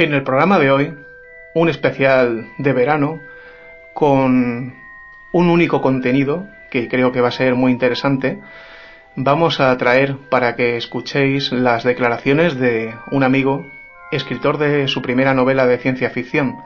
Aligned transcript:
En 0.00 0.14
el 0.14 0.22
programa 0.22 0.58
de 0.58 0.70
hoy, 0.70 0.94
un 1.54 1.68
especial 1.68 2.46
de 2.56 2.72
verano 2.72 3.20
con 3.92 4.72
un 5.34 5.50
único 5.50 5.82
contenido 5.82 6.46
que 6.70 6.88
creo 6.88 7.12
que 7.12 7.20
va 7.20 7.28
a 7.28 7.32
ser 7.32 7.54
muy 7.54 7.70
interesante. 7.70 8.40
Vamos 9.14 9.60
a 9.60 9.76
traer 9.76 10.16
para 10.30 10.56
que 10.56 10.78
escuchéis 10.78 11.52
las 11.52 11.84
declaraciones 11.84 12.58
de 12.58 12.94
un 13.10 13.24
amigo, 13.24 13.66
escritor 14.10 14.56
de 14.56 14.88
su 14.88 15.02
primera 15.02 15.34
novela 15.34 15.66
de 15.66 15.76
ciencia 15.76 16.08
ficción. 16.08 16.56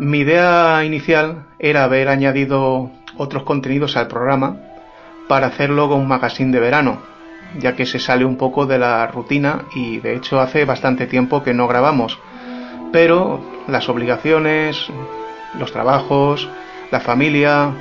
Mi 0.00 0.18
idea 0.18 0.84
inicial 0.84 1.44
era 1.60 1.84
haber 1.84 2.08
añadido 2.08 2.90
otros 3.16 3.44
contenidos 3.44 3.96
al 3.96 4.08
programa 4.08 4.56
para 5.28 5.46
hacerlo 5.46 5.88
con 5.88 6.00
un 6.00 6.08
magazine 6.08 6.50
de 6.50 6.58
verano, 6.58 7.00
ya 7.58 7.76
que 7.76 7.86
se 7.86 8.00
sale 8.00 8.24
un 8.24 8.36
poco 8.36 8.66
de 8.66 8.78
la 8.78 9.06
rutina 9.06 9.66
y 9.74 10.00
de 10.00 10.16
hecho 10.16 10.40
hace 10.40 10.64
bastante 10.64 11.06
tiempo 11.06 11.44
que 11.44 11.54
no 11.54 11.68
grabamos. 11.68 12.18
Pero 12.94 13.40
las 13.66 13.88
obligaciones, 13.88 14.86
los 15.58 15.72
trabajos, 15.72 16.48
la 16.92 17.00
familia, 17.00 17.72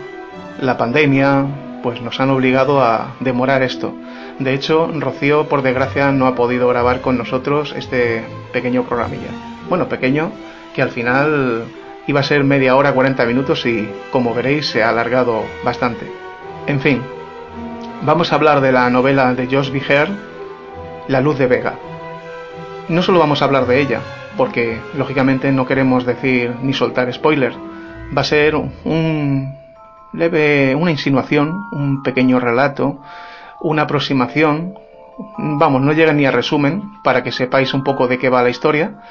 la 0.60 0.76
pandemia, 0.76 1.46
pues 1.84 2.02
nos 2.02 2.20
han 2.20 2.32
obligado 2.32 2.82
a 2.82 3.14
demorar 3.20 3.62
esto. 3.62 3.94
De 4.40 4.56
hecho, 4.56 4.90
Rocío, 4.92 5.48
por 5.48 5.62
desgracia, 5.62 6.12
no 6.12 6.26
ha 6.26 6.34
podido 6.34 6.68
grabar 6.68 7.02
con 7.02 7.20
nosotros 7.20 7.76
este 7.78 8.24
pequeño 8.52 8.86
programilla. 8.86 9.30
Bueno, 9.70 9.88
pequeño, 9.88 10.32
que 10.74 10.82
al 10.82 10.90
final 10.90 11.66
iba 12.08 12.22
a 12.22 12.24
ser 12.24 12.44
media 12.44 12.76
hora, 12.76 12.94
40 12.94 13.24
minutos 13.28 13.68
y, 13.68 13.88
como 14.12 14.34
veréis, 14.34 14.66
se 14.66 14.82
ha 14.82 14.90
alargado 14.90 15.44
bastante. 15.64 16.12
En 16.66 16.82
fin, 16.82 17.04
vamos 18.02 18.32
a 18.32 18.36
hablar 18.36 18.62
de 18.62 18.72
la 18.72 18.90
novela 18.90 19.36
de 19.36 19.46
Josh 19.46 19.70
Viger, 19.70 20.08
La 21.08 21.22
luz 21.22 21.38
de 21.38 21.46
Vega. 21.46 21.76
No 22.90 23.04
solo 23.04 23.20
vamos 23.20 23.44
a 23.44 23.46
hablar 23.46 23.68
de 23.68 23.80
ella, 23.80 24.02
porque 24.38 24.80
lógicamente 24.98 25.52
no 25.52 25.66
queremos 25.66 26.06
decir 26.06 26.56
ni 26.62 26.74
soltar 26.74 27.12
spoiler. 27.14 27.54
Va 28.16 28.22
a 28.22 28.26
ser 28.26 28.56
un 28.56 29.56
leve, 30.14 30.76
una 30.76 30.92
insinuación, 30.92 31.68
un 31.72 32.04
pequeño 32.04 32.40
relato, 32.40 33.00
una 33.62 33.84
aproximación. 33.84 34.76
Vamos, 35.38 35.82
no 35.82 35.94
llega 35.94 36.14
ni 36.14 36.26
a 36.26 36.32
resumen 36.32 36.84
para 37.04 37.24
que 37.24 37.32
sepáis 37.32 37.74
un 37.74 37.84
poco 37.84 38.08
de 38.08 38.18
qué 38.18 38.30
va 38.30 38.44
la 38.44 38.50
historia, 38.50 39.02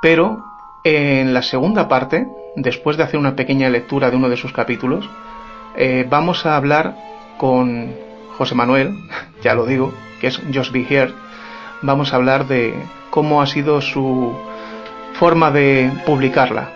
pero 0.00 0.44
en 0.84 1.34
la 1.34 1.42
segunda 1.42 1.88
parte, 1.88 2.26
después 2.56 2.96
de 2.96 3.02
hacer 3.02 3.18
una 3.18 3.36
pequeña 3.36 3.68
lectura 3.68 4.10
de 4.10 4.16
uno 4.16 4.28
de 4.28 4.36
sus 4.36 4.52
capítulos, 4.52 5.08
eh, 5.76 6.06
vamos 6.08 6.46
a 6.46 6.56
hablar 6.56 6.96
con 7.36 7.94
José 8.36 8.54
Manuel, 8.54 8.94
ya 9.42 9.54
lo 9.54 9.66
digo, 9.66 9.92
que 10.20 10.28
es 10.28 10.40
Just 10.52 10.72
Be 10.72 10.86
Here, 10.88 11.12
vamos 11.82 12.12
a 12.12 12.16
hablar 12.16 12.46
de 12.46 12.74
cómo 13.10 13.42
ha 13.42 13.46
sido 13.46 13.80
su 13.80 14.34
forma 15.18 15.50
de 15.50 15.90
publicarla. 16.06 16.70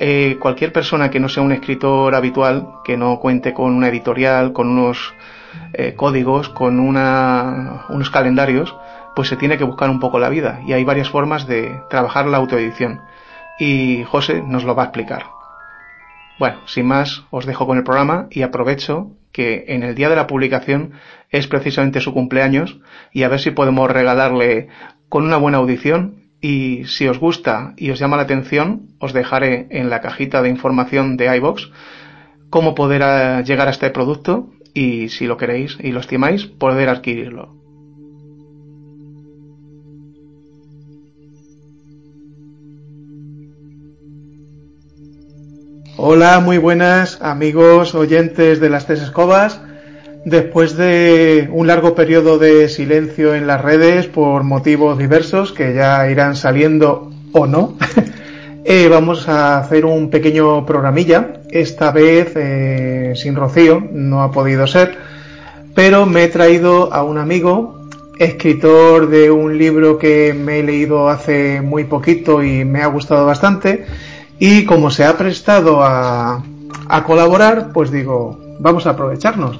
Eh, 0.00 0.38
cualquier 0.40 0.72
persona 0.72 1.10
que 1.10 1.20
no 1.20 1.28
sea 1.28 1.42
un 1.42 1.52
escritor 1.52 2.14
habitual, 2.14 2.68
que 2.84 2.96
no 2.96 3.20
cuente 3.20 3.52
con 3.52 3.74
una 3.74 3.88
editorial, 3.88 4.54
con 4.54 4.70
unos 4.70 5.12
eh, 5.74 5.92
códigos, 5.94 6.48
con 6.48 6.80
una, 6.80 7.84
unos 7.90 8.08
calendarios, 8.08 8.74
pues 9.14 9.28
se 9.28 9.36
tiene 9.36 9.58
que 9.58 9.64
buscar 9.64 9.90
un 9.90 10.00
poco 10.00 10.18
la 10.18 10.30
vida. 10.30 10.62
Y 10.66 10.72
hay 10.72 10.84
varias 10.84 11.10
formas 11.10 11.46
de 11.46 11.78
trabajar 11.90 12.26
la 12.26 12.38
autoedición. 12.38 13.02
Y 13.58 14.04
José 14.04 14.42
nos 14.42 14.64
lo 14.64 14.74
va 14.74 14.84
a 14.84 14.86
explicar. 14.86 15.26
Bueno, 16.38 16.66
sin 16.66 16.86
más, 16.86 17.24
os 17.28 17.44
dejo 17.44 17.66
con 17.66 17.76
el 17.76 17.84
programa 17.84 18.26
y 18.30 18.40
aprovecho 18.40 19.10
que 19.32 19.66
en 19.68 19.82
el 19.82 19.94
día 19.94 20.08
de 20.08 20.16
la 20.16 20.26
publicación 20.26 20.92
es 21.28 21.46
precisamente 21.46 22.00
su 22.00 22.14
cumpleaños 22.14 22.78
y 23.12 23.24
a 23.24 23.28
ver 23.28 23.38
si 23.38 23.50
podemos 23.50 23.90
regalarle 23.90 24.68
con 25.10 25.24
una 25.24 25.36
buena 25.36 25.58
audición 25.58 26.19
y 26.40 26.84
si 26.86 27.06
os 27.06 27.18
gusta 27.18 27.74
y 27.76 27.90
os 27.90 27.98
llama 27.98 28.16
la 28.16 28.22
atención 28.22 28.88
os 28.98 29.12
dejaré 29.12 29.66
en 29.70 29.90
la 29.90 30.00
cajita 30.00 30.42
de 30.42 30.48
información 30.48 31.16
de 31.16 31.36
iBox 31.36 31.70
cómo 32.48 32.74
poder 32.74 33.02
eh, 33.04 33.42
llegar 33.44 33.68
a 33.68 33.72
este 33.72 33.90
producto 33.90 34.50
y 34.74 35.08
si 35.08 35.26
lo 35.26 35.36
queréis 35.36 35.76
y 35.80 35.92
lo 35.92 36.00
estimáis 36.00 36.46
poder 36.46 36.88
adquirirlo. 36.88 37.60
Hola, 46.02 46.40
muy 46.40 46.56
buenas 46.56 47.20
amigos 47.20 47.94
oyentes 47.94 48.58
de 48.58 48.70
las 48.70 48.86
tres 48.86 49.02
escobas. 49.02 49.60
Después 50.24 50.76
de 50.76 51.48
un 51.50 51.66
largo 51.66 51.94
periodo 51.94 52.38
de 52.38 52.68
silencio 52.68 53.34
en 53.34 53.46
las 53.46 53.62
redes 53.62 54.06
por 54.06 54.42
motivos 54.42 54.98
diversos 54.98 55.52
que 55.52 55.72
ya 55.72 56.10
irán 56.10 56.36
saliendo 56.36 57.10
o 57.32 57.46
no, 57.46 57.78
eh, 58.64 58.88
vamos 58.88 59.28
a 59.28 59.58
hacer 59.58 59.86
un 59.86 60.10
pequeño 60.10 60.66
programilla. 60.66 61.40
Esta 61.50 61.90
vez 61.90 62.32
eh, 62.36 63.14
sin 63.16 63.34
Rocío, 63.34 63.82
no 63.92 64.22
ha 64.22 64.30
podido 64.30 64.66
ser, 64.66 64.98
pero 65.74 66.04
me 66.04 66.24
he 66.24 66.28
traído 66.28 66.92
a 66.92 67.02
un 67.02 67.16
amigo, 67.16 67.88
escritor 68.18 69.08
de 69.08 69.30
un 69.30 69.56
libro 69.56 69.96
que 69.96 70.34
me 70.34 70.58
he 70.58 70.62
leído 70.62 71.08
hace 71.08 71.62
muy 71.62 71.84
poquito 71.84 72.42
y 72.42 72.66
me 72.66 72.82
ha 72.82 72.86
gustado 72.88 73.24
bastante 73.24 73.86
y 74.38 74.66
como 74.66 74.90
se 74.90 75.04
ha 75.04 75.16
prestado 75.16 75.82
a, 75.82 76.44
a 76.88 77.04
colaborar, 77.04 77.70
pues 77.72 77.90
digo, 77.90 78.38
vamos 78.58 78.86
a 78.86 78.90
aprovecharnos. 78.90 79.58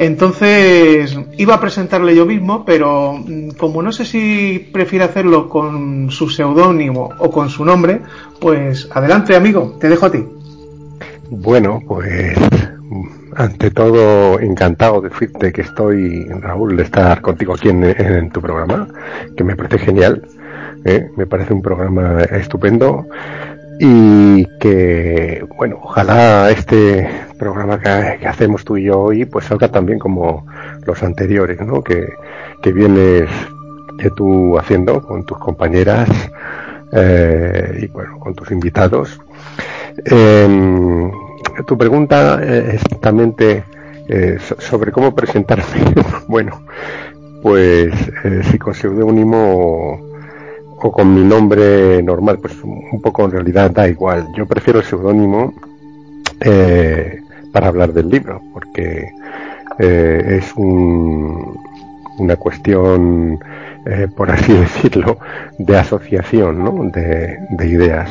Entonces 0.00 1.14
iba 1.36 1.56
a 1.56 1.60
presentarle 1.60 2.16
yo 2.16 2.24
mismo, 2.24 2.64
pero 2.64 3.12
mm, 3.12 3.50
como 3.50 3.82
no 3.82 3.92
sé 3.92 4.06
si 4.06 4.70
prefiere 4.72 5.04
hacerlo 5.04 5.46
con 5.46 6.10
su 6.10 6.30
seudónimo 6.30 7.10
o 7.18 7.30
con 7.30 7.50
su 7.50 7.66
nombre, 7.66 8.00
pues 8.40 8.88
adelante 8.94 9.36
amigo, 9.36 9.76
te 9.78 9.90
dejo 9.90 10.06
a 10.06 10.12
ti. 10.12 10.24
Bueno, 11.28 11.82
pues 11.86 12.34
ante 13.36 13.70
todo 13.72 14.40
encantado 14.40 15.02
de 15.02 15.10
decirte 15.10 15.52
que 15.52 15.60
estoy, 15.60 16.24
Raúl, 16.30 16.78
de 16.78 16.84
estar 16.84 17.20
contigo 17.20 17.52
aquí 17.52 17.68
en, 17.68 18.30
tu 18.30 18.40
programa, 18.40 18.88
que 19.36 19.44
me 19.44 19.54
parece 19.54 19.80
genial, 19.80 20.26
¿eh? 20.86 21.10
me 21.18 21.26
parece 21.26 21.52
un 21.52 21.60
programa 21.60 22.22
estupendo 22.22 23.04
y 23.82 24.44
que, 24.58 25.42
bueno, 25.56 25.80
ojalá 25.82 26.50
este 26.50 27.08
programa 27.38 27.80
que, 27.80 28.26
hacemos 28.26 28.62
tú 28.62 28.76
y 28.76 28.84
yo 28.84 29.00
hoy 29.00 29.24
pues 29.24 29.46
salga 29.46 29.68
también 29.68 29.98
como 29.98 30.46
los 30.84 31.02
anteriores, 31.02 31.58
¿no? 31.62 31.82
Que, 31.82 32.12
que 32.62 32.72
vienes 32.72 33.30
que 33.98 34.10
tú 34.10 34.58
haciendo 34.58 35.00
con 35.00 35.24
tus 35.24 35.38
compañeras 35.38 36.10
eh, 36.92 37.78
y 37.80 37.86
bueno, 37.86 38.18
con 38.18 38.34
tus 38.34 38.50
invitados. 38.50 39.18
Em, 40.04 41.10
tu 41.66 41.78
pregunta 41.78 42.38
es 42.44 42.74
exactamente 42.74 43.64
eh, 44.08 44.36
sobre 44.58 44.92
cómo 44.92 45.14
presentarme. 45.14 45.64
bueno, 46.28 46.60
pues 47.42 47.94
eh, 48.24 48.42
si 48.50 48.58
con 48.58 48.74
seudónimo 48.74 50.09
o 50.82 50.90
con 50.90 51.14
mi 51.14 51.22
nombre 51.22 52.02
normal, 52.02 52.38
pues 52.38 52.54
un 52.64 53.00
poco 53.02 53.24
en 53.24 53.32
realidad 53.32 53.70
da 53.70 53.88
igual. 53.88 54.26
Yo 54.36 54.46
prefiero 54.46 54.80
el 54.80 54.84
seudónimo 54.84 55.52
eh, 56.40 57.20
para 57.52 57.68
hablar 57.68 57.92
del 57.92 58.08
libro, 58.08 58.40
porque 58.54 59.10
eh, 59.78 60.38
es 60.40 60.52
un, 60.56 61.58
una 62.18 62.36
cuestión, 62.36 63.38
eh, 63.86 64.08
por 64.16 64.30
así 64.30 64.52
decirlo, 64.66 65.18
de 65.58 65.76
asociación 65.76 66.64
¿no? 66.64 66.90
de, 66.90 67.36
de, 67.50 67.68
ideas. 67.68 68.08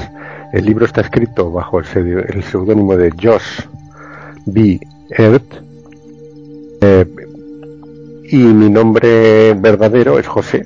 El 0.54 0.66
libro 0.66 0.86
está 0.86 1.02
escrito 1.02 1.52
bajo 1.52 1.80
el 1.80 2.44
seudónimo 2.44 2.96
de 2.96 3.12
Josh 3.22 3.62
B. 4.46 4.80
Earth 5.12 5.64
y 8.32 8.38
mi 8.38 8.70
nombre 8.70 9.56
verdadero 9.56 10.20
es 10.20 10.28
José 10.28 10.64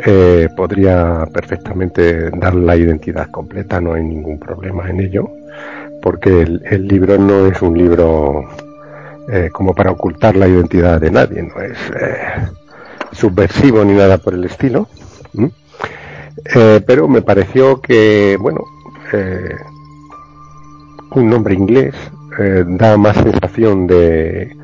eh, 0.00 0.48
podría 0.56 1.26
perfectamente 1.32 2.30
dar 2.30 2.54
la 2.54 2.76
identidad 2.76 3.30
completa, 3.30 3.80
no 3.80 3.94
hay 3.94 4.04
ningún 4.04 4.38
problema 4.38 4.88
en 4.88 5.00
ello, 5.00 5.28
porque 6.00 6.42
el, 6.42 6.86
libro 6.86 7.18
no 7.18 7.46
es 7.46 7.60
un 7.62 7.76
libro 7.76 8.44
eh, 9.28 9.50
como 9.52 9.74
para 9.74 9.90
ocultar 9.90 10.36
la 10.36 10.46
identidad 10.46 11.00
de 11.00 11.10
nadie, 11.10 11.42
no 11.42 11.60
es 11.60 11.76
eh, 12.00 12.46
subversivo 13.10 13.84
ni 13.84 13.94
nada 13.94 14.18
por 14.18 14.34
el 14.34 14.44
estilo. 14.44 14.88
pero 16.86 17.08
me 17.08 17.22
pareció 17.22 17.80
que, 17.80 18.36
bueno, 18.40 18.62
un 21.10 21.28
nombre 21.28 21.54
inglés 21.54 21.94
da 22.66 22.96
más 22.96 23.16
sensación 23.16 23.88
de, 23.88 24.56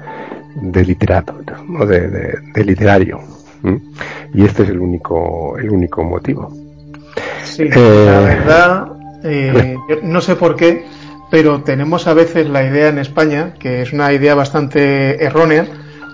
de 0.63 0.85
literato, 0.85 1.35
¿no? 1.67 1.85
de 1.87 2.65
literario. 2.65 3.34
Y 4.35 4.45
este 4.45 4.65
es 4.65 4.69
el 4.69 4.81
único, 4.81 5.57
el 5.59 5.71
único 5.71 6.03
motivo. 6.03 6.53
Sí, 7.45 7.63
eh, 7.63 8.05
la 8.07 8.21
verdad, 8.21 8.87
eh, 9.25 9.77
no 10.03 10.21
sé 10.21 10.37
por 10.37 10.57
qué, 10.57 10.85
pero 11.31 11.63
tenemos 11.63 12.07
a 12.07 12.15
veces 12.15 12.49
la 12.49 12.65
idea 12.65 12.89
en 12.89 12.99
España, 12.99 13.55
que 13.59 13.83
es 13.83 13.93
una 13.93 14.13
idea 14.13 14.35
bastante 14.35 15.25
errónea, 15.25 15.67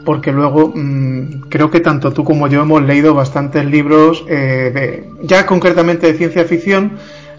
porque 0.05 0.33
luego 0.33 0.73
mm, 0.75 1.49
creo 1.49 1.71
que 1.71 1.81
tanto 1.81 2.13
tú 2.13 2.25
como 2.25 2.49
yo 2.49 2.63
hemos 2.63 2.83
leído 2.83 3.15
bastantes 3.15 3.65
libros, 3.65 4.25
eh, 4.29 4.71
de, 4.73 5.09
ya 5.23 5.47
concretamente 5.47 6.07
de 6.07 6.15
ciencia 6.15 6.45
ficción, 6.45 6.93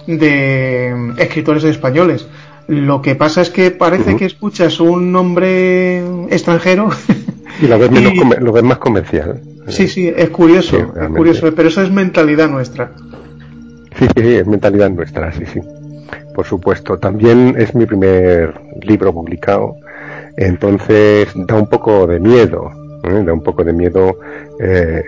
de 0.08 0.94
mm, 0.96 1.20
escritores 1.20 1.64
españoles. 1.64 2.28
Lo 2.68 3.02
que 3.02 3.16
pasa 3.16 3.42
es 3.42 3.50
que 3.50 3.72
parece 3.72 4.16
que 4.16 4.26
escuchas 4.26 4.80
un 4.80 5.12
nombre 5.12 6.00
extranjero 6.30 6.90
y 7.62 7.68
lo 7.68 7.78
ves, 7.78 7.92
lo 8.40 8.52
ves 8.52 8.64
más 8.64 8.78
comercial. 8.78 9.42
Sí, 9.68 9.88
sí, 9.88 10.12
es 10.16 10.30
curioso, 10.30 10.78
es 10.78 11.08
curioso, 11.10 11.54
pero 11.56 11.70
eso 11.70 11.82
es 11.82 11.92
mentalidad 11.92 12.50
nuestra. 12.50 12.92
Sí, 13.98 14.08
sí, 14.16 14.28
es 14.36 14.48
mentalidad 14.48 14.90
nuestra, 14.90 15.32
sí, 15.32 15.46
sí. 15.46 15.60
Por 16.34 16.46
supuesto. 16.46 16.98
También 16.98 17.56
es 17.58 17.76
mi 17.76 17.86
primer 17.86 18.60
libro 18.82 19.14
publicado, 19.14 19.76
entonces 20.38 21.30
da 21.36 21.56
un 21.56 21.70
poco 21.70 22.08
de 22.08 22.20
miedo, 22.20 22.72
¿eh? 23.04 23.24
da 23.26 23.34
un 23.34 23.44
poco 23.44 23.64
de 23.64 23.74
miedo 23.74 24.18
eh, 24.60 25.04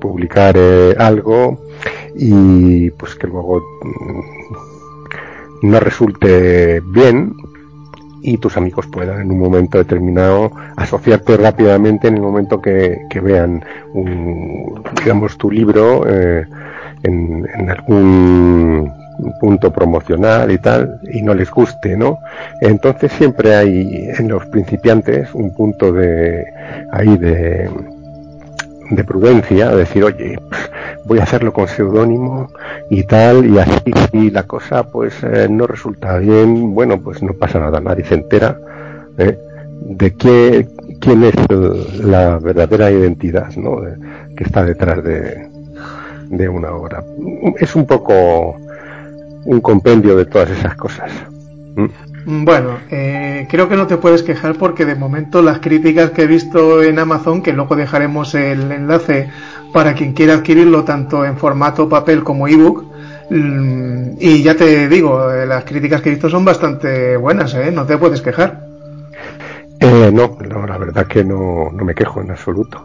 publicar 0.00 0.54
eh, 0.56 0.94
algo 0.98 1.66
y 2.16 2.90
pues 2.90 3.14
que 3.14 3.26
luego 3.26 3.62
mm, 3.82 5.70
no 5.70 5.80
resulte 5.80 6.80
bien 6.80 7.34
y 8.22 8.38
tus 8.38 8.56
amigos 8.56 8.86
puedan 8.86 9.20
en 9.20 9.30
un 9.30 9.38
momento 9.38 9.78
determinado 9.78 10.52
asociarte 10.76 11.36
rápidamente 11.36 12.08
en 12.08 12.14
el 12.14 12.22
momento 12.22 12.60
que, 12.60 13.06
vean 13.22 13.64
un, 13.92 14.82
digamos 14.98 15.36
tu 15.36 15.50
libro 15.50 16.04
eh, 16.06 16.46
en, 17.02 17.46
en, 17.54 17.70
algún 17.70 18.92
punto 19.40 19.72
promocional 19.72 20.50
y 20.50 20.58
tal 20.58 21.00
y 21.12 21.22
no 21.22 21.34
les 21.34 21.50
guste 21.50 21.96
no 21.96 22.18
entonces 22.60 23.12
siempre 23.12 23.54
hay 23.54 24.08
en 24.16 24.28
los 24.28 24.46
principiantes 24.46 25.34
un 25.34 25.54
punto 25.54 25.92
de 25.92 26.44
ahí 26.90 27.16
de 27.16 27.68
de 28.94 29.04
prudencia, 29.04 29.70
decir, 29.70 30.04
oye, 30.04 30.38
voy 31.04 31.18
a 31.18 31.22
hacerlo 31.22 31.52
con 31.52 31.66
seudónimo 31.66 32.48
y 32.90 33.04
tal, 33.04 33.46
y 33.46 33.58
así 33.58 33.92
si 34.10 34.30
la 34.30 34.44
cosa 34.44 34.84
pues 34.84 35.14
eh, 35.22 35.48
no 35.50 35.66
resulta 35.66 36.18
bien, 36.18 36.74
bueno, 36.74 37.00
pues 37.00 37.22
no 37.22 37.32
pasa 37.32 37.58
nada, 37.58 37.80
nadie 37.80 38.04
se 38.04 38.14
entera 38.14 38.58
¿eh? 39.18 39.38
de 39.80 40.14
qué, 40.14 40.68
quién 41.00 41.24
es 41.24 41.34
la 42.00 42.38
verdadera 42.38 42.90
identidad 42.90 43.50
¿no? 43.56 43.80
que 44.36 44.44
está 44.44 44.64
detrás 44.64 45.02
de, 45.02 45.48
de 46.28 46.48
una 46.48 46.72
obra. 46.72 47.02
Es 47.58 47.74
un 47.74 47.86
poco 47.86 48.56
un 49.44 49.60
compendio 49.60 50.16
de 50.16 50.26
todas 50.26 50.50
esas 50.50 50.74
cosas. 50.76 51.10
Bueno, 52.24 52.78
eh, 52.90 53.46
creo 53.50 53.68
que 53.68 53.76
no 53.76 53.86
te 53.86 53.96
puedes 53.96 54.22
quejar 54.22 54.54
porque 54.56 54.84
de 54.84 54.94
momento 54.94 55.42
las 55.42 55.58
críticas 55.58 56.10
que 56.10 56.22
he 56.22 56.26
visto 56.26 56.82
en 56.82 56.98
Amazon, 56.98 57.42
que 57.42 57.52
luego 57.52 57.74
dejaremos 57.74 58.34
el 58.34 58.70
enlace 58.70 59.28
para 59.72 59.94
quien 59.94 60.12
quiera 60.12 60.34
adquirirlo 60.34 60.84
tanto 60.84 61.24
en 61.24 61.36
formato 61.36 61.88
papel 61.88 62.22
como 62.22 62.46
ebook, 62.46 62.84
mm, 63.30 64.12
y 64.20 64.42
ya 64.42 64.54
te 64.54 64.88
digo, 64.88 65.32
eh, 65.32 65.46
las 65.46 65.64
críticas 65.64 66.00
que 66.00 66.10
he 66.10 66.12
visto 66.12 66.30
son 66.30 66.44
bastante 66.44 67.16
buenas, 67.16 67.54
¿eh? 67.54 67.72
No 67.72 67.86
te 67.86 67.98
puedes 67.98 68.22
quejar. 68.22 68.60
Eh, 69.80 70.10
no, 70.12 70.38
la 70.66 70.78
verdad 70.78 71.06
que 71.06 71.24
no, 71.24 71.70
no 71.72 71.84
me 71.84 71.94
quejo 71.94 72.20
en 72.20 72.30
absoluto. 72.30 72.84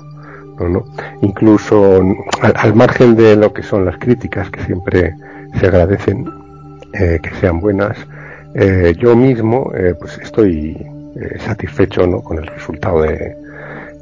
No, 0.60 0.68
no. 0.68 0.86
Incluso 1.22 2.02
al, 2.42 2.74
margen 2.74 3.16
de 3.16 3.36
lo 3.36 3.54
que 3.54 3.62
son 3.62 3.86
las 3.86 3.98
críticas, 3.98 4.50
que 4.50 4.64
siempre 4.64 5.14
se 5.60 5.68
agradecen 5.68 6.26
que 6.92 7.30
sean 7.40 7.60
buenas, 7.60 7.96
eh, 8.56 8.96
yo 8.98 9.16
mismo 9.16 9.72
eh, 9.76 9.96
pues 10.00 10.18
estoy 10.18 10.78
eh, 11.16 11.40
satisfecho 11.40 12.06
¿no? 12.08 12.22
con 12.22 12.38
el 12.38 12.48
resultado 12.48 13.02
de, 13.02 13.36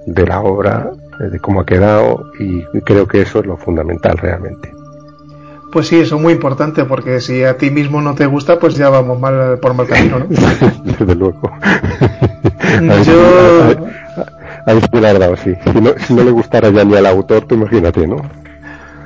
de 0.05 0.25
la 0.25 0.41
obra, 0.41 0.91
de 1.19 1.39
cómo 1.39 1.61
ha 1.61 1.65
quedado 1.65 2.31
y 2.39 2.61
creo 2.81 3.07
que 3.07 3.21
eso 3.21 3.39
es 3.39 3.45
lo 3.45 3.57
fundamental 3.57 4.17
realmente. 4.17 4.71
Pues 5.71 5.87
sí, 5.87 5.99
eso 5.99 6.15
es 6.15 6.21
muy 6.21 6.33
importante 6.33 6.85
porque 6.85 7.19
si 7.19 7.43
a 7.43 7.57
ti 7.57 7.69
mismo 7.69 8.01
no 8.01 8.15
te 8.15 8.25
gusta, 8.25 8.59
pues 8.59 8.75
ya 8.75 8.89
vamos 8.89 9.19
mal 9.19 9.59
por 9.59 9.73
mal 9.73 9.87
camino, 9.87 10.19
¿no? 10.19 10.25
Desde 10.85 11.15
luego. 11.15 11.41
Yo... 13.05 13.87
Ahí 14.65 14.79
sí 14.81 14.99
la 14.99 15.13
verdad, 15.13 15.37
sí. 15.43 15.53
Si 15.63 15.81
no, 15.81 15.91
si 15.99 16.13
no 16.13 16.23
le 16.23 16.31
gustara 16.31 16.69
ya 16.69 16.83
ni 16.83 16.95
al 16.95 17.05
autor, 17.05 17.45
tú 17.45 17.55
imagínate, 17.55 18.07
¿no? 18.07 18.17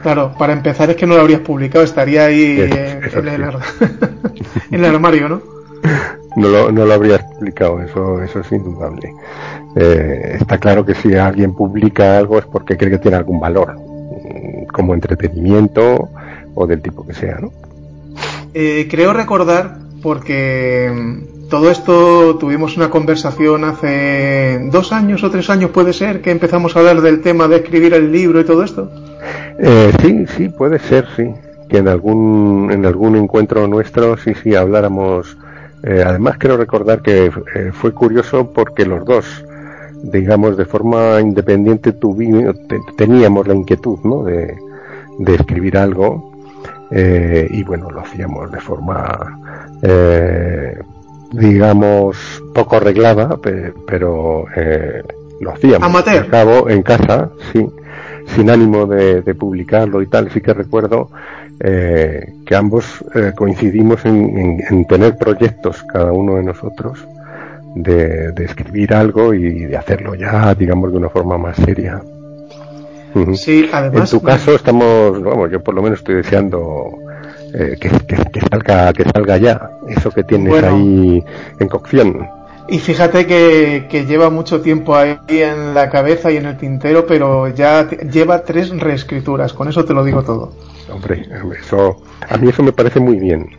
Claro, 0.01 0.34
para 0.38 0.54
empezar 0.54 0.90
es 0.90 0.96
que 0.96 1.06
no 1.06 1.16
lo 1.16 1.22
habrías 1.22 1.42
publicado, 1.42 1.84
estaría 1.84 2.25
ahí 2.25 2.60
en, 2.62 2.74
el, 4.72 4.86
armario, 4.86 5.30
¿no? 5.30 5.42
No 6.36 6.48
lo, 6.48 6.72
no 6.72 6.86
lo 6.86 6.94
habrías 6.94 7.24
publicado, 7.24 7.81
eso, 7.81 8.22
eso 8.22 8.40
es 8.40 8.51
indudable. 8.51 9.13
Eh, 9.75 10.38
está 10.40 10.57
claro 10.57 10.86
que 10.86 10.96
si 10.96 11.16
alguien 11.16 11.54
publica 11.54 12.18
algo 12.18 12.40
es 12.40 12.46
porque 12.46 12.78
cree 12.78 12.92
que 12.92 12.98
tiene 13.00 13.18
algún 13.18 13.40
valor, 13.40 13.75
mm, 13.75 14.68
como 14.68 14.94
entretenimiento 14.94 16.10
o 16.56 16.68
del 16.68 16.81
tipo 16.81 17.06
que 17.06 17.13
sea, 17.13 17.40
¿no? 17.40 17.51
Eh, 18.54 18.88
creo 18.90 19.13
recordar, 19.13 19.78
porque 20.01 20.92
mm, 20.94 21.50
todo 21.50 21.69
esto 21.69 22.38
tuvimos 22.38 22.78
una 22.78 22.90
conversación 22.90 23.63
hace 23.63 24.60
dos 24.72 24.92
años 24.94 25.24
o 25.24 25.31
tres 25.31 25.50
años, 25.50 25.72
puede 25.72 25.94
ser, 25.94 26.22
que 26.22 26.31
empezamos 26.31 26.75
a 26.75 26.80
hablar 26.80 27.01
del 27.01 27.22
tema 27.22 27.48
de 27.48 27.57
escribir 27.57 27.94
el 27.94 28.12
libro 28.12 28.40
y 28.40 28.46
todo 28.46 28.63
esto. 28.63 28.90
Eh, 29.62 29.92
sí, 30.02 30.26
sí, 30.38 30.50
puede 30.50 30.80
ser, 30.80 31.06
sí. 31.16 31.34
Que 31.68 31.78
en 31.78 31.88
algún, 31.88 32.70
en 32.72 32.86
algún 32.86 33.16
encuentro 33.16 33.68
nuestro, 33.68 34.18
sí, 34.18 34.34
sí, 34.42 34.56
habláramos. 34.56 35.38
Eh, 35.84 36.04
además, 36.06 36.38
quiero 36.38 36.58
recordar 36.58 37.02
que 37.02 37.26
eh, 37.26 37.72
fue 37.74 37.94
curioso 37.94 38.52
porque 38.52 38.86
los 38.86 39.06
dos, 39.06 39.46
digamos, 40.04 40.58
de 40.58 40.66
forma 40.66 41.20
independiente 41.22 41.92
tuvimos, 41.92 42.56
teníamos 42.98 43.48
la 43.48 43.54
inquietud, 43.54 44.00
¿no? 44.04 44.24
De, 44.24 44.58
de 45.20 45.36
escribir 45.36 45.78
algo. 45.78 46.32
y 46.92 47.64
bueno, 47.64 47.92
lo 47.92 48.00
hacíamos 48.00 48.52
de 48.52 48.60
forma, 48.60 49.40
digamos, 51.32 52.18
poco 52.56 52.78
arreglada, 52.78 53.38
pero 53.86 54.46
lo 55.40 55.52
hacíamos. 55.52 55.88
Amateur. 55.88 56.28
cabo, 56.30 56.70
en 56.70 56.82
casa, 56.82 57.30
sí 57.54 57.70
sin 58.36 58.50
ánimo 58.50 58.86
de, 58.86 59.22
publicarlo 59.36 60.01
y 60.01 60.08
tal, 60.08 60.32
sí 60.32 60.42
que 60.42 60.53
recuerdo 60.53 61.10
eh, 61.60 62.34
que 62.46 62.56
ambos 62.56 63.03
eh, 63.15 63.34
coincidimos 63.36 64.06
en, 64.06 64.86
tener 64.86 65.18
proyectos, 65.18 65.84
cada 65.84 66.12
uno 66.12 66.36
de 66.36 66.44
nosotros, 66.44 67.06
de, 67.75 68.34
escribir 68.38 68.94
algo 68.94 69.34
y 69.34 69.65
de 69.65 69.77
hacerlo 69.77 70.15
ya, 70.15 70.53
digamos, 70.56 70.92
de 70.92 70.98
una 70.98 71.10
forma 71.10 71.38
más 71.38 71.58
seria. 71.58 72.01
Sí, 73.34 73.68
además. 73.72 74.13
En 74.13 74.20
tu 74.20 74.25
caso 74.25 74.53
estamos, 74.56 75.22
vamos, 75.24 75.51
yo 75.51 75.62
por 75.62 75.74
lo 75.74 75.82
menos 75.82 76.00
estoy 76.00 76.15
deseando 76.15 76.92
eh, 77.53 77.75
que, 77.80 77.89
salga, 78.50 78.94
que 78.94 79.03
salga 79.03 79.38
ya 79.38 79.72
eso 79.88 80.12
que 80.12 80.24
tienes 80.24 80.63
ahí 80.63 81.24
en 81.60 81.68
cocción. 81.68 82.38
Y 82.72 82.78
fíjate 82.80 83.26
que, 83.26 84.06
lleva 84.08 84.30
mucho 84.30 84.62
tiempo 84.62 84.96
ahí 84.96 85.18
en 85.28 85.74
la 85.74 85.90
cabeza 85.90 86.32
y 86.32 86.38
en 86.38 86.46
el 86.46 86.58
tintero, 86.58 87.06
pero 87.08 87.48
ya 87.48 87.90
lleva 87.90 88.44
tres 88.44 88.70
reescrituras, 88.70 89.54
con 89.54 89.68
eso 89.68 89.86
te 89.86 89.94
lo 89.94 90.04
digo 90.04 90.24
todo. 90.24 90.54
Hombre, 90.92 91.28
eso, 91.60 92.02
a 92.28 92.38
mí 92.38 92.50
eso 92.50 92.62
me 92.62 92.72
parece 92.72 93.00
muy 93.00 93.18
bien, 93.18 93.50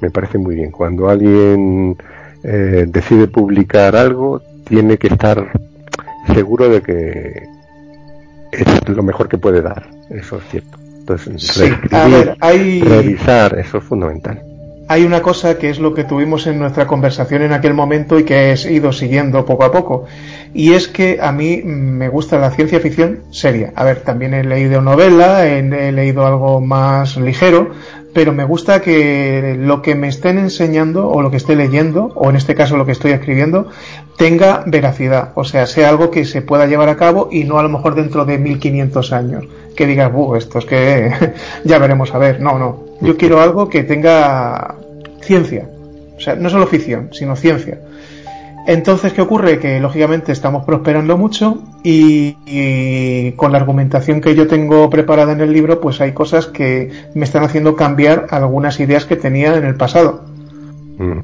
me 0.00 0.10
parece 0.10 0.38
muy 0.38 0.54
bien. 0.54 0.70
Cuando 0.70 1.10
alguien 1.10 1.96
eh, 2.42 2.86
decide 2.88 3.28
publicar 3.28 3.94
algo, 3.96 4.40
tiene 4.64 4.96
que 4.96 5.08
estar 5.08 5.52
seguro 6.32 6.70
de 6.70 6.80
que 6.80 7.42
es 8.52 8.88
lo 8.88 9.02
mejor 9.02 9.28
que 9.28 9.36
puede 9.36 9.60
dar, 9.60 9.90
eso 10.08 10.38
es 10.38 10.44
cierto. 10.50 10.78
Entonces, 11.00 11.58
revisar, 12.80 13.58
eso 13.58 13.78
es 13.78 13.84
fundamental 13.84 14.47
hay 14.88 15.04
una 15.04 15.20
cosa 15.20 15.58
que 15.58 15.68
es 15.68 15.78
lo 15.78 15.92
que 15.92 16.04
tuvimos 16.04 16.46
en 16.46 16.58
nuestra 16.58 16.86
conversación 16.86 17.42
en 17.42 17.52
aquel 17.52 17.74
momento 17.74 18.18
y 18.18 18.24
que 18.24 18.52
he 18.52 18.72
ido 18.72 18.90
siguiendo 18.90 19.44
poco 19.44 19.64
a 19.64 19.70
poco. 19.70 20.06
Y 20.54 20.72
es 20.72 20.88
que 20.88 21.18
a 21.20 21.30
mí 21.30 21.60
me 21.62 22.08
gusta 22.08 22.38
la 22.38 22.50
ciencia 22.50 22.80
ficción 22.80 23.20
seria. 23.30 23.72
A 23.76 23.84
ver, 23.84 24.00
también 24.00 24.32
he 24.32 24.42
leído 24.42 24.80
novela, 24.80 25.46
he, 25.46 25.92
leído 25.92 26.26
algo 26.26 26.62
más 26.62 27.18
ligero, 27.18 27.72
pero 28.14 28.32
me 28.32 28.44
gusta 28.44 28.80
que 28.80 29.56
lo 29.58 29.82
que 29.82 29.94
me 29.94 30.08
estén 30.08 30.38
enseñando 30.38 31.10
o 31.10 31.20
lo 31.20 31.30
que 31.30 31.36
esté 31.36 31.54
leyendo, 31.54 32.10
o 32.14 32.30
en 32.30 32.36
este 32.36 32.54
caso 32.54 32.78
lo 32.78 32.86
que 32.86 32.92
estoy 32.92 33.12
escribiendo, 33.12 33.68
tenga 34.16 34.64
veracidad. 34.66 35.32
O 35.34 35.44
sea, 35.44 35.66
sea 35.66 35.90
algo 35.90 36.10
que 36.10 36.24
se 36.24 36.40
pueda 36.40 36.64
llevar 36.66 36.88
a 36.88 36.96
cabo 36.96 37.28
y 37.30 37.44
no 37.44 37.58
a 37.58 37.62
lo 37.62 37.68
mejor 37.68 37.94
dentro 37.94 38.24
de 38.24 38.38
1500 38.38 39.12
años. 39.12 39.44
Que 39.76 39.86
digas, 39.86 40.10
buh, 40.10 40.34
esto 40.36 40.60
es 40.60 40.64
que 40.64 41.12
ya 41.64 41.78
veremos 41.78 42.14
a 42.14 42.18
ver. 42.18 42.40
No, 42.40 42.58
no. 42.58 42.84
Yo 43.02 43.16
quiero 43.16 43.40
algo 43.40 43.68
que 43.68 43.84
tenga 43.84 44.77
ciencia. 45.28 45.68
O 46.16 46.20
sea, 46.20 46.34
no 46.34 46.48
solo 46.48 46.66
ficción, 46.66 47.10
sino 47.12 47.36
ciencia. 47.36 47.78
Entonces, 48.66 49.12
¿qué 49.12 49.20
ocurre? 49.22 49.58
Que 49.58 49.78
lógicamente 49.78 50.32
estamos 50.32 50.64
prosperando 50.64 51.16
mucho 51.16 51.62
y, 51.82 53.32
con 53.36 53.52
la 53.52 53.58
argumentación 53.58 54.20
que 54.20 54.34
yo 54.34 54.46
tengo 54.46 54.90
preparada 54.90 55.32
en 55.32 55.40
el 55.40 55.52
libro, 55.52 55.80
pues 55.80 56.00
hay 56.00 56.12
cosas 56.12 56.46
que 56.46 56.90
me 57.14 57.24
están 57.24 57.44
haciendo 57.44 57.76
cambiar 57.76 58.26
algunas 58.30 58.80
ideas 58.80 59.04
que 59.04 59.16
tenía 59.16 59.56
en 59.56 59.64
el 59.64 59.74
pasado. 59.76 60.24
Mm. 60.98 61.20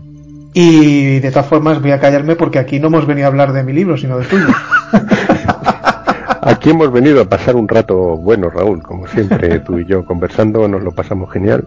Y 0.52 1.18
de 1.18 1.30
todas 1.30 1.46
formas 1.46 1.82
voy 1.82 1.90
a 1.90 1.98
callarme 1.98 2.36
porque 2.36 2.58
aquí 2.58 2.78
no 2.78 2.86
hemos 2.86 3.06
venido 3.06 3.26
a 3.26 3.30
hablar 3.30 3.52
de 3.52 3.64
mi 3.64 3.72
libro, 3.72 3.96
sino 3.96 4.18
de 4.18 4.26
tuyo. 4.26 4.46
aquí 6.42 6.70
hemos 6.70 6.92
venido 6.92 7.22
a 7.22 7.24
pasar 7.24 7.56
un 7.56 7.68
rato 7.68 7.96
bueno, 8.16 8.48
Raúl, 8.48 8.82
como 8.82 9.06
siempre 9.08 9.58
tú 9.60 9.78
y 9.78 9.86
yo 9.86 10.04
conversando, 10.04 10.68
nos 10.68 10.82
lo 10.82 10.92
pasamos 10.92 11.32
genial 11.32 11.66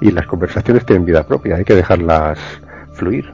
y 0.00 0.10
las 0.10 0.26
conversaciones 0.26 0.84
tienen 0.86 1.04
vida 1.04 1.24
propia, 1.24 1.56
hay 1.56 1.64
que 1.64 1.74
dejarlas 1.74 2.38
fluir. 2.92 3.32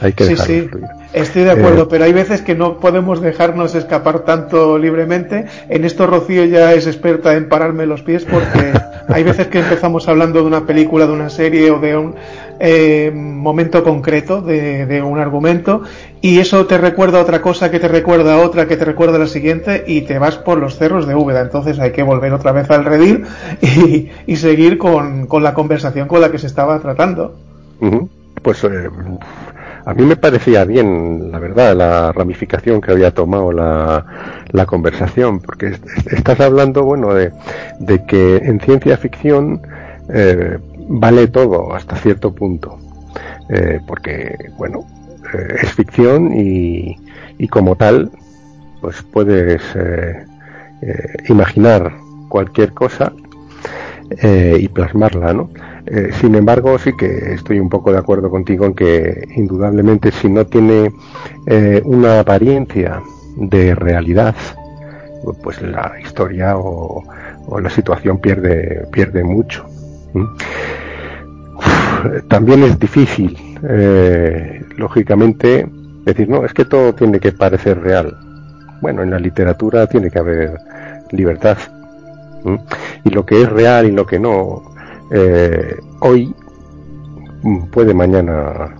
Hay 0.00 0.12
que 0.12 0.24
sí, 0.24 0.36
sí, 0.36 0.70
estoy 1.12 1.42
de 1.42 1.50
acuerdo, 1.50 1.82
eh, 1.82 1.86
pero 1.90 2.04
hay 2.04 2.12
veces 2.12 2.40
que 2.40 2.54
no 2.54 2.78
podemos 2.78 3.20
dejarnos 3.20 3.74
escapar 3.74 4.20
tanto 4.20 4.78
libremente. 4.78 5.46
En 5.68 5.84
esto 5.84 6.06
Rocío 6.06 6.44
ya 6.44 6.72
es 6.72 6.86
experta 6.86 7.34
en 7.34 7.48
pararme 7.48 7.84
los 7.84 8.02
pies 8.02 8.24
porque 8.24 8.72
hay 9.08 9.24
veces 9.24 9.48
que 9.48 9.58
empezamos 9.58 10.06
hablando 10.08 10.40
de 10.40 10.46
una 10.46 10.66
película, 10.66 11.06
de 11.06 11.12
una 11.12 11.30
serie 11.30 11.70
o 11.72 11.80
de 11.80 11.96
un 11.96 12.14
eh, 12.60 13.10
momento 13.14 13.84
concreto 13.84 14.40
de, 14.42 15.02
un 15.02 15.18
argumento 15.18 15.82
y 16.20 16.38
eso 16.38 16.66
te 16.66 16.78
recuerda 16.78 17.20
otra 17.20 17.40
cosa 17.40 17.70
que 17.70 17.78
te 17.78 17.88
recuerda 17.88 18.38
otra 18.38 18.66
que 18.66 18.76
te 18.76 18.84
recuerda 18.84 19.18
la 19.18 19.26
siguiente 19.26 19.84
y 19.86 20.02
te 20.02 20.18
vas 20.18 20.36
por 20.38 20.58
los 20.58 20.76
cerros 20.76 21.06
de 21.06 21.14
Úbeda. 21.14 21.40
Entonces 21.40 21.78
hay 21.78 21.92
que 21.92 22.02
volver 22.02 22.32
otra 22.32 22.52
vez 22.52 22.70
al 22.70 22.84
redil 22.84 23.24
y, 24.26 24.36
seguir 24.36 24.78
con, 24.78 25.28
la 25.42 25.54
conversación 25.54 26.08
con 26.08 26.20
la 26.20 26.30
que 26.30 26.38
se 26.38 26.46
estaba 26.46 26.78
tratando. 26.80 27.34
Pues 28.42 28.64
eh, 28.64 28.88
a 29.88 29.94
mí 29.94 30.04
me 30.04 30.16
parecía 30.16 30.64
bien, 30.64 31.32
la 31.32 31.38
verdad, 31.38 31.74
la 31.74 32.12
ramificación 32.12 32.80
que 32.80 32.92
había 32.92 33.10
tomado 33.10 33.52
la, 33.52 34.66
conversación, 34.66 35.40
porque 35.40 35.76
estás 36.10 36.40
hablando, 36.40 36.84
bueno, 36.84 37.14
de, 37.14 37.32
que 38.06 38.36
en 38.36 38.60
ciencia 38.60 38.98
ficción 38.98 39.62
eh, 40.12 40.58
vale 40.88 41.28
todo 41.28 41.74
hasta 41.74 41.96
cierto 41.96 42.34
punto, 42.34 42.78
eh, 43.48 43.80
porque, 43.86 44.50
bueno, 44.56 44.86
eh, 45.34 45.56
es 45.62 45.72
ficción 45.72 46.32
y, 46.34 46.96
y, 47.38 47.48
como 47.48 47.76
tal, 47.76 48.10
pues 48.80 49.02
puedes 49.02 49.62
imaginar 51.28 51.92
cualquier 52.28 52.72
cosa 52.72 53.12
y 54.22 54.68
plasmarla, 54.68 55.32
¿no? 55.32 55.50
Eh, 55.90 56.10
sin 56.20 56.34
embargo, 56.34 56.78
sí 56.78 56.92
que 56.94 57.32
estoy 57.32 57.58
un 57.58 57.70
poco 57.70 57.92
de 57.92 57.98
acuerdo 57.98 58.28
contigo 58.28 58.66
en 58.66 58.74
que 58.74 59.26
indudablemente 59.36 60.10
si 60.12 60.28
no 60.28 60.44
tiene 60.44 60.92
eh, 61.46 61.80
una 61.84 62.20
apariencia 62.20 63.00
de 63.36 63.74
realidad, 63.74 64.34
pues 65.42 65.62
la 65.62 65.94
historia 66.04 66.58
o, 66.58 67.02
la 67.58 67.70
situación 67.70 68.18
pierde, 68.18 68.86
pierde 68.92 69.24
mucho. 69.24 69.64
También 72.28 72.62
es 72.62 72.78
difícil, 72.78 73.36
eh, 73.68 74.64
lógicamente, 74.76 75.68
decir, 76.04 76.28
no, 76.28 76.44
es 76.44 76.52
que 76.52 76.64
todo 76.64 76.94
tiene 76.94 77.18
que 77.20 77.32
parecer 77.32 77.80
real. 77.80 78.16
Bueno, 78.80 79.02
en 79.02 79.10
la 79.10 79.18
literatura 79.18 79.86
tiene 79.86 80.10
que 80.10 80.18
haber 80.18 80.58
libertad. 81.10 81.58
Y 83.04 83.10
lo 83.10 83.26
que 83.26 83.42
es 83.42 83.50
real 83.50 83.86
y 83.86 83.90
lo 83.90 84.06
que 84.06 84.18
no, 84.18 84.62
eh, 85.10 85.76
hoy 86.00 86.34
puede 87.72 87.94
mañana 87.94 88.74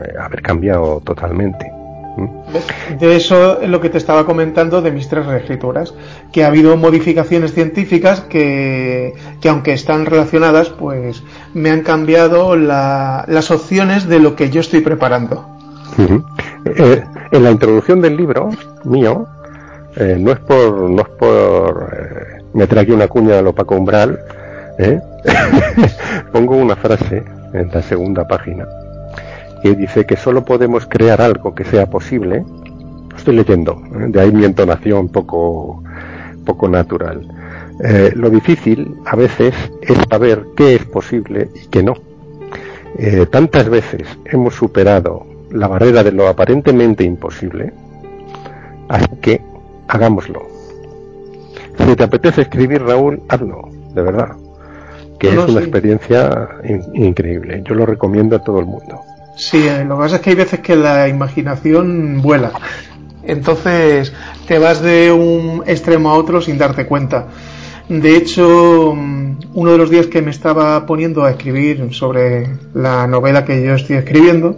eh, 0.00 0.12
haber 0.18 0.42
cambiado 0.42 1.00
totalmente. 1.04 1.81
De 3.00 3.16
eso 3.16 3.60
es 3.60 3.68
lo 3.68 3.80
que 3.80 3.88
te 3.88 3.98
estaba 3.98 4.26
comentando 4.26 4.82
de 4.82 4.90
mis 4.90 5.08
tres 5.08 5.24
reescrituras, 5.24 5.94
que 6.32 6.44
ha 6.44 6.48
habido 6.48 6.76
modificaciones 6.76 7.54
científicas 7.54 8.20
que, 8.20 9.14
que 9.40 9.48
aunque 9.48 9.72
están 9.72 10.06
relacionadas, 10.06 10.68
pues 10.68 11.22
me 11.54 11.70
han 11.70 11.80
cambiado 11.82 12.56
las 12.56 13.50
opciones 13.50 14.08
de 14.08 14.18
lo 14.18 14.36
que 14.36 14.50
yo 14.50 14.60
estoy 14.60 14.80
preparando. 14.80 15.46
Eh, 16.64 17.02
en 17.32 17.42
la 17.42 17.50
introducción 17.50 18.00
del 18.00 18.16
libro 18.16 18.50
mío, 18.84 19.26
no 19.96 20.32
es 20.32 20.38
por, 20.40 20.90
no 20.90 21.02
es 21.02 21.08
por 21.08 21.90
meter 22.54 22.78
aquí 22.78 22.92
una 22.92 23.08
cuña 23.08 23.36
de 23.36 23.42
lo 23.42 23.54
Paco 23.54 23.76
Umbral, 23.76 24.18
¿Eh? 24.78 25.00
Pongo 26.32 26.56
una 26.56 26.76
frase 26.76 27.22
en 27.52 27.70
la 27.72 27.82
segunda 27.82 28.26
página 28.26 28.66
que 29.62 29.74
dice 29.74 30.06
que 30.06 30.16
solo 30.16 30.44
podemos 30.44 30.86
crear 30.86 31.20
algo 31.20 31.54
que 31.54 31.64
sea 31.64 31.86
posible. 31.86 32.44
estoy 33.16 33.36
leyendo, 33.36 33.82
¿eh? 33.94 34.06
de 34.08 34.20
ahí 34.20 34.32
mi 34.32 34.44
entonación 34.44 35.08
poco, 35.08 35.82
poco 36.44 36.68
natural. 36.68 37.28
Eh, 37.82 38.12
lo 38.14 38.30
difícil 38.30 38.96
a 39.06 39.16
veces 39.16 39.54
es 39.80 39.98
saber 40.10 40.44
qué 40.56 40.74
es 40.74 40.84
posible 40.84 41.48
y 41.54 41.66
qué 41.68 41.82
no. 41.82 41.94
tantas 43.30 43.68
veces 43.68 44.02
hemos 44.26 44.54
superado 44.54 45.26
la 45.50 45.68
barrera 45.68 46.02
de 46.02 46.12
lo 46.12 46.28
aparentemente 46.28 47.04
imposible, 47.04 47.72
así 48.88 49.08
que 49.20 49.40
hagámoslo. 49.88 50.42
Si 51.78 51.96
te 51.96 52.04
apetece 52.04 52.42
escribir, 52.42 52.82
Raúl, 52.82 53.22
hazlo, 53.28 53.68
de 53.94 54.02
verdad 54.02 54.36
que 55.22 55.28
es 55.28 55.36
una 55.36 55.60
experiencia 55.60 56.48
increíble. 56.94 57.62
Yo 57.64 57.76
lo 57.76 57.86
recomiendo 57.86 58.34
a 58.34 58.40
todo 58.40 58.58
el 58.58 58.66
mundo. 58.66 59.00
Sí, 59.36 59.66
eh, 59.66 59.84
lo 59.84 59.96
que 59.96 60.02
pasa 60.02 60.16
es 60.16 60.22
que 60.22 60.30
hay 60.30 60.36
veces 60.36 60.60
que 60.60 60.76
la 60.76 61.08
imaginación 61.08 62.20
vuela. 62.22 62.52
Entonces 63.24 64.12
te 64.46 64.58
vas 64.58 64.82
de 64.82 65.12
un 65.12 65.62
extremo 65.66 66.10
a 66.10 66.14
otro 66.14 66.40
sin 66.40 66.58
darte 66.58 66.86
cuenta. 66.86 67.28
De 67.88 68.16
hecho, 68.16 68.94
mm, 68.96 69.36
uno 69.54 69.72
de 69.72 69.78
los 69.78 69.90
días 69.90 70.06
que 70.06 70.22
me 70.22 70.30
estaba 70.30 70.86
poniendo 70.86 71.24
a 71.24 71.30
escribir 71.30 71.92
sobre 71.92 72.48
la 72.74 73.06
novela 73.06 73.44
que 73.44 73.62
yo 73.62 73.74
estoy 73.74 73.96
escribiendo, 73.96 74.56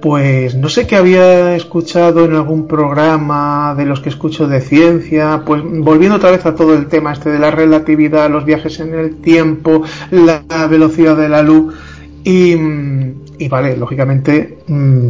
pues 0.00 0.54
no 0.54 0.68
sé 0.68 0.86
qué 0.86 0.96
había 0.96 1.54
escuchado 1.54 2.24
en 2.24 2.34
algún 2.34 2.66
programa 2.66 3.74
de 3.76 3.84
los 3.84 4.00
que 4.00 4.08
escucho 4.08 4.48
de 4.48 4.60
ciencia, 4.60 5.42
pues 5.44 5.62
volviendo 5.62 6.16
otra 6.16 6.30
vez 6.30 6.46
a 6.46 6.54
todo 6.54 6.74
el 6.74 6.86
tema 6.86 7.12
este 7.12 7.30
de 7.30 7.38
la 7.38 7.50
relatividad, 7.50 8.30
los 8.30 8.44
viajes 8.44 8.80
en 8.80 8.94
el 8.94 9.16
tiempo, 9.16 9.82
la 10.10 10.42
velocidad 10.68 11.16
de 11.16 11.28
la 11.28 11.42
luz 11.42 11.74
y, 12.24 12.54
y 13.38 13.48
vale, 13.48 13.76
lógicamente 13.76 14.58
mm, 14.66 15.08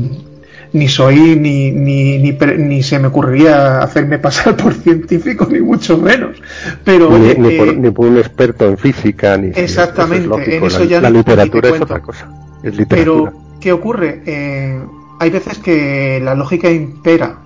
ni 0.73 0.89
soy 0.89 1.37
ni, 1.37 1.71
ni, 1.71 2.19
ni, 2.19 2.83
se 2.83 2.99
me 2.99 3.09
ocurriría 3.09 3.79
hacerme 3.79 4.19
pasar 4.19 4.57
por 4.63 4.73
científico 4.75 5.47
ni 5.51 5.61
mucho 5.61 5.99
menos. 5.99 6.37
Pero 6.85 7.19
ni, 7.19 7.31
eh, 7.31 7.93
por, 7.93 8.07
un 8.07 8.19
experto 8.19 8.67
en 8.67 8.79
física 8.79 9.37
ni 9.37 9.49
exactamente 9.49 10.57
en 10.57 10.65
eso 10.65 10.85
ya 10.85 11.01
la 11.01 11.11
literatura 11.11 11.71
es 11.71 11.81
otra 11.81 12.01
cosa 12.01 12.29
es 12.63 12.77
literatura. 12.77 13.33
¿Qué 13.61 13.73
ocurre? 13.73 14.23
Eh, 14.27 14.81
hay 15.19 15.31
veces 15.31 15.59
que 15.59 16.21
la 16.23 16.35
lógica 16.35 16.71
impera. 16.71 17.39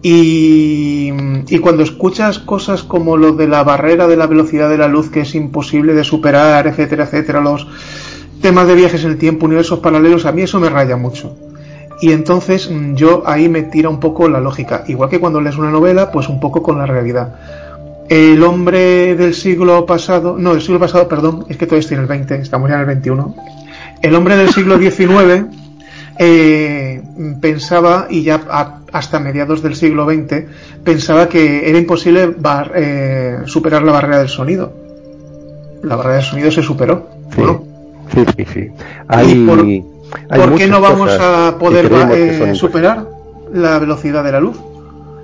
Y, 0.00 1.10
cuando 1.60 1.82
escuchas 1.82 2.38
cosas 2.38 2.84
como 2.84 3.16
lo 3.16 3.32
de 3.32 3.48
la 3.48 3.64
barrera 3.64 4.06
de 4.06 4.16
la 4.16 4.26
velocidad 4.26 4.70
de 4.70 4.78
la 4.78 4.86
luz 4.86 5.10
que 5.10 5.20
es 5.20 5.34
imposible 5.34 5.92
de 5.92 6.04
superar, 6.04 6.68
etcétera, 6.68 7.04
etcétera, 7.04 7.40
los 7.40 7.66
temas 8.40 8.66
de 8.66 8.74
viajes 8.74 9.04
en 9.04 9.12
el 9.12 9.18
tiempo, 9.18 9.46
universos 9.46 9.80
paralelos, 9.80 10.26
a 10.26 10.32
mí 10.32 10.42
eso 10.42 10.60
me 10.60 10.68
raya 10.68 10.96
mucho. 10.96 11.36
Y 12.00 12.12
entonces 12.12 12.70
mm, 12.70 12.94
yo 12.94 13.22
ahí 13.26 13.48
me 13.48 13.62
tira 13.62 13.88
un 13.88 14.00
poco 14.00 14.28
la 14.28 14.40
lógica, 14.40 14.84
igual 14.86 15.10
que 15.10 15.20
cuando 15.20 15.40
lees 15.40 15.56
una 15.56 15.70
novela, 15.70 16.10
pues 16.12 16.28
un 16.28 16.40
poco 16.40 16.62
con 16.62 16.78
la 16.78 16.86
realidad. 16.86 17.34
El 18.08 18.42
hombre 18.42 19.14
del 19.16 19.34
siglo 19.34 19.84
pasado, 19.84 20.36
no, 20.38 20.52
del 20.52 20.62
siglo 20.62 20.78
pasado, 20.78 21.08
perdón, 21.08 21.44
es 21.48 21.56
que 21.56 21.66
todavía 21.66 21.80
estoy 21.80 21.96
en 21.96 22.02
el 22.02 22.08
20, 22.08 22.36
estamos 22.36 22.70
ya 22.70 22.76
en 22.76 22.80
el 22.80 22.86
21, 22.86 23.34
el 24.00 24.14
hombre 24.14 24.36
del 24.36 24.48
siglo 24.48 24.78
XIX 24.78 25.46
eh, 26.18 27.02
pensaba, 27.40 28.06
y 28.08 28.22
ya 28.22 28.40
hasta 28.92 29.20
mediados 29.20 29.62
del 29.62 29.76
siglo 29.76 30.06
XX, 30.06 30.44
pensaba 30.84 31.28
que 31.28 31.68
era 31.68 31.78
imposible 31.78 32.34
eh, 32.74 33.38
superar 33.46 33.82
la 33.82 33.92
barrera 33.92 34.18
del 34.18 34.28
sonido. 34.28 34.72
La 35.82 35.96
barrera 35.96 36.16
del 36.16 36.24
sonido 36.24 36.50
se 36.50 36.62
superó. 36.62 37.08
Sí, 38.14 38.44
sí. 38.52 38.70
Hay, 39.08 39.44
por, 39.44 40.54
qué 40.56 40.66
no 40.66 40.80
vamos 40.80 41.10
a 41.20 41.56
poder 41.58 41.90
eh, 42.12 42.54
superar 42.54 43.06
la 43.52 43.78
velocidad 43.78 44.24
de 44.24 44.32
la 44.32 44.40
luz? 44.40 44.58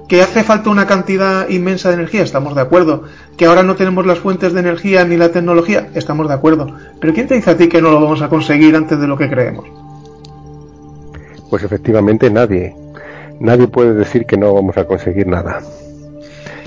¿Que 0.08 0.20
hace 0.20 0.44
falta 0.44 0.68
una 0.68 0.86
cantidad 0.86 1.48
inmensa 1.48 1.88
de 1.88 1.94
energía? 1.94 2.22
Estamos 2.22 2.54
de 2.54 2.60
acuerdo. 2.60 3.04
¿Que 3.38 3.46
ahora 3.46 3.62
no 3.62 3.74
tenemos 3.74 4.06
las 4.06 4.18
fuentes 4.18 4.52
de 4.52 4.60
energía 4.60 5.04
ni 5.04 5.16
la 5.16 5.30
tecnología? 5.30 5.88
Estamos 5.94 6.28
de 6.28 6.34
acuerdo. 6.34 6.66
Pero 7.00 7.14
¿quién 7.14 7.26
te 7.26 7.34
dice 7.34 7.50
a 7.50 7.56
ti 7.56 7.68
que 7.68 7.80
no 7.80 7.90
lo 7.90 8.00
vamos 8.00 8.20
a 8.20 8.28
conseguir 8.28 8.76
antes 8.76 8.98
de 8.98 9.06
lo 9.06 9.16
que 9.16 9.30
creemos? 9.30 9.64
Pues 11.48 11.62
efectivamente 11.62 12.30
nadie. 12.30 12.76
Nadie 13.40 13.66
puede 13.66 13.94
decir 13.94 14.26
que 14.26 14.36
no 14.36 14.52
vamos 14.52 14.76
a 14.76 14.84
conseguir 14.84 15.26
nada. 15.26 15.60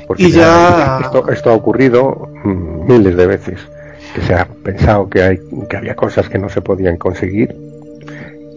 Porque 0.07 0.31
ya... 0.31 0.99
esto, 1.29 1.49
ha 1.51 1.53
ocurrido 1.53 2.29
mm, 2.43 2.87
miles 2.87 3.15
de 3.15 3.27
veces. 3.27 3.59
Se 4.25 4.33
ha 4.33 4.45
pensado 4.45 5.09
que, 5.09 5.21
hay, 5.21 5.39
que 5.69 5.77
había 5.77 5.95
cosas 5.95 6.27
que 6.27 6.37
no 6.37 6.49
se 6.49 6.61
podían 6.61 6.97
conseguir 6.97 7.55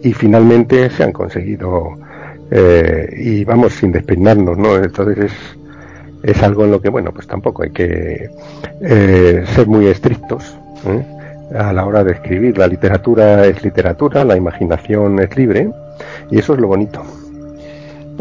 y 0.03 0.13
finalmente 0.13 0.89
se 0.89 1.03
han 1.03 1.11
conseguido 1.11 1.97
eh, 2.49 3.13
y 3.17 3.43
vamos 3.45 3.73
sin 3.73 3.91
despeinarnos, 3.91 4.57
¿no? 4.57 4.75
Entonces 4.75 5.25
es, 5.25 5.33
es, 6.23 6.43
algo 6.43 6.65
en 6.65 6.71
lo 6.71 6.81
que, 6.81 6.89
bueno, 6.89 7.11
pues 7.13 7.27
tampoco 7.27 7.63
hay 7.63 7.69
que 7.69 8.29
eh, 8.81 9.43
ser 9.55 9.67
muy 9.67 9.87
estrictos 9.87 10.57
¿eh? 10.85 11.55
a 11.55 11.71
la 11.71 11.85
hora 11.85 12.03
de 12.03 12.13
escribir. 12.13 12.57
La 12.57 12.67
literatura 12.67 13.45
es 13.45 13.63
literatura, 13.63 14.25
la 14.25 14.35
imaginación 14.35 15.19
es 15.19 15.35
libre 15.37 15.69
y 16.29 16.39
eso 16.39 16.53
es 16.53 16.59
lo 16.59 16.67
bonito. 16.67 17.03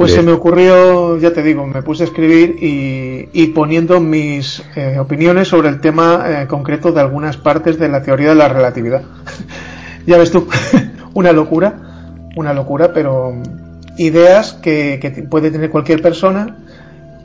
Pues 0.00 0.14
se 0.14 0.22
me 0.22 0.32
ocurrió, 0.32 1.18
ya 1.18 1.30
te 1.34 1.42
digo, 1.42 1.66
me 1.66 1.82
puse 1.82 2.04
a 2.04 2.06
escribir 2.06 2.56
y, 2.58 3.46
poniendo 3.48 4.00
mis 4.00 4.62
eh, 4.74 4.98
opiniones 4.98 5.48
sobre 5.48 5.68
el 5.68 5.78
tema 5.82 6.24
eh, 6.26 6.46
concreto 6.46 6.90
de 6.90 7.02
algunas 7.02 7.36
partes 7.36 7.78
de 7.78 7.90
la 7.90 8.02
teoría 8.02 8.30
de 8.30 8.34
la 8.34 8.48
relatividad. 8.48 9.02
ya 10.06 10.16
ves 10.16 10.30
tú, 10.30 10.48
una 11.12 11.32
locura, 11.32 11.74
una 12.34 12.54
locura, 12.54 12.94
pero 12.94 13.34
ideas 13.98 14.54
que, 14.54 15.26
puede 15.28 15.50
tener 15.50 15.68
cualquier 15.68 16.00
persona 16.00 16.56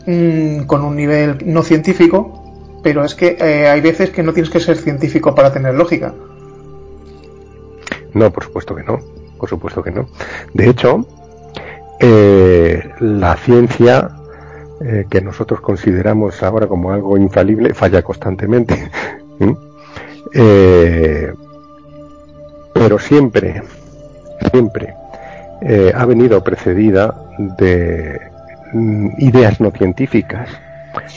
mm, 0.05 0.63
con 0.63 0.83
un 0.83 0.97
nivel 0.97 1.37
no 1.45 1.63
científico, 1.63 2.81
pero 2.83 3.05
es 3.05 3.15
que 3.15 3.37
eh, 3.39 3.69
hay 3.69 3.79
veces 3.79 4.09
que 4.09 4.21
no 4.21 4.33
tienes 4.33 4.49
que 4.49 4.59
ser 4.59 4.75
científico 4.75 5.33
para 5.33 5.53
tener 5.53 5.75
lógica. 5.75 6.13
No, 8.13 8.29
por 8.33 8.43
supuesto 8.43 8.75
que 8.75 8.83
no, 8.83 8.99
por 9.37 9.47
supuesto 9.47 9.81
que 9.81 9.91
no. 9.91 10.09
De 10.53 10.69
hecho, 10.69 11.07
eh, 11.99 12.91
la 12.99 13.37
ciencia 13.37 14.09
eh, 14.83 15.05
que 15.09 15.21
nosotros 15.21 15.61
consideramos 15.61 16.43
ahora 16.43 16.67
como 16.67 16.91
algo 16.91 17.17
infalible 17.17 17.73
falla 17.73 18.01
constantemente. 18.01 18.89
Eh, 20.37 21.31
pero 22.73 22.99
siempre, 22.99 23.61
siempre 24.51 24.93
ha 25.93 26.05
venido 26.05 26.43
precedida 26.43 27.15
de 27.37 28.19
mm, 28.73 29.09
ideas 29.19 29.61
no 29.61 29.71
científicas. 29.71 30.49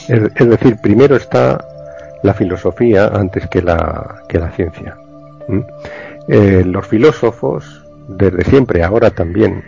Es, 0.07 0.47
decir, 0.47 0.77
primero 0.77 1.15
está 1.15 1.65
la 2.23 2.33
filosofía 2.33 3.07
antes 3.07 3.47
que 3.47 3.61
la, 3.61 4.21
que 4.29 4.39
la 4.39 4.51
ciencia. 4.51 4.95
los 6.27 6.87
filósofos, 6.87 7.83
desde 8.07 8.45
siempre, 8.45 8.83
ahora 8.83 9.09
también, 9.09 9.63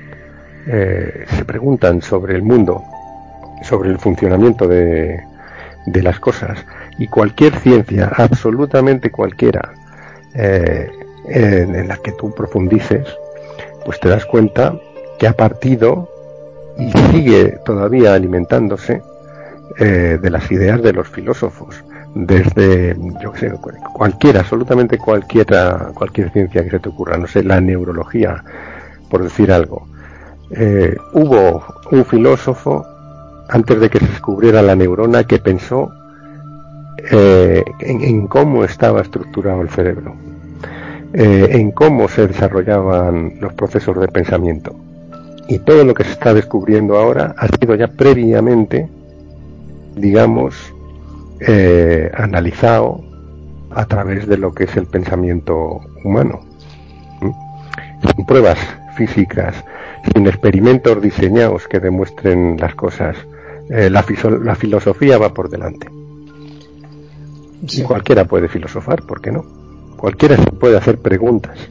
eh, 0.67 1.25
se 1.27 1.45
preguntan 1.45 2.01
sobre 2.01 2.35
el 2.35 2.43
mundo, 2.43 2.83
sobre 3.63 3.89
el 3.89 3.99
funcionamiento 3.99 4.67
de, 4.67 5.21
de 5.85 6.03
las 6.03 6.19
cosas. 6.19 6.65
Y 6.97 7.07
cualquier 7.07 7.55
ciencia, 7.55 8.11
absolutamente 8.15 9.11
cualquiera, 9.11 9.73
eh, 10.33 10.89
en, 11.27 11.87
la 11.87 11.97
que 11.97 12.11
tú 12.13 12.33
profundices, 12.33 13.07
pues 13.85 13.99
te 13.99 14.09
das 14.09 14.25
cuenta 14.25 14.75
que 15.19 15.27
ha 15.27 15.33
partido 15.33 16.09
y 16.77 16.91
sigue 17.11 17.59
todavía 17.65 18.13
alimentándose 18.13 19.01
eh, 19.77 20.17
de 20.21 20.29
las 20.29 20.51
ideas 20.51 20.81
de 20.81 20.93
los 20.93 21.07
filósofos 21.07 21.83
desde 22.13 22.95
yo 23.21 23.33
sé 23.35 23.49
cualquiera 23.93 24.41
absolutamente 24.41 24.97
cualquiera 24.97 25.91
cualquier 25.93 26.29
ciencia 26.31 26.61
que 26.63 26.71
se 26.71 26.79
te 26.79 26.89
ocurra. 26.89 27.17
No 27.17 27.27
sé 27.27 27.41
la 27.43 27.61
neurología 27.61 28.43
por 29.09 29.23
decir 29.23 29.51
algo 29.51 29.87
eh, 30.53 30.97
hubo 31.13 31.63
un 31.91 32.05
filósofo 32.05 32.85
antes 33.47 33.79
de 33.79 33.89
que 33.89 33.99
se 33.99 34.07
descubriera 34.07 34.61
la 34.61 34.75
neurona 34.75 35.23
que 35.23 35.39
pensó 35.39 35.91
eh, 37.09 37.63
en, 37.79 38.27
cómo 38.27 38.63
estaba 38.65 39.01
estructurado 39.01 39.61
el 39.61 39.69
cerebro, 39.69 40.13
eh, 41.13 41.47
en 41.51 41.71
cómo 41.71 42.07
se 42.09 42.27
desarrollaban 42.27 43.33
los 43.39 43.53
procesos 43.53 43.99
de 43.99 44.07
pensamiento. 44.09 44.75
Y 45.47 45.59
todo 45.59 45.83
lo 45.83 45.93
que 45.93 46.03
se 46.03 46.11
está 46.11 46.33
descubriendo 46.33 46.97
ahora 46.97 47.33
ha 47.37 47.47
sido 47.47 47.75
ya 47.75 47.87
previamente, 47.87 48.89
digamos, 49.95 50.55
analizado 52.13 53.01
a 53.71 53.85
través 53.85 54.27
de 54.27 54.37
lo 54.37 54.53
que 54.53 54.65
es 54.65 54.77
el 54.77 54.85
pensamiento 54.85 55.81
humano. 56.03 56.41
Sin 58.15 58.25
pruebas 58.25 58.59
físicas, 58.95 59.63
sin 60.13 60.27
experimentos 60.27 61.01
diseñados 61.01 61.67
que 61.67 61.79
demuestren 61.79 62.57
las 62.59 62.75
cosas. 62.75 63.17
Eh, 63.69 63.89
la, 63.89 64.03
la, 64.43 64.55
filosofía 64.55 65.17
va 65.17 65.33
por 65.33 65.49
delante. 65.49 65.87
Y 67.69 67.83
cualquiera 67.83 68.25
puede 68.25 68.47
filosofar, 68.47 69.03
¿por 69.03 69.21
qué 69.21 69.31
no? 69.31 69.45
Cualquiera 69.97 70.35
se 70.35 70.51
puede 70.51 70.77
hacer 70.77 70.97
preguntas. 70.97 71.69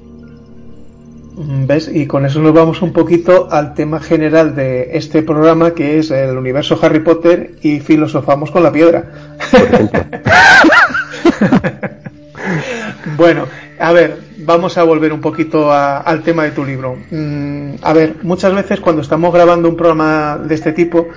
Mm, 1.41 1.67
¿Ves? 1.67 1.91
Y 1.93 2.07
con 2.07 2.25
eso 2.27 2.41
nos 2.41 2.53
vamos 2.53 2.83
un 2.83 2.93
poquito 2.93 3.49
al 3.51 3.75
tema 3.75 3.99
general 4.01 4.55
de 4.55 4.91
este 4.93 5.23
programa 5.23 5.75
que 5.75 5.99
es 5.99 6.11
el 6.11 6.37
universo 6.37 6.79
Harry 6.83 7.01
Potter 7.01 7.57
y 7.63 7.81
filosofamos 7.81 8.51
con 8.51 8.63
la 8.63 8.73
piedra. 8.73 9.11
bueno, 13.17 13.47
a 13.81 13.93
ver, 13.93 14.19
vamos 14.39 14.77
a 14.77 14.85
volver 14.85 15.13
un 15.13 15.21
poquito 15.21 15.73
al 15.73 16.23
tema 16.23 16.45
de 16.45 16.51
tu 16.51 16.65
libro. 16.65 16.97
Mm, 17.11 17.77
a 17.83 17.93
ver, 17.95 18.17
muchas 18.23 18.55
veces 18.55 18.79
cuando 18.79 19.01
estamos 19.01 19.33
grabando 19.33 19.69
un 19.69 19.77
programa 19.77 20.39
de 20.39 20.55
este 20.55 20.73
tipo, 20.73 21.09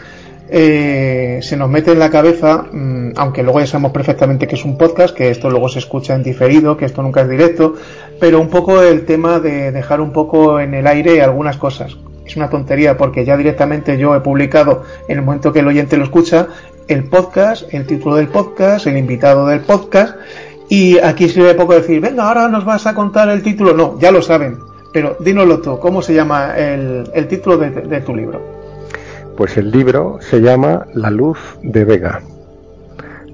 eh, 0.49 1.39
se 1.41 1.57
nos 1.57 1.69
mete 1.69 1.91
en 1.91 1.99
la 1.99 2.09
cabeza, 2.09 2.65
mm, 2.71 3.11
aunque 3.17 3.43
luego 3.43 3.59
ya 3.59 3.67
sabemos 3.67 3.91
perfectamente 3.91 4.47
que 4.47 4.55
es 4.55 4.63
un 4.63 4.77
podcast, 4.77 5.13
que 5.13 5.29
esto 5.29 5.49
luego 5.49 5.67
se 5.67 5.79
escucha 5.79 6.15
en 6.15 6.23
diferido, 6.23 6.77
que 6.77 6.85
esto 6.85 7.01
nunca 7.01 7.21
es 7.21 7.29
directo, 7.29 7.75
pero 8.19 8.39
un 8.39 8.49
poco 8.49 8.81
el 8.81 9.05
tema 9.05 9.39
de 9.39 9.73
dejar 9.73 9.99
un 9.99 10.13
poco 10.13 10.59
en 10.61 10.73
el 10.73 10.87
aire 10.87 11.21
algunas 11.21 11.57
cosas. 11.57 11.97
Es 12.25 12.37
una 12.37 12.49
tontería 12.49 12.95
porque 12.95 13.25
ya 13.25 13.35
directamente 13.35 13.97
yo 13.97 14.15
he 14.15 14.21
publicado 14.21 14.83
en 15.09 15.17
el 15.17 15.25
momento 15.25 15.51
que 15.51 15.59
el 15.59 15.67
oyente 15.67 15.97
lo 15.97 16.05
escucha 16.05 16.47
el 16.87 17.05
podcast, 17.05 17.73
el 17.73 17.85
título 17.85 18.15
del 18.15 18.27
podcast, 18.27 18.87
el 18.87 18.97
invitado 18.97 19.47
del 19.47 19.61
podcast 19.61 20.15
y 20.69 20.97
aquí 20.99 21.29
sirve 21.29 21.53
poco 21.55 21.73
decir, 21.73 21.99
venga, 22.01 22.27
ahora 22.27 22.47
nos 22.47 22.65
vas 22.65 22.87
a 22.87 22.93
contar 22.93 23.29
el 23.29 23.43
título. 23.43 23.73
No, 23.73 23.99
ya 23.99 24.11
lo 24.11 24.21
saben. 24.21 24.57
Pero 24.93 25.17
dínoslo 25.19 25.59
tú, 25.59 25.79
¿cómo 25.79 26.01
se 26.01 26.13
llama 26.13 26.55
el, 26.55 27.27
título 27.27 27.57
de, 27.57 28.01
tu 28.01 28.15
libro? 28.15 28.39
Pues 29.35 29.57
el 29.57 29.71
libro 29.71 30.19
se 30.21 30.39
llama 30.39 30.85
La 30.93 31.09
luz 31.09 31.39
de 31.63 31.83
Vega. 31.83 32.21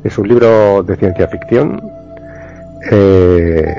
Es 0.03 0.17
un 0.17 0.29
libro 0.29 0.81
de 0.83 0.95
ciencia 0.95 1.27
ficción 1.27 1.81
eh, 2.89 3.75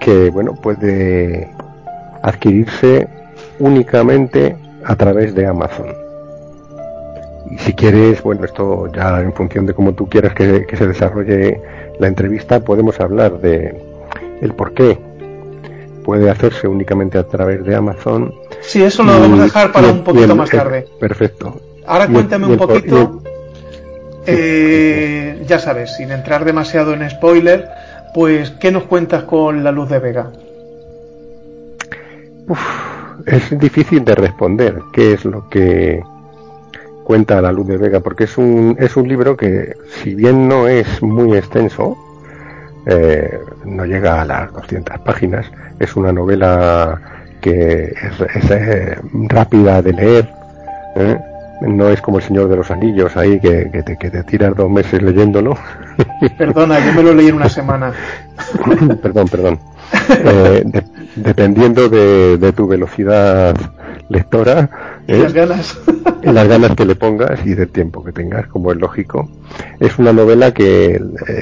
que, 0.00 0.30
bueno, 0.30 0.54
puede 0.54 1.50
adquirirse 2.22 3.06
únicamente 3.58 4.56
a 4.84 4.96
través 4.96 5.34
de 5.34 5.46
Amazon. 5.46 5.88
Y 7.50 7.58
si 7.58 7.74
quieres, 7.74 8.22
bueno, 8.22 8.46
esto 8.46 8.90
ya 8.90 9.20
en 9.20 9.34
función 9.34 9.66
de 9.66 9.74
cómo 9.74 9.92
tú 9.92 10.08
quieras 10.08 10.32
que 10.32 10.66
se 10.74 10.86
desarrolle 10.86 11.60
la 12.02 12.08
entrevista 12.08 12.60
podemos 12.60 12.98
hablar 12.98 13.40
de 13.40 13.80
el 14.40 14.54
por 14.54 14.74
qué 14.74 14.98
puede 16.04 16.28
hacerse 16.28 16.66
únicamente 16.66 17.16
a 17.16 17.22
través 17.22 17.64
de 17.64 17.76
Amazon. 17.76 18.34
Sí, 18.60 18.82
eso 18.82 19.04
lo 19.04 19.12
vamos 19.20 19.38
a 19.38 19.44
dejar 19.44 19.70
para 19.70 19.86
un 19.88 20.02
poquito 20.02 20.34
más 20.34 20.50
tarde. 20.50 20.84
Perfecto. 20.98 21.60
Ahora 21.86 22.08
cuéntame 22.08 22.46
un 22.46 22.56
poquito, 22.56 23.22
eh, 24.26 25.44
ya 25.46 25.60
sabes, 25.60 25.96
sin 25.96 26.10
entrar 26.10 26.44
demasiado 26.44 26.92
en 26.92 27.08
spoiler, 27.08 27.68
pues 28.14 28.50
¿qué 28.50 28.72
nos 28.72 28.82
cuentas 28.84 29.22
con 29.22 29.62
la 29.62 29.70
luz 29.70 29.88
de 29.88 29.98
Vega? 30.00 30.32
es 33.26 33.56
difícil 33.60 34.04
de 34.04 34.16
responder 34.16 34.80
qué 34.92 35.12
es 35.12 35.24
lo 35.24 35.48
que 35.48 36.02
cuenta 37.04 37.40
la 37.40 37.52
luz 37.52 37.66
de 37.66 37.76
Vega, 37.76 38.00
porque 38.00 38.24
es 38.24 38.38
un, 38.38 38.76
es 38.78 38.96
un 38.96 39.08
libro 39.08 39.36
que, 39.36 39.76
si 40.02 40.14
bien 40.14 40.48
no 40.48 40.68
es 40.68 41.02
muy 41.02 41.36
extenso, 41.36 41.96
eh, 42.86 43.38
no 43.64 43.84
llega 43.84 44.22
a 44.22 44.24
las 44.24 44.52
200 44.52 44.98
páginas, 45.00 45.46
es 45.78 45.94
una 45.96 46.12
novela 46.12 47.00
que 47.40 47.94
es, 48.34 48.50
eh, 48.50 48.96
rápida 49.28 49.82
de 49.82 49.92
leer, 49.92 50.28
¿eh? 50.96 51.18
no 51.62 51.88
es 51.88 52.00
como 52.00 52.18
El 52.18 52.24
Señor 52.24 52.48
de 52.48 52.56
los 52.56 52.70
Anillos 52.70 53.16
ahí 53.16 53.38
que, 53.38 53.66
te, 53.84 53.96
que 53.96 54.10
te 54.10 54.22
tiras 54.24 54.56
dos 54.56 54.70
meses 54.70 55.00
leyéndolo. 55.00 55.56
Perdona, 56.38 56.84
yo 56.84 56.92
me 56.94 57.02
lo 57.02 57.14
leí 57.14 57.28
en 57.28 57.36
una 57.36 57.48
semana. 57.48 57.92
perdón, 59.02 59.28
perdón. 59.28 59.58
dependiendo 61.14 61.88
de, 61.88 62.38
de 62.38 62.52
tu 62.52 62.66
velocidad 62.66 63.54
lectora, 64.08 64.91
y 65.06 65.12
las 65.12 65.32
ganas. 65.32 65.78
las 66.22 66.48
ganas 66.48 66.76
que 66.76 66.84
le 66.84 66.94
pongas 66.94 67.44
y 67.44 67.54
del 67.54 67.68
tiempo 67.68 68.04
que 68.04 68.12
tengas, 68.12 68.46
como 68.46 68.72
es 68.72 68.78
lógico. 68.78 69.28
Es 69.80 69.98
una 69.98 70.12
novela 70.12 70.52
que 70.52 70.94
eh, 70.94 71.00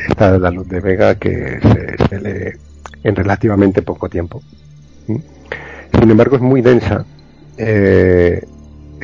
está 0.08 0.34
a 0.34 0.38
la 0.38 0.50
luz 0.50 0.68
de 0.68 0.80
Vega 0.80 1.14
que 1.16 1.60
se, 2.08 2.20
lee 2.20 2.58
en 3.04 3.16
relativamente 3.16 3.82
poco 3.82 4.08
tiempo. 4.08 4.42
Sin 5.06 6.10
embargo, 6.10 6.36
es 6.36 6.42
muy 6.42 6.62
densa. 6.62 7.04
Eh, 7.58 8.42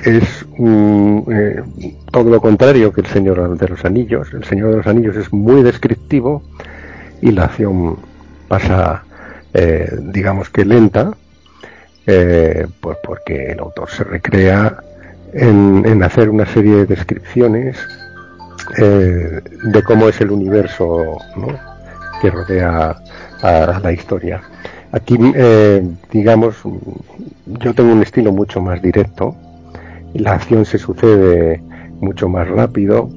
es 0.05 0.47
eh, 0.59 1.63
todo 2.11 2.31
lo 2.31 2.41
contrario 2.41 2.93
que 2.93 3.03
el 3.03 3.07
Señor 3.09 3.59
de 3.59 3.69
los 3.69 3.85
Anillos. 3.85 4.33
El 4.33 4.45
Señor 4.45 4.71
de 4.71 4.77
los 4.79 4.87
Anillos 4.87 5.17
es 5.17 5.33
muy 5.33 5.63
descriptivo 5.63 6.43
y 7.21 7.33
la 7.33 7.45
acción 7.45 7.97
pasa, 8.49 9.03
digamos 10.13 10.51
que 10.51 10.67
lenta, 10.67 11.17
eh, 12.07 12.67
pues 12.81 12.97
porque 13.03 13.47
el 13.53 13.59
autor 13.59 13.91
se 13.91 14.05
recrea 14.05 14.77
en, 15.33 16.03
hacer 16.03 16.31
una 16.31 16.47
serie 16.47 16.77
de 16.77 16.87
descripciones 16.87 17.77
eh, 18.79 19.41
de 19.65 19.83
cómo 19.83 20.09
es 20.09 20.21
el 20.21 20.31
universo 20.31 21.19
que 22.23 22.31
rodea 22.31 22.97
a, 23.43 23.81
la 23.83 23.93
historia. 23.93 24.41
Aquí, 24.93 25.19
eh, 25.35 25.83
digamos, 26.13 26.57
yo 27.45 27.75
tengo 27.75 27.93
un 27.93 28.03
estilo 28.03 28.33
mucho 28.33 28.61
más 28.61 28.81
directo 28.81 29.37
la 30.15 30.33
acción 30.33 30.65
se 30.65 30.79
sucede 30.79 31.61
mucho 32.01 32.27
más 32.27 32.49
rápido 32.49 33.11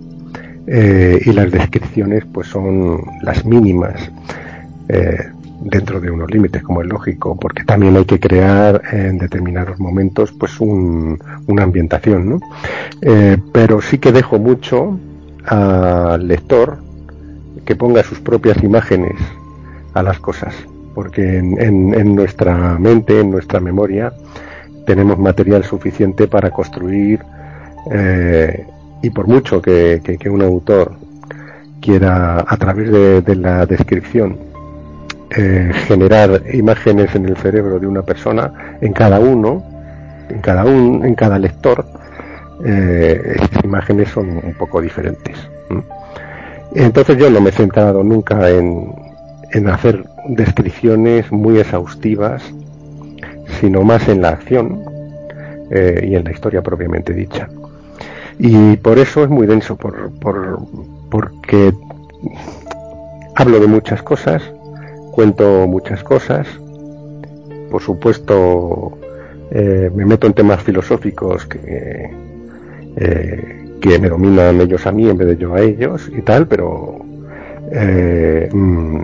y 0.68 1.32
las 1.32 1.50
descripciones 1.50 2.26
pues 2.34 2.48
son 2.48 3.02
las 3.22 3.46
mínimas 3.46 4.12
dentro 5.62 6.00
de 6.00 6.10
unos 6.10 6.32
límites 6.32 6.64
como 6.64 6.82
es 6.82 6.88
lógico 6.88 7.36
porque 7.36 7.64
también 7.64 7.98
hay 7.98 8.06
que 8.06 8.20
crear 8.20 8.82
en 8.92 9.18
determinados 9.18 9.80
momentos 9.80 10.32
pues 10.32 10.60
una 10.60 11.64
ambientación 11.64 12.30
¿no? 12.30 12.40
Eh, 13.02 13.38
pero 13.52 13.82
sí 13.82 13.98
que 13.98 14.12
dejo 14.12 14.40
mucho 14.40 15.00
al 15.46 16.28
lector 16.28 16.78
que 17.66 17.76
ponga 17.76 18.04
sus 18.04 18.20
propias 18.20 18.64
imágenes 18.64 19.16
a 19.94 20.04
las 20.04 20.20
cosas 20.20 20.56
porque 20.96 21.38
en, 21.38 22.16
nuestra 22.16 22.78
mente 22.80 23.20
en 23.20 23.32
nuestra 23.32 23.60
memoria 23.60 24.14
tenemos 24.86 25.20
material 25.20 25.64
suficiente 25.64 26.28
para 26.28 26.52
construir 26.52 27.20
y 29.02 29.10
por 29.10 29.28
mucho 29.28 29.62
que, 29.62 30.02
un 30.30 30.42
autor 30.42 30.94
quiera 31.82 32.44
a 32.48 32.58
través 32.58 33.24
de, 33.26 33.36
la 33.36 33.66
descripción 33.66 34.49
eh, 35.36 35.72
generar 35.88 36.42
imágenes 36.54 37.14
en 37.16 37.26
el 37.26 37.38
cerebro 37.38 37.80
de 37.80 37.88
una 37.88 38.02
persona, 38.02 38.78
en 38.82 38.94
cada 38.94 39.20
uno, 39.20 39.64
en 40.30 40.42
cada 40.42 40.66
un, 40.66 41.06
en 41.06 41.16
cada 41.16 41.38
lector, 41.38 41.86
eh, 42.66 43.36
esas 43.36 43.64
imágenes 43.64 44.10
son 44.10 44.30
un 44.44 44.54
poco 44.58 44.82
diferentes. 44.82 45.38
Entonces 46.74 47.18
yo 47.18 47.30
no 47.30 47.42
me 47.42 47.50
he 47.50 47.54
centrado 47.54 48.04
nunca 48.04 48.50
en, 48.50 48.94
en 49.52 49.70
hacer 49.70 50.06
descripciones 50.28 51.32
muy 51.32 51.60
exhaustivas, 51.60 52.44
sino 53.60 53.84
más 53.84 54.08
en 54.08 54.22
la 54.22 54.30
acción 54.30 54.84
eh, 55.72 56.08
y 56.08 56.16
en 56.16 56.24
la 56.24 56.32
historia 56.32 56.62
propiamente 56.62 57.14
dicha. 57.14 57.48
Y 58.38 58.78
por 58.78 59.00
eso 59.00 59.24
es 59.24 59.30
muy 59.30 59.48
denso, 59.48 59.76
por, 59.76 60.12
por, 60.20 60.60
porque 61.10 61.74
hablo 63.36 63.60
de 63.60 63.68
muchas 63.68 64.02
cosas, 64.02 64.42
cuento 65.12 65.68
muchas 65.68 66.04
cosas, 66.04 66.48
por 67.70 67.82
supuesto 67.82 68.98
eh, 69.52 69.90
me 69.94 70.06
meto 70.06 70.28
en 70.28 70.34
temas 70.34 70.62
filosóficos 70.62 71.46
que, 71.46 72.12
eh, 72.96 73.76
que 73.82 74.00
me 74.00 74.10
dominan 74.10 74.62
ellos 74.62 74.86
a 74.86 74.92
mí 74.92 75.10
en 75.10 75.18
vez 75.18 75.28
de 75.30 75.38
yo 75.38 75.56
a 75.56 75.62
ellos 75.62 76.10
y 76.16 76.22
tal, 76.22 76.48
pero 76.48 77.00
eh, 77.72 78.50
mm, 78.52 79.02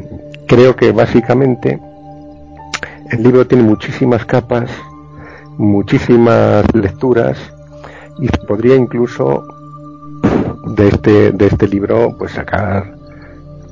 creo 0.47 0.75
que 0.75 0.91
básicamente 0.91 1.79
el 3.11 3.23
libro 3.23 3.47
tiene 3.47 3.63
muchísimas 3.63 4.25
capas, 4.25 4.69
muchísimas 5.57 6.65
lecturas, 6.73 7.37
y 8.19 8.27
se 8.27 8.37
podría 8.47 8.75
incluso 8.75 9.45
de 10.75 10.87
este 10.87 11.31
de 11.31 11.47
este 11.47 11.67
libro 11.67 12.15
pues 12.17 12.31
sacar 12.31 12.95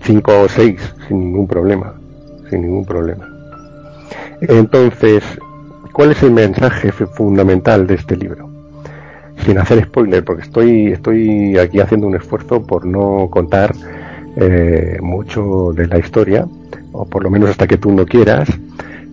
cinco 0.01 0.43
o 0.43 0.49
seis 0.49 0.79
sin 1.07 1.19
ningún 1.19 1.47
problema 1.47 1.93
sin 2.53 2.61
ningún 2.61 2.85
problema 2.85 3.27
entonces 4.41 5.23
cuál 5.91 6.11
es 6.11 6.21
el 6.21 6.31
mensaje 6.31 6.91
fundamental 6.91 7.87
de 7.87 7.95
este 7.95 8.15
libro 8.15 8.49
sin 9.45 9.57
hacer 9.57 9.83
spoiler 9.85 10.23
porque 10.23 10.43
estoy 10.43 10.91
estoy 10.91 11.57
aquí 11.57 11.79
haciendo 11.79 12.07
un 12.07 12.15
esfuerzo 12.15 12.61
por 12.61 12.85
no 12.85 13.27
contar 13.31 13.73
eh, 14.35 14.97
mucho 15.01 15.73
de 15.73 15.87
la 15.87 15.97
historia 15.97 16.45
o 16.91 17.05
por 17.05 17.23
lo 17.23 17.29
menos 17.29 17.49
hasta 17.49 17.67
que 17.67 17.77
tú 17.77 17.91
no 17.91 18.05
quieras 18.05 18.49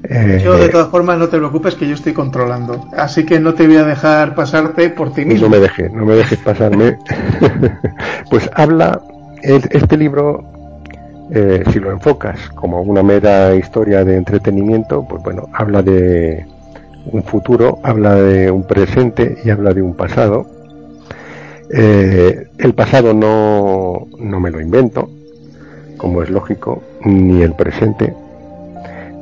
eh, 0.02 0.40
yo, 0.42 0.56
de 0.56 0.70
todas 0.70 0.88
formas, 0.88 1.18
no 1.18 1.28
te 1.28 1.36
preocupes 1.36 1.74
que 1.74 1.86
yo 1.86 1.94
estoy 1.94 2.14
controlando. 2.14 2.88
Así 2.96 3.24
que 3.26 3.38
no 3.38 3.52
te 3.52 3.66
voy 3.66 3.76
a 3.76 3.84
dejar 3.84 4.34
pasarte 4.34 4.88
por 4.88 5.12
ti 5.12 5.26
mismo. 5.26 5.48
No 5.48 5.50
me 5.50 5.60
dejes, 5.60 5.92
no 5.92 6.06
me 6.06 6.14
dejes 6.14 6.38
pasarme. 6.38 6.96
pues 8.30 8.48
habla, 8.54 8.98
este 9.42 9.96
libro, 9.98 10.42
eh, 11.32 11.62
si 11.72 11.78
lo 11.78 11.90
enfocas 11.90 12.48
como 12.50 12.82
una 12.82 13.02
mera 13.02 13.54
historia 13.54 14.04
de 14.04 14.16
entretenimiento, 14.16 15.06
pues 15.08 15.22
bueno, 15.22 15.48
habla 15.52 15.82
de 15.82 16.46
un 17.06 17.22
futuro, 17.22 17.78
habla 17.82 18.14
de 18.14 18.50
un 18.50 18.64
presente 18.64 19.38
y 19.44 19.50
habla 19.50 19.72
de 19.72 19.82
un 19.82 19.94
pasado. 19.94 20.46
Eh, 21.72 22.48
el 22.58 22.74
pasado 22.74 23.14
no, 23.14 24.08
no 24.18 24.40
me 24.40 24.50
lo 24.50 24.60
invento, 24.60 25.08
como 25.96 26.22
es 26.22 26.30
lógico, 26.30 26.82
ni 27.04 27.42
el 27.42 27.54
presente 27.54 28.12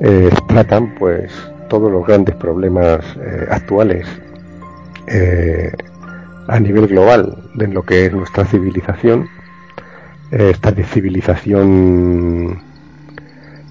eh, 0.00 0.30
tratan 0.46 0.94
pues 0.94 1.30
todos 1.68 1.90
los 1.92 2.06
grandes 2.06 2.34
problemas 2.36 3.04
eh, 3.20 3.46
actuales 3.50 4.06
a 6.48 6.60
nivel 6.60 6.86
global 6.86 7.34
de 7.54 7.66
lo 7.68 7.82
que 7.82 8.04
es 8.04 8.12
nuestra 8.12 8.44
civilización, 8.44 9.26
esta 10.30 10.72
civilización 10.72 12.62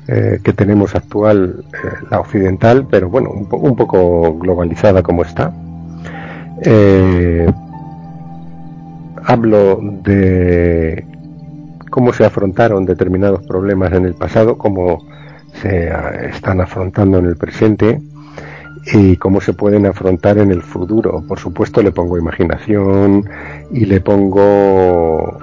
que 0.07 0.53
tenemos 0.53 0.95
actual, 0.95 1.65
la 2.09 2.21
occidental, 2.21 2.87
pero 2.89 3.09
bueno, 3.09 3.29
un, 3.29 3.47
un 3.51 3.75
poco 3.75 4.37
globalizada 4.39 5.03
como 5.03 5.23
está. 5.23 5.53
hablo 9.25 9.79
de 9.81 11.05
cómo 11.89 12.13
se 12.13 12.23
afrontaron 12.25 12.85
determinados 12.85 13.43
problemas 13.45 13.91
en 13.91 14.05
el 14.05 14.13
pasado, 14.13 14.57
como 14.57 15.03
se 15.61 15.91
están 16.29 16.61
afrontando 16.61 17.17
en 17.17 17.25
el 17.25 17.35
presente 17.35 17.99
y 18.93 19.17
cómo 19.17 19.41
se 19.41 19.53
pueden 19.53 19.85
afrontar 19.85 20.37
en 20.37 20.51
el 20.51 20.61
futuro. 20.61 21.23
Por 21.27 21.39
supuesto 21.39 21.81
le 21.81 21.91
pongo 21.91 22.17
imaginación 22.17 23.27
y 23.71 23.85
le 23.85 23.99
pongo, 24.01 25.39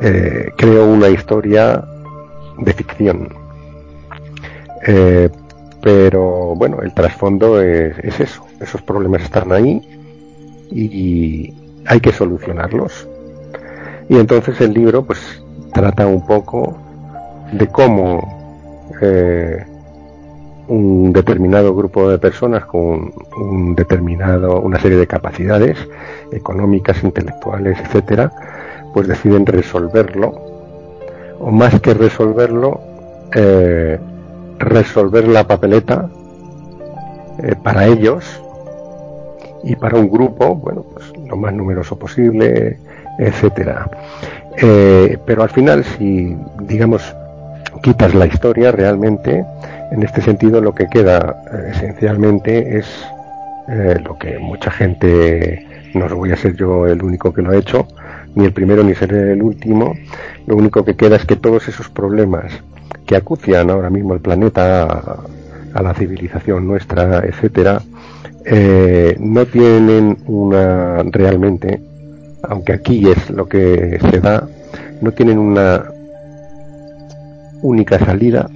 eh, 0.00 0.50
creo 0.56 0.86
una 0.86 1.08
historia 1.08 1.84
de 2.58 2.72
ficción. 2.72 3.28
Eh, 4.86 5.28
pero 5.82 6.54
bueno, 6.54 6.80
el 6.82 6.94
trasfondo 6.94 7.60
es, 7.60 7.98
es, 7.98 8.20
eso, 8.20 8.46
esos 8.60 8.82
problemas 8.82 9.22
están 9.22 9.52
ahí 9.52 9.80
y 10.70 11.52
hay 11.86 12.00
que 12.00 12.12
solucionarlos. 12.12 13.08
Y 14.08 14.16
entonces 14.16 14.60
el 14.60 14.72
libro 14.72 15.04
pues 15.04 15.42
trata 15.72 16.06
un 16.06 16.26
poco 16.26 16.76
de 17.52 17.66
cómo 17.68 18.88
eh, 19.00 19.64
un 20.68 21.12
determinado 21.12 21.74
grupo 21.74 22.08
de 22.08 22.18
personas 22.18 22.64
con 22.64 23.12
un 23.36 23.74
determinado, 23.74 24.60
una 24.60 24.80
serie 24.80 24.98
de 24.98 25.06
capacidades 25.06 25.76
económicas, 26.30 27.02
intelectuales, 27.02 27.78
etcétera, 27.80 28.32
pues 28.92 29.08
deciden 29.08 29.46
resolverlo, 29.46 30.32
o 31.40 31.50
más 31.50 31.80
que 31.80 31.94
resolverlo, 31.94 32.80
eh, 33.34 33.98
resolver 34.58 35.26
la 35.26 35.44
papeleta 35.44 36.08
eh, 37.42 37.54
para 37.62 37.86
ellos 37.86 38.24
y 39.64 39.76
para 39.76 39.98
un 39.98 40.10
grupo, 40.10 40.54
bueno, 40.54 40.84
pues 40.92 41.12
lo 41.28 41.36
más 41.36 41.52
numeroso 41.52 41.98
posible, 41.98 42.78
etcétera. 43.18 43.88
pero 45.26 45.42
al 45.42 45.50
final, 45.50 45.84
si 45.84 46.36
digamos 46.60 47.14
quitas 47.82 48.14
la 48.14 48.26
historia 48.26 48.72
realmente, 48.72 49.44
en 49.90 50.02
este 50.02 50.22
sentido 50.22 50.60
lo 50.60 50.74
que 50.74 50.86
queda 50.86 51.42
eh, 51.52 51.72
esencialmente 51.72 52.78
es 52.78 52.86
eh, 53.68 53.96
lo 54.04 54.18
que 54.18 54.38
mucha 54.38 54.70
gente, 54.70 55.66
no 55.94 56.08
voy 56.16 56.32
a 56.32 56.36
ser 56.36 56.56
yo 56.56 56.86
el 56.86 57.02
único 57.02 57.32
que 57.32 57.42
lo 57.42 57.50
ha 57.50 57.56
hecho, 57.56 57.86
ni 58.34 58.44
el 58.44 58.52
primero 58.52 58.82
ni 58.82 58.94
seré 58.94 59.32
el 59.32 59.42
último, 59.42 59.94
lo 60.46 60.56
único 60.56 60.84
que 60.84 60.96
queda 60.96 61.16
es 61.16 61.26
que 61.26 61.36
todos 61.36 61.68
esos 61.68 61.88
problemas 61.88 62.52
que 63.06 63.16
acucian 63.16 63.70
ahora 63.70 63.90
mismo 63.90 64.14
el 64.14 64.20
planeta 64.20 64.84
a, 65.74 65.82
la 65.82 65.94
civilización 65.94 66.66
nuestra, 66.66 67.20
etcétera, 67.20 67.82
eh, 68.44 69.16
no 69.18 69.46
tienen 69.46 70.18
una 70.26 71.02
realmente, 71.04 71.80
aunque 72.42 72.72
aquí 72.74 73.08
es 73.08 73.30
lo 73.30 73.48
que 73.48 73.98
se 74.10 74.20
da, 74.20 74.46
no 75.00 75.12
tienen 75.12 75.38
una 75.38 75.84
única 77.62 77.98
salida 77.98 78.50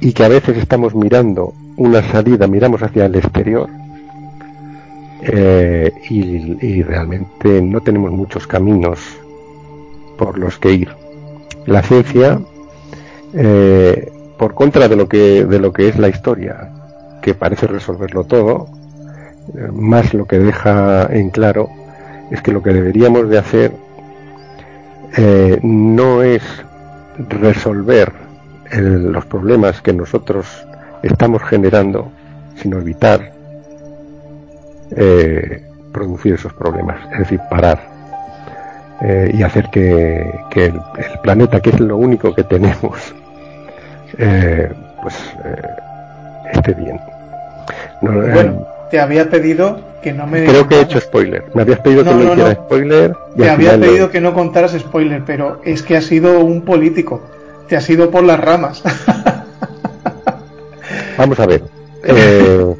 y 0.00 0.12
que 0.12 0.24
a 0.24 0.28
veces 0.28 0.56
estamos 0.58 0.94
mirando 0.94 1.54
una 1.76 2.02
salida, 2.10 2.46
miramos 2.46 2.82
hacia 2.82 3.06
el 3.06 3.14
exterior 3.14 3.68
eh, 5.22 5.92
y, 6.08 6.82
realmente 6.82 7.60
no 7.60 7.80
tenemos 7.80 8.10
muchos 8.10 8.46
caminos 8.46 8.98
por 10.16 10.38
los 10.38 10.58
que 10.58 10.72
ir. 10.72 10.88
La 11.66 11.82
ciencia, 11.82 12.40
eh, 13.34 14.10
por 14.38 14.54
contra 14.54 14.88
de 14.88 14.96
lo 14.96 15.08
que 15.08 15.44
de 15.44 15.58
lo 15.58 15.72
que 15.72 15.88
es 15.88 15.98
la 15.98 16.08
historia, 16.08 16.70
que 17.22 17.34
parece 17.34 17.66
resolverlo 17.66 18.24
todo, 18.24 18.68
eh, 19.54 19.68
más 19.72 20.14
lo 20.14 20.26
que 20.26 20.38
deja 20.38 21.06
en 21.10 21.30
claro 21.30 21.68
es 22.30 22.40
que 22.40 22.52
lo 22.52 22.62
que 22.62 22.72
deberíamos 22.72 23.28
de 23.28 23.38
hacer 23.38 23.72
no 25.62 26.22
es 26.22 26.42
resolver 27.28 28.12
los 28.70 29.26
problemas 29.26 29.82
que 29.82 29.92
nosotros 29.92 30.46
estamos 31.02 31.42
generando, 31.42 32.12
sino 32.54 32.78
evitar 32.78 33.32
eh, 34.96 35.62
producir 35.92 36.34
esos 36.34 36.52
problemas, 36.52 36.96
es 37.12 37.18
decir, 37.20 37.40
parar 37.50 37.80
eh, 39.02 39.30
y 39.34 39.42
hacer 39.42 39.68
que, 39.70 40.30
el, 40.54 40.80
planeta, 41.22 41.60
que 41.60 41.70
es 41.70 41.80
lo 41.80 41.96
único 41.96 42.34
que 42.34 42.44
tenemos, 42.44 43.14
eh, 44.18 44.70
pues 45.02 45.16
esté 46.52 46.74
bien. 46.74 47.00
bueno, 48.00 48.66
te 48.90 49.00
había 49.00 49.30
pedido 49.30 49.80
que 50.02 50.12
no 50.12 50.26
me... 50.26 50.44
Creo 50.44 50.66
que 50.66 50.76
he 50.76 50.80
hecho 50.82 51.00
spoiler. 51.00 51.44
Me 51.54 51.62
habías 51.62 51.80
pedido 51.80 52.04
que 52.04 52.10
no, 52.10 52.32
hiciera 52.32 52.54
spoiler. 52.54 53.16
te 53.36 53.50
había 53.50 53.78
pedido 53.78 54.10
que 54.10 54.20
no 54.20 54.34
contaras 54.34 54.72
spoiler, 54.72 55.22
pero 55.24 55.60
es 55.64 55.82
que 55.82 55.96
ha 55.96 56.02
sido 56.02 56.40
un 56.40 56.62
político. 56.62 57.22
Te 57.68 57.76
ha 57.76 57.80
sido 57.80 58.10
por 58.10 58.24
las 58.24 58.40
ramas. 58.40 58.82
Vamos 61.18 61.38
a 61.38 61.46
ver. 61.46 61.62
Eh, 62.04 62.08
eh, 62.08 62.76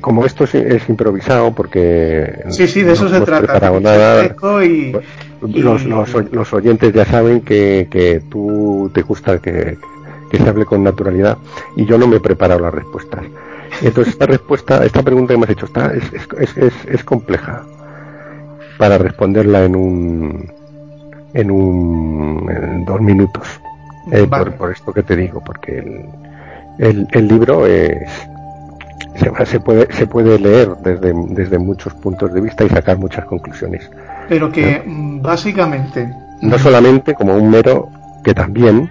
como 0.00 0.24
esto 0.24 0.44
es, 0.44 0.88
improvisado, 0.88 1.52
porque 1.54 2.44
sí, 2.50 2.66
sí, 2.66 2.82
de 2.82 2.92
eso 2.92 3.08
se 3.08 3.20
trata. 3.20 3.70
Nada, 3.80 4.34
Los, 5.40 5.84
los, 5.84 6.52
oyentes 6.52 6.92
ya 6.92 7.04
saben 7.04 7.40
que, 7.42 7.88
que 7.90 8.22
tú 8.30 8.90
te 8.94 9.02
gusta 9.02 9.38
que, 9.38 9.76
que, 10.30 10.38
se 10.38 10.48
hable 10.48 10.64
con 10.64 10.82
naturalidad 10.82 11.38
y 11.76 11.84
yo 11.84 11.98
no 11.98 12.06
me 12.06 12.16
he 12.16 12.20
preparado 12.20 12.60
las 12.60 12.74
respuestas. 12.74 13.24
Entonces 13.82 14.14
esta 14.14 14.26
respuesta, 14.26 14.84
esta 14.84 15.02
pregunta 15.02 15.34
que 15.34 15.38
me 15.38 15.44
has 15.44 15.50
hecho 15.50 15.66
está, 15.66 15.92
es, 15.92 16.04
es, 16.38 16.56
es, 16.56 16.72
es 16.86 17.04
compleja 17.04 17.64
para 18.78 18.98
responderla 18.98 19.64
en 19.64 19.76
un 19.76 20.52
en 21.34 21.50
un 21.50 22.50
en 22.50 22.84
dos 22.84 23.00
minutos. 23.00 23.46
Eh, 24.12 24.26
por, 24.28 24.54
por, 24.54 24.70
esto 24.70 24.92
que 24.92 25.02
te 25.02 25.16
digo, 25.16 25.42
porque 25.44 25.78
el, 25.78 26.04
el, 26.78 27.08
el 27.10 27.28
libro 27.28 27.66
es, 27.66 28.08
se, 29.16 29.46
se, 29.46 29.60
puede, 29.60 29.92
se 29.92 30.06
puede 30.06 30.38
leer 30.38 30.76
desde, 30.82 31.12
desde 31.28 31.58
muchos 31.58 31.94
puntos 31.94 32.32
de 32.32 32.40
vista 32.40 32.64
y 32.64 32.68
sacar 32.68 32.98
muchas 32.98 33.24
conclusiones. 33.24 33.90
Pero 34.28 34.50
que 34.50 34.82
mm, 34.84 35.22
básicamente... 35.22 36.12
No 36.40 36.58
solamente 36.58 37.14
como 37.14 37.36
un 37.36 37.50
mero, 37.50 37.88
que 38.22 38.34
también, 38.34 38.90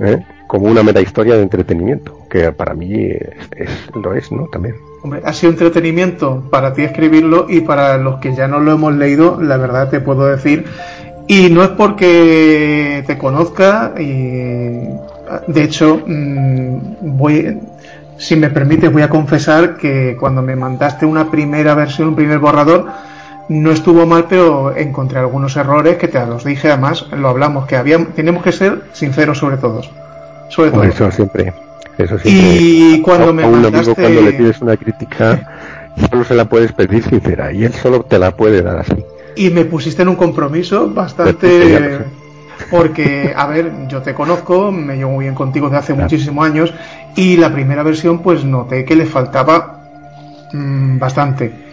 ¿eh? 0.00 0.24
como 0.46 0.66
una 0.66 0.82
mera 0.82 1.00
historia 1.00 1.34
de 1.34 1.42
entretenimiento, 1.42 2.20
que 2.30 2.52
para 2.52 2.74
mí 2.74 2.94
es, 2.94 3.90
lo 3.94 4.14
es, 4.14 4.30
¿no? 4.30 4.46
También. 4.46 4.76
Hombre, 5.02 5.20
ha 5.24 5.32
sido 5.32 5.52
entretenimiento 5.52 6.44
para 6.50 6.72
ti 6.72 6.82
escribirlo 6.82 7.46
y 7.48 7.60
para 7.60 7.98
los 7.98 8.20
que 8.20 8.34
ya 8.34 8.48
no 8.48 8.60
lo 8.60 8.72
hemos 8.72 8.94
leído, 8.94 9.40
la 9.42 9.56
verdad 9.56 9.90
te 9.90 10.00
puedo 10.00 10.26
decir, 10.26 10.64
y 11.26 11.50
no 11.50 11.62
es 11.64 11.70
porque 11.70 13.02
te 13.06 13.18
conozca 13.18 13.94
y 13.98 14.88
de 15.48 15.62
hecho, 15.62 16.02
mm, 16.06 17.16
voy, 17.16 17.58
si 18.18 18.36
me 18.36 18.50
permite, 18.50 18.88
voy 18.88 19.02
a 19.02 19.08
confesar 19.08 19.76
que 19.76 20.16
cuando 20.18 20.42
me 20.42 20.56
mandaste 20.56 21.06
una 21.06 21.30
primera 21.30 21.74
versión, 21.74 22.08
un 22.08 22.16
primer 22.16 22.38
borrador, 22.38 22.86
no 23.48 23.70
estuvo 23.70 24.06
mal, 24.06 24.26
pero 24.28 24.74
encontré 24.76 25.18
algunos 25.18 25.56
errores 25.56 25.96
que 25.96 26.08
te 26.08 26.24
los 26.26 26.44
dije, 26.44 26.68
además 26.68 27.06
lo 27.12 27.28
hablamos, 27.28 27.66
que 27.66 27.76
había, 27.76 28.04
tenemos 28.14 28.42
que 28.42 28.52
ser 28.52 28.82
sinceros 28.92 29.38
sobre 29.38 29.56
todos. 29.56 29.90
Sobre 30.48 30.70
todo. 30.70 30.84
Eso 30.84 31.10
siempre. 31.10 31.52
Eso 31.98 32.18
siempre. 32.18 32.30
Y 32.32 33.02
cuando 33.02 33.32
me 33.32 33.46
mandaste... 33.46 33.94
cuando 33.94 34.20
le 34.22 34.32
pides 34.32 34.60
una 34.60 34.76
crítica, 34.76 35.92
solo 36.10 36.24
se 36.24 36.34
la 36.34 36.44
puedes 36.46 36.72
pedir 36.72 37.02
sincera 37.04 37.52
y 37.52 37.64
él 37.64 37.72
solo 37.72 38.02
te 38.02 38.18
la 38.18 38.36
puede 38.36 38.62
dar 38.62 38.78
así. 38.78 39.04
Y 39.36 39.50
me 39.50 39.64
pusiste 39.64 40.02
en 40.02 40.08
un 40.08 40.16
compromiso 40.16 40.90
bastante 40.92 42.00
porque, 42.70 43.32
a 43.36 43.46
ver, 43.46 43.86
yo 43.88 44.02
te 44.02 44.14
conozco, 44.14 44.72
me 44.72 44.96
llevo 44.96 45.12
muy 45.12 45.24
bien 45.24 45.34
contigo 45.34 45.68
desde 45.68 45.78
hace 45.78 45.94
muchísimos 45.94 46.46
años 46.46 46.74
y 47.14 47.36
la 47.36 47.52
primera 47.52 47.82
versión 47.82 48.20
pues 48.20 48.44
noté 48.44 48.84
que 48.84 48.96
le 48.96 49.06
faltaba 49.06 49.80
mm, 50.52 50.98
bastante. 50.98 51.65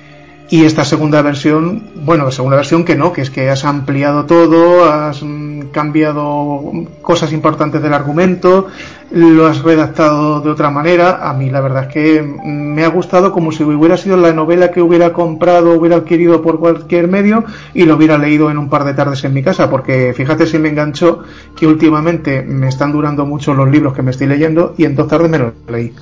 Y 0.54 0.66
esta 0.66 0.86
segunda 0.86 1.24
versión, 1.24 1.82
bueno, 2.06 2.30
segunda 2.30 2.58
versión 2.58 2.86
que 2.86 2.96
no, 2.96 3.12
que 3.12 3.22
es 3.22 3.32
que 3.32 3.50
has 3.50 3.66
ampliado 3.66 4.26
todo, 4.26 4.86
has 4.86 5.24
mm, 5.24 5.72
cambiado 5.72 6.62
cosas 7.02 7.34
importantes 7.34 7.82
del 7.82 7.92
argumento, 7.92 8.68
lo 9.10 9.48
has 9.48 9.64
redactado 9.64 10.42
de 10.42 10.52
otra 10.52 10.70
manera. 10.70 11.28
A 11.28 11.34
mí 11.34 11.50
la 11.50 11.60
verdad 11.60 11.86
es 11.86 11.92
que 11.92 12.22
me 12.22 12.84
ha 12.84 12.90
gustado 12.90 13.32
como 13.32 13.52
si 13.52 13.64
hubiera 13.64 13.98
sido 13.98 14.16
la 14.16 14.32
novela 14.32 14.70
que 14.70 14.80
hubiera 14.80 15.12
comprado, 15.12 15.74
hubiera 15.74 15.96
adquirido 15.96 16.44
por 16.44 16.60
cualquier 16.60 17.08
medio 17.08 17.44
y 17.74 17.86
lo 17.86 17.96
hubiera 17.96 18.20
leído 18.20 18.52
en 18.52 18.60
un 18.60 18.70
par 18.70 18.84
de 18.84 18.94
tardes 18.94 19.24
en 19.24 19.34
mi 19.34 19.42
casa, 19.42 19.72
porque 19.72 20.14
fíjate 20.16 20.46
si 20.46 20.60
me 20.60 20.70
enganchó 20.70 21.24
que 21.56 21.66
últimamente 21.66 22.44
me 22.44 22.68
están 22.68 22.92
durando 22.92 23.26
mucho 23.26 23.56
los 23.56 23.72
libros 23.72 23.96
que 23.96 24.04
me 24.04 24.12
estoy 24.12 24.28
leyendo 24.28 24.76
y 24.78 24.86
en 24.86 24.94
dos 24.94 25.08
tardes 25.08 25.32
me 25.32 25.40
los 25.40 25.54
leí. 25.68 25.94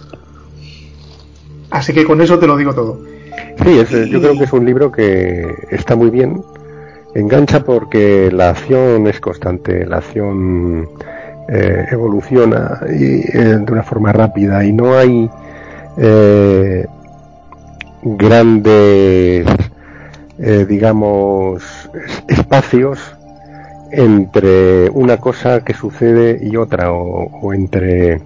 Así 1.70 1.94
que 1.94 2.04
con 2.04 2.20
eso 2.20 2.38
te 2.38 2.48
lo 2.48 2.58
digo 2.58 2.76
todo. 2.76 3.11
Sí, 3.58 4.10
yo 4.10 4.20
creo 4.20 4.38
que 4.38 4.44
es 4.46 4.54
un 4.54 4.66
libro 4.66 4.92
que 4.92 5.54
está 5.70 5.96
muy 5.96 6.10
bien. 6.10 6.42
Engancha 7.14 7.62
porque 7.64 8.32
la 8.32 8.52
acción 8.52 9.06
es 9.08 9.20
constante, 9.20 9.86
la 9.86 9.98
acción 9.98 10.88
eh, 11.50 11.86
evoluciona 11.92 12.80
y, 12.90 13.20
eh, 13.38 13.60
de 13.60 13.72
una 13.72 13.84
forma 13.84 14.14
rápida 14.14 14.64
y 14.64 14.72
no 14.72 14.96
hay 14.96 15.30
eh, 15.98 16.86
grandes, 18.04 19.46
digamos, 20.68 21.62
espacios 22.28 23.00
entre 23.92 24.90
una 24.92 25.18
cosa 25.18 25.64
que 25.64 25.74
sucede 25.74 26.40
y 26.42 26.56
otra 26.56 26.92
o 26.92 27.54
entre, 27.54 28.22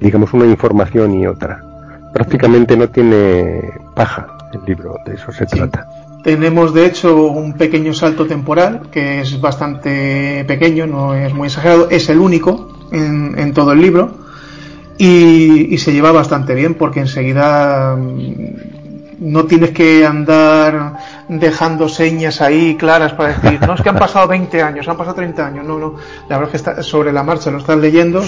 digamos, 0.00 0.32
una 0.32 0.46
información 0.46 1.14
y 1.20 1.26
otra 1.28 1.73
prácticamente 2.14 2.76
no 2.76 2.88
tiene 2.88 3.72
paja 3.94 4.28
el 4.52 4.64
libro, 4.64 4.96
de 5.04 5.14
eso 5.14 5.32
se 5.32 5.44
trata. 5.46 5.86
Tenemos 6.22 6.72
de 6.72 6.86
hecho 6.86 7.26
un 7.26 7.54
pequeño 7.54 7.92
salto 7.92 8.24
temporal 8.24 8.82
que 8.90 9.20
es 9.20 9.40
bastante 9.40 10.44
pequeño, 10.46 10.86
no 10.86 11.14
es 11.14 11.34
muy 11.34 11.48
exagerado, 11.48 11.90
es 11.90 12.08
el 12.08 12.20
único 12.20 12.70
en, 12.92 13.52
todo 13.52 13.72
el 13.72 13.80
libro 13.80 14.12
y, 14.96 15.76
se 15.76 15.92
lleva 15.92 16.12
bastante 16.12 16.54
bien 16.54 16.74
porque 16.74 17.00
enseguida 17.00 17.98
no 19.24 19.46
tienes 19.46 19.70
que 19.70 20.04
andar 20.04 20.98
dejando 21.28 21.88
señas 21.88 22.42
ahí 22.42 22.76
claras 22.76 23.14
para 23.14 23.34
decir, 23.34 23.58
no 23.66 23.74
es 23.74 23.80
que 23.80 23.88
han 23.88 23.96
pasado 23.96 24.28
20 24.28 24.62
años, 24.62 24.86
han 24.86 24.96
pasado 24.96 25.16
30 25.16 25.46
años, 25.46 25.66
no, 25.66 25.78
no, 25.78 25.94
la 26.28 26.38
verdad 26.38 26.44
es 26.44 26.50
que 26.50 26.56
está 26.70 26.82
sobre 26.82 27.10
la 27.10 27.22
marcha 27.22 27.50
lo 27.50 27.58
estás 27.58 27.78
leyendo, 27.78 28.22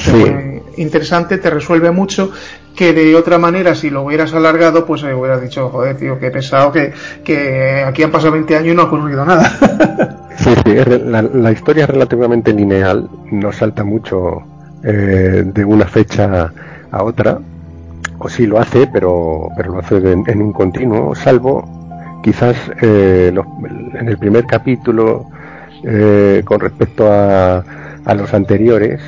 interesante, 0.76 1.36
te 1.36 1.50
resuelve 1.50 1.90
mucho, 1.90 2.30
que 2.74 2.94
de 2.94 3.14
otra 3.14 3.36
manera 3.38 3.74
si 3.74 3.90
lo 3.90 4.02
hubieras 4.02 4.32
alargado, 4.32 4.86
pues 4.86 5.02
eh, 5.02 5.12
hubieras 5.12 5.42
dicho, 5.42 5.68
joder, 5.68 5.96
tío, 5.96 6.18
que 6.18 6.28
he 6.28 6.30
pensado 6.30 6.72
que, 6.72 6.92
que 7.22 7.84
aquí 7.86 8.02
han 8.02 8.10
pasado 8.10 8.32
20 8.32 8.56
años 8.56 8.72
y 8.72 8.76
no 8.76 8.82
ha 8.82 8.86
ocurrido 8.86 9.24
nada. 9.24 10.18
sí, 10.36 10.50
sí, 10.64 10.74
la, 11.04 11.52
historia 11.52 11.84
es 11.84 11.90
relativamente 11.90 12.52
lineal, 12.54 13.08
no 13.30 13.52
salta 13.52 13.84
mucho 13.84 14.42
eh, 14.82 15.42
de 15.44 15.64
una 15.64 15.86
fecha 15.86 16.52
a 16.90 17.02
otra, 17.02 17.38
o 18.18 18.28
sí 18.28 18.46
lo 18.46 18.58
hace, 18.58 18.86
pero, 18.86 19.48
pero 19.56 19.72
lo 19.72 19.78
hace 19.78 19.96
en, 19.96 20.42
un 20.42 20.52
continuo, 20.52 21.14
salvo 21.14 21.64
quizás 22.22 22.56
eh, 22.82 23.32
en 23.94 24.08
el 24.08 24.18
primer 24.18 24.46
capítulo 24.46 25.26
eh, 25.84 26.42
con 26.44 26.60
respecto 26.60 27.10
a, 27.12 27.62
a 28.04 28.14
los 28.14 28.32
anteriores, 28.34 29.00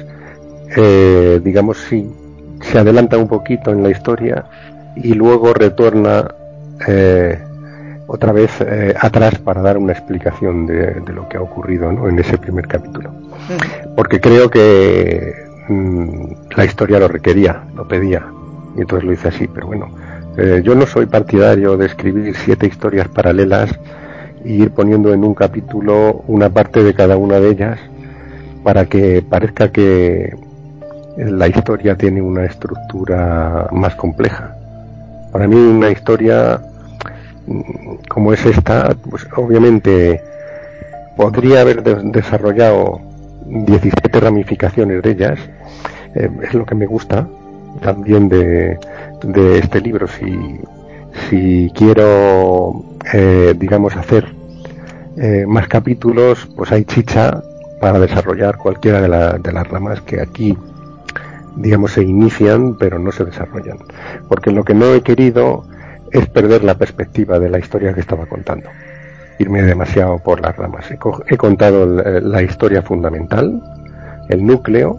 eh, 0.77 1.41
digamos, 1.43 1.79
sí, 1.79 2.09
se 2.61 2.79
adelanta 2.79 3.17
un 3.19 3.29
poquito 3.29 3.73
en 3.73 3.83
la 3.83 3.91
historia 3.91 4.45
y 4.97 5.15
luego 5.15 5.55
retorna 5.55 6.29
otra 8.07 8.33
vez 8.33 8.51
atrás 9.01 9.39
para 9.41 9.61
dar 9.63 9.77
una 9.77 9.93
explicación 9.93 10.65
de, 10.65 11.03
lo 11.13 11.29
que 11.29 11.37
ha 11.37 11.43
ocurrido 11.43 11.91
¿no? 11.91 12.09
en 12.09 12.19
ese 12.21 12.39
primer 12.39 12.69
capítulo. 12.69 13.13
Porque 13.97 14.21
creo 14.21 14.49
que 14.49 15.35
mm, 15.69 16.55
la 16.57 16.65
historia 16.65 17.01
lo 17.01 17.09
requería, 17.09 17.65
lo 17.75 17.87
pedía 17.87 18.25
y 18.79 18.83
entonces 18.83 19.05
lo 19.05 19.13
hice 19.13 19.29
así, 19.29 19.49
pero 19.49 19.67
bueno, 19.67 19.89
eh, 20.37 20.63
yo 20.65 20.77
no 20.77 20.87
soy 20.87 21.07
partidario 21.07 21.77
de 21.77 21.87
escribir 21.87 22.35
siete 22.37 22.67
historias 22.67 23.09
paralelas 23.09 23.71
e 24.45 24.53
ir 24.53 24.71
poniendo 24.71 25.13
en 25.13 25.25
un 25.25 25.35
capítulo 25.35 26.23
una 26.29 26.49
parte 26.49 26.85
de 26.85 26.95
cada 26.95 27.17
una 27.17 27.41
de 27.41 27.51
ellas 27.51 27.81
para 28.63 28.87
que 28.87 29.21
parezca 29.29 29.73
que 29.73 30.33
la 31.17 31.49
historia 31.49 31.97
tiene 31.97 32.23
una 32.23 32.45
estructura 32.45 33.69
más 33.73 33.97
compleja. 33.97 34.55
Para 35.33 35.49
mí 35.49 35.57
una 35.57 35.91
historia 35.91 36.61
mm, 37.49 37.95
como 38.09 38.33
es 38.33 38.47
esta, 38.47 38.95
pues 39.11 39.27
obviamente 39.37 40.23
podría 41.17 41.63
haber 41.63 41.83
desarrollado 41.83 43.01
17 43.45 44.21
ramificaciones 44.21 45.03
de 45.03 45.11
ellas, 45.11 45.41
eh, 46.15 46.31
es 46.43 46.55
lo 46.55 46.65
que 46.65 46.77
me 46.77 46.87
gusta, 46.87 47.27
también 47.79 48.29
de, 48.29 48.79
este 49.59 49.81
libro. 49.81 50.07
Si, 50.07 50.61
si 51.29 51.71
quiero, 51.75 52.85
eh, 53.13 53.55
digamos, 53.57 53.97
hacer 53.97 54.27
eh, 55.17 55.45
más 55.47 55.69
capítulos, 55.69 56.49
pues 56.57 56.73
hay 56.73 56.85
chicha 56.85 57.43
para 57.81 57.99
desarrollar 57.99 58.57
cualquiera 58.59 59.01
de, 59.01 59.39
de 59.39 59.53
las 59.53 59.69
ramas 59.69 60.01
que 60.03 60.21
aquí 60.21 60.57
digamos, 61.59 61.93
se 61.93 62.03
inician 62.03 62.77
pero 62.77 62.99
no 62.99 63.13
se 63.13 63.25
desarrollan. 63.25 63.79
Porque 64.29 64.51
lo 64.51 64.65
que 64.65 64.75
no 64.75 64.95
he 64.95 65.03
querido 65.03 65.65
es 66.11 66.27
perder 66.29 66.65
la 66.65 66.77
perspectiva 66.77 67.39
de 67.39 67.51
la 67.51 67.59
historia 67.59 67.93
que 67.93 68.01
estaba 68.01 68.27
contando. 68.27 68.69
Irme 69.39 69.63
demasiado 69.63 70.19
por 70.19 70.41
las 70.41 70.57
ramas. 70.57 70.87
He, 70.91 71.37
contado 71.37 71.87
la 71.87 72.43
historia 72.43 72.83
fundamental, 72.83 73.63
el 74.29 74.45
núcleo 74.45 74.99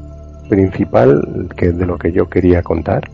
principal 0.49 1.47
que, 1.55 1.71
de 1.71 1.85
lo 1.85 1.97
que 1.97 2.11
yo 2.11 2.27
quería 2.29 2.61
contar. 2.63 3.09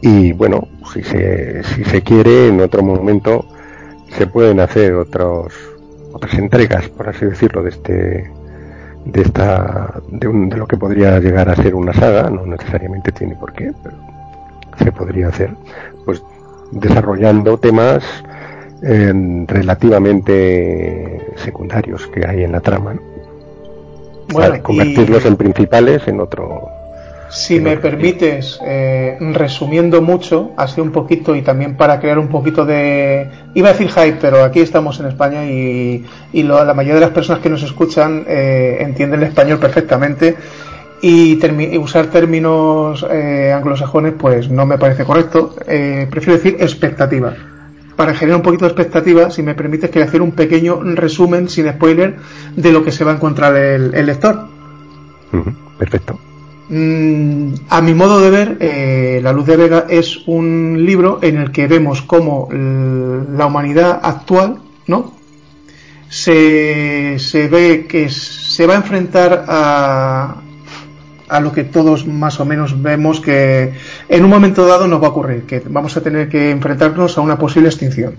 Y 0.00 0.32
bueno, 0.32 0.68
si 0.92 1.02
se, 1.02 1.62
si 1.64 1.84
se 1.84 2.02
quiere, 2.02 2.48
en 2.48 2.60
otro 2.60 2.82
momento 2.82 3.46
se 4.16 4.26
pueden 4.26 4.60
hacer 4.60 4.94
otros, 4.94 5.52
otras 6.12 6.34
entregas, 6.34 6.88
por 6.90 7.08
así 7.08 7.24
decirlo, 7.24 7.62
de 7.62 7.70
este 7.70 8.30
de 9.04 9.20
esta 9.20 10.00
de, 10.08 10.28
un, 10.28 10.48
de 10.48 10.56
lo 10.56 10.66
que 10.66 10.76
podría 10.76 11.18
llegar 11.20 11.48
a 11.48 11.56
ser 11.56 11.74
una 11.74 11.92
saga, 11.92 12.30
no 12.30 12.46
necesariamente 12.46 13.12
tiene 13.12 13.34
por 13.36 13.52
qué, 13.52 13.72
pero 13.82 13.96
se 14.78 14.92
podría 14.92 15.28
hacer, 15.28 15.50
pues 16.04 16.22
desarrollando 16.70 17.58
temas 17.58 18.02
eh, 18.82 19.12
relativamente 19.46 21.20
secundarios 21.36 22.06
que 22.08 22.26
hay 22.26 22.44
en 22.44 22.52
la 22.52 22.60
trama, 22.60 22.94
Bueno, 24.34 24.62
convertirlos 24.62 25.24
en 25.24 25.36
principales 25.36 26.06
en 26.06 26.20
otro 26.20 26.84
si 27.34 27.58
me 27.58 27.76
permites, 27.76 28.60
eh, 28.64 29.16
resumiendo 29.32 30.00
mucho, 30.00 30.52
así 30.56 30.80
un 30.80 30.92
poquito 30.92 31.34
y 31.34 31.42
también 31.42 31.76
para 31.76 31.98
crear 31.98 32.16
un 32.18 32.28
poquito 32.28 32.64
de... 32.64 33.28
Iba 33.54 33.70
a 33.70 33.72
decir 33.72 33.88
hype, 33.90 34.18
pero 34.20 34.44
aquí 34.44 34.60
estamos 34.60 35.00
en 35.00 35.06
España 35.06 35.44
y, 35.44 36.04
la 36.32 36.72
mayoría 36.74 36.94
de 36.94 37.00
las 37.00 37.10
personas 37.10 37.42
que 37.42 37.50
nos 37.50 37.64
escuchan 37.64 38.24
eh, 38.28 38.76
entienden 38.80 39.20
el 39.22 39.28
español 39.28 39.58
perfectamente 39.58 40.36
y, 41.02 41.36
usar 41.76 42.06
términos 42.06 43.04
eh, 43.10 43.52
anglosajones 43.52 44.14
pues 44.16 44.48
no 44.48 44.64
me 44.64 44.78
parece 44.78 45.04
correcto. 45.04 45.56
prefiero 45.66 46.34
decir 46.34 46.56
expectativa. 46.60 47.34
Para 47.96 48.14
generar 48.14 48.36
un 48.36 48.42
poquito 48.42 48.64
de 48.64 48.72
expectativa, 48.72 49.30
si 49.30 49.42
me 49.42 49.54
permites, 49.54 49.90
quiero 49.90 50.08
hacer 50.08 50.20
un 50.20 50.32
pequeño 50.32 50.80
resumen 50.82 51.48
sin 51.48 51.70
spoiler 51.70 52.16
de 52.56 52.72
lo 52.72 52.84
que 52.84 52.90
se 52.90 53.04
va 53.04 53.12
a 53.12 53.14
encontrar 53.14 53.56
el, 53.56 54.06
lector. 54.06 54.48
perfecto. 55.78 56.18
Mm, 56.68 57.54
a 57.68 57.80
mi 57.82 57.94
modo 57.94 58.20
de 58.20 58.30
ver, 58.30 58.56
eh, 58.60 59.20
La 59.22 59.32
Luz 59.32 59.46
de 59.46 59.56
Vega 59.56 59.86
es 59.88 60.26
un 60.26 60.84
libro 60.84 61.20
en 61.22 61.36
el 61.36 61.52
que 61.52 61.66
vemos 61.66 62.02
cómo 62.02 62.48
la 62.50 63.46
humanidad 63.46 64.00
actual, 64.02 64.58
¿no? 64.86 65.14
Se, 66.08 67.18
ve 67.50 67.86
que 67.88 68.08
se 68.08 68.66
va 68.66 68.74
a 68.74 68.76
enfrentar 68.76 69.44
a, 69.48 70.43
a 71.28 71.40
lo 71.40 71.52
que 71.52 71.64
todos 71.64 72.06
más 72.06 72.40
o 72.40 72.44
menos 72.44 72.82
vemos 72.82 73.20
que 73.20 73.72
en 74.08 74.24
un 74.24 74.30
momento 74.30 74.66
dado 74.66 74.86
nos 74.86 75.02
va 75.02 75.08
a 75.08 75.10
ocurrir, 75.10 75.44
que 75.44 75.62
vamos 75.66 75.96
a 75.96 76.02
tener 76.02 76.28
que 76.28 76.50
enfrentarnos 76.50 77.16
a 77.18 77.20
una 77.20 77.38
posible 77.38 77.68
extinción. 77.68 78.14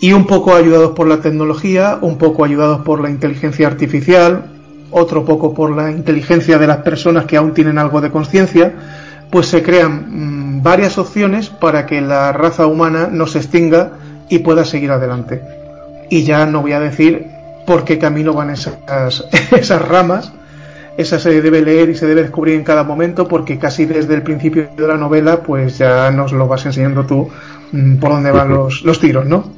Y 0.00 0.12
un 0.12 0.26
poco 0.26 0.54
ayudados 0.54 0.90
por 0.90 1.06
la 1.06 1.20
tecnología, 1.20 1.98
un 2.00 2.18
poco 2.18 2.44
ayudados 2.44 2.82
por 2.82 3.00
la 3.00 3.10
inteligencia 3.10 3.66
artificial, 3.66 4.52
otro 4.90 5.24
poco 5.24 5.54
por 5.54 5.74
la 5.74 5.90
inteligencia 5.90 6.58
de 6.58 6.66
las 6.66 6.78
personas 6.78 7.24
que 7.24 7.36
aún 7.36 7.54
tienen 7.54 7.78
algo 7.78 8.00
de 8.00 8.10
conciencia, 8.10 8.74
pues 9.30 9.46
se 9.46 9.62
crean 9.62 10.58
mm, 10.58 10.62
varias 10.62 10.98
opciones 10.98 11.48
para 11.48 11.86
que 11.86 12.00
la 12.00 12.32
raza 12.32 12.66
humana 12.66 13.08
no 13.10 13.26
se 13.26 13.38
extinga 13.38 13.92
y 14.28 14.40
pueda 14.40 14.64
seguir 14.64 14.90
adelante. 14.90 15.42
Y 16.10 16.24
ya 16.24 16.46
no 16.46 16.62
voy 16.62 16.72
a 16.72 16.80
decir 16.80 17.26
por 17.66 17.84
qué 17.84 17.98
camino 17.98 18.32
van 18.32 18.50
esas, 18.50 18.76
esas 19.50 19.82
ramas, 19.82 20.32
esa 20.96 21.18
se 21.18 21.40
debe 21.40 21.62
leer 21.62 21.90
y 21.90 21.94
se 21.94 22.06
debe 22.06 22.22
descubrir 22.22 22.54
en 22.54 22.64
cada 22.64 22.82
momento 22.82 23.28
porque 23.28 23.58
casi 23.58 23.84
desde 23.86 24.14
el 24.14 24.22
principio 24.22 24.68
de 24.76 24.86
la 24.88 24.96
novela 24.96 25.42
pues 25.42 25.78
ya 25.78 26.10
nos 26.10 26.32
lo 26.32 26.48
vas 26.48 26.64
enseñando 26.66 27.04
tú 27.04 27.28
mm, 27.72 27.96
por 27.96 28.10
dónde 28.10 28.30
van 28.30 28.48
los, 28.48 28.82
los 28.82 28.98
tiros, 28.98 29.26
¿no? 29.26 29.50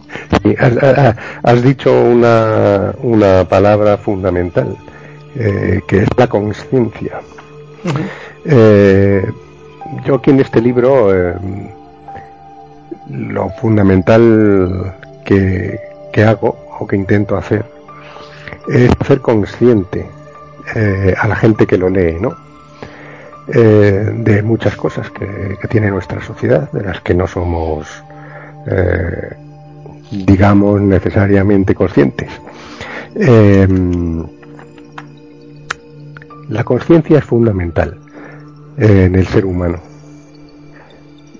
Sí, 0.42 0.54
has, 1.42 1.62
dicho 1.62 1.92
una, 1.92 2.92
una 3.02 3.44
palabra 3.44 3.96
fundamental 3.98 4.76
eh, 5.36 5.80
que 5.86 6.02
es 6.02 6.08
la 6.16 6.26
conciencia. 6.26 7.20
Eh, 8.44 9.24
yo 10.04 10.16
aquí 10.16 10.30
en 10.30 10.40
este 10.40 10.60
libro 10.60 11.14
eh, 11.14 11.34
lo 13.08 13.50
fundamental 13.50 14.94
que, 15.24 15.78
hago 16.26 16.58
o 16.80 16.86
que 16.88 16.96
intento 16.96 17.36
hacer 17.36 17.64
es 18.66 18.90
hacer 18.98 19.20
consciente 19.20 20.04
a 20.74 21.28
la 21.28 21.36
gente 21.36 21.66
que 21.66 21.78
lo 21.78 21.88
lee, 21.88 22.16
¿no? 22.20 22.36
de 23.46 24.42
muchas 24.44 24.76
cosas 24.76 25.10
que, 25.10 25.56
tiene 25.68 25.90
nuestra 25.90 26.20
sociedad, 26.22 26.70
de 26.72 26.82
las 26.82 27.00
que 27.00 27.14
no 27.14 27.26
somos, 27.26 27.88
digamos, 30.10 30.80
necesariamente 30.82 31.74
conscientes. 31.74 32.30
La 36.48 36.64
conciencia 36.64 37.18
es 37.18 37.24
fundamental 37.24 37.98
eh, 38.78 39.04
en 39.04 39.14
el 39.16 39.26
ser 39.26 39.44
humano. 39.44 39.80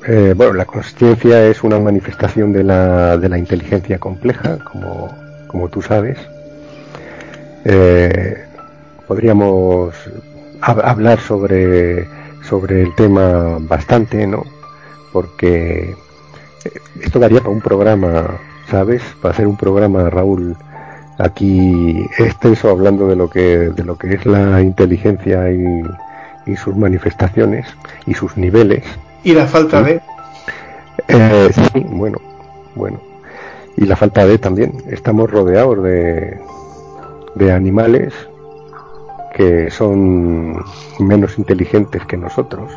Eh, 0.07 0.35
bueno, 0.37 0.53
la 0.53 0.67
conciencia 0.67 1.47
es 1.47 1.63
una 1.65 1.79
manifestación 1.79 2.53
de 2.53 2.63
la, 2.63 3.17
de 3.17 3.29
la 3.29 3.39
inteligencia 3.39 3.99
compleja, 3.99 4.59
como, 4.59 5.09
como 5.47 5.69
tú 5.69 5.81
sabes. 5.81 6.19
Eh, 7.65 8.48
podríamos 9.09 9.95
hablar 10.61 11.19
sobre, 11.19 12.07
sobre 12.43 12.83
el 12.83 12.95
tema 12.95 13.59
bastante, 13.61 14.27
¿no? 14.27 14.45
Porque 15.13 15.97
esto 17.01 17.19
daría 17.19 17.41
para 17.41 17.51
un 17.51 17.63
programa, 17.63 18.39
¿sabes? 18.71 19.03
Para 19.23 19.33
hacer 19.33 19.47
un 19.47 19.57
programa, 19.57 20.11
Raúl, 20.11 20.57
aquí 21.17 22.07
extenso 22.19 22.71
hablando 22.71 23.09
de 23.09 23.17
lo 23.17 23.31
que 23.31 23.71
de 23.71 23.85
lo 23.85 23.97
que 23.97 24.15
es 24.15 24.27
la 24.27 24.61
inteligencia 24.61 25.51
y, 25.51 25.83
sus 26.57 26.75
manifestaciones 26.77 27.67
y 28.07 28.15
sus 28.15 28.39
niveles. 28.39 28.83
Y 29.23 29.35
la 29.35 29.47
falta 29.47 29.83
de 29.83 30.01
eh, 31.09 31.51
sí 31.53 31.85
bueno 31.87 32.19
bueno. 32.75 32.99
Y 33.77 33.85
la 33.85 33.97
falta 33.97 34.27
de 34.27 34.39
también. 34.39 34.73
Estamos 34.91 35.31
rodeados 35.31 35.83
de 35.83 36.39
de 37.35 37.53
animales 37.53 38.15
que 39.39 39.71
son 39.71 40.65
menos 40.99 41.39
inteligentes 41.39 42.05
que 42.07 42.17
nosotros 42.17 42.73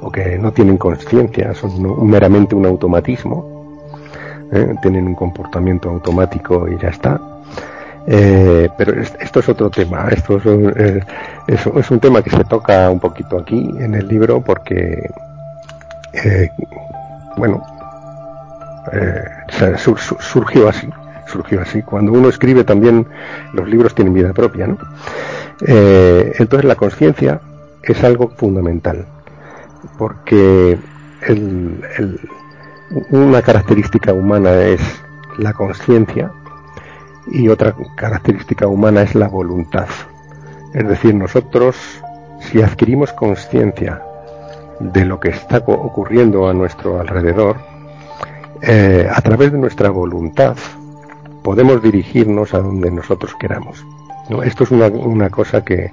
o 0.00 0.10
que 0.10 0.36
no 0.38 0.50
tienen 0.52 0.76
conciencia 0.76 1.54
son 1.54 1.70
meramente 2.10 2.56
un 2.56 2.66
automatismo 2.66 3.78
¿eh? 4.50 4.74
tienen 4.82 5.06
un 5.06 5.14
comportamiento 5.14 5.88
automático 5.88 6.66
y 6.68 6.76
ya 6.78 6.88
está 6.88 7.20
eh, 8.08 8.68
pero 8.76 9.00
esto 9.00 9.38
es 9.40 9.48
otro 9.48 9.70
tema, 9.70 10.08
esto 10.10 10.38
eh, 10.76 11.00
es 11.46 11.90
un, 11.90 12.00
tema 12.00 12.22
que 12.22 12.30
se 12.30 12.44
toca 12.44 12.90
un 12.90 12.98
poquito 13.00 13.38
aquí 13.38 13.70
en 13.78 13.94
el 13.94 14.08
libro 14.08 14.42
porque, 14.42 15.08
eh, 16.12 16.50
bueno, 17.36 17.64
surgió 19.78 20.68
así, 20.68 20.90
surgió 21.26 21.60
así. 21.60 21.82
Cuando 21.82 22.12
uno 22.12 22.28
escribe 22.28 22.64
también 22.64 23.06
los 23.52 23.68
libros 23.68 23.94
tienen 23.94 24.14
vida 24.14 24.32
propia, 24.32 24.66
¿no? 24.66 24.78
entonces 25.66 26.64
la 26.64 26.74
conciencia 26.74 27.40
es 27.82 28.02
algo 28.02 28.28
fundamental 28.36 29.06
porque 29.96 30.78
una 33.10 33.42
característica 33.42 34.12
humana 34.12 34.62
es 34.62 34.80
la 35.38 35.52
conciencia 35.52 36.32
y 37.26 37.48
otra 37.48 37.74
característica 37.96 38.66
humana 38.66 39.02
es 39.02 39.14
la 39.14 39.28
voluntad. 39.28 39.88
Es 40.74 40.86
decir, 40.86 41.14
nosotros, 41.14 41.76
si 42.40 42.62
adquirimos 42.62 43.12
conciencia 43.12 44.02
de 44.80 45.04
lo 45.04 45.20
que 45.20 45.30
está 45.30 45.58
ocurriendo 45.58 46.48
a 46.48 46.54
nuestro 46.54 47.00
alrededor, 47.00 47.56
eh, 48.60 49.08
a 49.10 49.20
través 49.22 49.52
de 49.52 49.58
nuestra 49.58 49.90
voluntad 49.90 50.56
podemos 51.44 51.82
dirigirnos 51.82 52.54
a 52.54 52.58
donde 52.58 52.90
nosotros 52.90 53.36
queramos. 53.38 53.84
Esto 54.42 54.64
es 54.64 54.70
una, 54.70 55.28
cosa 55.28 55.62
que, 55.62 55.92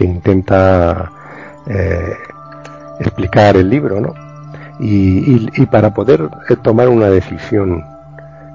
intenta 0.00 1.12
eh, 1.66 2.14
explicar 2.98 3.58
el 3.58 3.68
libro, 3.68 4.00
¿no? 4.00 4.14
Y, 4.80 5.66
para 5.66 5.92
poder 5.92 6.28
eh, 6.48 6.56
tomar 6.62 6.88
una 6.88 7.08
decisión 7.08 7.84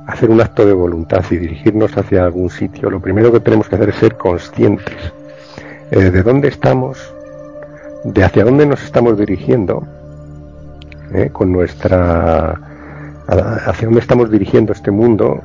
hacer 0.08 0.32
un 0.32 0.42
acto 0.42 0.66
de 0.66 0.74
voluntad 0.74 1.24
y 1.30 1.38
dirigirnos 1.38 1.96
hacia 1.96 2.26
algún 2.26 2.50
sitio, 2.50 2.89
lo 2.89 3.00
primero 3.00 3.32
que 3.32 3.39
tenemos 3.39 3.70
que 3.70 3.76
hacer 3.76 3.89
es 3.89 3.96
ser 3.96 4.18
conscientes 4.18 5.14
eh, 5.92 6.10
de 6.10 6.24
dónde 6.24 6.48
estamos, 6.48 7.14
de 8.04 8.24
hacia 8.24 8.44
dónde 8.44 8.66
nos 8.66 8.84
estamos 8.84 9.18
dirigiendo, 9.18 9.88
con 11.34 11.52
nuestra, 11.52 12.58
hacia 13.28 13.86
dónde 13.86 14.00
estamos 14.00 14.32
dirigiendo 14.32 14.72
este 14.72 14.92
mundo, 14.92 15.42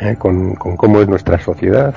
eh, 0.00 0.16
con, 0.18 0.54
cómo 0.54 1.00
es 1.00 1.08
nuestra 1.08 1.38
sociedad, 1.38 1.94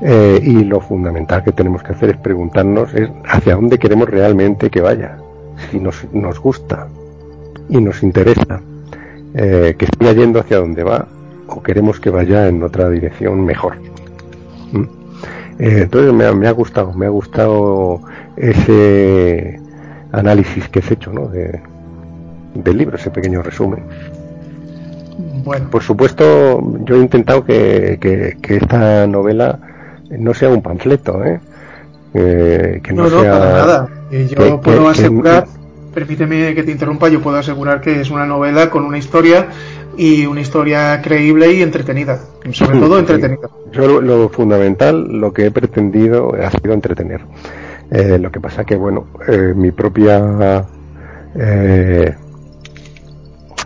Eh, 0.00 0.40
y 0.44 0.62
lo 0.62 0.78
fundamental 0.78 1.42
que 1.42 1.50
tenemos 1.50 1.82
que 1.82 1.90
hacer 1.90 2.10
es 2.10 2.16
preguntarnos 2.18 2.94
es 2.94 3.10
hacia 3.26 3.56
dónde 3.56 3.78
queremos 3.78 4.08
realmente 4.08 4.70
que 4.70 4.80
vaya, 4.80 5.18
si 5.70 5.80
nos, 5.80 6.06
nos 6.12 6.38
gusta 6.38 6.86
y 7.68 7.80
nos 7.80 8.04
interesa 8.04 8.60
eh, 9.34 9.74
que 9.76 9.86
siga 9.86 10.12
yendo 10.12 10.38
hacia 10.38 10.58
donde 10.58 10.84
va 10.84 11.08
o 11.48 11.60
queremos 11.62 11.98
que 11.98 12.10
vaya 12.10 12.46
en 12.46 12.62
otra 12.62 12.88
dirección 12.90 13.44
mejor. 13.44 13.74
¿Mm? 14.70 14.84
Entonces 15.58 16.12
me 16.12 16.26
ha, 16.26 16.32
me 16.32 16.46
ha, 16.46 16.52
gustado, 16.52 16.92
me 16.92 17.06
ha 17.06 17.10
gustado 17.10 18.00
ese 18.36 19.58
análisis 20.12 20.68
que 20.68 20.78
has 20.78 20.90
hecho 20.92 21.12
¿no? 21.12 21.26
de, 21.26 21.60
del 22.54 22.76
libro, 22.76 22.96
ese 22.96 23.10
pequeño 23.10 23.42
resumen. 23.42 23.82
Bueno. 25.48 25.70
Por 25.70 25.82
supuesto, 25.82 26.62
yo 26.84 26.96
he 26.96 26.98
intentado 26.98 27.42
que, 27.42 27.96
que, 27.98 28.36
que 28.42 28.56
esta 28.56 29.06
novela 29.06 29.58
no 30.10 30.34
sea 30.34 30.50
un 30.50 30.60
panfleto, 30.60 31.24
¿eh? 31.24 31.40
Eh, 32.12 32.80
que 32.82 32.92
no, 32.92 33.04
no, 33.04 33.22
sea, 33.22 33.32
para 33.32 33.52
nada. 33.52 33.88
yo 34.10 34.60
puedo 34.60 34.88
asegurar, 34.90 35.46
permíteme 35.94 36.54
que 36.54 36.64
te 36.64 36.70
interrumpa, 36.70 37.08
yo 37.08 37.22
puedo 37.22 37.38
asegurar 37.38 37.80
que 37.80 37.98
es 37.98 38.10
una 38.10 38.26
novela 38.26 38.68
con 38.68 38.84
una 38.84 38.98
historia 38.98 39.46
y 39.96 40.26
una 40.26 40.42
historia 40.42 41.00
creíble 41.00 41.50
y 41.54 41.62
entretenida, 41.62 42.20
sobre 42.52 42.78
todo 42.80 42.98
entretenida. 42.98 43.48
Yo 43.72 44.02
lo, 44.02 44.28
fundamental, 44.28 45.02
lo 45.18 45.32
que 45.32 45.46
he 45.46 45.50
pretendido 45.50 46.34
ha 46.34 46.50
sido 46.50 46.74
entretener. 46.74 47.22
Eh, 47.90 48.18
lo 48.18 48.30
que 48.30 48.38
pasa 48.38 48.66
que, 48.66 48.76
bueno, 48.76 49.06
eh, 49.26 49.54
mi 49.56 49.70
propia 49.70 50.66
eh, 51.34 52.14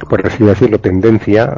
por 0.09 0.27
así 0.27 0.45
decirlo, 0.45 0.79
tendencia 0.79 1.57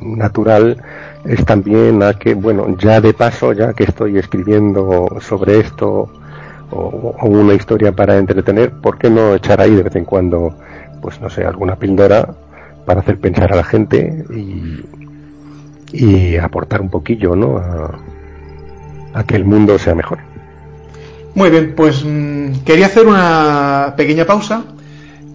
natural 0.00 0.82
es 1.24 1.44
también 1.44 2.02
a 2.02 2.14
que, 2.14 2.34
bueno, 2.34 2.76
ya 2.78 3.00
de 3.00 3.14
paso, 3.14 3.52
ya 3.52 3.72
que 3.72 3.84
estoy 3.84 4.18
escribiendo 4.18 5.08
sobre 5.20 5.60
esto 5.60 6.08
o, 6.70 7.16
una 7.26 7.54
historia 7.54 7.92
para 7.92 8.16
entretener, 8.18 8.72
¿por 8.72 8.98
qué 8.98 9.10
no 9.10 9.34
echar 9.34 9.60
ahí 9.60 9.74
de 9.74 9.82
vez 9.82 9.96
en 9.96 10.04
cuando, 10.04 10.54
pues 11.00 11.20
no 11.20 11.30
sé, 11.30 11.44
alguna 11.44 11.76
píldora 11.76 12.28
para 12.84 13.00
hacer 13.00 13.18
pensar 13.18 13.52
a 13.52 13.56
la 13.56 13.64
gente 13.64 14.24
y, 14.30 14.84
y 15.92 16.36
aportar 16.36 16.80
un 16.80 16.90
poquillo, 16.90 17.36
¿no? 17.36 17.56
A, 17.56 19.24
que 19.24 19.36
el 19.36 19.44
mundo 19.44 19.78
sea 19.78 19.94
mejor. 19.94 20.18
Muy 21.36 21.50
bien, 21.50 21.74
pues 21.76 22.04
mmm, 22.04 22.64
quería 22.64 22.86
hacer 22.86 23.06
una 23.06 23.94
pequeña 23.96 24.24
pausa 24.24 24.64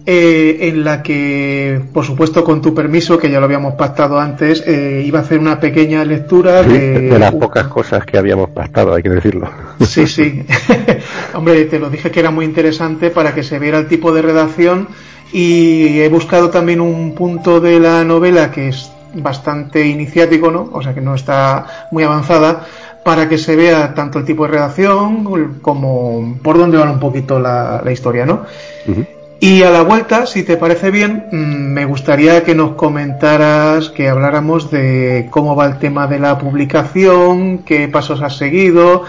eh, 0.06 0.58
en 0.62 0.82
la 0.84 1.02
que, 1.02 1.80
por 1.92 2.04
supuesto, 2.04 2.42
con 2.42 2.62
tu 2.62 2.74
permiso, 2.74 3.18
que 3.18 3.30
ya 3.30 3.38
lo 3.38 3.44
habíamos 3.44 3.74
pactado 3.74 4.18
antes, 4.18 4.62
eh, 4.66 5.02
iba 5.04 5.18
a 5.18 5.22
hacer 5.22 5.38
una 5.38 5.60
pequeña 5.60 6.04
lectura 6.04 6.64
sí, 6.64 6.70
de... 6.70 7.00
de... 7.00 7.18
las 7.18 7.34
pocas 7.34 7.66
cosas 7.68 8.04
que 8.06 8.16
habíamos 8.16 8.50
pactado, 8.50 8.94
hay 8.94 9.02
que 9.02 9.10
decirlo. 9.10 9.50
Sí, 9.80 10.06
sí. 10.06 10.44
Hombre, 11.34 11.64
te 11.66 11.78
lo 11.78 11.90
dije 11.90 12.10
que 12.10 12.20
era 12.20 12.30
muy 12.30 12.44
interesante 12.44 13.10
para 13.10 13.34
que 13.34 13.42
se 13.42 13.58
viera 13.58 13.78
el 13.78 13.88
tipo 13.88 14.12
de 14.12 14.22
redacción 14.22 14.88
y 15.32 16.00
he 16.00 16.08
buscado 16.08 16.50
también 16.50 16.80
un 16.80 17.14
punto 17.14 17.60
de 17.60 17.78
la 17.78 18.02
novela 18.04 18.50
que 18.50 18.68
es 18.68 18.90
bastante 19.14 19.86
iniciático, 19.86 20.50
¿no? 20.50 20.70
O 20.72 20.82
sea, 20.82 20.94
que 20.94 21.00
no 21.00 21.14
está 21.14 21.88
muy 21.90 22.04
avanzada 22.04 22.66
para 23.04 23.28
que 23.28 23.38
se 23.38 23.56
vea 23.56 23.94
tanto 23.94 24.18
el 24.18 24.24
tipo 24.24 24.44
de 24.44 24.52
redacción 24.52 25.24
como 25.60 26.38
por 26.42 26.58
dónde 26.58 26.78
va 26.78 26.90
un 26.90 27.00
poquito 27.00 27.38
la, 27.38 27.80
la 27.84 27.92
historia, 27.92 28.26
¿no? 28.26 28.42
Uh 28.86 28.92
-huh. 28.92 29.19
Y 29.42 29.62
a 29.62 29.70
la 29.70 29.82
vuelta, 29.82 30.26
si 30.26 30.42
te 30.42 30.58
parece 30.58 30.90
bien, 30.90 31.24
mm, 31.32 31.72
me 31.72 31.86
gustaría 31.86 32.44
que 32.44 32.54
nos 32.54 32.72
comentaras, 32.72 33.88
que 33.88 34.08
habláramos 34.08 34.70
de 34.70 35.28
cómo 35.30 35.56
va 35.56 35.66
el 35.66 35.78
tema 35.78 36.06
de 36.06 36.18
la 36.18 36.36
publicación, 36.36 37.60
qué 37.64 37.88
pasos 37.88 38.20
has 38.20 38.36
seguido, 38.36 39.04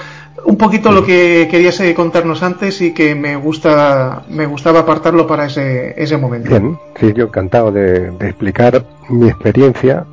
un 0.46 0.58
poquito 0.58 0.94
lo 0.94 1.06
que 1.06 1.50
querías 1.52 1.82
contarnos 1.96 2.44
antes 2.44 2.82
y 2.82 2.94
que 2.94 3.14
me 3.14 3.36
gusta, 3.36 4.24
me 4.30 4.46
gustaba 4.46 4.80
apartarlo 4.80 5.28
para 5.28 5.46
ese, 5.46 6.02
ese 6.02 6.16
momento. 6.18 6.50
Bien, 6.50 6.78
sí, 6.98 7.12
yo 7.14 7.26
encantado 7.26 7.72
de, 7.74 8.12
de 8.12 8.30
explicar 8.30 8.86
mi 9.10 9.28
experiencia 9.28 10.06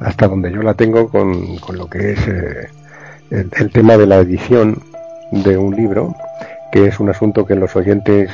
hasta 0.00 0.28
donde 0.28 0.50
yo 0.50 0.62
la 0.62 0.74
tengo 0.74 1.08
con, 1.08 1.58
con 1.58 1.76
lo 1.76 1.88
que 1.88 2.12
es 2.12 2.26
eh, 2.26 2.68
el, 3.30 3.50
el 3.54 3.70
tema 3.70 3.98
de 3.98 4.06
la 4.06 4.16
edición 4.16 4.82
de 5.30 5.58
un 5.58 5.76
libro, 5.76 6.14
que 6.72 6.86
es 6.86 6.98
un 7.00 7.10
asunto 7.10 7.44
que 7.44 7.54
los 7.54 7.76
oyentes 7.76 8.30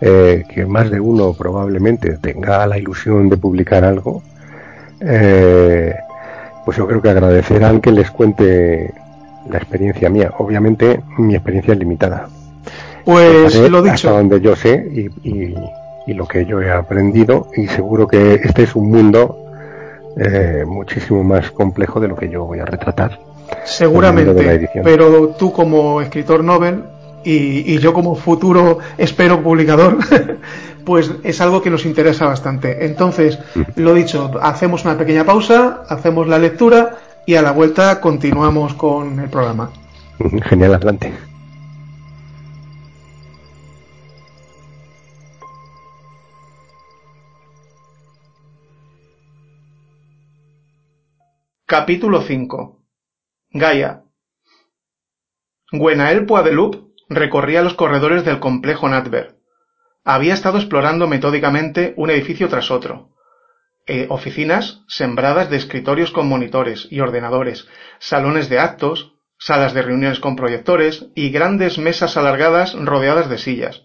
eh, 0.00 0.44
que 0.48 0.66
más 0.66 0.90
de 0.90 1.00
uno 1.00 1.32
probablemente 1.32 2.18
tenga 2.18 2.66
la 2.66 2.78
ilusión 2.78 3.28
de 3.28 3.36
publicar 3.36 3.84
algo, 3.84 4.22
eh, 5.00 5.94
pues 6.64 6.76
yo 6.76 6.86
creo 6.86 7.00
que 7.00 7.10
agradecerán 7.10 7.80
que 7.80 7.92
les 7.92 8.10
cuente 8.10 8.92
la 9.48 9.58
experiencia 9.58 10.10
mía. 10.10 10.32
Obviamente 10.38 11.00
mi 11.18 11.34
experiencia 11.34 11.72
es 11.72 11.78
limitada. 11.78 12.28
Pues 13.04 13.54
lo 13.70 13.82
dicho. 13.82 13.94
Hasta 13.94 14.10
donde 14.10 14.40
yo 14.40 14.56
sé 14.56 14.86
y, 14.92 15.28
y, 15.28 15.54
y, 16.08 16.14
lo 16.14 16.26
que 16.26 16.44
yo 16.44 16.60
he 16.60 16.72
aprendido 16.72 17.48
y 17.56 17.68
seguro 17.68 18.08
que 18.08 18.34
este 18.34 18.64
es 18.64 18.74
un 18.74 18.90
mundo 18.90 19.46
eh, 20.16 20.64
muchísimo 20.66 21.22
más 21.22 21.50
complejo 21.52 22.00
de 22.00 22.08
lo 22.08 22.16
que 22.16 22.28
yo 22.28 22.44
voy 22.44 22.58
a 22.58 22.64
retratar. 22.64 23.18
Seguramente, 23.64 24.68
pero 24.82 25.28
tú 25.28 25.52
como 25.52 26.00
escritor 26.00 26.42
novel 26.42 26.82
y, 27.26 27.74
y 27.74 27.78
yo 27.78 27.92
como 27.92 28.14
futuro 28.14 28.78
espero 28.96 29.42
publicador, 29.42 29.98
pues 30.84 31.10
es 31.24 31.40
algo 31.40 31.60
que 31.60 31.70
nos 31.70 31.84
interesa 31.84 32.26
bastante. 32.26 32.86
Entonces, 32.86 33.38
lo 33.74 33.92
dicho, 33.94 34.30
hacemos 34.40 34.84
una 34.84 34.96
pequeña 34.96 35.24
pausa, 35.24 35.82
hacemos 35.88 36.28
la 36.28 36.38
lectura 36.38 36.98
y 37.26 37.34
a 37.34 37.42
la 37.42 37.50
vuelta 37.50 38.00
continuamos 38.00 38.74
con 38.74 39.18
el 39.18 39.28
programa. 39.28 39.70
Genial, 40.48 40.74
adelante. 40.74 41.12
Capítulo 51.66 52.22
5 52.22 52.80
Gaia 53.50 54.04
Gwenael 55.72 56.24
Poadeloup 56.24 56.85
recorría 57.08 57.62
los 57.62 57.74
corredores 57.74 58.24
del 58.24 58.40
complejo 58.40 58.88
Natver. 58.88 59.36
Había 60.04 60.34
estado 60.34 60.58
explorando 60.58 61.06
metódicamente 61.06 61.94
un 61.96 62.10
edificio 62.10 62.48
tras 62.48 62.70
otro. 62.70 63.10
Eh, 63.86 64.06
oficinas 64.08 64.82
sembradas 64.88 65.48
de 65.48 65.56
escritorios 65.56 66.10
con 66.10 66.28
monitores 66.28 66.88
y 66.90 67.00
ordenadores, 67.00 67.68
salones 68.00 68.48
de 68.48 68.58
actos, 68.58 69.14
salas 69.38 69.74
de 69.74 69.82
reuniones 69.82 70.18
con 70.18 70.34
proyectores 70.34 71.06
y 71.14 71.30
grandes 71.30 71.78
mesas 71.78 72.16
alargadas 72.16 72.74
rodeadas 72.74 73.28
de 73.28 73.38
sillas. 73.38 73.82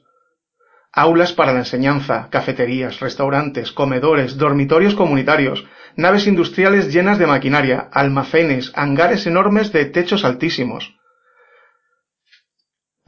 Aulas 0.94 1.34
para 1.34 1.54
la 1.54 1.60
enseñanza, 1.60 2.30
cafeterías, 2.32 3.00
restaurantes, 3.00 3.72
comedores, 3.72 4.38
dormitorios 4.38 4.96
comunitarios, 4.96 5.66
naves 5.96 6.28
industriales 6.28 6.92
llenas 6.92 7.18
de 7.18 7.28
maquinaria, 7.28 7.90
almacenes, 7.92 8.72
hangares 8.76 9.26
enormes 9.28 9.72
de 9.72 9.86
techos 9.86 10.26
altísimos. 10.26 10.96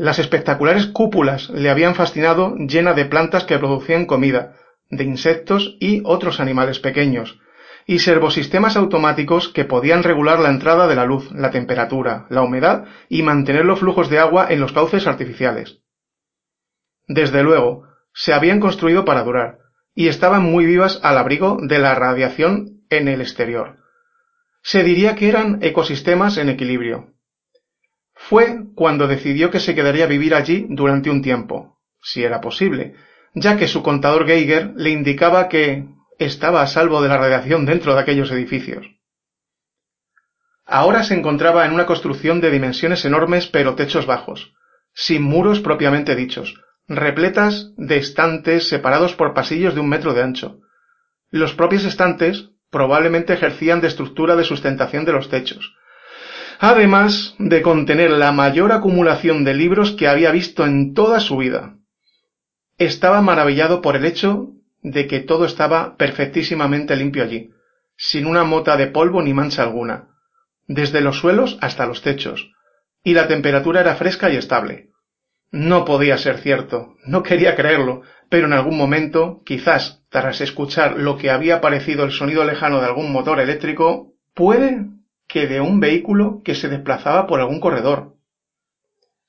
Las 0.04 0.20
espectaculares 0.20 0.88
cúpulas 0.88 1.50
le 1.50 1.70
habían 1.70 1.96
fascinado 1.96 2.58
llena 2.58 2.94
de 2.94 3.06
plantas 3.06 3.46
que 3.46 3.58
producían 3.58 4.06
comida, 4.06 4.58
de 4.90 5.06
insectos 5.06 5.78
y 5.80 6.02
otros 6.04 6.42
animales 6.42 6.80
pequeños, 6.80 7.40
y 7.88 8.00
servosistemas 8.00 8.76
automáticos 8.76 9.48
que 9.48 9.64
podían 9.64 10.04
regular 10.04 10.40
la 10.40 10.50
entrada 10.50 10.88
de 10.88 10.98
la 10.98 11.06
luz, 11.06 11.32
la 11.32 11.52
temperatura, 11.52 12.26
la 12.30 12.42
humedad 12.42 12.84
y 13.08 13.22
mantener 13.22 13.64
los 13.64 13.80
flujos 13.80 14.10
de 14.10 14.20
agua 14.20 14.48
en 14.50 14.60
los 14.60 14.74
cauces 14.74 15.08
artificiales. 15.08 15.80
Desde 17.08 17.42
luego, 17.42 17.88
se 18.14 18.34
habían 18.34 18.60
construido 18.60 19.06
para 19.06 19.24
durar, 19.24 19.60
y 19.96 20.10
estaban 20.10 20.44
muy 20.44 20.66
vivas 20.66 21.00
al 21.02 21.18
abrigo 21.18 21.60
de 21.62 21.80
la 21.80 21.96
radiación 21.96 22.82
en 22.90 23.08
el 23.08 23.22
exterior. 23.22 23.78
Se 24.64 24.84
diría 24.84 25.16
que 25.16 25.30
eran 25.30 25.60
ecosistemas 25.62 26.36
en 26.36 26.50
equilibrio, 26.50 27.13
fue 28.30 28.68
cuando 28.74 29.08
decidió 29.08 29.52
que 29.52 29.60
se 29.60 29.76
quedaría 29.76 30.06
a 30.06 30.08
vivir 30.08 30.34
allí 30.34 30.66
durante 30.70 31.10
un 31.10 31.22
tiempo, 31.22 31.80
si 32.02 32.24
era 32.24 32.40
posible, 32.40 32.96
ya 33.34 33.58
que 33.58 33.68
su 33.68 33.84
contador 33.84 34.26
Geiger 34.26 34.72
le 34.76 34.92
indicaba 34.92 35.50
que 35.50 35.86
estaba 36.20 36.62
a 36.62 36.68
salvo 36.68 37.02
de 37.02 37.10
la 37.10 37.18
radiación 37.18 37.66
dentro 37.66 37.94
de 37.94 38.00
aquellos 38.00 38.32
edificios. 38.32 38.86
Ahora 40.66 41.04
se 41.04 41.16
encontraba 41.16 41.66
en 41.66 41.74
una 41.74 41.86
construcción 41.86 42.40
de 42.40 42.52
dimensiones 42.52 43.04
enormes 43.04 43.48
pero 43.48 43.76
techos 43.76 44.06
bajos, 44.06 44.54
sin 44.94 45.24
muros 45.24 45.60
propiamente 45.60 46.16
dichos, 46.16 46.62
repletas 46.88 47.74
de 47.76 47.98
estantes 47.98 48.70
separados 48.70 49.16
por 49.16 49.34
pasillos 49.34 49.74
de 49.74 49.82
un 49.82 49.90
metro 49.90 50.14
de 50.14 50.24
ancho. 50.24 50.60
Los 51.30 51.54
propios 51.54 51.84
estantes 51.84 52.52
probablemente 52.70 53.34
ejercían 53.34 53.82
de 53.82 53.88
estructura 53.88 54.38
de 54.38 54.46
sustentación 54.46 55.04
de 55.04 55.12
los 55.12 55.30
techos, 55.30 55.76
además 56.66 57.36
de 57.40 57.62
contener 57.62 58.10
la 58.10 58.32
mayor 58.32 58.72
acumulación 58.72 59.44
de 59.44 59.54
libros 59.54 59.92
que 59.92 60.08
había 60.08 60.32
visto 60.32 60.66
en 60.66 60.94
toda 60.94 61.20
su 61.20 61.36
vida. 61.36 61.76
Estaba 62.78 63.22
maravillado 63.22 63.82
por 63.82 63.98
el 63.98 64.06
hecho 64.06 64.52
de 64.82 65.06
que 65.06 65.20
todo 65.20 65.44
estaba 65.44 65.98
perfectísimamente 65.98 66.96
limpio 66.96 67.22
allí, 67.22 67.52
sin 67.98 68.26
una 68.26 68.46
mota 68.46 68.78
de 68.78 68.88
polvo 68.88 69.22
ni 69.22 69.34
mancha 69.34 69.62
alguna, 69.62 70.08
desde 70.66 71.02
los 71.02 71.18
suelos 71.18 71.58
hasta 71.60 71.86
los 71.86 72.02
techos, 72.02 72.54
y 73.04 73.14
la 73.14 73.28
temperatura 73.28 73.82
era 73.82 73.96
fresca 73.96 74.30
y 74.30 74.38
estable. 74.38 74.88
No 75.52 75.84
podía 75.84 76.18
ser 76.18 76.38
cierto, 76.38 76.96
no 77.06 77.24
quería 77.24 77.58
creerlo, 77.58 78.04
pero 78.30 78.48
en 78.48 78.54
algún 78.54 78.78
momento, 78.78 79.42
quizás 79.46 80.02
tras 80.08 80.40
escuchar 80.40 80.98
lo 80.98 81.18
que 81.18 81.30
había 81.30 81.60
parecido 81.60 82.06
el 82.06 82.14
sonido 82.14 82.46
lejano 82.46 82.80
de 82.80 82.86
algún 82.86 83.12
motor 83.12 83.42
eléctrico, 83.42 84.14
puede 84.34 84.93
que 85.34 85.48
de 85.48 85.62
un 85.62 85.80
vehículo 85.80 86.44
que 86.46 86.54
se 86.54 86.70
desplazaba 86.70 87.26
por 87.26 87.40
algún 87.40 87.60
corredor. 87.60 88.14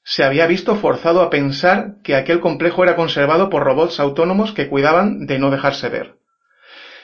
Se 0.02 0.22
había 0.22 0.46
visto 0.46 0.76
forzado 0.76 1.22
a 1.22 1.30
pensar 1.30 1.94
que 2.04 2.14
aquel 2.14 2.40
complejo 2.40 2.84
era 2.84 2.94
conservado 2.94 3.48
por 3.48 3.64
robots 3.64 3.98
autónomos 4.00 4.52
que 4.52 4.68
cuidaban 4.68 5.24
de 5.24 5.38
no 5.38 5.50
dejarse 5.50 5.88
ver. 5.88 6.16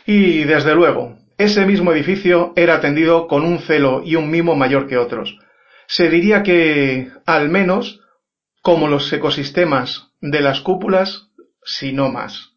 Y, 0.05 0.45
desde 0.45 0.75
luego, 0.75 1.17
ese 1.39 1.65
mismo 1.65 1.93
edificio 1.93 2.53
era 2.57 2.75
atendido 2.75 3.27
con 3.27 3.47
un 3.47 3.61
celo 3.61 4.03
y 4.05 4.17
un 4.17 4.31
mimo 4.31 4.55
mayor 4.55 4.87
que 4.87 4.99
otros. 4.99 5.39
Se 5.87 6.11
diría 6.11 6.43
que, 6.43 7.11
al 7.25 7.49
menos, 7.49 8.03
como 8.61 8.87
los 8.87 9.11
ecosistemas 9.11 10.11
de 10.21 10.43
las 10.43 10.61
cúpulas, 10.61 11.31
si 11.65 11.95
no 11.95 12.11
más. 12.11 12.51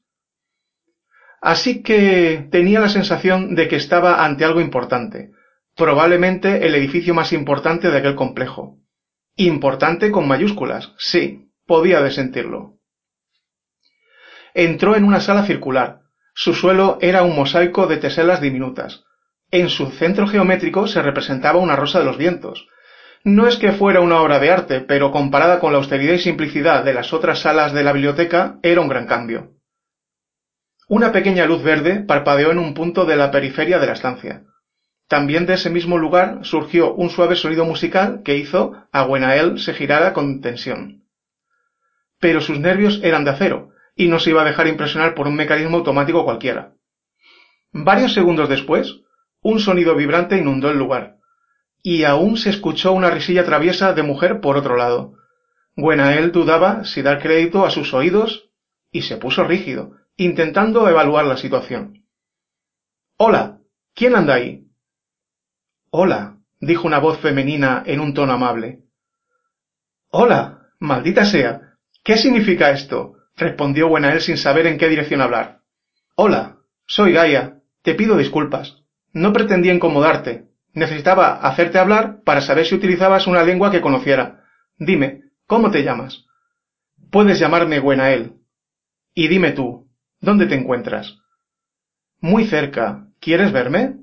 Así 1.41 1.83
que 1.83 2.49
tenía 2.51 2.81
la 2.81 2.89
sensación 2.89 3.55
de 3.55 3.69
que 3.69 3.77
estaba 3.77 4.25
ante 4.25 4.43
algo 4.43 4.59
importante, 4.59 5.31
probablemente 5.75 6.65
el 6.65 6.75
edificio 6.75 7.13
más 7.13 7.33
importante 7.33 7.89
de 7.89 7.97
aquel 7.97 8.15
complejo. 8.15 8.79
Importante 9.35 10.11
con 10.11 10.27
mayúsculas, 10.27 10.93
sí, 10.97 11.49
podía 11.65 12.01
desentirlo. 12.01 12.79
Entró 14.53 14.95
en 14.95 15.03
una 15.03 15.19
sala 15.19 15.45
circular. 15.45 16.01
Su 16.35 16.53
suelo 16.53 16.97
era 17.01 17.23
un 17.23 17.35
mosaico 17.35 17.87
de 17.87 17.97
teselas 17.97 18.41
diminutas. 18.41 19.03
En 19.51 19.69
su 19.69 19.87
centro 19.87 20.27
geométrico 20.27 20.87
se 20.87 21.01
representaba 21.01 21.59
una 21.59 21.75
rosa 21.75 21.99
de 21.99 22.05
los 22.05 22.17
vientos, 22.17 22.67
no 23.25 23.47
es 23.47 23.55
que 23.55 23.71
fuera 23.71 24.01
una 24.01 24.21
obra 24.21 24.39
de 24.39 24.51
arte, 24.51 24.81
pero 24.81 25.11
comparada 25.11 25.61
con 25.61 25.71
la 25.71 25.77
austeridad 25.77 26.15
y 26.15 26.19
simplicidad 26.19 26.83
de 26.83 26.93
las 26.93 27.13
otras 27.13 27.39
salas 27.39 27.71
de 27.71 27.81
la 27.81 27.93
biblioteca, 27.93 28.59
era 28.63 28.81
un 28.81 28.89
gran 28.89 29.07
cambio. 29.07 29.53
Una 30.89 31.13
pequeña 31.13 31.45
luz 31.45 31.63
verde 31.63 32.01
parpadeó 32.01 32.51
en 32.51 32.59
un 32.59 32.73
punto 32.73 33.05
de 33.05 33.15
la 33.15 33.31
periferia 33.31 33.79
de 33.79 33.87
la 33.87 33.93
estancia. 33.93 34.43
También 35.13 35.45
de 35.45 35.53
ese 35.53 35.69
mismo 35.69 35.99
lugar 35.99 36.39
surgió 36.41 36.95
un 36.95 37.11
suave 37.11 37.35
sonido 37.35 37.65
musical 37.65 38.23
que 38.25 38.35
hizo 38.35 38.71
a 38.91 39.03
Gwenael 39.03 39.59
se 39.59 39.75
girara 39.75 40.11
con 40.11 40.41
tensión. 40.41 41.03
Pero 42.19 42.41
sus 42.41 42.57
nervios 42.57 42.99
eran 43.03 43.23
de 43.23 43.29
acero, 43.29 43.69
y 43.95 44.07
no 44.07 44.17
se 44.17 44.31
iba 44.31 44.41
a 44.41 44.45
dejar 44.45 44.65
impresionar 44.65 45.13
por 45.13 45.27
un 45.27 45.35
mecanismo 45.35 45.77
automático 45.77 46.25
cualquiera. 46.25 46.73
Varios 47.71 48.15
segundos 48.15 48.49
después, 48.49 49.01
un 49.43 49.59
sonido 49.59 49.95
vibrante 49.95 50.35
inundó 50.35 50.71
el 50.71 50.79
lugar, 50.79 51.17
y 51.83 52.05
aún 52.05 52.35
se 52.35 52.49
escuchó 52.49 52.91
una 52.91 53.11
risilla 53.11 53.45
traviesa 53.45 53.93
de 53.93 54.01
mujer 54.01 54.41
por 54.41 54.57
otro 54.57 54.77
lado. 54.77 55.13
Gwenael 55.75 56.31
dudaba 56.31 56.85
si 56.85 57.03
dar 57.03 57.21
crédito 57.21 57.67
a 57.67 57.69
sus 57.69 57.93
oídos 57.93 58.49
y 58.91 59.03
se 59.03 59.17
puso 59.17 59.43
rígido, 59.43 59.91
intentando 60.17 60.89
evaluar 60.89 61.25
la 61.25 61.37
situación. 61.37 62.03
Hola. 63.17 63.59
¿Quién 63.93 64.15
anda 64.15 64.33
ahí? 64.33 64.62
Hola, 65.95 66.39
dijo 66.59 66.87
una 66.87 66.97
voz 66.97 67.19
femenina 67.19 67.83
en 67.85 67.99
un 67.99 68.15
tono 68.15 68.33
amable. 68.33 68.79
Hola, 70.09 70.69
maldita 70.79 71.23
sea. 71.23 71.75
¿Qué 72.03 72.17
significa 72.17 72.71
esto? 72.71 73.13
respondió 73.35 73.89
Gwenael 73.89 74.19
sin 74.19 74.37
saber 74.37 74.65
en 74.65 74.79
qué 74.79 74.89
dirección 74.89 75.21
hablar. 75.21 75.59
Hola, 76.15 76.57
soy 76.87 77.13
Gaia. 77.13 77.59
Te 77.83 77.93
pido 77.93 78.17
disculpas. 78.17 78.81
No 79.11 79.33
pretendía 79.33 79.71
incomodarte. 79.71 80.47
Necesitaba 80.73 81.33
hacerte 81.33 81.77
hablar 81.77 82.23
para 82.23 82.41
saber 82.41 82.65
si 82.65 82.73
utilizabas 82.73 83.27
una 83.27 83.43
lengua 83.43 83.69
que 83.69 83.81
conociera. 83.81 84.45
Dime, 84.79 85.25
¿cómo 85.45 85.69
te 85.69 85.83
llamas? 85.83 86.25
Puedes 87.11 87.37
llamarme 87.37 87.77
Gwenael. 87.77 88.33
Y 89.13 89.27
dime 89.27 89.51
tú, 89.51 89.91
¿dónde 90.19 90.47
te 90.47 90.55
encuentras? 90.55 91.19
Muy 92.19 92.47
cerca. 92.47 93.09
¿Quieres 93.19 93.51
verme? 93.51 94.02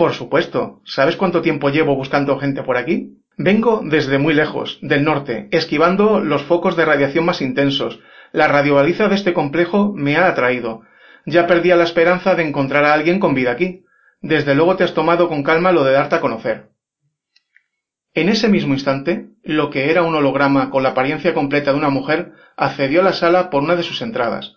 Por 0.00 0.14
supuesto. 0.14 0.80
¿Sabes 0.86 1.16
cuánto 1.16 1.42
tiempo 1.42 1.68
llevo 1.68 1.94
buscando 1.94 2.38
gente 2.38 2.62
por 2.62 2.78
aquí? 2.78 3.18
Vengo 3.36 3.82
desde 3.84 4.16
muy 4.16 4.32
lejos, 4.32 4.78
del 4.80 5.04
norte, 5.04 5.48
esquivando 5.50 6.20
los 6.20 6.42
focos 6.42 6.74
de 6.74 6.86
radiación 6.86 7.26
más 7.26 7.42
intensos. 7.42 8.00
La 8.32 8.48
radiobaliza 8.48 9.08
de 9.08 9.14
este 9.14 9.34
complejo 9.34 9.92
me 9.94 10.16
ha 10.16 10.26
atraído. 10.26 10.80
Ya 11.26 11.46
perdía 11.46 11.76
la 11.76 11.84
esperanza 11.84 12.34
de 12.34 12.44
encontrar 12.44 12.86
a 12.86 12.94
alguien 12.94 13.20
con 13.20 13.34
vida 13.34 13.50
aquí. 13.50 13.84
Desde 14.22 14.54
luego 14.54 14.74
te 14.76 14.84
has 14.84 14.94
tomado 14.94 15.28
con 15.28 15.42
calma 15.42 15.70
lo 15.70 15.84
de 15.84 15.92
darte 15.92 16.14
a 16.14 16.20
conocer. 16.22 16.70
En 18.14 18.30
ese 18.30 18.48
mismo 18.48 18.72
instante, 18.72 19.28
lo 19.42 19.68
que 19.68 19.90
era 19.90 20.02
un 20.02 20.14
holograma 20.14 20.70
con 20.70 20.82
la 20.82 20.90
apariencia 20.92 21.34
completa 21.34 21.72
de 21.72 21.78
una 21.78 21.90
mujer 21.90 22.32
accedió 22.56 23.02
a 23.02 23.04
la 23.04 23.12
sala 23.12 23.50
por 23.50 23.62
una 23.62 23.76
de 23.76 23.82
sus 23.82 24.00
entradas. 24.00 24.56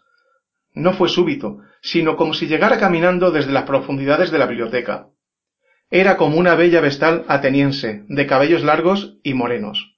No 0.74 0.94
fue 0.94 1.10
súbito, 1.10 1.58
sino 1.82 2.16
como 2.16 2.34
si 2.34 2.48
llegara 2.48 2.80
caminando 2.80 3.30
desde 3.32 3.52
las 3.52 3.64
profundidades 3.64 4.32
de 4.32 4.38
la 4.38 4.46
biblioteca. 4.46 5.10
Era 5.90 6.18
como 6.18 6.38
una 6.38 6.56
bella 6.56 6.82
vestal 6.82 7.26
ateniense, 7.28 8.04
de 8.08 8.28
cabellos 8.28 8.64
largos 8.64 9.18
y 9.24 9.34
morenos. 9.34 9.98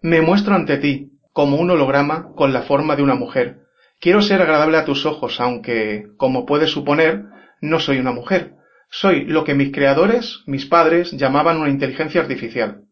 Me 0.00 0.20
muestro 0.20 0.54
ante 0.54 0.78
ti, 0.78 1.12
como 1.32 1.56
un 1.56 1.70
holograma 1.70 2.32
con 2.34 2.52
la 2.52 2.62
forma 2.62 2.96
de 2.96 3.02
una 3.02 3.14
mujer. 3.14 3.62
Quiero 4.00 4.20
ser 4.20 4.42
agradable 4.42 4.76
a 4.78 4.84
tus 4.84 5.06
ojos, 5.06 5.40
aunque, 5.40 6.08
como 6.16 6.44
puedes 6.46 6.70
suponer, 6.70 7.24
no 7.60 7.78
soy 7.78 7.98
una 7.98 8.12
mujer, 8.12 8.56
soy 8.90 9.24
lo 9.24 9.44
que 9.44 9.54
mis 9.54 9.72
creadores, 9.72 10.42
mis 10.46 10.66
padres, 10.66 11.12
llamaban 11.12 11.58
una 11.58 11.70
inteligencia 11.70 12.20
artificial. 12.20 12.84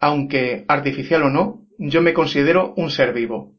Aunque, 0.00 0.64
artificial 0.68 1.22
o 1.24 1.30
no, 1.30 1.66
yo 1.78 2.00
me 2.00 2.14
considero 2.14 2.72
un 2.76 2.90
ser 2.90 3.12
vivo. 3.12 3.54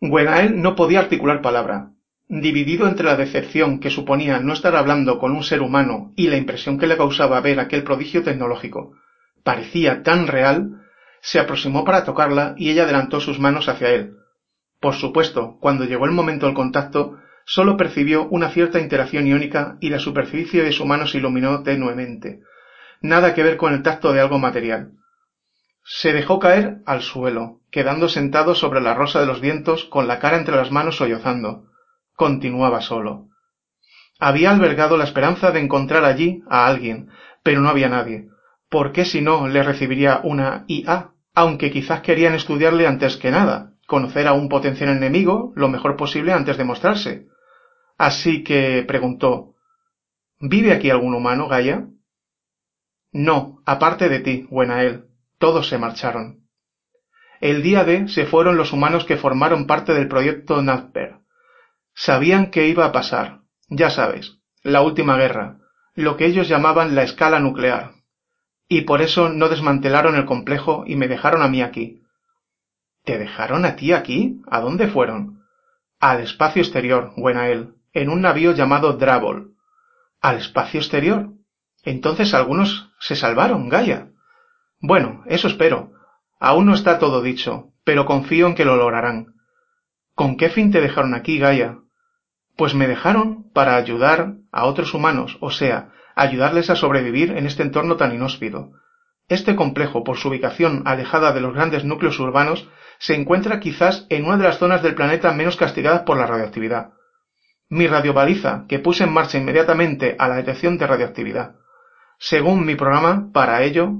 Gwenael 0.00 0.60
no 0.60 0.74
podía 0.74 1.00
articular 1.00 1.40
palabra. 1.40 1.92
Dividido 2.32 2.86
entre 2.86 3.06
la 3.06 3.16
decepción 3.16 3.80
que 3.80 3.90
suponía 3.90 4.38
no 4.38 4.52
estar 4.52 4.76
hablando 4.76 5.18
con 5.18 5.32
un 5.32 5.42
ser 5.42 5.62
humano 5.62 6.12
y 6.14 6.28
la 6.28 6.36
impresión 6.36 6.78
que 6.78 6.86
le 6.86 6.96
causaba 6.96 7.40
ver 7.40 7.58
aquel 7.58 7.82
prodigio 7.82 8.22
tecnológico, 8.22 8.94
parecía 9.42 10.04
tan 10.04 10.28
real, 10.28 10.80
se 11.22 11.40
aproximó 11.40 11.84
para 11.84 12.04
tocarla 12.04 12.54
y 12.56 12.70
ella 12.70 12.84
adelantó 12.84 13.18
sus 13.18 13.40
manos 13.40 13.68
hacia 13.68 13.88
él. 13.88 14.14
Por 14.78 14.94
supuesto, 14.94 15.58
cuando 15.60 15.86
llegó 15.86 16.04
el 16.04 16.12
momento 16.12 16.46
del 16.46 16.54
contacto, 16.54 17.18
sólo 17.46 17.76
percibió 17.76 18.28
una 18.28 18.50
cierta 18.50 18.78
interacción 18.78 19.26
iónica 19.26 19.76
y 19.80 19.88
la 19.90 19.98
superficie 19.98 20.62
de 20.62 20.70
su 20.70 20.86
mano 20.86 21.08
se 21.08 21.18
iluminó 21.18 21.64
tenuemente. 21.64 22.42
Nada 23.02 23.34
que 23.34 23.42
ver 23.42 23.56
con 23.56 23.74
el 23.74 23.82
tacto 23.82 24.12
de 24.12 24.20
algo 24.20 24.38
material. 24.38 24.92
Se 25.82 26.12
dejó 26.12 26.38
caer 26.38 26.78
al 26.86 27.02
suelo, 27.02 27.58
quedando 27.72 28.08
sentado 28.08 28.54
sobre 28.54 28.80
la 28.80 28.94
rosa 28.94 29.18
de 29.18 29.26
los 29.26 29.40
vientos 29.40 29.84
con 29.86 30.06
la 30.06 30.20
cara 30.20 30.36
entre 30.36 30.54
las 30.54 30.70
manos 30.70 30.96
sollozando. 30.96 31.66
Continuaba 32.20 32.82
solo. 32.82 33.30
Había 34.18 34.50
albergado 34.50 34.98
la 34.98 35.04
esperanza 35.04 35.52
de 35.52 35.60
encontrar 35.60 36.04
allí 36.04 36.42
a 36.50 36.66
alguien, 36.66 37.08
pero 37.42 37.62
no 37.62 37.70
había 37.70 37.88
nadie. 37.88 38.28
¿Por 38.68 38.92
qué 38.92 39.06
si 39.06 39.22
no 39.22 39.48
le 39.48 39.62
recibiría 39.62 40.20
una 40.22 40.66
IA? 40.68 41.12
Aunque 41.34 41.70
quizás 41.70 42.02
querían 42.02 42.34
estudiarle 42.34 42.86
antes 42.86 43.16
que 43.16 43.30
nada, 43.30 43.72
conocer 43.86 44.26
a 44.28 44.34
un 44.34 44.50
potencial 44.50 44.90
enemigo 44.90 45.54
lo 45.56 45.70
mejor 45.70 45.96
posible 45.96 46.34
antes 46.34 46.58
de 46.58 46.64
mostrarse. 46.64 47.26
Así 47.96 48.44
que 48.44 48.84
preguntó 48.86 49.54
¿Vive 50.40 50.74
aquí 50.74 50.90
algún 50.90 51.14
humano, 51.14 51.48
Gaia? 51.48 51.88
No, 53.12 53.62
aparte 53.64 54.10
de 54.10 54.20
ti, 54.20 54.46
Buenael. 54.50 55.06
Todos 55.38 55.70
se 55.70 55.78
marcharon. 55.78 56.46
El 57.40 57.62
día 57.62 57.84
de 57.84 58.08
se 58.08 58.26
fueron 58.26 58.58
los 58.58 58.74
humanos 58.74 59.06
que 59.06 59.16
formaron 59.16 59.66
parte 59.66 59.94
del 59.94 60.06
proyecto 60.06 60.60
Nazper. 60.60 61.19
Sabían 62.02 62.50
que 62.50 62.66
iba 62.66 62.86
a 62.86 62.92
pasar, 62.92 63.40
ya 63.68 63.90
sabes, 63.90 64.38
la 64.62 64.80
última 64.80 65.18
guerra, 65.18 65.58
lo 65.94 66.16
que 66.16 66.24
ellos 66.24 66.48
llamaban 66.48 66.94
la 66.94 67.02
escala 67.02 67.40
nuclear. 67.40 67.92
Y 68.68 68.82
por 68.82 69.02
eso 69.02 69.28
no 69.28 69.50
desmantelaron 69.50 70.16
el 70.16 70.24
complejo 70.24 70.84
y 70.86 70.96
me 70.96 71.08
dejaron 71.08 71.42
a 71.42 71.48
mí 71.48 71.60
aquí. 71.60 72.00
¿Te 73.04 73.18
dejaron 73.18 73.66
a 73.66 73.76
ti 73.76 73.92
aquí? 73.92 74.40
¿A 74.50 74.60
dónde 74.60 74.88
fueron? 74.88 75.44
Al 75.98 76.22
espacio 76.22 76.62
exterior, 76.62 77.12
Buenael 77.18 77.74
en 77.92 78.08
un 78.08 78.22
navío 78.22 78.52
llamado 78.52 78.94
Drabol. 78.94 79.56
¿Al 80.22 80.38
espacio 80.38 80.80
exterior? 80.80 81.34
Entonces 81.84 82.32
algunos 82.32 82.94
se 82.98 83.14
salvaron, 83.14 83.68
Gaia. 83.68 84.08
Bueno, 84.80 85.22
eso 85.26 85.48
espero. 85.48 85.92
Aún 86.38 86.64
no 86.64 86.72
está 86.72 86.98
todo 86.98 87.20
dicho, 87.20 87.74
pero 87.84 88.06
confío 88.06 88.46
en 88.46 88.54
que 88.54 88.64
lo 88.64 88.76
lograrán. 88.76 89.34
¿Con 90.14 90.38
qué 90.38 90.48
fin 90.48 90.72
te 90.72 90.80
dejaron 90.80 91.12
aquí, 91.12 91.38
Gaia? 91.38 91.76
Pues 92.60 92.74
me 92.74 92.86
dejaron 92.86 93.50
para 93.54 93.76
ayudar 93.76 94.34
a 94.52 94.66
otros 94.66 94.92
humanos, 94.92 95.38
o 95.40 95.50
sea, 95.50 95.92
ayudarles 96.14 96.68
a 96.68 96.76
sobrevivir 96.76 97.30
en 97.30 97.46
este 97.46 97.62
entorno 97.62 97.96
tan 97.96 98.14
inhóspito. 98.14 98.72
Este 99.28 99.56
complejo, 99.56 100.04
por 100.04 100.18
su 100.18 100.28
ubicación 100.28 100.82
alejada 100.84 101.32
de 101.32 101.40
los 101.40 101.54
grandes 101.54 101.84
núcleos 101.86 102.20
urbanos, 102.20 102.68
se 102.98 103.14
encuentra 103.14 103.60
quizás 103.60 104.04
en 104.10 104.26
una 104.26 104.36
de 104.36 104.44
las 104.44 104.58
zonas 104.58 104.82
del 104.82 104.94
planeta 104.94 105.32
menos 105.32 105.56
castigadas 105.56 106.02
por 106.02 106.18
la 106.18 106.26
radioactividad 106.26 106.90
mi 107.70 107.86
radiobaliza, 107.86 108.66
que 108.68 108.78
puse 108.78 109.04
en 109.04 109.12
marcha 109.14 109.38
inmediatamente 109.38 110.16
a 110.18 110.28
la 110.28 110.36
detección 110.36 110.76
de 110.76 110.86
radioactividad. 110.86 111.54
Según 112.18 112.66
mi 112.66 112.74
programa, 112.74 113.30
para 113.32 113.62
ello, 113.62 113.92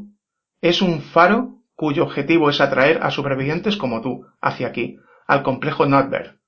Es 0.60 0.82
un 0.82 1.00
faro 1.00 1.62
cuyo 1.76 2.02
objetivo 2.02 2.50
es 2.50 2.60
atraer 2.60 3.02
a 3.02 3.10
supervivientes 3.10 3.78
como 3.78 4.02
tú 4.02 4.26
hacia 4.42 4.66
aquí, 4.66 4.98
al 5.26 5.42
complejo 5.42 5.86
Notberg. 5.86 6.39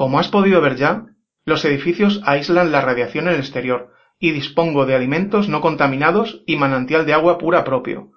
Como 0.00 0.18
has 0.18 0.28
podido 0.28 0.62
ver 0.62 0.76
ya, 0.76 1.04
los 1.44 1.62
edificios 1.66 2.22
aíslan 2.24 2.72
la 2.72 2.80
radiación 2.80 3.28
en 3.28 3.34
el 3.34 3.40
exterior 3.40 3.92
y 4.18 4.30
dispongo 4.30 4.86
de 4.86 4.94
alimentos 4.94 5.50
no 5.50 5.60
contaminados 5.60 6.42
y 6.46 6.56
manantial 6.56 7.04
de 7.04 7.12
agua 7.12 7.36
pura 7.36 7.64
propio. 7.64 8.10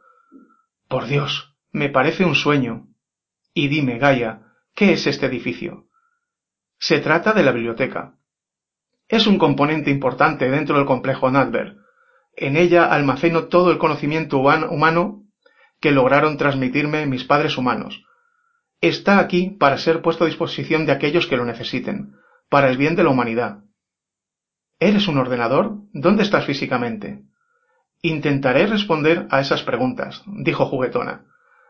Por 0.88 1.08
Dios, 1.08 1.58
me 1.74 1.90
parece 1.90 2.24
un 2.24 2.36
sueño. 2.36 2.88
Y 3.54 3.68
dime, 3.68 3.98
Gaia, 3.98 4.44
¿qué 4.74 4.94
es 4.94 5.08
este 5.08 5.26
edificio? 5.26 5.90
Se 6.80 7.02
trata 7.02 7.34
de 7.34 7.44
la 7.44 7.52
biblioteca. 7.52 8.16
Es 9.10 9.28
un 9.28 9.38
componente 9.38 9.92
importante 9.92 10.50
dentro 10.50 10.78
del 10.78 10.86
complejo 10.86 11.32
Nadberg. 11.32 11.76
En 12.38 12.56
ella 12.56 12.86
almaceno 12.86 13.50
todo 13.50 13.72
el 13.72 13.78
conocimiento 13.78 14.38
humano 14.38 15.26
que 15.82 15.92
lograron 15.92 16.38
transmitirme 16.38 17.08
mis 17.08 17.26
padres 17.26 17.58
humanos. 17.58 18.06
Está 18.84 19.20
aquí 19.20 19.50
para 19.50 19.78
ser 19.78 20.02
puesto 20.02 20.26
a 20.26 20.28
disposición 20.28 20.86
de 20.86 20.92
aquellos 20.92 21.26
que 21.26 21.38
lo 21.38 21.46
necesiten, 21.46 22.18
para 22.50 22.70
el 22.70 22.76
bien 22.76 22.98
de 22.98 23.06
la 23.06 23.12
humanidad. 23.12 23.60
¿Eres 24.78 25.08
un 25.08 25.18
ordenador? 25.18 25.78
¿Dónde 25.94 26.24
estás 26.24 26.46
físicamente? 26.46 27.24
Intentaré 28.02 28.68
responder 28.68 29.26
a 29.30 29.40
esas 29.40 29.64
preguntas, 29.64 30.22
dijo 30.26 30.66
juguetona. 30.66 31.28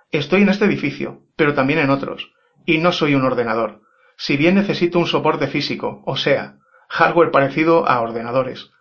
Estoy 0.09 0.41
en 0.41 0.49
este 0.49 0.65
edificio, 0.65 1.21
pero 1.35 1.53
también 1.53 1.77
en 1.77 1.91
otros, 1.91 2.33
y 2.65 2.79
no 2.79 2.91
soy 2.91 3.13
un 3.13 3.25
ordenador, 3.25 3.83
si 4.17 4.35
bien 4.35 4.55
necesito 4.55 4.97
un 4.97 5.05
soporte 5.05 5.45
físico, 5.45 6.01
o 6.07 6.17
sea, 6.17 6.57
hardware 6.89 7.29
parecido 7.29 7.87
a 7.87 8.01
ordenadores. 8.01 8.71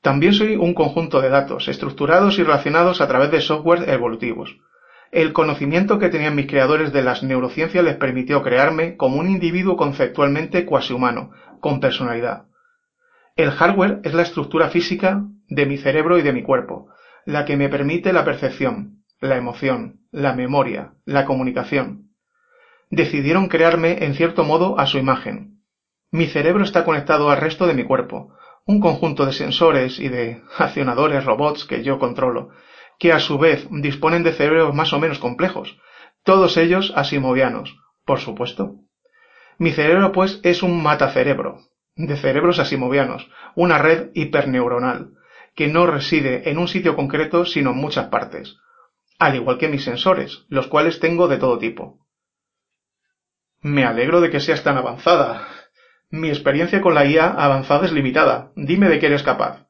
También 0.00 0.32
soy 0.32 0.54
un 0.54 0.74
conjunto 0.74 1.20
de 1.20 1.28
datos, 1.28 1.66
estructurados 1.66 2.38
y 2.38 2.44
relacionados 2.44 3.00
a 3.00 3.08
través 3.08 3.32
de 3.32 3.40
software 3.40 3.90
evolutivos. 3.90 4.60
El 5.14 5.32
conocimiento 5.32 6.00
que 6.00 6.08
tenían 6.08 6.34
mis 6.34 6.48
creadores 6.48 6.92
de 6.92 7.00
las 7.00 7.22
neurociencias 7.22 7.84
les 7.84 7.94
permitió 7.94 8.42
crearme 8.42 8.96
como 8.96 9.20
un 9.20 9.30
individuo 9.30 9.76
conceptualmente 9.76 10.66
cuasi 10.66 10.92
humano, 10.92 11.30
con 11.60 11.78
personalidad. 11.78 12.46
El 13.36 13.52
hardware 13.52 14.00
es 14.02 14.12
la 14.12 14.22
estructura 14.22 14.70
física 14.70 15.22
de 15.46 15.66
mi 15.66 15.78
cerebro 15.78 16.18
y 16.18 16.22
de 16.22 16.32
mi 16.32 16.42
cuerpo, 16.42 16.88
la 17.26 17.44
que 17.44 17.56
me 17.56 17.68
permite 17.68 18.12
la 18.12 18.24
percepción, 18.24 19.04
la 19.20 19.36
emoción, 19.36 20.00
la 20.10 20.34
memoria, 20.34 20.94
la 21.04 21.26
comunicación. 21.26 22.10
Decidieron 22.90 23.46
crearme 23.46 24.04
en 24.06 24.14
cierto 24.14 24.42
modo 24.42 24.80
a 24.80 24.86
su 24.88 24.98
imagen. 24.98 25.60
Mi 26.10 26.26
cerebro 26.26 26.64
está 26.64 26.84
conectado 26.84 27.30
al 27.30 27.40
resto 27.40 27.68
de 27.68 27.74
mi 27.74 27.84
cuerpo, 27.84 28.34
un 28.66 28.80
conjunto 28.80 29.26
de 29.26 29.32
sensores 29.32 30.00
y 30.00 30.08
de 30.08 30.42
accionadores 30.58 31.24
robots 31.24 31.66
que 31.66 31.84
yo 31.84 32.00
controlo, 32.00 32.50
que 32.98 33.12
a 33.12 33.18
su 33.18 33.38
vez 33.38 33.66
disponen 33.70 34.22
de 34.22 34.32
cerebros 34.32 34.74
más 34.74 34.92
o 34.92 34.98
menos 34.98 35.18
complejos, 35.18 35.78
todos 36.22 36.56
ellos 36.56 36.92
asimovianos, 36.96 37.76
por 38.04 38.20
supuesto. 38.20 38.76
Mi 39.58 39.72
cerebro, 39.72 40.12
pues, 40.12 40.40
es 40.42 40.62
un 40.62 40.82
matacerebro, 40.82 41.60
de 41.96 42.16
cerebros 42.16 42.58
asimovianos, 42.58 43.30
una 43.54 43.78
red 43.78 44.10
hiperneuronal, 44.14 45.10
que 45.54 45.68
no 45.68 45.86
reside 45.86 46.50
en 46.50 46.58
un 46.58 46.68
sitio 46.68 46.96
concreto 46.96 47.44
sino 47.44 47.70
en 47.70 47.76
muchas 47.76 48.08
partes, 48.08 48.56
al 49.18 49.36
igual 49.36 49.58
que 49.58 49.68
mis 49.68 49.84
sensores, 49.84 50.44
los 50.48 50.66
cuales 50.66 50.98
tengo 50.98 51.28
de 51.28 51.38
todo 51.38 51.58
tipo. 51.58 52.04
Me 53.62 53.84
alegro 53.84 54.20
de 54.20 54.30
que 54.30 54.40
seas 54.40 54.62
tan 54.62 54.76
avanzada. 54.76 55.48
Mi 56.10 56.28
experiencia 56.28 56.82
con 56.82 56.94
la 56.94 57.06
IA 57.06 57.28
avanzada 57.28 57.86
es 57.86 57.92
limitada. 57.92 58.52
Dime 58.56 58.88
de 58.88 58.98
qué 58.98 59.06
eres 59.06 59.22
capaz. 59.22 59.63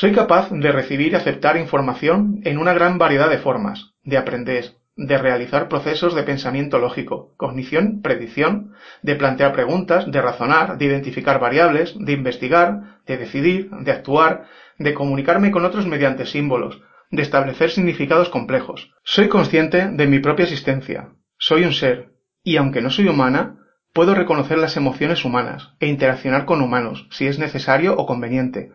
Soy 0.00 0.12
capaz 0.12 0.48
de 0.52 0.70
recibir 0.70 1.10
y 1.10 1.16
aceptar 1.16 1.56
información 1.56 2.40
en 2.44 2.58
una 2.58 2.72
gran 2.72 2.98
variedad 2.98 3.28
de 3.28 3.38
formas, 3.38 3.94
de 4.04 4.16
aprender, 4.16 4.74
de 4.94 5.18
realizar 5.18 5.66
procesos 5.68 6.14
de 6.14 6.22
pensamiento 6.22 6.78
lógico, 6.78 7.34
cognición, 7.36 8.00
predicción, 8.00 8.74
de 9.02 9.16
plantear 9.16 9.52
preguntas, 9.52 10.08
de 10.08 10.22
razonar, 10.22 10.78
de 10.78 10.84
identificar 10.84 11.40
variables, 11.40 11.96
de 11.98 12.12
investigar, 12.12 13.00
de 13.08 13.16
decidir, 13.16 13.70
de 13.70 13.90
actuar, 13.90 14.44
de 14.78 14.94
comunicarme 14.94 15.50
con 15.50 15.64
otros 15.64 15.84
mediante 15.88 16.26
símbolos, 16.26 16.80
de 17.10 17.22
establecer 17.22 17.70
significados 17.70 18.28
complejos. 18.28 18.92
Soy 19.02 19.26
consciente 19.26 19.88
de 19.88 20.06
mi 20.06 20.20
propia 20.20 20.44
existencia. 20.44 21.08
Soy 21.38 21.64
un 21.64 21.72
ser, 21.72 22.12
y 22.44 22.56
aunque 22.56 22.82
no 22.82 22.90
soy 22.90 23.08
humana, 23.08 23.56
puedo 23.92 24.14
reconocer 24.14 24.58
las 24.58 24.76
emociones 24.76 25.24
humanas 25.24 25.74
e 25.80 25.88
interaccionar 25.88 26.44
con 26.44 26.62
humanos, 26.62 27.08
si 27.10 27.26
es 27.26 27.40
necesario 27.40 27.96
o 27.96 28.06
conveniente, 28.06 28.70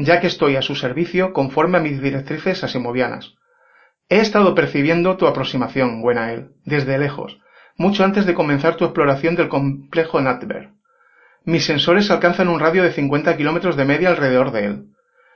ya 0.00 0.20
que 0.20 0.28
estoy 0.28 0.54
a 0.54 0.62
su 0.62 0.76
servicio 0.76 1.32
conforme 1.32 1.78
a 1.78 1.80
mis 1.80 2.00
directrices 2.00 2.62
asimovianas. 2.62 3.34
He 4.08 4.20
estado 4.20 4.54
percibiendo 4.54 5.16
tu 5.16 5.26
aproximación, 5.26 6.00
Gwenael, 6.00 6.52
desde 6.64 6.98
lejos, 6.98 7.40
mucho 7.76 8.04
antes 8.04 8.24
de 8.24 8.34
comenzar 8.34 8.76
tu 8.76 8.84
exploración 8.84 9.34
del 9.34 9.48
complejo 9.48 10.20
Natber. 10.20 10.70
Mis 11.44 11.64
sensores 11.64 12.12
alcanzan 12.12 12.48
un 12.48 12.60
radio 12.60 12.84
de 12.84 12.92
50 12.92 13.36
kilómetros 13.36 13.76
de 13.76 13.84
media 13.84 14.10
alrededor 14.10 14.52
de 14.52 14.64
él. 14.66 14.84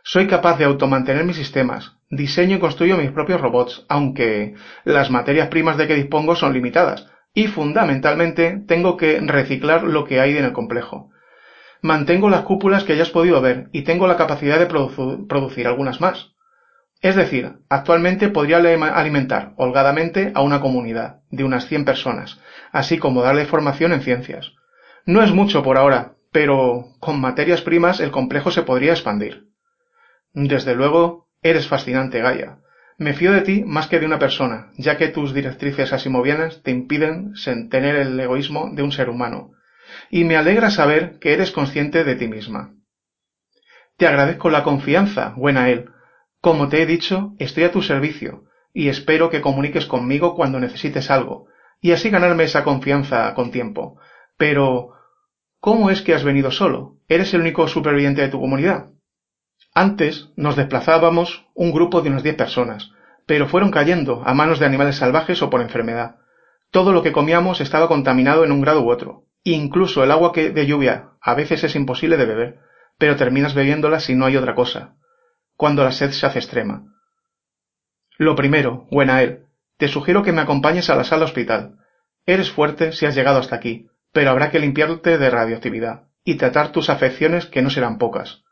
Soy 0.05 0.29
capaz 0.29 0.59
de 0.59 0.65
automantener 0.65 1.25
mis 1.25 1.37
sistemas, 1.37 1.97
diseño 2.09 2.57
y 2.57 2.61
construyo 2.61 2.97
mis 2.97 3.11
propios 3.11 3.41
robots, 3.41 3.85
aunque 3.89 4.55
las 4.85 5.11
materias 5.11 5.49
primas 5.49 5.77
de 5.77 5.89
que 5.89 5.97
dispongo 5.97 6.37
son 6.37 6.53
limitadas, 6.53 7.09
y 7.35 7.49
fundamentalmente 7.49 8.63
tengo 8.69 8.97
que 8.97 9.19
reciclar 9.21 9.83
lo 9.83 10.05
que 10.05 10.21
hay 10.21 10.37
en 10.37 10.45
el 10.45 10.53
complejo. 10.53 11.11
Mantengo 11.83 12.31
las 12.31 12.43
cúpulas 12.43 12.85
que 12.85 12.93
hayas 12.93 13.11
podido 13.11 13.41
ver 13.41 13.69
y 13.73 13.83
tengo 13.83 14.07
la 14.07 14.17
capacidad 14.17 14.59
de 14.59 14.67
producir 14.67 15.67
algunas 15.67 16.01
más. 16.01 16.33
Es 17.01 17.17
decir, 17.17 17.57
actualmente 17.69 18.29
podría 18.29 18.59
alimentar 18.59 19.53
holgadamente 19.57 20.31
a 20.37 20.43
una 20.43 20.61
comunidad 20.61 21.23
de 21.31 21.43
unas 21.43 21.67
100 21.67 21.85
personas, 21.85 22.39
así 22.71 22.99
como 22.99 23.23
darle 23.23 23.47
formación 23.47 23.93
en 23.93 24.03
ciencias. 24.03 24.53
No 25.07 25.25
es 25.25 25.33
mucho 25.33 25.65
por 25.65 25.77
ahora, 25.77 26.15
pero 26.31 26.85
con 27.01 27.21
materias 27.21 27.63
primas 27.63 27.99
el 27.99 28.13
complejo 28.13 28.53
se 28.53 28.63
podría 28.63 28.93
expandir. 28.93 29.49
Desde 30.33 30.77
luego, 30.77 31.29
eres 31.43 31.67
fascinante, 31.67 32.21
Gaia. 32.21 32.59
Me 32.97 33.15
fío 33.15 33.33
de 33.33 33.41
ti 33.41 33.65
más 33.67 33.89
que 33.89 33.99
de 33.99 34.07
una 34.07 34.21
persona, 34.21 34.71
ya 34.77 34.97
que 34.97 35.09
tus 35.09 35.35
directrices 35.35 35.93
asimovianas 35.93 36.63
te 36.63 36.71
impiden 36.71 37.33
tener 37.69 37.97
el 37.97 38.21
egoísmo 38.21 38.71
de 38.73 38.85
un 38.85 38.93
ser 38.93 39.11
humano. 39.11 39.52
Y 40.15 40.25
me 40.25 40.37
alegra 40.37 40.71
saber 40.71 41.19
que 41.21 41.33
eres 41.33 41.53
consciente 41.53 42.05
de 42.05 42.15
ti 42.17 42.29
misma. 42.29 42.75
Te 43.97 44.07
agradezco 44.07 44.51
la 44.51 44.63
confianza, 44.63 45.33
buena 45.39 45.71
él. 45.71 45.89
Como 46.43 46.69
te 46.69 46.83
he 46.83 46.87
dicho, 46.87 47.33
estoy 47.39 47.65
a 47.65 47.73
tu 47.73 47.81
servicio, 47.81 48.45
y 48.75 48.89
espero 48.89 49.31
que 49.31 49.41
comuniques 49.41 49.87
conmigo 49.87 50.35
cuando 50.37 50.61
necesites 50.61 51.11
algo, 51.11 51.47
y 51.81 51.93
así 51.93 52.11
ganarme 52.11 52.45
esa 52.45 52.63
confianza 52.63 53.33
con 53.33 53.53
tiempo. 53.53 53.99
Pero, 54.37 54.91
¿cómo 55.61 55.89
es 55.89 56.03
que 56.03 56.13
has 56.13 56.25
venido 56.25 56.51
solo? 56.51 56.99
¿Eres 57.09 57.33
el 57.33 57.41
único 57.41 57.67
superviviente 57.67 58.21
de 58.21 58.29
tu 58.29 58.39
comunidad? 58.39 58.91
Antes 59.73 60.29
nos 60.37 60.57
desplazábamos 60.57 61.47
un 61.55 61.73
grupo 61.73 62.03
de 62.03 62.11
unas 62.11 62.23
diez 62.23 62.37
personas, 62.37 62.91
pero 63.25 63.49
fueron 63.49 63.71
cayendo 63.71 64.23
a 64.27 64.35
manos 64.35 64.59
de 64.59 64.67
animales 64.67 64.97
salvajes 64.97 65.41
o 65.41 65.49
por 65.49 65.63
enfermedad. 65.63 66.17
Todo 66.71 66.93
lo 66.93 67.03
que 67.03 67.13
comíamos 67.13 67.63
estaba 67.63 67.89
contaminado 67.89 68.45
en 68.45 68.53
un 68.53 68.61
grado 68.61 68.83
u 68.83 68.91
otro. 68.91 69.32
Incluso 69.45 70.05
el 70.05 70.11
agua 70.11 70.33
que 70.33 70.51
de 70.51 70.67
lluvia 70.67 71.11
a 71.21 71.35
veces 71.35 71.65
es 71.65 71.75
imposible 71.75 72.17
de 72.17 72.27
beber, 72.27 72.59
pero 72.99 73.17
terminas 73.17 73.55
bebiéndola 73.55 74.01
si 74.01 74.15
no 74.15 74.27
hay 74.27 74.37
otra 74.37 74.55
cosa, 74.55 74.97
cuando 75.57 75.83
la 75.83 75.93
sed 75.93 76.11
se 76.13 76.27
hace 76.27 76.39
extrema. 76.39 76.85
Lo 78.19 78.37
primero, 78.37 78.87
él, 78.91 79.47
te 79.79 79.89
sugiero 79.89 80.23
que 80.23 80.33
me 80.33 80.43
acompañes 80.43 80.91
a 80.91 80.95
la 80.95 81.05
sala 81.05 81.25
hospital. 81.25 81.79
Eres 82.25 82.51
fuerte 82.51 82.93
si 82.93 83.07
has 83.07 83.17
llegado 83.17 83.41
hasta 83.41 83.57
aquí, 83.57 83.89
pero 84.13 84.31
habrá 84.31 84.51
que 84.51 84.61
limpiarte 84.61 85.19
de 85.19 85.31
radioactividad 85.31 86.05
y 86.25 86.37
tratar 86.37 86.71
tus 86.71 86.89
afecciones 86.89 87.47
que 87.47 87.63
no 87.63 87.71
serán 87.71 87.99
pocas. 87.99 88.45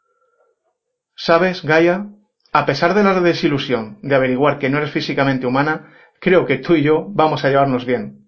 ¿Sabes, 1.14 1.62
Gaia? 1.62 2.06
A 2.52 2.66
pesar 2.66 2.94
de 2.94 3.04
la 3.04 3.20
desilusión 3.20 3.98
de 4.02 4.16
averiguar 4.16 4.58
que 4.58 4.70
no 4.70 4.78
eres 4.78 4.90
físicamente 4.90 5.46
humana, 5.46 5.92
creo 6.20 6.46
que 6.46 6.58
tú 6.58 6.74
y 6.74 6.82
yo 6.82 7.06
vamos 7.10 7.44
a 7.44 7.48
llevarnos 7.48 7.84
bien. 7.84 8.19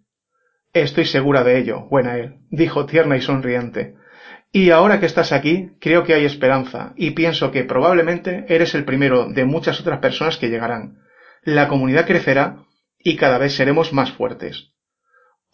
Estoy 0.73 1.05
segura 1.05 1.45
de 1.45 1.59
ello, 1.59 1.87
él, 1.91 2.39
dijo 2.51 2.87
tierna 2.87 3.17
y 3.17 3.21
sonriente. 3.21 3.97
Y 4.53 4.71
ahora 4.71 5.01
que 5.01 5.07
estás 5.07 5.33
aquí, 5.33 5.73
creo 5.81 6.05
que 6.05 6.15
hay 6.15 6.25
esperanza, 6.25 6.95
y 6.97 7.11
pienso 7.11 7.51
que 7.51 7.65
probablemente 7.65 8.47
eres 8.49 8.75
el 8.75 8.85
primero 8.85 9.27
de 9.29 9.45
muchas 9.45 9.81
otras 9.81 9.99
personas 9.99 10.39
que 10.39 10.49
llegarán. 10.49 10.99
La 11.43 11.69
comunidad 11.69 12.07
crecerá 12.07 12.65
y 12.99 13.17
cada 13.17 13.37
vez 13.37 13.55
seremos 13.55 13.93
más 13.93 14.13
fuertes. 14.13 14.73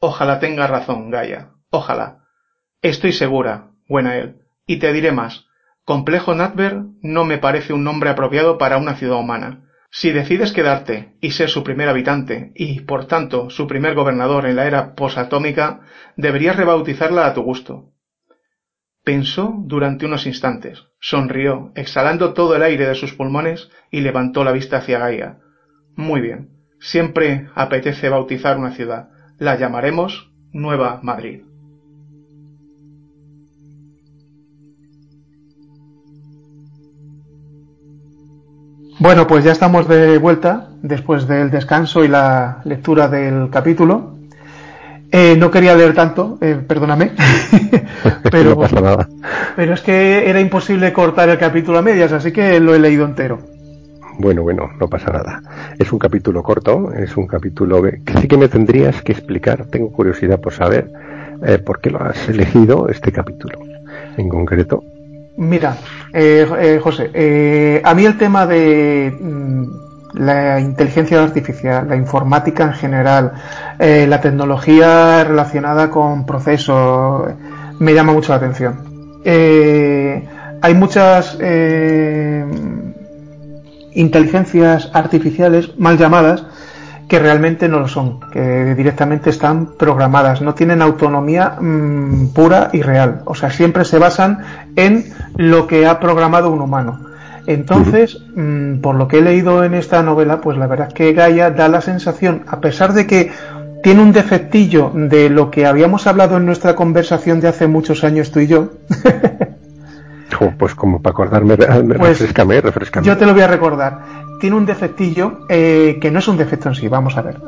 Ojalá 0.01 0.39
tenga 0.39 0.67
razón, 0.69 1.11
Gaia. 1.11 1.51
Ojalá. 1.71 2.25
Estoy 2.83 3.13
segura, 3.13 3.73
buena 3.89 4.17
él, 4.17 4.43
y 4.67 4.79
te 4.79 4.93
diré 4.93 5.11
más. 5.11 5.47
Complejo 5.85 6.35
Natber 6.35 6.83
no 7.01 7.25
me 7.25 7.39
parece 7.39 7.73
un 7.73 7.83
nombre 7.83 8.11
apropiado 8.11 8.59
para 8.59 8.77
una 8.77 8.95
ciudad 8.95 9.19
humana. 9.19 9.68
Si 9.91 10.13
decides 10.13 10.53
quedarte 10.53 11.17
y 11.21 11.31
ser 11.31 11.49
su 11.49 11.65
primer 11.65 11.89
habitante 11.89 12.53
y, 12.55 12.81
por 12.81 13.07
tanto, 13.07 13.51
su 13.51 13.67
primer 13.67 13.95
gobernador 13.95 14.47
en 14.47 14.57
la 14.57 14.67
era 14.67 14.95
posatómica, 14.95 15.81
deberías 16.17 16.57
rebautizarla 16.57 17.27
a 17.27 17.35
tu 17.35 17.43
gusto. 17.43 17.93
Pensó 19.03 19.55
durante 19.65 20.05
unos 20.05 20.27
instantes, 20.27 20.85
sonrió, 21.01 21.73
exhalando 21.75 22.35
todo 22.35 22.55
el 22.57 22.63
aire 22.63 22.87
de 22.87 22.95
sus 22.95 23.15
pulmones 23.15 23.71
y 23.91 24.03
levantó 24.03 24.45
la 24.45 24.53
vista 24.53 24.77
hacia 24.79 24.99
Gaia. 24.99 25.39
Muy 25.97 26.21
bien. 26.21 26.51
Siempre 26.81 27.49
apetece 27.55 28.11
bautizar 28.11 28.59
una 28.59 28.73
ciudad. 28.73 29.09
La 29.39 29.57
llamaremos 29.57 30.31
Nueva 30.53 31.01
Madrid. 31.03 31.48
Bueno, 39.01 39.29
pues 39.29 39.45
ya 39.45 39.53
estamos 39.53 39.87
de 39.87 40.19
vuelta 40.19 40.71
después 40.83 41.29
del 41.29 41.53
descanso 41.53 42.03
y 42.05 42.09
la 42.09 42.61
lectura 42.65 43.07
del 43.07 43.49
capítulo. 43.49 44.15
Eh, 45.13 45.37
no 45.39 45.53
quería 45.53 45.77
leer 45.77 45.95
tanto, 45.95 46.37
eh, 46.41 46.61
perdóname, 46.67 47.13
pero, 48.31 48.51
no 48.51 48.57
pasa 48.57 48.81
nada. 48.81 49.09
pero 49.57 49.73
es 49.73 49.81
que 49.81 50.29
era 50.29 50.41
imposible 50.41 50.93
cortar 50.93 51.29
el 51.29 51.39
capítulo 51.39 51.79
a 51.79 51.83
medias, 51.83 52.13
así 52.13 52.33
que 52.33 52.59
lo 52.61 52.75
he 52.75 52.79
leído 52.81 53.07
entero. 53.07 53.39
Bueno, 54.19 54.43
bueno, 54.43 54.69
no 54.79 54.89
pasa 54.89 55.13
nada. 55.13 55.43
Es 55.79 55.93
un 55.93 55.99
capítulo 56.01 56.43
corto, 56.43 56.93
es 56.93 57.17
un 57.17 57.29
capítulo 57.29 57.81
que 57.83 58.21
sí 58.21 58.27
que 58.27 58.37
me 58.37 58.49
tendrías 58.49 59.01
que 59.03 59.13
explicar. 59.13 59.65
Tengo 59.67 59.93
curiosidad 59.93 60.41
por 60.41 60.53
saber 60.53 60.91
eh, 61.47 61.59
por 61.59 61.81
qué 61.81 61.91
lo 61.91 62.03
has 62.03 62.29
elegido 62.29 62.89
este 62.89 63.13
capítulo 63.13 63.61
en 64.17 64.29
concreto. 64.29 64.83
Mira, 65.39 65.77
eh, 66.13 66.45
eh, 66.59 66.81
José, 66.83 67.13
eh, 67.15 67.81
a 67.85 67.95
mí 67.95 68.05
el 68.05 68.19
tema 68.19 68.45
de 68.45 69.17
mm, 69.21 69.67
la 70.15 70.59
inteligencia 70.59 71.23
artificial, 71.23 71.87
la 71.89 71.95
informática 71.95 72.65
en 72.65 72.73
general, 72.73 73.33
la 73.79 74.21
tecnología 74.21 75.23
relacionada 75.23 75.91
con 75.91 76.27
procesos, 76.27 77.31
me 77.79 77.95
llama 77.95 78.13
mucho 78.13 78.33
la 78.33 78.39
atención. 78.39 79.21
hay 80.61 80.75
muchas 80.75 81.39
inteligencias 83.95 84.91
artificiales 84.93 85.79
mal 85.79 85.99
llamadas 85.99 86.45
que 87.09 87.19
realmente 87.19 87.69
no 87.69 87.81
lo 87.81 87.89
son, 87.89 88.21
que 88.31 88.75
directamente 88.75 89.31
están 89.31 89.73
programadas, 89.79 90.43
no 90.43 90.55
tienen 90.55 90.83
autonomía 90.83 91.57
mm, 91.59 92.29
pura 92.29 92.69
y 92.73 92.83
real, 92.83 93.23
o 93.25 93.35
sea, 93.35 93.51
siempre 93.51 93.85
se 93.85 93.99
basan 93.99 94.41
en 94.77 95.13
lo 95.37 95.67
que 95.67 95.87
ha 95.87 95.99
programado 95.99 96.51
un 96.51 96.61
humano. 96.61 97.01
Entonces, 97.47 98.19
mm, 98.37 98.81
por 98.81 98.95
lo 98.97 99.09
que 99.09 99.19
he 99.19 99.23
leído 99.23 99.65
en 99.65 99.73
esta 99.73 100.03
novela, 100.03 100.43
pues 100.43 100.59
la 100.59 100.67
verdad 100.67 100.89
es 100.89 100.95
que 100.95 101.15
Gaia 101.15 101.51
da 101.51 101.69
la 101.69 101.81
sensación, 101.81 102.43
a 102.47 102.61
pesar 102.61 102.93
de 102.93 103.07
que 103.07 103.33
tiene 103.83 104.03
un 104.03 104.13
defectillo 104.13 104.93
de 104.95 105.31
lo 105.31 105.51
que 105.51 105.65
habíamos 105.65 106.07
hablado 106.07 106.37
en 106.37 106.45
nuestra 106.45 106.75
conversación 106.75 107.41
de 107.41 107.49
hace 107.49 107.67
muchos 107.67 108.05
años 108.05 108.31
tú 108.31 108.41
y 108.41 108.49
yo, 108.49 108.73
pues 110.59 110.75
como 110.75 111.01
para 111.01 111.13
acordarme, 111.13 111.57
pues, 111.57 112.19
refrescame, 112.19 112.61
refrescame. 112.61 113.07
Yo 113.07 113.17
te 113.17 113.25
lo 113.25 113.33
voy 113.33 113.43
a 113.43 113.49
recordar. 113.49 114.01
Tiene 114.41 114.57
un 114.57 114.67
defectillo 114.67 115.41
eh, 115.49 115.99
que 116.01 116.11
no 116.11 116.21
es 116.21 116.29
un 116.29 116.37
defecto 116.37 116.69
en 116.69 116.75
sí, 116.75 116.89
vamos 116.89 117.17
a 117.17 117.23
ver, 117.23 117.41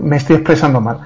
me 0.00 0.16
estoy 0.16 0.36
expresando 0.36 0.80
mal. 0.80 0.98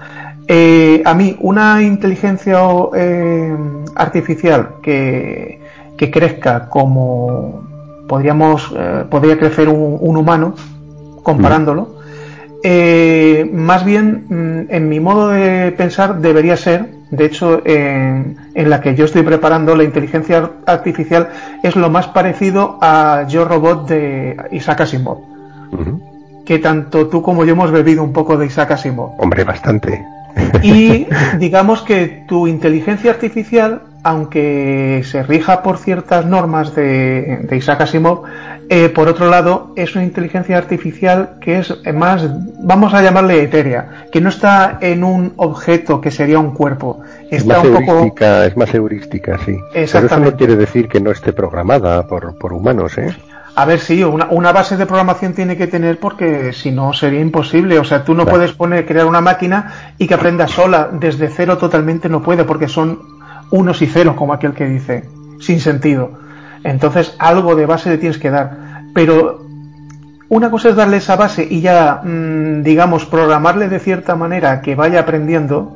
Eh, 0.49 1.03
a 1.05 1.15
mí, 1.15 1.37
una 1.41 1.83
inteligencia 1.83 2.61
eh, 2.95 3.57
artificial 3.95 4.77
que, 4.83 5.61
que, 5.97 6.11
crezca 6.11 6.69
como 6.69 7.65
podríamos, 8.09 8.75
podría 9.11 9.39
crecer 9.39 9.69
un, 9.69 10.17
humano, 10.17 10.55
comparándolo, 11.23 11.97
más 13.53 13.85
bien, 13.85 14.27
mm, 14.29 14.75
en 14.75 14.89
mi 14.89 15.01
modo 15.01 15.29
de 15.29 15.73
pensar, 15.73 16.21
debería 16.21 16.57
ser 16.57 16.96
de 17.11 17.25
hecho, 17.25 17.63
en, 17.65 18.37
la 18.55 18.81
que 18.81 18.95
yo 18.95 19.05
estoy 19.05 19.23
preparando, 19.23 19.77
la 19.77 19.85
inteligencia 19.85 20.51
artificial 20.67 21.29
es 21.63 21.77
lo 21.77 21.89
más 21.89 22.09
parecido 22.09 22.79
a 22.81 23.27
Yo 23.29 23.45
Robot 23.45 23.89
de 23.89 24.37
Isaac 24.51 24.81
Asimov. 24.81 25.19
Que 26.45 26.59
tanto 26.59 27.09
tú 27.09 27.23
como 27.23 27.45
yo 27.45 27.53
hemos 27.53 27.71
bebido 27.71 28.03
un 28.03 28.13
poco 28.13 28.37
de 28.37 28.47
Isaac 28.47 28.73
Asimov. 28.73 29.21
Hombre, 29.21 29.45
bastante. 29.45 30.05
Y 30.63 31.07
digamos 31.39 31.83
que 31.83 32.25
tu 32.27 32.47
inteligencia 32.49 33.13
artificial, 33.13 33.83
aunque 34.07 35.03
se 35.05 35.25
rija 35.25 35.65
por 35.65 35.79
ciertas 35.79 36.25
normas 36.27 36.77
de, 36.77 37.41
de 37.43 37.57
Isaac 37.57 37.81
Asimov, 37.81 38.23
eh, 38.69 38.89
por 38.89 39.09
otro 39.09 39.29
lado, 39.29 39.73
es 39.75 39.97
una 39.97 40.05
inteligencia 40.05 40.57
artificial 40.57 41.39
que 41.41 41.59
es 41.59 41.75
más, 41.93 42.25
vamos 42.61 42.95
a 42.95 43.03
llamarle 43.03 43.43
etérea, 43.43 44.07
que 44.13 44.21
no 44.21 44.29
está 44.29 44.79
en 44.81 45.03
un 45.03 45.33
objeto 45.39 46.01
que 46.01 46.13
sería 46.13 46.39
un 46.39 46.53
cuerpo. 46.53 47.01
Está 47.33 47.37
es 47.37 47.65
más 47.65 47.65
un 47.65 47.77
heurística, 47.77 48.47
es 48.47 48.57
más 48.57 48.75
heurística, 48.75 49.39
sí. 49.45 49.59
Pero 49.73 50.07
eso 50.07 50.21
no 50.21 50.37
quiere 50.37 50.55
decir 50.55 50.89
que 50.89 51.01
no 51.01 51.11
esté 51.11 51.33
programada 51.33 52.07
por, 52.07 52.39
por 52.39 52.53
humanos, 52.53 52.97
¿eh? 52.99 53.13
A 53.57 53.65
ver, 53.65 53.81
sí, 53.81 54.05
una, 54.05 54.27
una, 54.31 54.53
base 54.53 54.77
de 54.77 54.85
programación 54.85 55.33
tiene 55.33 55.57
que 55.57 55.67
tener 55.67 55.99
porque 55.99 56.53
si 56.53 56.71
no 56.71 56.93
sería 56.93 57.21
imposible. 57.21 57.79
O 57.79 57.85
sea, 57.85 58.05
tú 58.05 58.15
no 58.15 58.27
puedes 58.27 58.53
poner, 58.53 58.85
crear 58.85 59.07
una 59.07 59.23
máquina 59.23 59.95
y 59.97 60.07
que 60.07 60.13
aprenda 60.13 60.47
sola. 60.47 60.91
Desde 60.93 61.29
cero 61.29 61.57
totalmente 61.57 62.11
no 62.11 62.23
puede 62.23 62.45
porque 62.45 62.69
son 62.69 63.16
unos 63.51 63.83
y 63.83 63.87
ceros, 63.87 64.17
como 64.17 64.33
aquel 64.33 64.53
que 64.53 64.67
dice, 64.67 65.09
sin 65.41 65.61
sentido. 65.61 66.13
Entonces 66.65 67.15
algo 67.19 67.55
de 67.55 67.67
base 67.67 67.91
le 67.91 67.99
tienes 67.99 68.19
que 68.19 68.31
dar. 68.31 68.57
Pero 68.95 69.47
una 70.29 70.51
cosa 70.51 70.71
es 70.71 70.77
darle 70.77 70.97
esa 70.97 71.17
base 71.17 71.47
y 71.49 71.61
ya, 71.61 72.01
mm, 72.03 72.63
digamos, 72.63 73.07
programarle 73.07 73.69
de 73.69 73.79
cierta 73.79 74.17
manera 74.17 74.61
que 74.61 74.75
vaya 74.75 75.01
aprendiendo. 75.01 75.73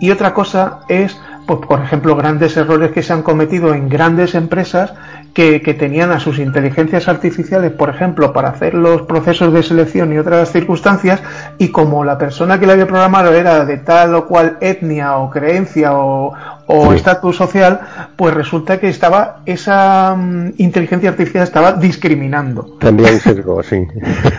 Y 0.00 0.10
otra 0.10 0.34
cosa 0.34 0.80
es, 0.88 1.18
pues, 1.46 1.60
por 1.66 1.80
ejemplo, 1.80 2.14
grandes 2.14 2.56
errores 2.56 2.92
que 2.92 3.02
se 3.02 3.14
han 3.14 3.22
cometido 3.22 3.72
en 3.72 3.88
grandes 3.88 4.34
empresas 4.34 4.92
que, 5.36 5.60
tenían 5.78 6.12
a 6.12 6.20
sus 6.20 6.38
inteligencias 6.38 7.08
artificiales, 7.08 7.70
por 7.72 7.90
ejemplo, 7.90 8.32
para 8.32 8.48
hacer 8.48 8.72
los 8.72 9.02
procesos 9.02 9.52
de 9.52 9.62
selección 9.62 10.10
y 10.12 10.18
otras 10.18 10.50
circunstancias, 10.50 11.22
y 11.58 11.68
como 11.68 12.04
la 12.04 12.16
persona 12.16 12.58
que 12.58 12.66
le 12.66 12.72
había 12.72 12.86
programado 12.86 13.34
era 13.34 13.66
de 13.66 13.76
tal 13.76 14.14
o 14.14 14.26
cual 14.26 14.56
etnia 14.62 15.18
o 15.18 15.30
creencia 15.30 15.92
o 15.94 16.32
estatus 16.68 17.36
social, 17.36 17.80
pues 18.16 18.34
resulta 18.34 18.78
que 18.78 18.88
estaba 18.88 19.40
esa 19.46 20.14
mm, 20.16 20.54
inteligencia 20.58 21.10
artificial 21.10 21.44
estaba 21.44 21.72
discriminando. 21.72 22.76
También 22.80 23.20
sesgo, 23.20 23.62
sí. 23.62 23.86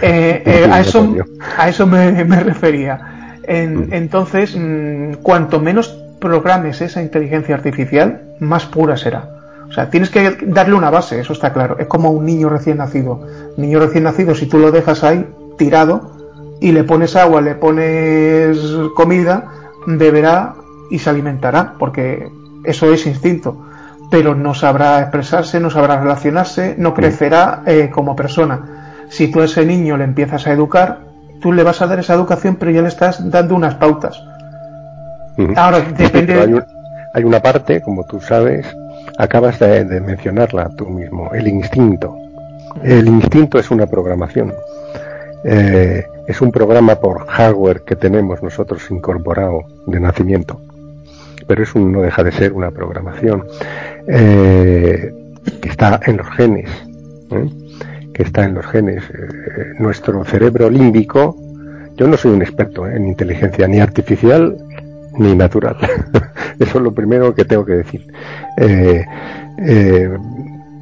Eh, 0.01 0.43
eh, 0.45 0.69
a 0.71 0.81
eso, 0.81 1.15
a 1.57 1.69
eso 1.69 1.87
me, 1.87 2.23
refería. 2.43 3.39
Mm. 3.47 3.93
Entonces, 3.93 4.55
mm, 4.57 5.13
cuanto 5.23 5.59
menos 5.59 5.87
programes 6.19 6.81
esa 6.81 7.01
inteligencia 7.01 7.55
artificial, 7.55 8.21
más 8.39 8.65
pura 8.65 8.97
será. 8.97 9.29
O 9.69 9.73
sea, 9.73 9.89
tienes 9.89 10.09
que 10.09 10.37
darle 10.47 10.75
una 10.75 10.89
base, 10.89 11.19
eso 11.19 11.33
está 11.33 11.53
claro. 11.53 11.77
Es 11.79 11.87
como 11.87 12.11
un 12.11 12.25
niño 12.25 12.49
recién 12.49 12.77
nacido. 12.77 13.25
niño 13.57 13.79
recién 13.79 14.03
nacido, 14.03 14.33
si 14.33 14.45
tú 14.47 14.57
lo 14.59 14.71
dejas 14.71 15.03
ahí 15.03 15.25
tirado 15.57 16.11
y 16.61 16.71
le 16.71 16.83
pones 16.83 17.15
agua, 17.15 17.41
le 17.41 17.55
pones 17.55 18.57
comida, 18.95 19.51
beberá 19.85 20.55
y 20.89 20.99
se 20.99 21.09
alimentará, 21.09 21.73
porque 21.77 22.29
eso 22.63 22.91
es 22.91 23.05
instinto. 23.05 23.65
Pero 24.09 24.35
no 24.35 24.53
sabrá 24.53 25.01
expresarse, 25.01 25.59
no 25.59 25.69
sabrá 25.69 25.99
relacionarse, 25.99 26.75
no 26.77 26.93
crecerá 26.93 27.63
eh, 27.65 27.89
como 27.91 28.15
persona. 28.15 29.05
Si 29.09 29.29
tú 29.29 29.41
a 29.41 29.45
ese 29.45 29.65
niño 29.65 29.97
le 29.97 30.05
empiezas 30.05 30.47
a 30.47 30.53
educar, 30.53 30.99
tú 31.41 31.51
le 31.51 31.63
vas 31.63 31.81
a 31.81 31.87
dar 31.87 31.99
esa 31.99 32.13
educación, 32.13 32.55
pero 32.55 32.71
ya 32.71 32.81
le 32.81 32.87
estás 32.87 33.29
dando 33.29 33.55
unas 33.55 33.75
pautas. 33.75 34.21
Ahora, 35.55 35.81
depende. 35.81 36.63
Hay, 37.13 37.23
una 37.23 37.41
parte, 37.41 37.81
como 37.81 38.03
tú 38.03 38.19
sabes, 38.19 38.65
acabas 39.17 39.59
de, 39.59 40.01
mencionarla 40.01 40.69
tú 40.69 40.87
mismo, 40.87 41.31
el 41.33 41.47
instinto. 41.47 42.15
El 42.83 43.07
instinto 43.07 43.57
es 43.57 43.71
una 43.71 43.87
programación. 43.87 44.53
Eh, 45.43 46.05
es 46.27 46.41
un 46.41 46.51
programa 46.51 46.95
por 46.95 47.25
hardware 47.27 47.81
que 47.83 47.95
tenemos 47.95 48.41
nosotros 48.43 48.89
incorporado 48.91 49.63
de 49.85 49.99
nacimiento. 49.99 50.59
Pero 51.47 51.63
eso 51.63 51.79
no 51.79 52.01
deja 52.01 52.23
de 52.23 52.31
ser 52.31 52.53
una 52.53 52.71
programación 52.71 53.45
eh, 54.07 55.13
que 55.61 55.69
está 55.69 55.99
en 56.05 56.17
los 56.17 56.29
genes. 56.31 56.69
¿eh? 57.31 57.49
Que 58.13 58.23
está 58.23 58.45
en 58.45 58.55
los 58.55 58.65
genes. 58.67 59.03
nuestro 59.79 60.23
cerebro 60.25 60.69
límbico. 60.69 61.37
Yo 61.95 62.07
no 62.07 62.17
soy 62.17 62.31
un 62.31 62.41
experto 62.41 62.87
en 62.87 63.07
inteligencia 63.07 63.67
ni 63.67 63.79
artificial 63.79 64.57
ni 65.17 65.35
natural. 65.35 65.77
Eso 66.59 66.77
es 66.77 66.83
lo 66.83 66.91
primero 66.91 67.33
que 67.33 67.45
tengo 67.45 67.65
que 67.65 67.73
decir. 67.73 68.05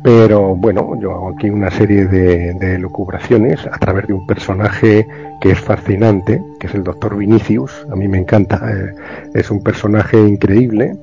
Eh, 0.06 0.10
eh, 0.10 0.26
pero 0.28 0.56
bueno, 0.56 0.99
yo 0.99 1.12
hago 1.12 1.30
aquí 1.30 1.49
una 1.49 1.72
serie 1.72 2.06
de, 2.06 2.53
de 2.53 2.78
lucubraciones 2.78 3.66
a 3.66 3.78
través 3.78 4.08
de 4.08 4.14
un 4.14 4.26
personaje 4.26 5.08
que 5.41 5.51
es 5.51 5.60
fascinante, 5.60 6.41
que 6.60 6.68
es 6.68 6.76
el 6.76 6.84
doctor 6.84 7.18
Vinicius. 7.18 7.86
A 7.91 7.95
mí 7.95 8.08
me 8.08 8.20
encanta. 8.20 8.62
Eh, 8.72 8.93
es 9.34 9.51
un 9.51 9.62
personaje 9.64 10.20
increíble 10.20 10.95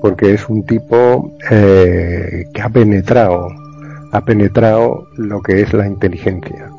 porque 0.00 0.34
es 0.34 0.48
un 0.48 0.64
tipo 0.64 1.32
que 1.40 2.62
ha 2.62 2.68
penetrado, 2.68 3.48
ha 4.12 4.20
penetrado 4.24 5.08
lo 5.16 5.42
que 5.42 5.60
es 5.62 5.72
la 5.72 5.88
inteligencia. 5.88 6.70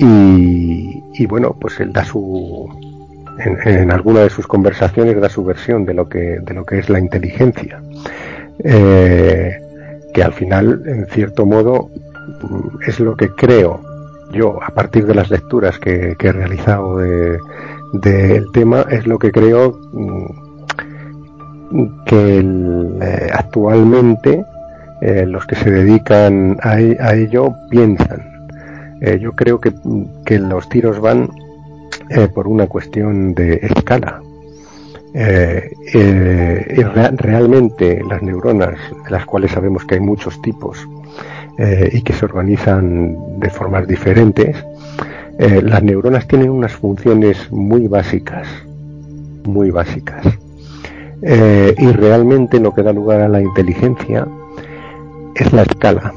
Y, 0.00 1.00
y 1.12 1.26
bueno, 1.26 1.56
pues 1.60 1.78
él 1.78 1.92
da 1.92 2.04
su, 2.04 2.68
en, 3.38 3.90
alguna 3.90 4.20
de 4.20 4.30
sus 4.30 4.46
conversaciones 4.46 5.20
da 5.20 5.28
su 5.28 5.44
versión 5.44 5.84
de 5.84 5.94
lo 5.94 6.08
que, 6.08 6.40
de 6.40 6.54
lo 6.54 6.64
que 6.64 6.78
es 6.78 6.88
la 6.88 6.98
inteligencia, 6.98 7.80
eh, 8.62 9.60
que 10.14 10.22
al 10.22 10.32
final, 10.32 10.82
en 10.86 11.06
cierto 11.06 11.44
modo, 11.44 11.90
es 12.86 13.00
lo 13.00 13.16
que 13.16 13.28
creo 13.28 13.80
yo, 14.34 14.62
a 14.62 14.68
partir 14.70 15.06
de 15.06 15.14
las 15.14 15.30
lecturas 15.30 15.78
que, 15.78 16.16
he 16.18 16.32
realizado 16.32 16.98
del 16.98 18.46
tema, 18.52 18.84
es 18.90 19.06
lo 19.06 19.18
que 19.18 19.30
creo 19.30 19.78
mm, 19.92 20.26
que 22.04 22.40
eh, 22.40 23.30
actualmente 23.32 24.44
eh, 25.00 25.24
los 25.26 25.46
que 25.46 25.56
se 25.56 25.70
dedican 25.70 26.58
a, 26.62 26.80
e, 26.80 26.96
ello 27.22 27.54
piensan. 27.70 28.22
Eh, 29.00 29.18
yo 29.20 29.32
creo 29.32 29.60
que, 29.60 29.72
los 30.38 30.68
tiros 30.68 31.00
van 31.00 31.30
por 32.34 32.48
una 32.48 32.66
cuestión 32.66 33.34
de 33.34 33.60
escala. 33.62 34.20
Realmente 37.16 38.02
las 38.08 38.20
neuronas, 38.22 38.78
las 39.08 39.24
cuales 39.24 39.52
sabemos 39.52 39.84
que 39.84 39.94
hay 39.94 40.00
muchos 40.00 40.42
tipos 40.42 40.88
y 41.92 42.02
que 42.02 42.12
se 42.12 42.24
organizan 42.24 43.38
de 43.38 43.48
formas 43.48 43.86
diferentes, 43.86 44.56
las 45.38 45.82
neuronas 45.84 46.26
tienen 46.26 46.50
unas 46.50 46.72
funciones 46.72 47.52
muy 47.52 47.86
básicas, 47.86 48.48
muy 49.44 49.70
básicas. 49.70 50.26
Eh, 51.26 51.74
y 51.78 51.86
realmente 51.92 52.60
lo 52.60 52.74
que 52.74 52.82
da 52.82 52.92
lugar 52.92 53.22
a 53.22 53.28
la 53.28 53.40
inteligencia 53.40 54.26
es 55.34 55.52
la 55.54 55.62
escala, 55.62 56.12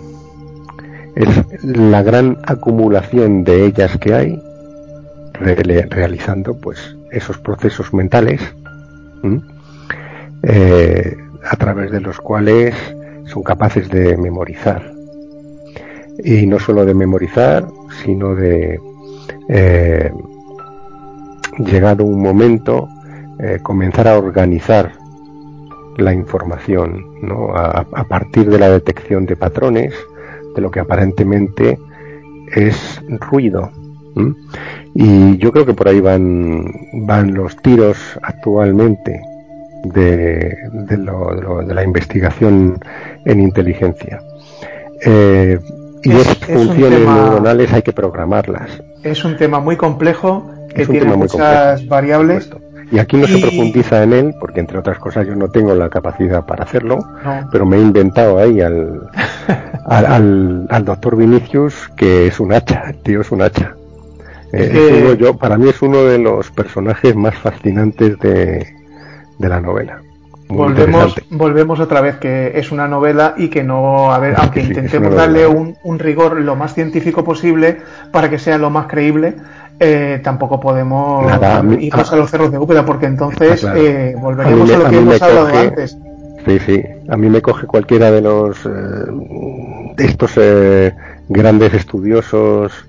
es 1.16 1.30
la 1.64 2.04
gran 2.04 2.38
acumulación 2.45 3.45
de 3.45 3.66
ellas 3.66 3.98
que 4.00 4.14
hay 4.14 4.41
realizando 5.39 6.58
pues 6.60 6.98
esos 7.12 7.38
procesos 7.38 7.93
mentales 7.93 8.41
eh, 10.43 11.18
a 11.43 11.55
través 11.55 11.91
de 11.91 12.01
los 12.01 12.20
cuales 12.20 12.76
son 13.26 13.43
capaces 13.43 13.89
de 13.89 14.18
memorizar 14.18 14.91
y 16.24 16.45
no 16.45 16.59
solo 16.59 16.86
de 16.86 16.93
memorizar 16.93 17.68
sino 18.03 18.36
de 18.36 18.80
eh, 19.49 20.11
llegado 21.59 22.03
un 22.03 22.22
momento 22.22 22.88
eh, 23.39 23.59
comenzar 23.61 24.07
a 24.07 24.18
organizar 24.18 24.93
la 25.97 26.13
información 26.13 27.05
¿no? 27.22 27.55
a, 27.55 27.84
partir 28.07 28.49
de 28.49 28.59
la 28.59 28.70
detección 28.70 29.26
de 29.26 29.36
patrones 29.36 29.93
de 30.55 30.61
lo 30.61 30.70
que 30.70 30.80
aparentemente 30.80 31.80
es 32.55 33.01
ruido. 33.07 33.72
Y 34.93 35.38
yo 35.38 35.51
creo 35.51 35.65
que 35.65 35.74
por 35.74 35.88
ahí 35.88 35.99
van, 35.99 36.65
van 37.05 37.34
los 37.34 37.55
tiros 37.57 37.97
actualmente 38.22 39.22
de, 39.84 40.57
de, 40.72 40.97
lo, 40.97 41.63
de, 41.63 41.74
la 41.74 41.84
investigación 41.84 42.80
en 43.26 43.39
inteligencia. 43.39 44.20
Eh, 45.05 45.59
y 46.03 46.11
esas 46.11 46.38
funciones 46.38 46.99
neuronales 47.01 47.72
hay 47.74 47.82
que 47.82 47.93
programarlas. 47.93 48.82
Es 49.03 49.24
un 49.26 49.38
tema 49.38 49.59
muy 49.59 49.76
complejo 49.76 50.49
que 50.74 50.86
tiene 50.86 51.15
muchas 51.15 51.86
variables. 51.88 52.49
Y 52.89 52.99
aquí 52.99 53.18
no 53.18 53.28
se 53.28 53.39
profundiza 53.39 54.03
en 54.03 54.13
él, 54.13 54.36
porque 54.39 54.61
entre 54.61 54.78
otras 54.78 54.97
cosas 54.97 55.28
yo 55.28 55.36
no 55.36 55.49
tengo 55.49 55.76
la 55.76 55.89
capacidad 55.89 56.45
para 56.45 56.63
hacerlo, 56.63 56.99
pero 57.51 57.65
me 57.65 57.76
he 57.78 57.82
inventado 57.82 58.39
ahí 58.39 58.61
al, 58.61 59.09
al, 59.86 60.86
doctor 60.86 61.18
Vinicius, 61.18 61.89
que 61.97 62.28
es 62.28 62.39
un 62.39 62.53
hacha, 62.53 62.93
tío 63.03 63.22
es 63.22 63.32
un 63.32 63.41
hacha. 63.41 63.76
Eh, 64.54 65.18
yo, 65.20 65.36
para 65.36 65.58
mí 65.58 65.70
es 65.70 65.82
uno 65.82 66.04
de 66.04 66.18
los 66.18 66.52
personajes 66.52 67.16
más 67.16 67.36
fascinantes 67.36 68.18
de, 68.20 68.66
de 69.38 69.50
la 69.50 69.60
novela. 69.60 70.02
volvemos, 70.48 71.16
volvemos 71.30 71.80
otra 71.80 72.02
vez 72.02 72.16
que 72.18 72.58
es 72.58 72.72
una 72.72 72.88
novela 72.88 73.34
y 73.38 73.50
que 73.50 73.64
no, 73.64 74.12
a 74.12 74.20
ver, 74.20 74.36
aunque 74.38 74.62
intentemos 74.62 75.14
darle 75.14 75.45
un, 75.48 75.76
un 75.84 76.00
rigor 76.00 76.39
lo 76.39 76.56
más 76.56 76.74
científico 76.74 77.24
posible 77.24 77.78
para 78.12 78.30
que 78.30 78.39
sea 78.39 78.58
lo 78.58 78.70
más 78.70 78.88
creíble, 78.88 79.36
eh, 79.80 80.22
tampoco 80.24 80.60
podemos 80.60 81.26
ir 81.80 81.93
a, 81.93 82.16
los 82.16 82.32
cerros 82.32 82.52
de 82.52 82.58
Úbeda 82.58 82.86
porque 82.86 83.06
entonces 83.06 83.64
eh, 83.76 84.16
volveríamos 84.20 84.72
a, 84.72 84.78
lo 84.78 84.89
que 84.89 84.98
hemos 84.98 85.22
hablado 85.22 85.48
antes. 85.48 85.98
Sí, 86.45 86.60
sí, 86.66 86.84
a 87.10 87.18
mí 87.18 87.30
me 87.30 87.41
coge 87.41 87.68
cualquiera 87.68 88.10
de 88.10 88.22
los 88.22 88.58
eh, 88.66 90.00
estos 90.00 90.32
grandes 91.28 91.74
estudiosos 91.74 92.87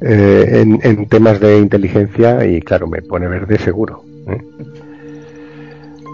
en, 0.00 0.78
en, 0.82 1.06
temas 1.06 1.40
de 1.40 1.58
inteligencia 1.58 2.44
y 2.46 2.60
claro, 2.60 2.86
me 2.86 3.02
pone 3.02 3.28
verde 3.28 3.58
seguro. 3.58 4.02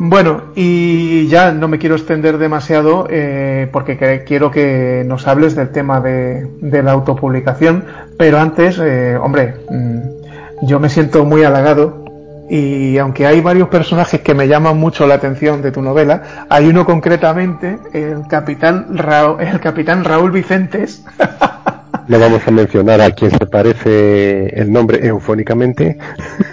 Bueno, 0.05 0.43
y 0.57 1.29
ya 1.29 1.53
no 1.53 1.69
me 1.69 1.79
quiero 1.79 1.95
extender 1.95 2.39
demasiado 2.39 3.07
eh, 3.09 3.69
porque 3.73 4.25
quiero 4.27 4.51
que 4.51 5.05
nos 5.07 5.29
hables 5.29 5.55
del 5.55 5.71
tema 5.71 6.01
de, 6.01 6.83
la 6.83 6.93
autopublicación, 6.93 7.85
pero 8.19 8.41
antes, 8.41 8.81
eh, 8.83 9.17
hombre, 9.17 9.55
mm, 9.71 10.67
yo 10.67 10.81
me 10.81 10.89
siento 10.89 11.25
muy 11.25 11.45
halagado 11.45 12.05
y 12.51 12.99
aunque 12.99 13.27
hay 13.27 13.41
varios 13.41 13.69
personajes 13.69 14.21
que 14.23 14.35
me 14.35 14.49
llaman 14.49 14.77
mucho 14.77 15.07
la 15.07 15.15
atención 15.15 15.63
de 15.63 15.71
tu 15.71 15.83
novela, 15.83 16.47
hay 16.49 16.67
uno 16.67 16.85
concretamente, 16.85 17.79
el 17.93 18.27
capitán, 18.29 18.99
Raúl, 18.99 19.41
el 19.41 19.61
capitán 19.61 20.05
Raúl 20.05 20.33
Vicentes. 20.33 21.05
No 22.09 22.19
vamos 22.19 22.47
a 22.47 22.51
mencionar 22.51 23.01
a 23.01 23.11
quien 23.13 23.31
se 23.31 23.47
parece 23.47 24.49
el 24.61 24.73
nombre 24.73 25.07
eufónicamente. 25.07 25.99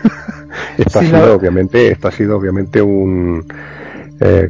Esto 0.77 0.99
ha 0.99 1.03
sido 1.03 1.35
obviamente, 1.35 1.91
esto 1.91 2.07
ha 2.07 2.11
sido 2.11 2.37
obviamente 2.37 2.81
un 2.81 3.45
eh, 4.19 4.49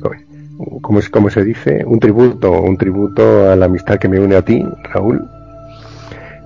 como, 0.81 1.01
como 1.11 1.29
se 1.29 1.43
dice, 1.43 1.83
un 1.85 1.99
tributo, 1.99 2.51
un 2.61 2.77
tributo 2.77 3.49
a 3.49 3.55
la 3.55 3.65
amistad 3.65 3.97
que 3.97 4.07
me 4.07 4.19
une 4.19 4.35
a 4.35 4.41
ti, 4.43 4.63
Raúl. 4.91 5.27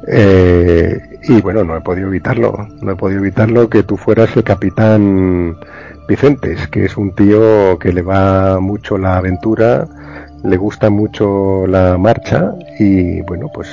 Eh, 0.07 1.01
y 1.23 1.41
bueno, 1.41 1.63
no 1.63 1.77
he 1.77 1.81
podido 1.81 2.07
evitarlo, 2.07 2.67
no 2.81 2.91
he 2.91 2.95
podido 2.95 3.21
evitarlo 3.21 3.69
que 3.69 3.83
tú 3.83 3.97
fueras 3.97 4.35
el 4.35 4.43
capitán 4.43 5.57
Vicentes, 6.07 6.67
que 6.67 6.85
es 6.85 6.97
un 6.97 7.15
tío 7.15 7.79
que 7.79 7.93
le 7.93 8.01
va 8.01 8.59
mucho 8.59 8.97
la 8.97 9.17
aventura, 9.17 9.87
le 10.43 10.57
gusta 10.57 10.89
mucho 10.89 11.65
la 11.67 11.97
marcha 11.97 12.53
y 12.77 13.21
bueno, 13.21 13.49
pues 13.53 13.69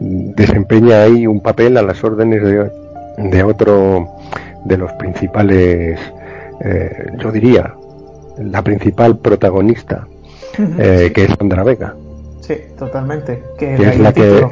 desempeña 0.00 1.02
ahí 1.02 1.26
un 1.26 1.40
papel 1.40 1.76
a 1.76 1.82
las 1.82 2.02
órdenes 2.02 2.42
de, 2.42 2.70
de 3.18 3.42
otro 3.42 4.08
de 4.64 4.76
los 4.76 4.92
principales, 4.92 5.98
eh, 6.64 7.06
yo 7.18 7.32
diría, 7.32 7.74
la 8.38 8.62
principal 8.62 9.18
protagonista, 9.18 10.06
eh, 10.78 11.10
que 11.14 11.24
es 11.24 11.30
Sandra 11.38 11.62
Vega. 11.62 11.94
Sí, 12.40 12.54
totalmente. 12.78 13.42
Que, 13.58 13.74
es 13.74 13.98
la 13.98 14.12
que 14.12 14.46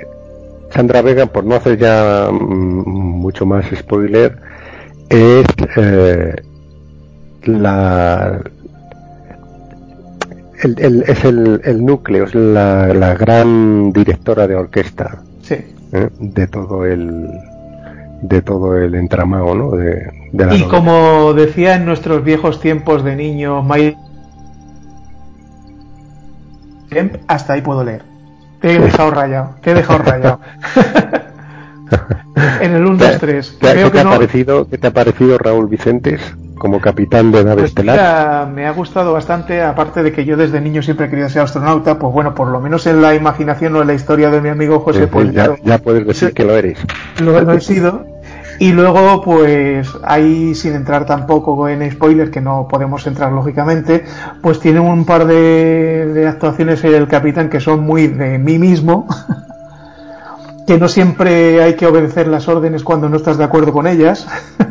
Sandra 0.70 1.02
Vega, 1.02 1.26
por 1.26 1.44
no 1.44 1.56
hacer 1.56 1.78
ya 1.78 2.28
mm, 2.30 2.88
mucho 3.20 3.46
más 3.46 3.66
spoiler, 3.74 4.36
es 5.08 5.46
eh, 5.76 6.36
la 7.44 8.40
el, 10.62 11.04
es 11.06 11.24
el, 11.24 11.60
el, 11.64 11.84
núcleo, 11.84 12.24
es 12.24 12.34
la, 12.34 12.92
la, 12.92 13.14
gran 13.14 13.92
directora 13.92 14.46
de 14.46 14.56
orquesta 14.56 15.22
sí. 15.50 15.64
de 16.18 16.46
todo 16.46 16.86
el 16.86 17.28
de 18.22 18.42
todo 18.42 18.76
el 18.76 18.94
entramado 18.94 19.54
¿no? 19.54 19.70
de, 19.72 20.12
la 20.32 20.54
Y 20.54 20.62
como 20.64 21.32
decía 21.32 21.74
en 21.74 21.86
nuestros 21.86 22.22
viejos 22.22 22.60
tiempos 22.60 23.02
de 23.02 23.16
niño 23.16 23.66
hasta 27.28 27.52
ahí 27.54 27.62
puedo 27.62 27.84
leer. 27.84 28.02
Te 28.60 28.74
he 28.74 28.78
dejado 28.78 29.10
rayado, 29.10 29.54
te 29.62 29.70
he 29.70 29.74
dejado 29.74 30.00
rayado. 30.00 30.40
en 32.60 32.74
el 32.74 32.84
1, 32.84 32.96
2, 32.96 33.18
3. 33.18 33.58
¿Qué, 33.60 33.90
te 33.90 34.00
ha 34.00 34.04
parecido, 34.04 34.68
¿Qué 34.68 34.76
te 34.76 34.86
ha 34.88 34.92
parecido 34.92 35.38
Raúl 35.38 35.68
Vicentes 35.68 36.20
como 36.60 36.80
capitán 36.80 37.32
de 37.32 37.42
nave 37.42 37.62
pues 37.62 37.70
estelar? 37.70 38.46
me 38.48 38.66
ha 38.66 38.70
gustado 38.70 39.12
bastante, 39.12 39.62
aparte 39.62 40.04
de 40.04 40.12
que 40.12 40.24
yo 40.24 40.36
desde 40.36 40.60
niño 40.60 40.82
siempre 40.82 41.06
he 41.06 41.10
querido 41.10 41.28
ser 41.28 41.42
astronauta, 41.42 41.98
pues 41.98 42.12
bueno, 42.12 42.34
por 42.34 42.48
lo 42.48 42.60
menos 42.60 42.86
en 42.86 43.02
la 43.02 43.16
imaginación 43.16 43.74
o 43.74 43.80
en 43.80 43.88
la 43.88 43.94
historia 43.94 44.30
de 44.30 44.40
mi 44.40 44.50
amigo 44.50 44.78
José, 44.78 45.08
pues, 45.08 45.32
ya, 45.32 45.56
ya, 45.64 45.78
puedes 45.78 46.06
decir 46.06 46.32
que 46.32 46.44
lo 46.44 46.54
eres. 46.54 46.78
Lo, 47.20 47.40
lo 47.40 47.52
he 47.54 47.60
sido. 47.60 48.04
Y 48.60 48.72
luego, 48.72 49.22
pues 49.22 49.88
ahí, 50.04 50.54
sin 50.54 50.74
entrar 50.74 51.06
tampoco 51.06 51.66
en 51.66 51.90
spoilers, 51.90 52.30
que 52.30 52.42
no 52.42 52.68
podemos 52.68 53.06
entrar 53.06 53.32
lógicamente, 53.32 54.04
pues 54.42 54.60
tiene 54.60 54.80
un 54.80 55.06
par 55.06 55.26
de, 55.26 56.26
actuaciones 56.28 56.84
el 56.84 57.08
capitán 57.08 57.48
que 57.48 57.58
son 57.58 57.80
muy 57.80 58.06
de 58.06 58.38
mí 58.38 58.58
mismo, 58.58 59.08
que 60.70 60.78
no 60.78 60.86
siempre 60.86 61.60
hay 61.60 61.74
que 61.74 61.84
obedecer 61.84 62.28
las 62.28 62.46
órdenes 62.46 62.84
cuando 62.84 63.08
no 63.08 63.16
estás 63.16 63.36
de 63.36 63.42
acuerdo 63.42 63.72
con 63.72 63.88
ellas. 63.88 64.26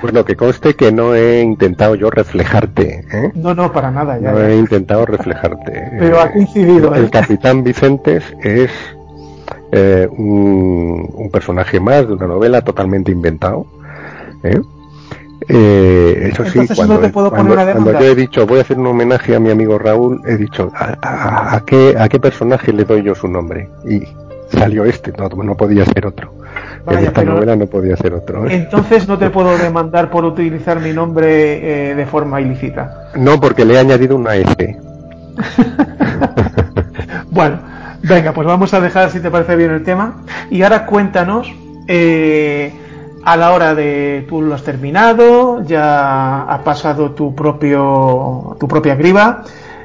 Bueno, 0.00 0.24
que 0.24 0.34
conste 0.34 0.74
que 0.74 0.90
no 0.90 1.14
he 1.14 1.40
intentado 1.42 1.94
yo 1.94 2.10
reflejarte. 2.10 3.04
¿eh? 3.12 3.30
No, 3.36 3.54
no, 3.54 3.70
para 3.70 3.92
nada. 3.92 4.18
Ya, 4.18 4.32
no 4.32 4.40
he 4.40 4.56
intentado 4.56 5.06
reflejarte. 5.06 5.90
Pero 6.00 6.20
ha 6.20 6.32
coincidido. 6.32 6.92
El 6.92 7.04
¿eh? 7.04 7.10
capitán 7.10 7.62
Vicentes 7.62 8.24
es 8.42 8.72
eh, 9.70 10.08
un, 10.10 11.30
personaje 11.32 11.78
más 11.78 12.08
de 12.08 12.14
una 12.14 12.26
novela 12.26 12.62
totalmente 12.62 13.12
inventado. 13.12 13.64
¿eh? 14.42 14.60
Eh, 15.48 16.30
eso 16.32 16.44
sí, 16.46 16.60
cuando, 16.74 17.00
yo 17.00 18.00
he 18.00 18.14
dicho 18.14 18.46
voy 18.46 18.58
a 18.58 18.62
hacer 18.62 18.78
un 18.78 18.86
homenaje 18.86 19.34
a 19.34 19.40
mi 19.40 19.50
amigo 19.50 19.78
Raúl, 19.78 20.20
he 20.26 20.36
dicho 20.36 20.70
¿a, 20.74 21.62
qué, 21.66 21.96
a 21.98 22.08
qué 22.08 22.20
personaje 22.20 22.72
le 22.72 22.84
doy 22.84 23.02
yo 23.02 23.14
su 23.14 23.28
nombre? 23.28 23.68
Y 23.88 24.02
salió 24.52 24.84
este, 24.84 25.12
no, 25.12 25.28
no 25.28 25.56
podía 25.56 25.84
ser 25.84 26.06
otro. 26.06 26.32
en 26.88 26.98
esta 26.98 27.24
novela 27.24 27.56
no 27.56 27.66
podía 27.66 27.96
ser 27.96 28.14
otro. 28.14 28.46
¿eh? 28.46 28.54
Entonces 28.54 29.08
no 29.08 29.18
te 29.18 29.30
puedo 29.30 29.56
demandar 29.58 30.10
por 30.10 30.24
utilizar 30.24 30.80
mi 30.80 30.92
nombre 30.92 31.90
eh, 31.90 31.94
de 31.94 32.06
forma 32.06 32.40
ilícita. 32.40 33.10
No, 33.16 33.40
porque 33.40 33.64
le 33.64 33.74
he 33.74 33.78
añadido 33.78 34.16
una 34.16 34.36
S. 34.36 34.78
bueno, 37.30 37.58
venga, 38.02 38.32
pues 38.32 38.46
vamos 38.46 38.74
a 38.74 38.80
dejar 38.80 39.10
si 39.10 39.20
te 39.20 39.30
parece 39.30 39.56
bien 39.56 39.70
el 39.70 39.82
tema. 39.82 40.22
Y 40.50 40.62
ahora 40.62 40.86
cuéntanos, 40.86 41.52
eh, 41.88 42.72
a 43.24 43.36
la 43.36 43.52
hora 43.52 43.74
de 43.74 44.26
tú 44.28 44.42
lo 44.42 44.54
has 44.54 44.62
terminado, 44.62 45.62
ya 45.64 46.42
ha 46.42 46.64
pasado 46.64 47.12
tu 47.12 47.34
propio 47.34 48.56
tu 48.58 48.68
propia 48.68 48.96
criba. 48.96 49.44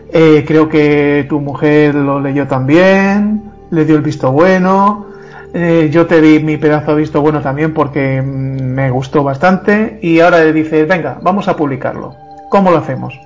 Eh, 0.09 0.45
creo 0.47 0.69
que 0.69 1.25
tu 1.27 1.39
mujer 1.41 1.93
lo 1.93 2.19
leyó 2.19 2.47
también, 2.47 3.46
le 3.71 3.85
dio 3.85 3.95
el 3.95 4.01
visto 4.01 4.31
bueno. 4.31 5.07
Eh, 5.53 5.89
yo 5.91 6.05
te 6.05 6.21
di 6.21 6.39
mi 6.39 6.57
pedazo 6.57 6.91
de 6.91 7.01
visto 7.01 7.21
bueno 7.21 7.41
también 7.41 7.73
porque 7.73 8.21
me 8.21 8.91
gustó 8.91 9.23
bastante. 9.23 9.99
Y 10.01 10.19
ahora 10.19 10.39
le 10.39 10.53
dices, 10.53 10.87
venga, 10.87 11.19
vamos 11.21 11.47
a 11.47 11.55
publicarlo. 11.55 12.15
¿Cómo 12.49 12.71
lo 12.71 12.77
hacemos? 12.77 13.19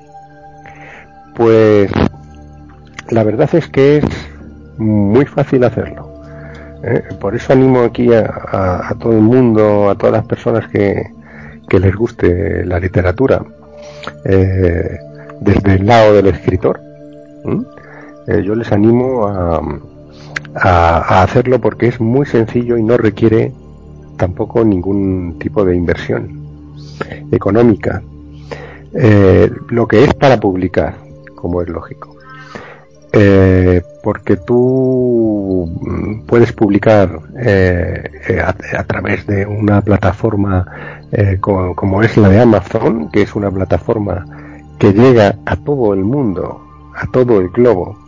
Pues 1.35 1.91
la 3.09 3.23
verdad 3.23 3.49
es 3.53 3.67
que 3.67 3.97
es 3.97 4.05
muy 4.77 5.25
fácil 5.25 5.63
hacerlo. 5.63 6.11
¿eh? 6.83 7.03
Por 7.19 7.35
eso 7.35 7.53
animo 7.53 7.81
aquí 7.81 8.13
a, 8.13 8.95
todo 8.99 9.13
el 9.13 9.21
mundo, 9.21 9.89
a 9.89 9.95
todas 9.95 10.13
las 10.13 10.25
personas 10.25 10.67
que, 10.67 11.03
les 11.69 11.95
guste 11.95 12.65
la 12.65 12.79
literatura, 12.79 13.41
eh, 14.25 14.99
desde 15.39 15.75
el 15.75 15.85
lado 15.85 16.13
del 16.13 16.27
escritor. 16.27 16.81
Yo 18.27 18.55
les 18.55 18.71
animo 18.71 19.25
a, 19.25 19.61
a, 20.55 21.23
hacerlo 21.23 21.59
porque 21.59 21.87
es 21.87 21.99
muy 21.99 22.25
sencillo 22.25 22.77
y 22.77 22.83
no 22.83 22.97
requiere 22.97 23.51
tampoco 24.17 24.63
ningún 24.63 25.37
tipo 25.39 25.65
de 25.65 25.75
inversión 25.75 26.41
económica. 27.31 28.01
lo 29.69 29.87
que 29.87 30.03
es 30.03 30.13
para 30.13 30.39
publicar, 30.39 30.95
como 31.35 31.61
es 31.61 31.69
lógico. 31.69 32.11
Eh, 33.13 33.81
porque 34.01 34.37
tú 34.37 36.23
puedes 36.25 36.53
publicar 36.53 37.19
eh, 37.37 38.09
eh, 38.29 38.41
a, 38.41 38.83
través 38.85 39.27
de 39.27 39.45
una 39.45 39.81
plataforma 39.81 40.65
como, 41.41 42.01
es 42.01 42.15
la 42.15 42.29
de 42.29 42.39
Amazon, 42.39 43.11
que 43.11 43.23
es 43.23 43.35
una 43.35 43.51
plataforma 43.51 44.25
que 44.79 44.93
llega 44.93 45.35
a 45.45 45.57
todo 45.57 45.93
el 45.93 46.05
mundo, 46.05 46.65
a 46.95 47.05
todo 47.07 47.39
el 47.41 47.49
globo. 47.49 47.99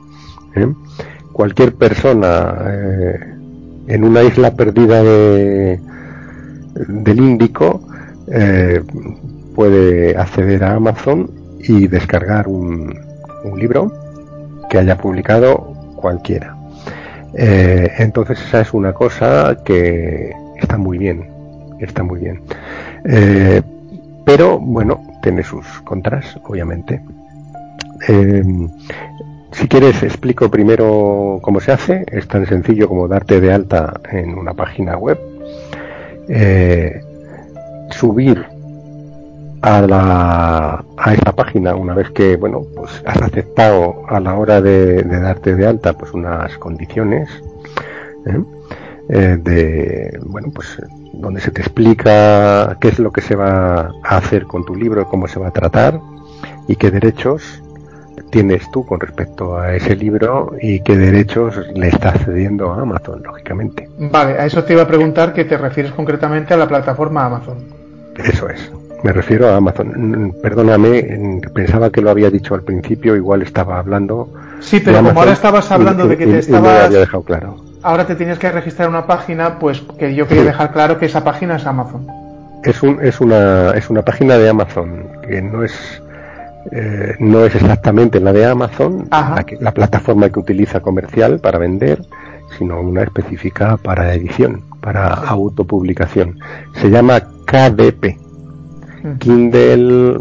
Cualquier 1.34 1.74
persona 1.76 2.56
en 3.88 4.04
una 4.04 4.24
isla 4.24 4.56
perdida 4.56 5.04
de, 5.04 5.80
del 6.88 7.20
Índico 7.20 7.82
puede 9.56 10.18
acceder 10.18 10.64
a 10.64 10.76
Amazon 10.76 11.30
y 11.60 11.88
descargar 11.88 12.48
un, 12.48 12.94
libro 13.58 13.92
que 14.70 14.78
haya 14.78 14.98
publicado 14.98 15.58
cualquiera. 15.98 16.56
Eh, 17.34 17.92
entonces 17.98 18.40
esa 18.40 18.62
es 18.62 18.74
una 18.74 18.94
cosa 18.94 19.58
que 19.66 20.32
está 20.58 20.78
muy 20.78 20.98
bien, 20.98 21.28
está 21.80 22.04
muy 22.04 22.22
bien. 22.22 22.42
Eh, 23.04 23.62
pero 24.26 24.60
bueno, 24.60 25.02
tiene 25.22 25.44
sus 25.44 25.66
contras, 25.84 26.40
obviamente. 26.46 27.02
Eh, 29.54 29.56
si 29.56 29.68
quieres, 29.68 30.04
explico 30.04 30.50
primero 30.50 31.40
cómo 31.42 31.60
se 31.60 31.72
hace. 31.72 32.06
Es 32.12 32.28
tan 32.28 32.46
sencillo 32.46 32.88
como 32.88 33.08
darte 33.08 33.40
de 33.40 33.54
alta 33.54 34.02
en 34.12 34.38
una 34.38 34.54
página 34.54 34.98
web, 34.98 35.20
subir 37.92 38.46
a, 39.62 39.82
la, 39.82 40.84
a 40.98 41.14
esa 41.14 41.32
página 41.34 41.76
una 41.76 41.94
vez 41.94 42.10
que 42.12 42.36
bueno 42.36 42.64
pues 42.76 43.02
has 43.06 43.22
aceptado 43.22 44.04
a 44.10 44.20
la 44.20 44.36
hora 44.36 44.62
de, 44.62 45.04
darte 45.04 45.56
de 45.56 45.66
alta 45.66 45.94
pues 45.94 46.12
unas 46.12 46.58
condiciones 46.58 47.30
¿eh? 48.26 48.44
Eh, 49.10 49.38
de 49.42 50.20
bueno 50.26 50.52
pues 50.54 50.82
donde 51.14 51.40
se 51.40 51.52
te 51.52 51.62
explica 51.62 52.78
qué 52.82 52.90
es 52.90 53.00
lo 53.00 53.12
que 53.14 53.22
se 53.22 53.36
va 53.36 53.94
a 54.04 54.18
hacer 54.18 54.46
con 54.48 54.66
tu 54.66 54.76
libro 54.76 55.08
cómo 55.08 55.28
se 55.30 55.40
va 55.40 55.48
a 55.48 55.52
tratar 55.52 56.00
y 56.68 56.76
qué 56.76 56.92
derechos 56.92 57.64
tienes 58.34 58.70
tú 58.72 58.84
con 58.84 59.00
respecto 59.00 59.60
a 59.60 59.76
ese 59.76 59.96
libro 59.96 60.56
y 60.60 60.80
qué 60.80 60.98
derechos 60.98 61.56
le 61.76 61.90
estás 61.90 62.26
cediendo 62.26 62.74
a 62.74 62.82
Amazon, 62.82 63.22
lógicamente. 63.24 63.88
Vale, 64.00 64.40
a 64.40 64.48
eso 64.48 64.64
te 64.64 64.74
iba 64.74 64.82
a 64.82 64.88
preguntar 64.88 65.34
que 65.34 65.46
te 65.46 65.56
refieres 65.56 65.92
concretamente 65.92 66.52
a 66.52 66.58
la 66.58 66.68
plataforma 66.68 67.26
Amazon. 67.26 67.58
Eso 68.18 68.50
es. 68.50 68.72
Me 69.04 69.14
refiero 69.14 69.50
a 69.50 69.58
Amazon. 69.58 70.34
Perdóname, 70.42 71.42
pensaba 71.54 71.92
que 71.92 72.02
lo 72.02 72.10
había 72.10 72.32
dicho 72.32 72.56
al 72.56 72.64
principio, 72.64 73.16
igual 73.16 73.44
estaba 73.44 73.78
hablando. 73.78 74.28
Sí, 74.62 74.80
pero 74.84 74.98
como 74.98 75.20
ahora 75.20 75.34
estabas 75.34 75.70
hablando 75.72 76.08
de 76.08 76.18
que 76.18 76.26
te 76.26 76.40
estabas. 76.40 76.86
había 76.86 77.02
dejado 77.02 77.24
claro. 77.24 77.58
Ahora 77.84 78.08
te 78.08 78.16
tienes 78.16 78.40
que 78.40 78.52
registrar 78.52 78.90
una 78.90 79.06
página, 79.06 79.60
pues 79.60 79.84
que 80.00 80.16
yo 80.16 80.28
quería 80.28 80.46
dejar 80.46 80.72
claro 80.72 80.98
que 80.98 81.06
esa 81.06 81.24
página 81.24 81.58
es 81.58 81.68
Amazon. 81.68 82.08
Es, 82.64 82.82
un, 82.82 82.98
es, 83.04 83.20
una, 83.20 83.72
es 83.72 83.92
una 83.92 84.02
página 84.02 84.38
de 84.38 84.50
Amazon, 84.50 85.06
que 85.28 85.42
no 85.42 85.64
es, 85.64 86.02
eh, 86.72 87.16
no 87.20 87.46
es 87.46 87.56
exactamente 87.56 88.20
la 88.20 88.34
de 88.34 88.46
Amazon, 88.46 89.08
la, 89.12 89.46
la 89.60 89.72
plataforma 89.74 90.30
que 90.30 90.40
utiliza 90.40 90.80
comercial 90.80 91.40
para 91.40 91.60
vender, 91.60 92.02
sino 92.58 92.80
una 92.82 93.04
específica 93.04 93.78
para 93.78 94.14
edición, 94.14 94.64
para 94.82 95.08
autopublicación. 95.08 96.40
Se 96.76 96.90
llama 96.90 97.22
KDP 97.46 98.24
Kindle, 99.20 100.18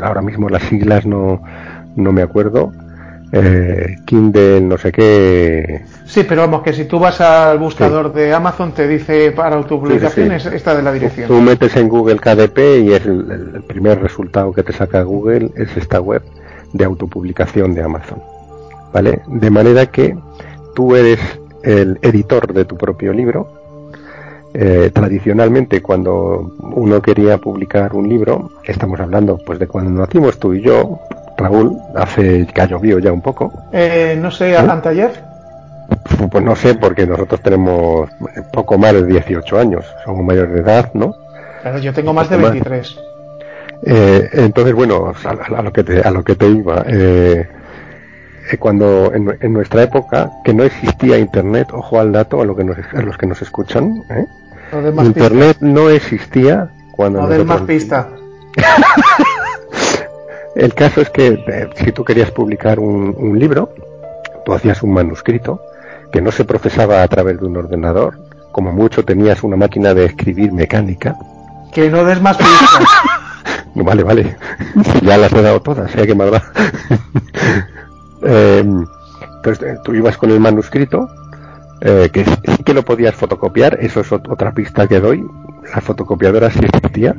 ahora 0.00 0.20
mismo 0.20 0.48
las 0.48 0.62
siglas 0.64 1.06
no, 1.06 1.42
no 1.96 2.12
me 2.12 2.22
acuerdo. 2.22 2.72
Eh, 3.34 3.96
Kindle, 4.04 4.60
no 4.60 4.76
sé 4.76 4.92
qué. 4.92 5.84
Sí, 6.04 6.24
pero 6.28 6.42
vamos, 6.42 6.62
que 6.62 6.74
si 6.74 6.84
tú 6.84 6.98
vas 6.98 7.18
al 7.22 7.58
buscador 7.58 8.12
de 8.12 8.34
Amazon 8.34 8.72
te 8.72 8.86
dice 8.86 9.32
para 9.32 9.56
autopublicación 9.56 10.32
esta 10.32 10.74
de 10.76 10.82
la 10.82 10.92
dirección. 10.92 11.28
Tú 11.28 11.40
metes 11.40 11.74
en 11.76 11.88
Google 11.88 12.18
KDP 12.18 12.58
y 12.84 12.92
es 12.92 13.06
el, 13.06 13.64
primer 13.66 14.02
resultado 14.02 14.52
que 14.52 14.62
te 14.62 14.74
saca 14.74 15.02
Google 15.02 15.50
es 15.56 15.74
esta 15.78 15.98
web 15.98 16.22
de 16.74 16.84
autopublicación 16.84 17.74
de 17.74 17.82
Amazon. 17.82 18.22
¿Vale? 18.92 19.22
De 19.26 19.50
manera 19.50 19.86
que 19.86 20.14
tú 20.74 20.94
eres 20.94 21.18
el 21.62 21.98
editor 22.02 22.52
de 22.52 22.66
tu 22.66 22.76
propio 22.76 23.14
libro 23.14 23.62
eh, 24.54 24.90
tradicionalmente 24.92 25.80
cuando 25.80 26.54
uno 26.60 27.00
quería 27.00 27.38
publicar 27.38 27.94
un 27.94 28.06
libro, 28.06 28.50
estamos 28.64 29.00
hablando 29.00 29.38
pues 29.38 29.58
de 29.58 29.66
cuando 29.66 29.90
nacimos 30.02 30.38
tú 30.38 30.52
y 30.52 30.60
yo, 30.60 31.00
Raúl, 31.42 31.78
hace 31.94 32.46
que 32.46 32.60
ha 32.60 32.66
llovido 32.66 32.98
ya 32.98 33.12
un 33.12 33.20
poco. 33.20 33.52
Eh, 33.72 34.16
no 34.20 34.30
sé, 34.30 34.52
¿Eh? 34.52 34.56
anteayer. 34.56 35.10
Pues 36.30 36.42
no 36.42 36.56
sé, 36.56 36.74
porque 36.74 37.06
nosotros 37.06 37.40
tenemos 37.42 38.08
poco 38.52 38.78
más 38.78 38.94
de 38.94 39.04
18 39.04 39.58
años, 39.58 39.84
somos 40.04 40.24
mayores 40.24 40.54
de 40.54 40.60
edad, 40.60 40.90
¿no? 40.94 41.14
Claro, 41.60 41.78
yo 41.78 41.92
tengo 41.92 42.12
más 42.12 42.30
de 42.30 42.36
23. 42.36 42.98
entonces, 43.84 44.74
bueno, 44.74 45.12
a, 45.24 45.62
lo 45.62 45.72
que 45.72 45.84
te, 45.84 46.00
a 46.00 46.10
lo 46.10 46.24
que 46.24 46.34
te 46.34 46.48
iba, 46.48 46.84
cuando 48.58 49.12
en, 49.14 49.52
nuestra 49.52 49.82
época, 49.82 50.30
que 50.44 50.54
no 50.54 50.64
existía 50.64 51.18
Internet, 51.18 51.68
ojo 51.72 52.00
al 52.00 52.12
dato 52.12 52.40
a, 52.40 52.44
lo 52.44 52.56
que 52.56 52.62
a 52.62 53.02
los 53.02 53.18
que 53.18 53.26
nos 53.26 53.42
escuchan, 53.42 54.02
¿eh? 54.10 54.26
Internet 55.04 55.58
no 55.60 55.90
existía 55.90 56.70
cuando... 56.92 57.26
No 57.26 57.44
más 57.44 57.60
pista. 57.62 58.08
El 60.54 60.74
caso 60.74 61.00
es 61.00 61.10
que 61.10 61.28
eh, 61.46 61.70
si 61.76 61.92
tú 61.92 62.04
querías 62.04 62.30
publicar 62.30 62.78
un, 62.78 63.38
libro, 63.38 63.72
tú 64.44 64.52
hacías 64.52 64.82
un 64.82 64.92
manuscrito 64.92 65.60
que 66.12 66.20
no 66.20 66.30
se 66.30 66.44
procesaba 66.44 67.02
a 67.02 67.08
través 67.08 67.40
de 67.40 67.46
un 67.46 67.56
ordenador, 67.56 68.18
como 68.52 68.72
mucho 68.72 69.04
tenías 69.04 69.42
una 69.42 69.56
máquina 69.56 69.94
de 69.94 70.04
escribir 70.04 70.52
mecánica. 70.52 71.16
Que 71.72 71.88
no 71.90 72.04
des 72.04 72.20
más 72.20 72.36
pistas. 72.36 72.86
vale, 73.74 74.02
vale. 74.02 74.36
ya 75.02 75.16
las 75.16 75.32
he 75.32 75.42
dado 75.42 75.60
todas, 75.62 75.94
¿eh? 75.96 76.06
que 76.06 76.14
maldad. 76.14 76.42
eh, 78.22 78.64
entonces 79.36 79.78
tú 79.82 79.94
ibas 79.94 80.16
con 80.18 80.30
el 80.30 80.38
manuscrito 80.38 81.08
eh, 81.84 82.10
que 82.12 82.24
sí 82.24 82.62
que 82.64 82.74
lo 82.74 82.84
podías 82.84 83.16
fotocopiar, 83.16 83.76
eso 83.80 84.02
es 84.02 84.12
otra 84.12 84.52
pista 84.52 84.86
que 84.86 85.00
doy, 85.00 85.26
la 85.74 85.80
fotocopiadora 85.80 86.48
sí 86.48 86.60
existía. 86.62 87.16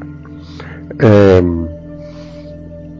Em, 0.99 1.62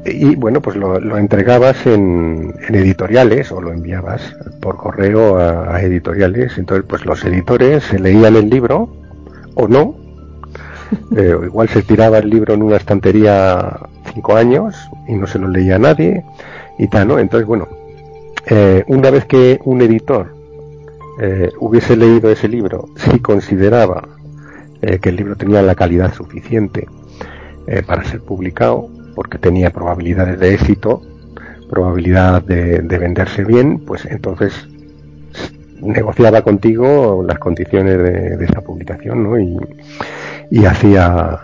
y 0.06 0.36
bueno, 0.36 0.62
pues 0.62 0.76
lo, 0.76 1.18
entregabas 1.18 1.86
en, 1.86 2.54
editoriales 2.70 3.52
o 3.52 3.62
lo 3.62 3.72
enviabas 3.72 4.36
por 4.62 4.78
correo 4.78 5.38
a, 5.38 5.82
editoriales. 5.82 6.58
Entonces, 6.58 6.86
pues 6.88 7.06
los 7.06 7.24
editores 7.24 7.84
se 7.84 8.00
leían 8.00 8.36
el 8.36 8.50
libro 8.50 8.96
o 9.56 9.68
no. 9.68 9.96
Eh, 11.18 11.36
igual 11.46 11.70
se 11.70 11.82
tiraba 11.82 12.20
el 12.20 12.30
libro 12.30 12.54
en 12.54 12.62
una 12.62 12.76
estantería 12.76 13.80
cinco 14.14 14.36
años 14.36 14.76
y 15.08 15.16
no 15.16 15.26
se 15.26 15.40
lo 15.40 15.48
leía 15.48 15.78
a 15.78 15.80
nadie 15.80 16.24
y 16.78 16.88
tal, 16.88 17.08
¿no? 17.08 17.18
Entonces, 17.18 17.48
bueno, 17.48 17.68
eh, 18.46 18.84
una 18.88 19.10
vez 19.10 19.26
que 19.26 19.60
un 19.64 19.82
editor 19.82 20.36
eh, 21.22 21.50
hubiese 21.60 21.96
leído 21.96 22.30
ese 22.30 22.48
libro 22.50 22.90
si 22.98 23.20
consideraba 23.20 24.08
eh, 24.82 25.00
que 25.00 25.10
el 25.10 25.16
libro 25.16 25.36
tenía 25.36 25.62
la 25.62 25.76
calidad 25.76 26.14
suficiente 26.14 26.88
para 27.88 28.04
ser 28.04 28.20
publicado, 28.20 28.90
porque 29.16 29.38
tenía 29.38 29.70
probabilidades 29.70 30.40
de 30.40 30.54
éxito, 30.54 31.02
probabilidad 31.70 32.42
de, 32.44 32.82
venderse 32.82 33.44
bien, 33.44 33.80
pues 33.80 34.06
entonces 34.06 34.68
negociaba 35.82 36.42
contigo 36.42 37.24
las 37.28 37.40
condiciones 37.40 37.98
de, 37.98 38.46
esa 38.46 38.62
publicación, 38.62 39.24
¿no? 39.24 39.40
Y, 39.40 40.66
hacía 40.66 41.40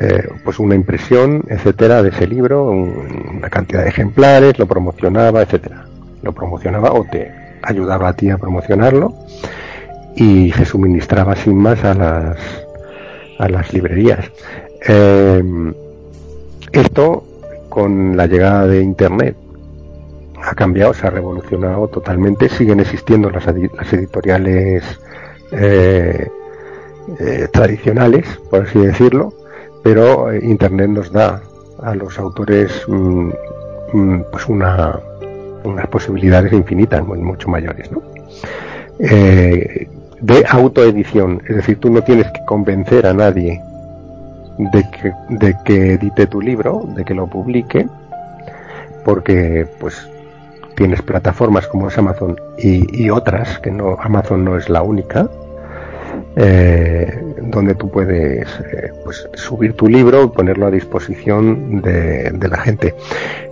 eh, 0.00 0.28
pues 0.44 0.58
una 0.58 0.74
impresión, 0.74 1.42
etcétera, 1.48 2.02
de 2.02 2.08
ese 2.08 2.26
libro, 2.26 2.70
una 2.70 3.50
cantidad 3.50 3.82
de 3.82 3.90
ejemplares, 3.90 4.58
lo 4.58 4.66
promocionaba, 4.66 5.42
etcétera. 5.42 5.84
Lo 6.22 6.32
promocionaba 6.32 6.92
o 6.92 7.04
te 7.04 7.30
ayudaba 7.62 8.08
a 8.08 8.12
ti 8.14 8.30
a 8.30 8.38
promocionarlo 8.38 9.14
y 10.16 10.52
se 10.52 10.64
suministraba 10.64 11.36
sin 11.36 11.56
más 11.56 11.84
a 11.84 11.92
las 11.94 12.38
a 13.38 13.48
las 13.48 13.72
librerías. 13.72 14.30
Em, 14.86 15.74
esto 16.74 17.24
con 17.68 18.16
la 18.16 18.26
llegada 18.26 18.66
de 18.66 18.82
internet 18.82 19.36
ha 20.42 20.54
cambiado, 20.54 20.92
se 20.94 21.06
ha 21.06 21.10
revolucionado 21.10 21.88
totalmente. 21.88 22.48
Siguen 22.48 22.80
existiendo 22.80 23.30
las, 23.30 23.46
editoriales 23.92 24.84
eh, 25.52 26.28
eh, 27.18 27.48
tradicionales, 27.52 28.26
por 28.50 28.62
así 28.62 28.78
decirlo, 28.78 29.32
pero 29.82 30.30
eh, 30.30 30.40
Internet 30.42 30.90
nos 30.90 31.12
da 31.12 31.42
a 31.82 31.94
los 31.94 32.18
autores 32.18 32.70
mm, 32.88 33.30
mm, 33.92 34.24
pues 34.30 34.46
una, 34.48 34.98
unas 35.64 35.86
posibilidades 35.88 36.52
infinitas, 36.52 37.04
mucho 37.06 37.48
mayores, 37.48 37.90
¿no? 37.90 38.02
De 38.98 40.44
autoedición, 40.48 41.42
es 41.48 41.56
decir, 41.56 41.78
tú 41.80 41.90
no 41.90 42.02
tienes 42.02 42.26
que 42.30 42.44
convencer 42.46 43.06
a 43.06 43.12
nadie 43.12 43.60
de 44.58 44.88
que, 44.90 45.12
de 45.28 45.56
que 45.64 45.92
edite 45.94 46.26
tu 46.26 46.40
libro, 46.40 46.84
de 46.94 47.04
que 47.04 47.14
lo 47.14 47.26
publique, 47.26 47.86
porque 49.04 49.66
pues 49.78 50.08
tienes 50.76 51.02
plataformas 51.02 51.66
como 51.66 51.88
es 51.88 51.98
Amazon 51.98 52.36
y, 52.58 53.04
y 53.04 53.10
otras, 53.10 53.58
que 53.58 53.70
no 53.70 53.96
Amazon 54.00 54.44
no 54.44 54.56
es 54.56 54.68
la 54.68 54.82
única, 54.82 55.28
eh, 56.36 57.16
donde 57.42 57.76
tú 57.76 57.88
puedes 57.90 58.48
eh, 58.72 58.92
pues, 59.04 59.28
subir 59.34 59.74
tu 59.74 59.86
libro 59.86 60.24
y 60.24 60.28
ponerlo 60.28 60.66
a 60.66 60.70
disposición 60.70 61.80
de, 61.80 62.48
la 62.48 62.58
gente. 62.58 62.94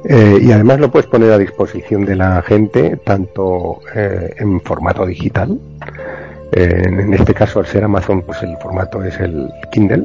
Eh, 0.05 0.39
y 0.43 0.51
además 0.51 0.81
lo 0.81 0.91
puedes 0.91 1.07
poner 1.07 1.31
a 1.31 1.39
disposición 1.39 2.05
de 2.05 2.17
la 2.17 2.43
gente 2.43 2.99
tanto 3.05 3.81
en 3.95 4.61
formato 4.63 5.07
digital, 5.07 5.59
en 6.53 7.15
este 7.15 7.33
caso 7.33 7.61
al 7.61 7.67
ser 7.67 7.85
Amazon 7.85 8.23
pues 8.23 8.43
el 8.43 8.57
formato 8.59 9.03
es 9.03 9.19
el 9.21 9.49
Kindle, 9.71 10.05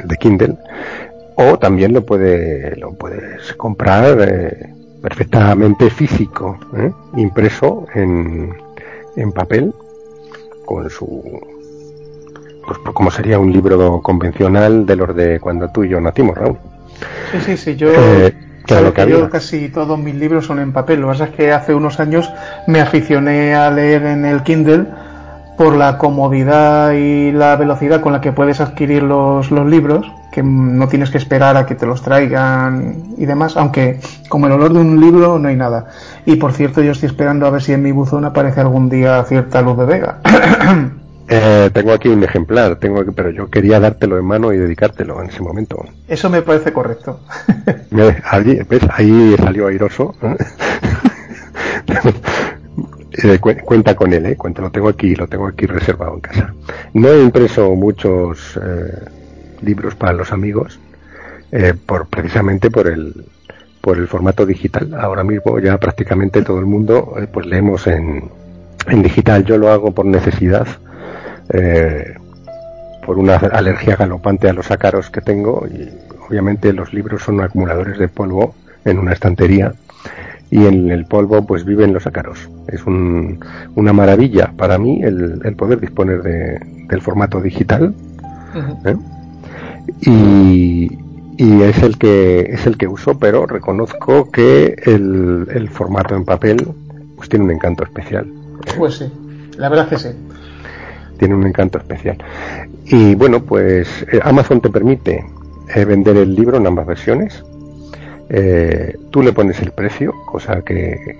el 0.00 0.08
de 0.08 0.16
Kindle, 0.16 0.56
o 1.36 1.58
también 1.58 1.92
lo, 1.92 2.04
puede, 2.04 2.76
lo 2.76 2.92
puedes 2.92 3.52
comprar 3.54 4.76
perfectamente 5.02 5.90
físico, 5.90 6.58
impreso 7.16 7.86
en, 7.94 8.54
en 9.16 9.32
papel 9.32 9.74
con 10.64 10.88
su 10.88 11.40
pues, 12.66 12.78
pues, 12.82 12.94
como 12.94 13.10
sería 13.10 13.38
un 13.38 13.52
libro 13.52 14.00
convencional 14.00 14.86
de 14.86 14.96
los 14.96 15.14
de 15.14 15.40
cuando 15.40 15.68
tú 15.68 15.84
y 15.84 15.88
yo 15.88 16.00
nacimos, 16.00 16.36
Raúl. 16.36 16.56
Sí, 17.32 17.40
sí, 17.40 17.56
sí, 17.56 17.76
yo, 17.76 17.88
eh, 17.92 18.32
claro 18.64 18.94
que 18.94 19.08
yo 19.08 19.28
casi 19.28 19.68
todos 19.68 19.98
mis 19.98 20.14
libros 20.14 20.46
son 20.46 20.60
en 20.60 20.72
papel. 20.72 21.00
Lo 21.00 21.08
que 21.08 21.12
pasa 21.12 21.24
es 21.24 21.30
que 21.34 21.52
hace 21.52 21.74
unos 21.74 21.98
años 21.98 22.30
me 22.66 22.80
aficioné 22.80 23.54
a 23.54 23.70
leer 23.70 24.04
en 24.04 24.24
el 24.24 24.42
Kindle 24.42 24.86
por 25.62 25.76
la 25.76 25.96
comodidad 25.96 26.90
y 26.90 27.30
la 27.30 27.54
velocidad 27.54 28.00
con 28.00 28.12
la 28.12 28.20
que 28.20 28.32
puedes 28.32 28.60
adquirir 28.60 29.04
los, 29.04 29.52
los 29.52 29.64
libros, 29.64 30.10
que 30.32 30.42
no 30.42 30.88
tienes 30.88 31.10
que 31.10 31.18
esperar 31.18 31.56
a 31.56 31.66
que 31.66 31.76
te 31.76 31.86
los 31.86 32.02
traigan 32.02 33.14
y 33.16 33.26
demás, 33.26 33.56
aunque 33.56 34.00
como 34.28 34.46
el 34.46 34.52
olor 34.54 34.72
de 34.72 34.80
un 34.80 35.00
libro 35.00 35.38
no 35.38 35.46
hay 35.46 35.54
nada. 35.54 35.86
Y 36.26 36.34
por 36.34 36.52
cierto, 36.52 36.82
yo 36.82 36.90
estoy 36.90 37.10
esperando 37.10 37.46
a 37.46 37.50
ver 37.50 37.62
si 37.62 37.72
en 37.72 37.80
mi 37.80 37.92
buzón 37.92 38.24
aparece 38.24 38.60
algún 38.60 38.90
día 38.90 39.22
cierta 39.22 39.62
luz 39.62 39.78
de 39.78 39.84
Vega. 39.84 40.18
Eh, 41.34 41.70
tengo 41.72 41.92
aquí 41.92 42.08
un 42.08 42.22
ejemplar, 42.22 42.76
tengo 42.76 43.00
pero 43.14 43.30
yo 43.30 43.48
quería 43.48 43.80
dártelo 43.80 44.18
en 44.18 44.24
mano 44.24 44.52
y 44.52 44.58
dedicártelo 44.58 45.22
en 45.22 45.30
ese 45.30 45.40
momento. 45.40 45.82
Eso 46.06 46.28
me 46.28 46.42
parece 46.42 46.74
correcto. 46.74 47.20
¿Ves? 47.90 48.82
Ahí 48.92 49.34
salió 49.38 49.68
airoso. 49.68 50.14
Eh, 53.22 53.38
cuenta 53.38 53.94
con 53.94 54.12
él, 54.12 54.26
¿eh? 54.26 54.36
Cuenta, 54.36 54.62
lo 54.62 54.70
tengo 54.70 54.88
aquí, 54.88 55.14
lo 55.14 55.28
tengo 55.28 55.46
aquí 55.46 55.66
reservado 55.66 56.14
en 56.14 56.20
casa. 56.20 56.54
No 56.94 57.08
he 57.08 57.22
impreso 57.22 57.74
muchos 57.74 58.58
eh, 58.62 59.08
libros 59.62 59.94
para 59.94 60.12
los 60.12 60.32
amigos, 60.32 60.80
por 61.86 62.06
precisamente 62.06 62.70
por 62.70 62.88
el 62.88 63.26
por 63.82 63.98
el 63.98 64.08
formato 64.08 64.46
digital. 64.46 64.94
Ahora 64.94 65.22
mismo 65.22 65.58
ya 65.58 65.76
prácticamente 65.78 66.42
todo 66.42 66.58
el 66.58 66.66
mundo 66.66 67.14
pues 67.32 67.46
leemos 67.46 67.86
en, 67.86 68.30
en 68.86 69.02
digital. 69.02 69.44
Yo 69.44 69.58
lo 69.58 69.70
hago 69.70 69.92
por 69.92 70.06
necesidad 70.06 70.66
eh, 71.52 72.14
por 73.04 73.18
una 73.18 73.36
alergia 73.36 73.96
galopante 73.96 74.48
a 74.48 74.52
los 74.52 74.70
ácaros 74.70 75.10
que 75.10 75.20
tengo 75.20 75.66
y 75.66 75.88
obviamente 76.28 76.72
los 76.72 76.94
libros 76.94 77.22
son 77.22 77.40
acumuladores 77.40 77.98
de 77.98 78.08
polvo 78.08 78.54
en 78.84 78.98
una 78.98 79.12
estantería 79.12 79.74
y 80.52 80.66
en 80.66 80.90
el 80.90 81.06
polvo 81.06 81.46
pues 81.46 81.64
viven 81.64 81.94
los 81.94 82.06
ácaros. 82.06 82.50
Es 82.68 82.84
una 82.84 83.92
maravilla 83.94 84.52
para 84.54 84.78
mí 84.78 85.02
el, 85.02 85.40
poder 85.56 85.80
disponer 85.80 86.22
del 86.22 87.00
formato 87.00 87.40
digital 87.40 87.94
¿eh? 88.84 88.96
y, 90.02 90.98
es 91.38 91.82
el 91.82 91.96
que 91.96 92.40
es 92.40 92.66
el 92.66 92.76
que 92.76 92.86
uso, 92.86 93.18
pero 93.18 93.46
reconozco 93.46 94.30
que 94.30 94.76
el, 94.84 95.48
el 95.54 95.68
formato 95.70 96.14
en 96.14 96.24
papel 96.26 96.68
pues 97.16 97.30
tiene 97.30 97.46
un 97.46 97.50
encanto 97.50 97.82
especial. 97.82 98.30
Pues 98.76 98.96
sí, 98.96 99.10
la 99.56 99.70
verdad 99.70 99.88
que 99.88 99.98
sí 99.98 100.10
tiene 101.18 101.34
un 101.34 101.46
encanto 101.46 101.78
especial. 101.78 102.18
Y 102.84 103.14
bueno, 103.14 103.42
pues 103.42 103.88
eh, 104.12 104.20
Amazon 104.22 104.60
te 104.60 104.68
permite 104.68 105.24
eh, 105.74 105.84
vender 105.84 106.16
el 106.16 106.34
libro 106.34 106.58
en 106.58 106.66
ambas 106.66 106.86
versiones. 106.86 107.44
Eh, 108.28 108.96
tú 109.10 109.22
le 109.22 109.32
pones 109.32 109.60
el 109.60 109.72
precio, 109.72 110.14
cosa 110.26 110.62
que, 110.62 111.18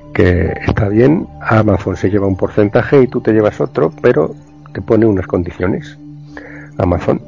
está 0.67 0.89
bien. 0.89 1.27
Amazon 1.41 1.97
se 1.97 2.11
lleva 2.11 2.27
un 2.27 2.37
porcentaje 2.37 3.03
y 3.03 3.07
tú 3.07 3.21
te 3.21 3.33
llevas 3.33 3.61
otro, 3.61 3.93
pero 4.01 4.35
te 4.73 4.81
pone 4.81 5.07
unas 5.07 5.27
condiciones. 5.27 5.99
Amazon. 6.79 7.21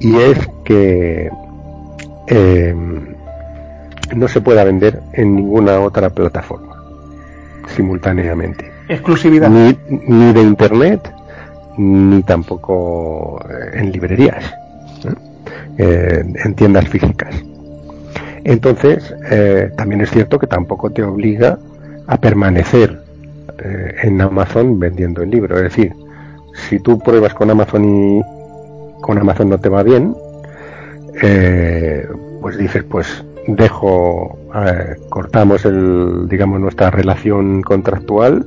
y 0.00 0.16
es 0.16 0.48
que 0.64 1.30
no 4.14 4.28
se 4.28 4.40
pueda 4.40 4.64
vender 4.64 5.00
en 5.12 5.34
ninguna 5.34 5.80
otra 5.80 6.10
plataforma 6.10 6.70
simultáneamente. 7.74 8.70
Exclusividad. 8.88 9.48
Ni, 9.48 9.76
ni 9.88 10.32
de 10.32 10.42
internet, 10.42 11.12
ni 11.76 12.22
tampoco 12.22 13.40
eh, 13.48 13.78
en 13.78 13.92
librerías, 13.92 14.52
eh, 15.80 16.24
en 16.44 16.54
tiendas 16.54 16.88
físicas. 16.88 17.34
Entonces, 18.44 19.14
eh, 19.30 19.70
también 19.76 20.00
es 20.00 20.10
cierto 20.10 20.38
que 20.38 20.46
tampoco 20.46 20.90
te 20.90 21.02
obliga 21.02 21.58
a 22.06 22.16
permanecer 22.18 23.00
en 24.02 24.18
Amazon 24.22 24.78
vendiendo 24.78 25.22
el 25.22 25.30
libro. 25.30 25.56
Es 25.56 25.64
decir, 25.64 25.92
si 26.68 26.80
tú 26.80 26.98
pruebas 26.98 27.34
con 27.34 27.50
Amazon 27.50 27.84
y 27.84 28.22
con 29.02 29.18
Amazon 29.18 29.50
no 29.50 29.58
te 29.58 29.68
va 29.68 29.82
bien, 29.82 30.14
pues 32.40 32.56
dices, 32.56 32.82
pues 32.84 33.22
dejo, 33.46 34.38
cortamos 35.10 35.66
el, 35.66 36.26
digamos, 36.26 36.58
nuestra 36.58 36.90
relación 36.90 37.60
contractual 37.60 38.46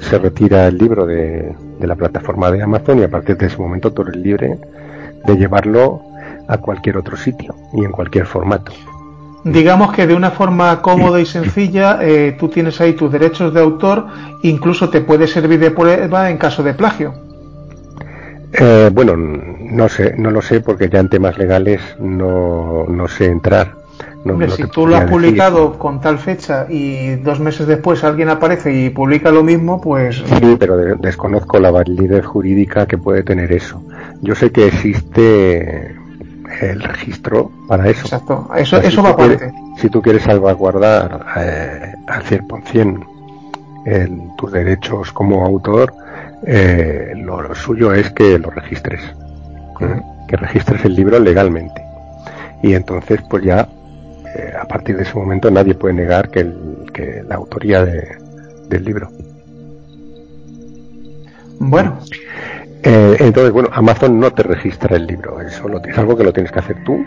se 0.00 0.18
retira 0.18 0.66
el 0.66 0.78
libro 0.78 1.06
de, 1.06 1.54
la 1.80 1.94
plataforma 1.94 2.50
de 2.50 2.62
Amazon 2.62 2.98
y 2.98 3.04
a 3.04 3.08
partir 3.08 3.36
de 3.36 3.46
ese 3.46 3.56
momento 3.58 3.92
tú 3.92 4.02
eres 4.02 4.16
libre 4.16 4.58
de 5.24 5.36
llevarlo 5.36 6.02
a 6.50 6.58
cualquier 6.58 6.96
otro 6.96 7.16
sitio 7.16 7.54
y 7.72 7.84
en 7.84 7.92
cualquier 7.92 8.26
formato. 8.26 8.72
Digamos 9.44 9.92
que 9.92 10.06
de 10.06 10.14
una 10.14 10.32
forma 10.32 10.82
cómoda 10.82 11.20
y 11.20 11.26
sencilla 11.38 11.98
eh, 12.02 12.36
tú 12.38 12.48
tienes 12.48 12.80
ahí 12.80 12.94
tus 12.94 13.10
derechos 13.10 13.54
de 13.54 13.60
autor, 13.60 14.06
incluso 14.42 14.90
te 14.90 15.00
puede 15.00 15.26
servir 15.26 15.60
de 15.60 15.70
prueba 15.70 16.28
en 16.28 16.38
caso 16.38 16.62
de 16.62 16.74
plagio. 16.74 17.14
Eh, 18.52 18.90
bueno, 18.92 19.16
no 19.16 19.88
sé, 19.88 20.14
no 20.18 20.32
lo 20.32 20.42
sé 20.42 20.60
porque 20.60 20.88
ya 20.88 20.98
en 20.98 21.08
temas 21.08 21.38
legales 21.38 21.80
no, 22.00 22.84
no 22.88 23.06
sé 23.06 23.26
entrar. 23.26 23.78
Hombre, 24.24 24.50
si 24.50 24.64
tú 24.64 24.86
lo 24.86 24.96
has 24.96 25.08
publicado 25.08 25.78
con 25.78 26.00
tal 26.00 26.18
fecha 26.18 26.66
y 26.68 27.16
dos 27.16 27.40
meses 27.40 27.66
después 27.66 28.04
alguien 28.04 28.28
aparece 28.28 28.72
y 28.72 28.90
publica 28.90 29.30
lo 29.30 29.42
mismo, 29.42 29.80
pues... 29.80 30.16
Sí, 30.16 30.56
pero 30.58 30.76
desconozco 30.76 31.58
la 31.58 31.70
validez 31.70 32.26
jurídica 32.26 32.86
que 32.86 32.98
puede 32.98 33.22
tener 33.22 33.50
eso. 33.52 33.82
Yo 34.20 34.34
sé 34.34 34.50
que 34.52 34.66
existe 34.66 35.96
el 36.60 36.82
registro 36.82 37.50
para 37.68 37.88
eso. 37.88 38.02
Exacto, 38.02 38.48
eso, 38.56 38.78
eso 38.78 39.02
va 39.02 39.10
aparte. 39.10 39.52
Si 39.76 39.88
tú 39.88 40.02
quieres 40.02 40.22
salvaguardar 40.22 41.26
eh, 41.36 41.94
al 42.06 42.22
100% 42.24 43.06
tus 44.36 44.52
derechos 44.52 45.12
como 45.12 45.44
autor, 45.44 45.94
eh, 46.46 47.12
lo, 47.16 47.54
suyo 47.54 47.92
es 47.92 48.10
que 48.10 48.38
lo 48.38 48.50
registres, 48.50 49.02
¿eh? 49.80 50.02
que 50.28 50.36
registres 50.36 50.84
el 50.84 50.94
libro 50.94 51.18
legalmente. 51.18 51.82
Y 52.62 52.74
entonces, 52.74 53.20
pues 53.28 53.44
ya, 53.44 53.68
eh, 54.34 54.52
a 54.58 54.64
partir 54.66 54.96
de 54.96 55.02
ese 55.02 55.14
momento, 55.14 55.50
nadie 55.50 55.74
puede 55.74 55.94
negar 55.94 56.30
que, 56.30 56.70
la 57.26 57.36
autoría 57.36 57.82
del 57.82 58.84
libro. 58.84 59.10
Bueno. 61.58 61.98
Entonces, 62.82 63.52
bueno, 63.52 63.68
Amazon 63.72 64.18
no 64.18 64.32
te 64.32 64.42
registra 64.42 64.96
el 64.96 65.06
libro, 65.06 65.40
eso 65.40 65.68
es 65.84 65.98
algo 65.98 66.16
que 66.16 66.24
lo 66.24 66.32
tienes 66.32 66.50
que 66.50 66.58
hacer 66.58 66.82
tú 66.84 67.04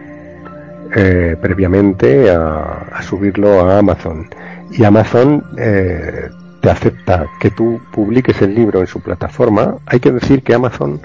previamente 1.41 2.29
a, 2.29 3.01
subirlo 3.01 3.61
a 3.61 3.79
Amazon. 3.79 4.27
Y 4.71 4.83
Amazon 4.83 5.43
te 6.63 6.69
acepta 6.69 7.27
que 7.41 7.51
tú 7.51 7.81
publiques 7.91 8.41
el 8.41 8.55
libro 8.55 8.79
en 8.79 8.87
su 8.87 9.01
plataforma, 9.01 9.75
hay 9.85 9.99
que 9.99 10.13
decir 10.13 10.43
que 10.43 10.53
Amazon 10.53 11.01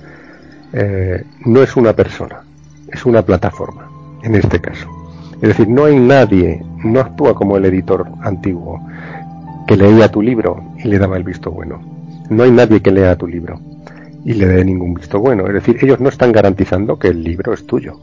eh, 0.72 1.24
no 1.46 1.62
es 1.62 1.74
una 1.74 1.94
persona, 1.94 2.42
es 2.86 3.04
una 3.04 3.22
plataforma, 3.22 3.90
en 4.22 4.36
este 4.36 4.60
caso. 4.60 4.88
Es 5.34 5.48
decir, 5.48 5.68
no 5.68 5.86
hay 5.86 5.98
nadie, 5.98 6.62
no 6.84 7.00
actúa 7.00 7.34
como 7.34 7.56
el 7.56 7.64
editor 7.64 8.06
antiguo 8.22 8.80
que 9.66 9.76
leía 9.76 10.08
tu 10.08 10.22
libro 10.22 10.62
y 10.78 10.86
le 10.86 10.96
daba 10.96 11.16
el 11.16 11.24
visto 11.24 11.50
bueno. 11.50 11.82
No 12.30 12.44
hay 12.44 12.52
nadie 12.52 12.80
que 12.80 12.92
lea 12.92 13.16
tu 13.16 13.26
libro 13.26 13.58
y 14.24 14.34
le 14.34 14.46
dé 14.46 14.64
ningún 14.64 14.94
visto 14.94 15.20
bueno. 15.20 15.46
Es 15.46 15.54
decir, 15.54 15.78
ellos 15.80 16.00
no 16.00 16.08
están 16.08 16.32
garantizando 16.32 16.98
que 16.98 17.08
el 17.08 17.22
libro 17.22 17.52
es 17.52 17.66
tuyo. 17.66 18.00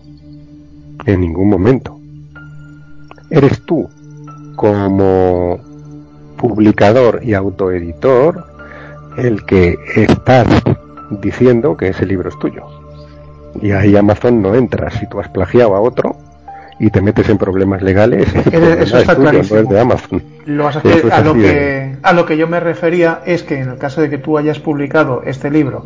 En 1.05 1.21
ningún 1.21 1.49
momento. 1.49 1.99
Eres 3.29 3.61
tú 3.65 3.89
como 4.55 5.59
publicador 6.37 7.21
y 7.23 7.33
autoeditor 7.33 8.45
el 9.17 9.45
que 9.45 9.77
estás 9.95 10.47
diciendo 11.21 11.77
que 11.77 11.89
ese 11.89 12.05
libro 12.05 12.29
es 12.29 12.39
tuyo. 12.39 12.65
Y 13.61 13.71
ahí 13.71 13.95
Amazon 13.95 14.41
no 14.41 14.55
entra. 14.55 14.91
Si 14.91 15.07
tú 15.07 15.19
has 15.19 15.29
plagiado 15.29 15.75
a 15.75 15.81
otro 15.81 16.17
y 16.79 16.89
te 16.89 17.01
metes 17.01 17.29
en 17.29 17.37
problemas 17.37 17.81
legales, 17.81 18.27
eso 18.35 18.97
está 18.99 19.15
tuyo, 19.15 19.31
no 19.31 19.39
es 19.39 19.69
de 19.69 19.79
Amazon. 19.79 20.23
Lo 20.45 20.69
que, 20.81 21.11
a, 21.11 21.21
lo 21.21 21.33
que, 21.33 21.95
a 22.03 22.13
lo 22.13 22.25
que 22.25 22.37
yo 22.37 22.47
me 22.47 22.59
refería 22.59 23.21
es 23.25 23.43
que 23.43 23.59
en 23.59 23.69
el 23.69 23.77
caso 23.77 24.01
de 24.01 24.09
que 24.09 24.17
tú 24.17 24.37
hayas 24.37 24.59
publicado 24.59 25.23
este 25.25 25.49
libro 25.49 25.85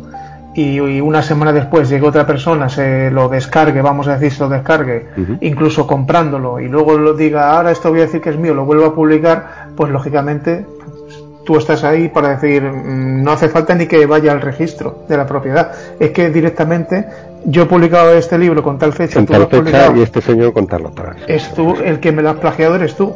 y, 0.54 0.80
una 1.00 1.22
semana 1.22 1.52
después 1.52 1.88
llegue 1.88 2.06
otra 2.06 2.26
persona, 2.26 2.68
se 2.68 3.10
lo 3.10 3.28
descargue, 3.28 3.82
vamos 3.82 4.08
a 4.08 4.14
decir, 4.14 4.32
se 4.32 4.42
lo 4.42 4.48
descargue, 4.48 5.06
incluso 5.40 5.86
comprándolo, 5.86 6.60
y 6.60 6.68
luego 6.68 6.98
lo 6.98 7.14
diga, 7.14 7.56
ahora 7.56 7.70
esto 7.70 7.90
voy 7.90 8.00
a 8.00 8.06
decir 8.06 8.20
que 8.20 8.30
es 8.30 8.36
mío, 8.36 8.54
lo 8.54 8.64
vuelvo 8.64 8.86
a 8.86 8.94
publicar, 8.94 9.68
pues 9.76 9.90
lógicamente 9.92 10.66
tú 11.50 11.56
estás 11.56 11.82
ahí 11.82 12.08
para 12.08 12.36
decir, 12.36 12.62
mm, 12.62 13.24
no 13.24 13.32
hace 13.32 13.48
falta 13.48 13.74
ni 13.74 13.86
que 13.86 14.06
vaya 14.06 14.30
al 14.30 14.40
registro 14.40 15.02
de 15.08 15.16
la 15.16 15.26
propiedad, 15.26 15.72
es 15.98 16.12
que 16.12 16.30
directamente 16.30 17.04
yo 17.44 17.64
he 17.64 17.66
publicado 17.66 18.12
este 18.12 18.38
libro 18.38 18.62
con 18.62 18.78
tal 18.78 18.92
fecha, 18.92 19.18
has 19.18 19.46
publicado, 19.46 19.96
y 19.96 20.02
este 20.02 20.20
señor 20.20 20.52
con 20.52 20.68
tal 20.68 20.86
otra. 20.86 21.16
Es 21.26 21.52
tú, 21.52 21.74
el 21.84 21.98
que 21.98 22.12
me 22.12 22.22
lo 22.22 22.30
has 22.30 22.36
plagiado 22.36 22.76
eres 22.76 22.94
tú, 22.94 23.12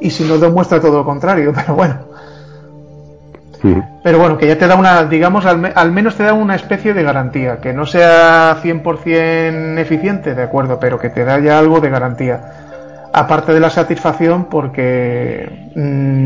y 0.00 0.08
si 0.08 0.24
no 0.24 0.38
demuestra 0.38 0.80
todo 0.80 0.96
lo 0.96 1.04
contrario, 1.04 1.52
pero 1.54 1.74
bueno. 1.74 1.96
Pero 4.02 4.18
bueno, 4.20 4.38
que 4.38 4.46
ya 4.46 4.56
te 4.56 4.66
da 4.66 4.76
una, 4.76 5.04
digamos, 5.04 5.44
al, 5.44 5.92
menos 5.92 6.14
te 6.14 6.22
da 6.22 6.32
una 6.32 6.54
especie 6.54 6.94
de 6.94 7.02
garantía, 7.02 7.58
que 7.60 7.74
no 7.74 7.84
sea 7.84 8.56
100% 8.62 9.78
eficiente, 9.78 10.34
de 10.34 10.42
acuerdo, 10.42 10.80
pero 10.80 10.98
que 10.98 11.10
te 11.10 11.26
da 11.26 11.38
ya 11.40 11.58
algo 11.58 11.80
de 11.80 11.90
garantía. 11.90 12.40
Aparte 13.12 13.52
de 13.52 13.60
la 13.60 13.70
satisfacción, 13.70 14.44
porque 14.44 15.70
mm, 15.74 16.25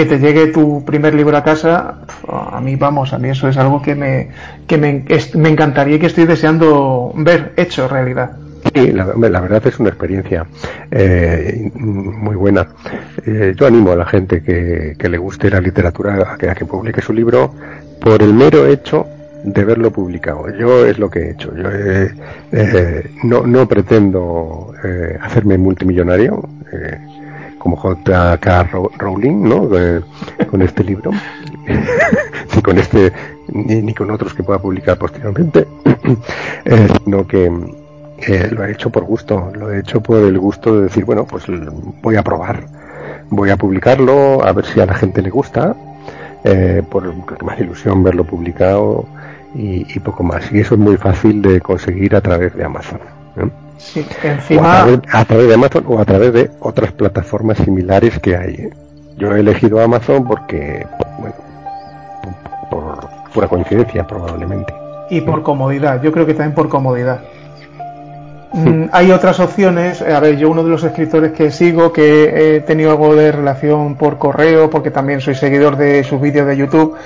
que 0.00 0.06
te 0.06 0.18
llegue 0.18 0.46
tu 0.46 0.82
primer 0.82 1.12
libro 1.12 1.36
a 1.36 1.44
casa, 1.44 1.98
a 2.26 2.58
mí, 2.62 2.74
vamos, 2.76 3.12
a 3.12 3.18
mí 3.18 3.28
eso 3.28 3.48
es 3.48 3.58
algo 3.58 3.82
que 3.82 3.94
me, 3.94 4.30
que 4.66 4.78
me, 4.78 5.04
me 5.34 5.48
encantaría 5.50 5.96
y 5.96 5.98
que 5.98 6.06
estoy 6.06 6.24
deseando 6.24 7.12
ver 7.16 7.52
hecho 7.58 7.86
realidad. 7.86 8.30
Sí, 8.74 8.92
la, 8.92 9.04
verdad 9.04 9.66
es 9.66 9.78
una 9.78 9.90
experiencia 9.90 10.46
eh, 10.90 11.70
muy 11.74 12.34
buena. 12.34 12.68
Eh, 13.26 13.52
yo 13.54 13.66
animo 13.66 13.92
a 13.92 13.96
la 13.96 14.06
gente 14.06 14.42
que, 14.42 14.96
le 15.06 15.18
guste 15.18 15.50
la 15.50 15.60
literatura 15.60 16.32
a 16.32 16.38
que, 16.38 16.48
que, 16.54 16.64
publique 16.64 17.02
su 17.02 17.12
libro 17.12 17.54
por 18.00 18.22
el 18.22 18.32
mero 18.32 18.66
hecho 18.66 19.06
de 19.44 19.64
verlo 19.66 19.90
publicado. 19.90 20.48
Yo 20.58 20.86
es 20.86 20.98
lo 20.98 21.10
que 21.10 21.20
he 21.20 21.30
hecho. 21.32 21.54
Yo 21.54 21.68
eh, 21.70 23.10
no, 23.24 23.46
no 23.46 23.68
pretendo 23.68 24.72
hacerme 25.20 25.58
multimillonario 25.58 26.42
como 27.60 27.76
J.K. 27.76 28.70
Rowling, 28.98 29.48
¿no? 29.48 29.68
con 30.50 30.62
este 30.62 30.82
libro, 30.82 31.10
ni 32.56 32.62
con 32.62 32.78
este 32.78 33.12
ni, 33.48 33.82
ni, 33.82 33.94
con 33.94 34.10
otros 34.10 34.34
que 34.34 34.42
pueda 34.42 34.58
publicar 34.58 34.98
posteriormente, 34.98 35.68
sino 37.04 37.26
que 37.26 37.50
lo 38.50 38.64
he 38.64 38.72
hecho 38.72 38.90
por 38.90 39.04
gusto, 39.04 39.52
lo 39.54 39.70
he 39.70 39.80
hecho 39.80 40.02
por 40.02 40.18
el 40.18 40.38
gusto 40.38 40.76
de 40.76 40.82
decir, 40.84 41.04
bueno, 41.04 41.26
pues 41.26 41.44
voy 42.02 42.16
a 42.16 42.22
probar, 42.22 42.66
voy 43.28 43.50
a 43.50 43.56
publicarlo, 43.56 44.42
a 44.42 44.52
ver 44.52 44.64
si 44.64 44.80
a 44.80 44.86
la 44.86 44.94
gente 44.94 45.22
le 45.22 45.30
gusta, 45.30 45.76
eh, 46.44 46.82
por 46.90 47.14
más 47.44 47.60
ilusión 47.60 48.02
verlo 48.02 48.24
publicado 48.24 49.04
y, 49.54 49.98
poco 50.00 50.22
más. 50.22 50.50
Y 50.52 50.60
eso 50.60 50.74
es 50.74 50.80
muy 50.80 50.96
fácil 50.96 51.42
de 51.42 51.60
conseguir 51.60 52.16
a 52.16 52.20
través 52.20 52.56
de 52.56 52.64
Amazon. 52.64 53.00
¿eh? 53.36 53.48
Sí, 53.80 54.06
encima... 54.22 54.82
a, 54.82 55.24
través, 55.24 55.48
de 55.48 55.54
Amazon 55.54 55.84
o 55.88 55.98
a 55.98 56.04
través 56.04 56.32
de 56.32 56.50
otras 56.60 56.92
plataformas 56.92 57.58
similares 57.58 58.18
que 58.20 58.36
hay. 58.36 58.54
¿eh? 58.54 58.70
Yo 59.16 59.34
he 59.34 59.40
elegido 59.40 59.80
Amazon 59.80 60.24
porque, 60.24 60.86
bueno, 61.18 61.34
por 62.70 63.08
pura 63.32 63.48
coincidencia 63.48 64.06
probablemente. 64.06 64.72
Y 65.08 65.22
por 65.22 65.42
comodidad, 65.42 66.00
yo 66.02 66.12
creo 66.12 66.26
que 66.26 66.34
también 66.34 66.54
por 66.54 66.68
comodidad. 66.68 67.22
Mm, 68.52 68.86
hay 68.92 69.12
otras 69.12 69.38
opciones. 69.38 70.02
A 70.02 70.18
ver, 70.18 70.36
yo 70.36 70.50
uno 70.50 70.64
de 70.64 70.70
los 70.70 70.82
escritores 70.82 71.32
que 71.32 71.50
sigo, 71.50 71.92
que 71.92 72.56
he 72.56 72.60
tenido 72.60 72.90
algo 72.90 73.14
de 73.14 73.30
relación 73.30 73.94
por 73.94 74.18
correo, 74.18 74.68
porque 74.68 74.90
también 74.90 75.20
soy 75.20 75.34
seguidor 75.34 75.76
de 75.76 76.02
sus 76.02 76.20
vídeos 76.20 76.46
de 76.46 76.56
YouTube, 76.56 76.96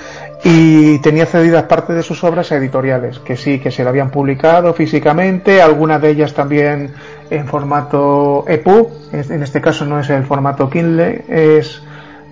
y 0.43 0.99
tenía 0.99 1.25
cedidas 1.25 1.63
parte 1.63 1.93
de 1.93 2.03
sus 2.03 2.23
obras 2.23 2.51
a 2.51 2.57
editoriales, 2.57 3.19
que 3.19 3.37
sí, 3.37 3.59
que 3.59 3.71
se 3.71 3.83
lo 3.83 3.89
habían 3.89 4.09
publicado 4.09 4.73
físicamente, 4.73 5.61
algunas 5.61 6.01
de 6.01 6.09
ellas 6.09 6.33
también 6.33 6.93
en 7.29 7.47
formato 7.47 8.45
EPUB, 8.47 8.89
en 9.11 9.43
este 9.43 9.61
caso 9.61 9.85
no 9.85 9.99
es 9.99 10.09
el 10.09 10.23
formato 10.23 10.69
Kindle, 10.69 11.25
es 11.27 11.81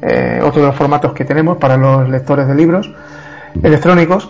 eh, 0.01 0.41
otro 0.43 0.61
de 0.61 0.67
los 0.67 0.75
formatos 0.75 1.13
que 1.13 1.23
tenemos 1.23 1.57
para 1.57 1.77
los 1.77 2.09
lectores 2.09 2.47
de 2.47 2.55
libros 2.55 2.91
electrónicos 3.61 4.29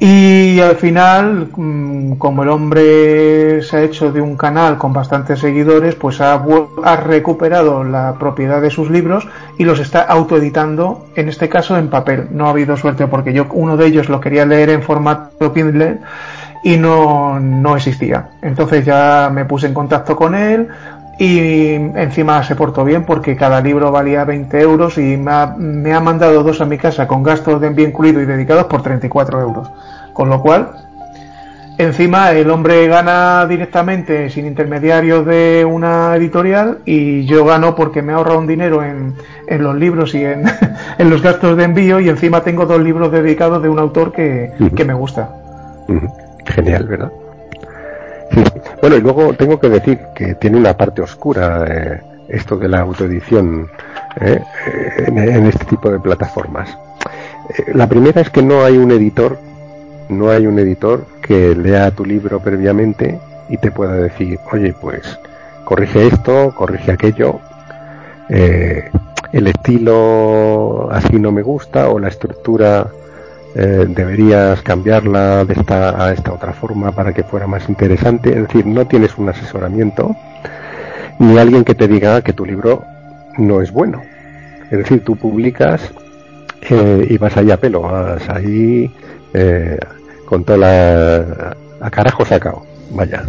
y 0.00 0.60
al 0.60 0.76
final, 0.76 1.48
mm, 1.56 2.12
como 2.14 2.44
el 2.44 2.50
hombre 2.50 3.62
se 3.62 3.76
ha 3.76 3.82
hecho 3.82 4.12
de 4.12 4.20
un 4.20 4.36
canal 4.36 4.78
con 4.78 4.92
bastantes 4.92 5.40
seguidores, 5.40 5.96
pues 5.96 6.20
ha, 6.20 6.40
recuperado 6.96 7.82
la 7.82 8.14
propiedad 8.18 8.62
de 8.62 8.70
sus 8.70 8.90
libros 8.90 9.26
y 9.58 9.64
los 9.64 9.80
está 9.80 10.02
autoeditando, 10.02 11.06
en 11.16 11.28
este 11.28 11.48
caso 11.48 11.76
en 11.76 11.88
papel. 11.88 12.28
No 12.30 12.46
ha 12.46 12.50
habido 12.50 12.76
suerte 12.76 13.08
porque 13.08 13.32
yo 13.32 13.46
uno 13.50 13.76
de 13.76 13.86
ellos 13.86 14.08
lo 14.08 14.20
quería 14.20 14.46
leer 14.46 14.70
en 14.70 14.82
formato 14.82 15.52
Kindle 15.52 15.98
y 16.62 16.76
no, 16.76 17.40
no 17.40 17.76
existía. 17.76 18.30
Entonces 18.42 18.84
ya 18.84 19.30
me 19.32 19.44
puse 19.46 19.66
en 19.66 19.74
contacto 19.74 20.14
con 20.14 20.34
él, 20.36 20.68
y 21.18 21.74
encima 21.74 22.42
se 22.44 22.54
portó 22.54 22.84
bien 22.84 23.04
porque 23.04 23.36
cada 23.36 23.60
libro 23.60 23.90
valía 23.90 24.24
20 24.24 24.60
euros 24.60 24.98
y 24.98 25.16
me 25.16 25.32
ha, 25.32 25.46
me 25.58 25.92
ha 25.92 26.00
mandado 26.00 26.44
dos 26.44 26.60
a 26.60 26.64
mi 26.64 26.78
casa 26.78 27.08
con 27.08 27.24
gastos 27.24 27.60
de 27.60 27.66
envío 27.66 27.88
incluido 27.88 28.22
y 28.22 28.26
dedicados 28.26 28.64
por 28.64 28.82
34 28.82 29.40
euros. 29.40 29.68
Con 30.12 30.28
lo 30.28 30.40
cual, 30.40 30.70
encima 31.76 32.30
el 32.30 32.48
hombre 32.50 32.86
gana 32.86 33.46
directamente 33.46 34.30
sin 34.30 34.46
intermediarios 34.46 35.26
de 35.26 35.66
una 35.68 36.14
editorial 36.14 36.78
y 36.84 37.24
yo 37.26 37.44
gano 37.44 37.74
porque 37.74 38.00
me 38.00 38.12
he 38.12 38.14
ahorrado 38.14 38.38
un 38.38 38.46
dinero 38.46 38.84
en, 38.84 39.14
en 39.48 39.62
los 39.64 39.74
libros 39.74 40.14
y 40.14 40.24
en, 40.24 40.44
en, 40.98 41.10
los 41.10 41.20
gastos 41.20 41.56
de 41.56 41.64
envío 41.64 41.98
y 41.98 42.08
encima 42.08 42.42
tengo 42.42 42.64
dos 42.64 42.80
libros 42.80 43.10
dedicados 43.10 43.60
de 43.60 43.68
un 43.68 43.80
autor 43.80 44.12
que, 44.12 44.52
que 44.76 44.84
me 44.84 44.94
gusta. 44.94 45.30
Genial, 46.46 46.84
¿verdad? 46.84 47.10
Bueno, 48.80 48.96
y 48.96 49.00
luego 49.00 49.34
tengo 49.34 49.58
que 49.58 49.68
decir 49.68 49.98
que 50.14 50.34
tiene 50.36 50.56
una 50.56 50.76
parte 50.76 51.02
oscura 51.02 51.64
eh, 51.68 52.00
esto 52.28 52.56
de 52.56 52.68
la 52.68 52.80
autoedición 52.80 53.68
eh, 54.20 54.40
en, 55.06 55.46
este 55.46 55.64
tipo 55.64 55.90
de 55.90 55.98
plataformas. 55.98 56.76
Eh, 57.50 57.72
la 57.74 57.86
primera 57.86 58.20
es 58.20 58.30
que 58.30 58.42
no 58.42 58.64
hay 58.64 58.76
un 58.76 58.90
editor, 58.92 59.38
no 60.08 60.30
hay 60.30 60.46
un 60.46 60.58
editor 60.58 61.06
que 61.22 61.54
lea 61.54 61.90
tu 61.90 62.04
libro 62.04 62.40
previamente 62.40 63.18
y 63.48 63.56
te 63.56 63.70
pueda 63.70 63.94
decir, 63.94 64.38
oye, 64.52 64.74
pues 64.80 65.18
corrige 65.64 66.06
esto, 66.06 66.54
corrige 66.54 66.92
aquello, 66.92 67.40
el 68.28 69.46
estilo 69.46 70.88
así 70.90 71.18
no 71.18 71.32
me 71.32 71.42
gusta 71.42 71.88
o 71.88 71.98
la 71.98 72.08
estructura 72.08 72.88
eh, 73.54 73.86
deberías 73.88 74.62
cambiarla 74.62 75.44
de 75.44 75.54
esta 75.54 76.04
a 76.04 76.12
esta 76.12 76.32
otra 76.32 76.52
forma 76.52 76.92
para 76.92 77.12
que 77.12 77.24
fuera 77.24 77.46
más 77.46 77.68
interesante. 77.68 78.30
Es 78.30 78.42
decir, 78.42 78.66
no 78.66 78.86
tienes 78.86 79.16
un 79.18 79.28
asesoramiento 79.28 80.14
ni 81.18 81.38
alguien 81.38 81.64
que 81.64 81.74
te 81.74 81.88
diga 81.88 82.22
que 82.22 82.32
tu 82.32 82.44
libro 82.44 82.84
no 83.38 83.60
es 83.60 83.72
bueno. 83.72 84.02
Es 84.70 84.78
decir, 84.78 85.02
tú 85.04 85.16
publicas 85.16 85.92
eh, 86.70 87.06
y 87.08 87.18
vas 87.18 87.36
ahí 87.36 87.50
a 87.50 87.56
pelo, 87.56 87.82
vas 87.82 88.28
ahí 88.28 88.90
eh, 89.32 89.78
con 90.24 90.44
toda 90.44 90.58
la... 90.58 91.56
a 91.80 91.90
carajo 91.90 92.24
sacado, 92.24 92.62
vaya. 92.90 93.24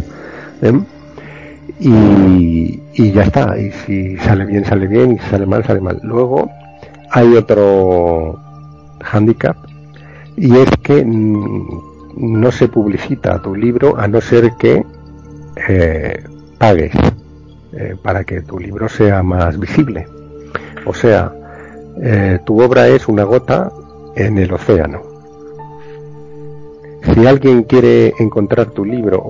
Y, 1.78 2.82
y 2.92 3.12
ya 3.12 3.22
está, 3.22 3.58
y 3.58 3.70
si 3.70 4.18
sale 4.18 4.44
bien, 4.44 4.64
sale 4.64 4.86
bien, 4.86 5.12
y 5.12 5.18
si 5.18 5.30
sale 5.30 5.46
mal, 5.46 5.64
sale 5.64 5.80
mal. 5.80 5.98
Luego 6.02 6.50
hay 7.10 7.34
otro 7.36 8.38
handicap, 9.00 9.56
y 10.40 10.56
es 10.56 10.70
que 10.82 11.04
no 11.04 12.50
se 12.50 12.68
publicita 12.68 13.42
tu 13.42 13.54
libro 13.54 13.98
a 13.98 14.08
no 14.08 14.22
ser 14.22 14.52
que 14.52 14.82
eh, 15.68 16.24
pagues 16.56 16.94
eh, 17.74 17.94
para 18.02 18.24
que 18.24 18.40
tu 18.40 18.58
libro 18.58 18.88
sea 18.88 19.22
más 19.22 19.60
visible. 19.60 20.08
O 20.86 20.94
sea, 20.94 21.30
eh, 22.00 22.38
tu 22.46 22.62
obra 22.62 22.88
es 22.88 23.06
una 23.06 23.24
gota 23.24 23.70
en 24.16 24.38
el 24.38 24.50
océano. 24.54 25.02
Si 27.02 27.26
alguien 27.26 27.64
quiere 27.64 28.14
encontrar 28.18 28.70
tu 28.70 28.86
libro 28.86 29.22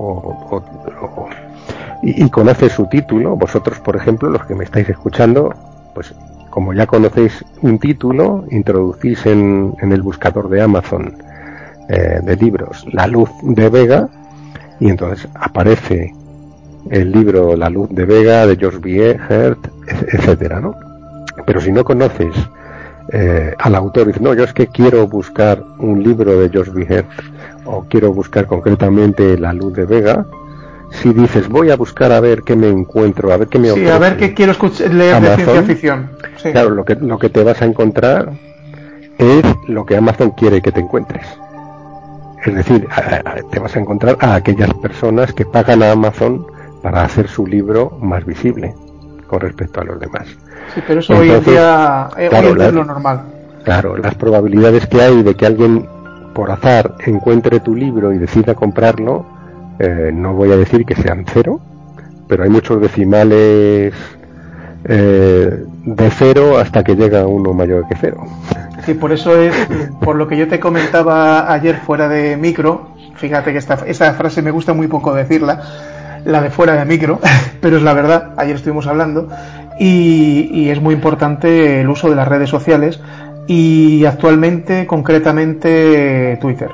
y, 2.03 2.29
conoce 2.29 2.69
su 2.69 2.87
título, 2.87 3.35
vosotros, 3.35 3.79
por 3.81 3.97
ejemplo, 3.97 4.29
los 4.29 4.45
que 4.45 4.55
me 4.55 4.63
estáis 4.63 4.87
escuchando, 4.87 5.53
pues 5.93 6.15
como 6.51 6.73
ya 6.73 6.85
conocéis 6.85 7.43
un 7.61 7.79
título, 7.79 8.45
introducís 8.51 9.25
en, 9.25 9.73
el 9.81 10.01
buscador 10.03 10.49
de 10.49 10.61
Amazon 10.61 11.17
eh, 11.89 12.19
de 12.21 12.35
libros 12.35 12.85
La 12.93 13.07
Luz 13.07 13.29
de 13.41 13.69
Vega 13.69 14.09
y 14.79 14.89
entonces 14.89 15.27
aparece 15.33 16.13
el 16.89 17.11
libro 17.11 17.55
La 17.55 17.69
Luz 17.69 17.89
de 17.89 18.05
Vega 18.05 18.45
de 18.45 18.57
George 18.57 18.79
B. 18.79 19.17
Hert, 19.29 19.67
etcétera, 19.87 20.59
¿no? 20.59 20.75
Pero 21.45 21.61
si 21.61 21.71
no 21.71 21.83
conoces 21.83 22.35
eh, 23.13 23.55
al 23.57 23.75
autor 23.75 24.03
y 24.03 24.05
dices, 24.07 24.21
no, 24.21 24.33
yo 24.33 24.43
es 24.43 24.53
que 24.53 24.67
quiero 24.67 25.07
buscar 25.07 25.63
un 25.79 26.03
libro 26.03 26.37
de 26.37 26.49
George 26.49 26.71
B. 26.71 26.85
Hert 26.87 27.09
o 27.65 27.85
quiero 27.89 28.13
buscar 28.13 28.45
concretamente 28.45 29.37
La 29.37 29.53
Luz 29.53 29.73
de 29.73 29.85
Vega, 29.85 30.25
si 30.91 31.13
dices 31.13 31.47
voy 31.47 31.71
a 31.71 31.75
buscar 31.75 32.11
a 32.11 32.19
ver 32.19 32.43
qué 32.43 32.55
me 32.55 32.67
encuentro, 32.67 33.31
a 33.31 33.37
ver 33.37 33.47
qué 33.47 33.59
me 33.59 33.71
Sí, 33.71 33.87
a 33.87 33.97
ver 33.97 34.17
qué 34.17 34.33
quiero 34.33 34.51
escuchar, 34.51 34.93
leer 34.93 35.21
de 35.21 35.35
ciencia 35.35 35.63
ficción. 35.63 36.11
Claro, 36.41 36.71
lo 36.71 36.85
que, 36.85 36.95
lo 36.95 37.17
que 37.17 37.29
te 37.29 37.43
vas 37.43 37.61
a 37.61 37.65
encontrar 37.65 38.31
es 39.17 39.43
lo 39.67 39.85
que 39.85 39.97
Amazon 39.97 40.31
quiere 40.31 40.61
que 40.61 40.71
te 40.71 40.79
encuentres. 40.79 41.25
Es 42.43 42.55
decir, 42.55 42.87
te 43.51 43.59
vas 43.59 43.75
a 43.75 43.79
encontrar 43.79 44.17
a 44.19 44.35
aquellas 44.35 44.73
personas 44.75 45.31
que 45.33 45.45
pagan 45.45 45.83
a 45.83 45.91
Amazon 45.91 46.45
para 46.81 47.03
hacer 47.03 47.27
su 47.27 47.45
libro 47.45 47.97
más 48.01 48.25
visible 48.25 48.73
con 49.27 49.41
respecto 49.41 49.81
a 49.81 49.83
los 49.83 49.99
demás. 49.99 50.27
Sí, 50.73 50.81
pero 50.87 50.99
eso 50.99 51.13
hoy 51.13 51.29
en 51.29 51.43
día 51.43 52.09
eh, 52.17 52.29
es 52.31 52.73
lo 52.73 52.83
normal. 52.83 53.21
Claro, 53.63 53.95
las 53.95 54.15
probabilidades 54.15 54.87
que 54.87 55.01
hay 55.01 55.21
de 55.21 55.35
que 55.35 55.45
alguien 55.45 55.87
por 56.33 56.49
azar 56.49 56.95
encuentre 57.05 57.59
tu 57.59 57.75
libro 57.75 58.11
y 58.11 58.17
decida 58.17 58.55
comprarlo, 58.55 59.25
eh, 59.81 60.11
no 60.13 60.33
voy 60.33 60.51
a 60.51 60.57
decir 60.57 60.85
que 60.85 60.95
sean 60.95 61.25
cero, 61.25 61.59
pero 62.27 62.43
hay 62.43 62.49
muchos 62.49 62.79
decimales 62.79 63.93
eh, 64.85 65.65
de 65.85 66.09
cero 66.11 66.57
hasta 66.57 66.83
que 66.83 66.95
llega 66.95 67.25
uno 67.25 67.53
mayor 67.53 67.87
que 67.87 67.95
cero. 67.99 68.25
Sí, 68.85 68.93
por 68.93 69.11
eso 69.11 69.39
es, 69.39 69.55
por 70.01 70.15
lo 70.15 70.27
que 70.27 70.37
yo 70.37 70.47
te 70.47 70.59
comentaba 70.59 71.51
ayer 71.51 71.77
fuera 71.77 72.07
de 72.07 72.37
micro, 72.37 72.89
fíjate 73.15 73.51
que 73.51 73.57
esta, 73.57 73.79
esta 73.85 74.13
frase 74.13 74.41
me 74.41 74.51
gusta 74.51 74.73
muy 74.73 74.87
poco 74.87 75.13
decirla, 75.13 75.61
la 76.25 76.41
de 76.41 76.51
fuera 76.51 76.75
de 76.75 76.85
micro, 76.85 77.19
pero 77.61 77.77
es 77.77 77.83
la 77.83 77.93
verdad, 77.93 78.33
ayer 78.37 78.55
estuvimos 78.55 78.85
hablando, 78.87 79.29
y, 79.79 80.69
es 80.69 80.79
muy 80.79 80.93
importante 80.93 81.81
el 81.81 81.89
uso 81.89 82.09
de 82.09 82.15
las 82.15 82.27
redes 82.27 82.49
sociales 82.49 82.99
y 83.47 84.05
actualmente, 84.05 84.85
concretamente, 84.85 86.37
Twitter. 86.39 86.69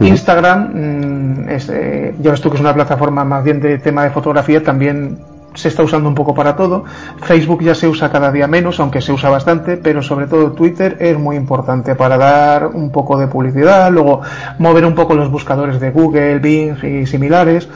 Instagram, 0.00 0.70
mm, 0.74 1.48
es, 1.48 1.68
eh, 1.68 2.14
ya 2.20 2.30
ves 2.30 2.40
tú 2.40 2.50
que 2.50 2.56
es 2.56 2.60
una 2.60 2.74
plataforma 2.74 3.24
más 3.24 3.44
bien 3.44 3.60
de 3.60 3.78
tema 3.78 4.04
de 4.04 4.10
fotografía, 4.10 4.62
también 4.62 5.18
se 5.54 5.68
está 5.68 5.82
usando 5.82 6.08
un 6.08 6.14
poco 6.14 6.34
para 6.34 6.54
todo. 6.54 6.84
Facebook 7.22 7.62
ya 7.62 7.74
se 7.74 7.88
usa 7.88 8.10
cada 8.10 8.30
día 8.30 8.46
menos, 8.46 8.78
aunque 8.80 9.00
se 9.00 9.12
usa 9.12 9.28
bastante, 9.28 9.76
pero 9.76 10.02
sobre 10.02 10.26
todo 10.26 10.52
Twitter 10.52 10.96
es 11.00 11.18
muy 11.18 11.36
importante 11.36 11.94
para 11.94 12.16
dar 12.16 12.66
un 12.68 12.90
poco 12.90 13.18
de 13.18 13.26
publicidad, 13.26 13.90
luego 13.90 14.20
mover 14.58 14.84
un 14.84 14.94
poco 14.94 15.14
los 15.14 15.30
buscadores 15.30 15.80
de 15.80 15.90
Google, 15.90 16.38
Bing 16.38 16.76
y 16.84 17.06
similares. 17.06 17.68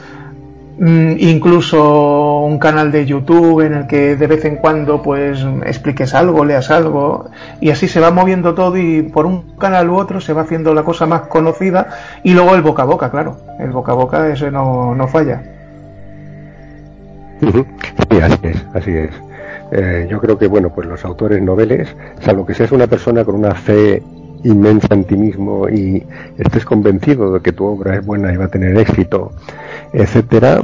Mm, 0.77 1.17
incluso 1.19 2.39
un 2.39 2.57
canal 2.57 2.91
de 2.91 3.05
YouTube 3.05 3.61
en 3.61 3.73
el 3.75 3.87
que 3.87 4.15
de 4.15 4.25
vez 4.25 4.43
en 4.45 4.55
cuando 4.55 5.03
pues 5.03 5.45
expliques 5.65 6.15
algo, 6.15 6.43
leas 6.45 6.71
algo 6.71 7.29
y 7.61 7.69
así 7.69 7.87
se 7.87 7.99
va 7.99 8.09
moviendo 8.09 8.55
todo 8.55 8.75
y 8.77 9.03
por 9.03 9.27
un 9.27 9.55
canal 9.57 9.89
u 9.91 9.97
otro 9.97 10.19
se 10.19 10.33
va 10.33 10.41
haciendo 10.41 10.73
la 10.73 10.81
cosa 10.83 11.05
más 11.05 11.21
conocida 11.27 11.89
y 12.23 12.33
luego 12.33 12.55
el 12.55 12.63
boca 12.63 12.83
a 12.83 12.85
boca, 12.85 13.11
claro, 13.11 13.37
el 13.59 13.69
boca 13.69 13.91
a 13.91 13.95
boca 13.95 14.27
ese 14.29 14.49
no, 14.49 14.95
no 14.95 15.07
falla. 15.07 15.43
Sí, 17.39 18.19
así 18.19 18.39
es, 18.41 18.65
así 18.73 18.91
es. 18.91 19.11
Eh, 19.71 20.07
yo 20.09 20.19
creo 20.19 20.37
que 20.39 20.47
bueno, 20.47 20.69
pues 20.73 20.87
los 20.87 21.05
autores 21.05 21.41
noveles, 21.41 21.95
salvo 22.21 22.45
que 22.45 22.55
seas 22.55 22.71
una 22.71 22.87
persona 22.87 23.23
con 23.23 23.35
una 23.35 23.53
fe 23.53 24.01
inmensa 24.43 24.87
en 24.91 25.05
ti 25.05 25.15
mismo 25.15 25.69
y 25.69 26.03
estés 26.37 26.65
convencido 26.65 27.33
de 27.33 27.41
que 27.41 27.51
tu 27.51 27.65
obra 27.65 27.95
es 27.95 28.05
buena 28.05 28.33
y 28.33 28.37
va 28.37 28.45
a 28.45 28.49
tener 28.49 28.77
éxito 28.77 29.31
etcétera, 29.93 30.63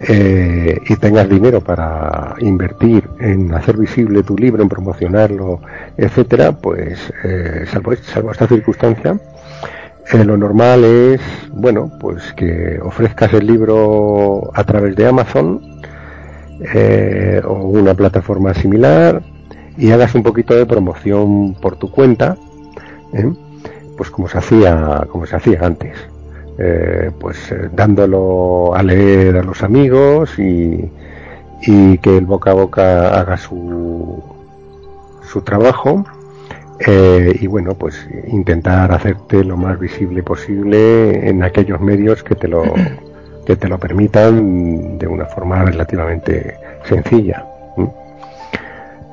eh, 0.00 0.78
y 0.88 0.96
tengas 0.96 1.28
dinero 1.28 1.60
para 1.60 2.34
invertir 2.40 3.08
en 3.20 3.54
hacer 3.54 3.76
visible 3.76 4.22
tu 4.22 4.36
libro, 4.36 4.62
en 4.62 4.68
promocionarlo, 4.68 5.60
etcétera, 5.96 6.52
pues 6.52 7.12
eh, 7.22 7.64
salvo, 7.70 7.92
esta 7.92 8.48
circunstancia, 8.48 9.18
eh, 10.12 10.24
lo 10.24 10.36
normal 10.36 10.84
es, 10.84 11.20
bueno, 11.52 11.92
pues 12.00 12.32
que 12.32 12.80
ofrezcas 12.82 13.32
el 13.34 13.46
libro 13.46 14.50
a 14.54 14.64
través 14.64 14.96
de 14.96 15.06
Amazon 15.06 15.60
o 17.46 17.52
una 17.52 17.94
plataforma 17.94 18.54
similar 18.54 19.22
y 19.76 19.90
hagas 19.90 20.14
un 20.14 20.22
poquito 20.22 20.54
de 20.54 20.64
promoción 20.64 21.54
por 21.54 21.76
tu 21.76 21.90
cuenta, 21.90 22.36
pues 23.96 24.10
como 24.10 24.28
se 24.28 24.38
hacía, 24.38 25.06
como 25.08 25.26
se 25.26 25.36
hacía 25.36 25.60
antes. 25.62 25.96
Eh, 26.56 27.10
pues 27.18 27.50
eh, 27.50 27.68
dándolo 27.72 28.76
a 28.76 28.82
leer 28.84 29.38
a 29.38 29.42
los 29.42 29.64
amigos 29.64 30.38
y, 30.38 30.88
que 31.60 32.18
el 32.18 32.26
boca 32.26 32.50
a 32.50 32.54
boca 32.54 33.18
haga 33.18 33.38
su, 33.38 34.22
su 35.26 35.40
trabajo 35.40 36.04
eh, 36.86 37.34
y 37.40 37.46
bueno 37.46 37.74
pues 37.74 38.06
intentar 38.28 38.92
hacerte 38.92 39.42
lo 39.42 39.56
más 39.56 39.80
visible 39.80 40.22
posible 40.22 41.26
en 41.26 41.42
aquellos 41.42 41.80
medios 41.80 42.22
que 42.22 42.34
te 42.34 42.48
lo 42.48 42.62
que 43.46 43.56
te 43.56 43.66
lo 43.66 43.78
permitan 43.78 44.98
de 44.98 45.06
una 45.06 45.24
forma 45.24 45.64
relativamente 45.64 46.58
sencilla 46.84 47.46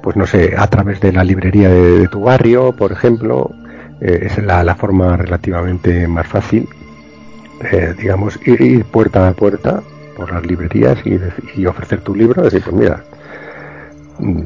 pues 0.04 0.18
no 0.18 0.28
sé 0.28 0.54
a 0.58 0.68
través 0.68 1.00
de 1.00 1.14
la 1.14 1.24
librería 1.24 1.70
de, 1.70 2.08
tu 2.10 2.22
barrio 2.22 2.76
por 2.76 2.92
ejemplo 2.92 3.50
es 4.02 4.38
la, 4.44 4.64
la 4.64 4.76
forma 4.76 5.16
relativamente 5.16 6.08
más 6.08 6.28
fácil 6.28 6.68
eh, 7.64 7.94
digamos, 7.98 8.40
ir, 8.48 8.86
puerta 8.86 9.28
a 9.28 9.34
puerta 9.34 9.84
por 10.16 10.32
las 10.32 10.46
librerías 10.46 10.98
y, 11.06 11.66
ofrecer 11.66 12.02
tu 12.02 12.16
libro, 12.16 12.42
decir, 12.42 12.64
pues 12.64 12.76
mira, 12.76 13.04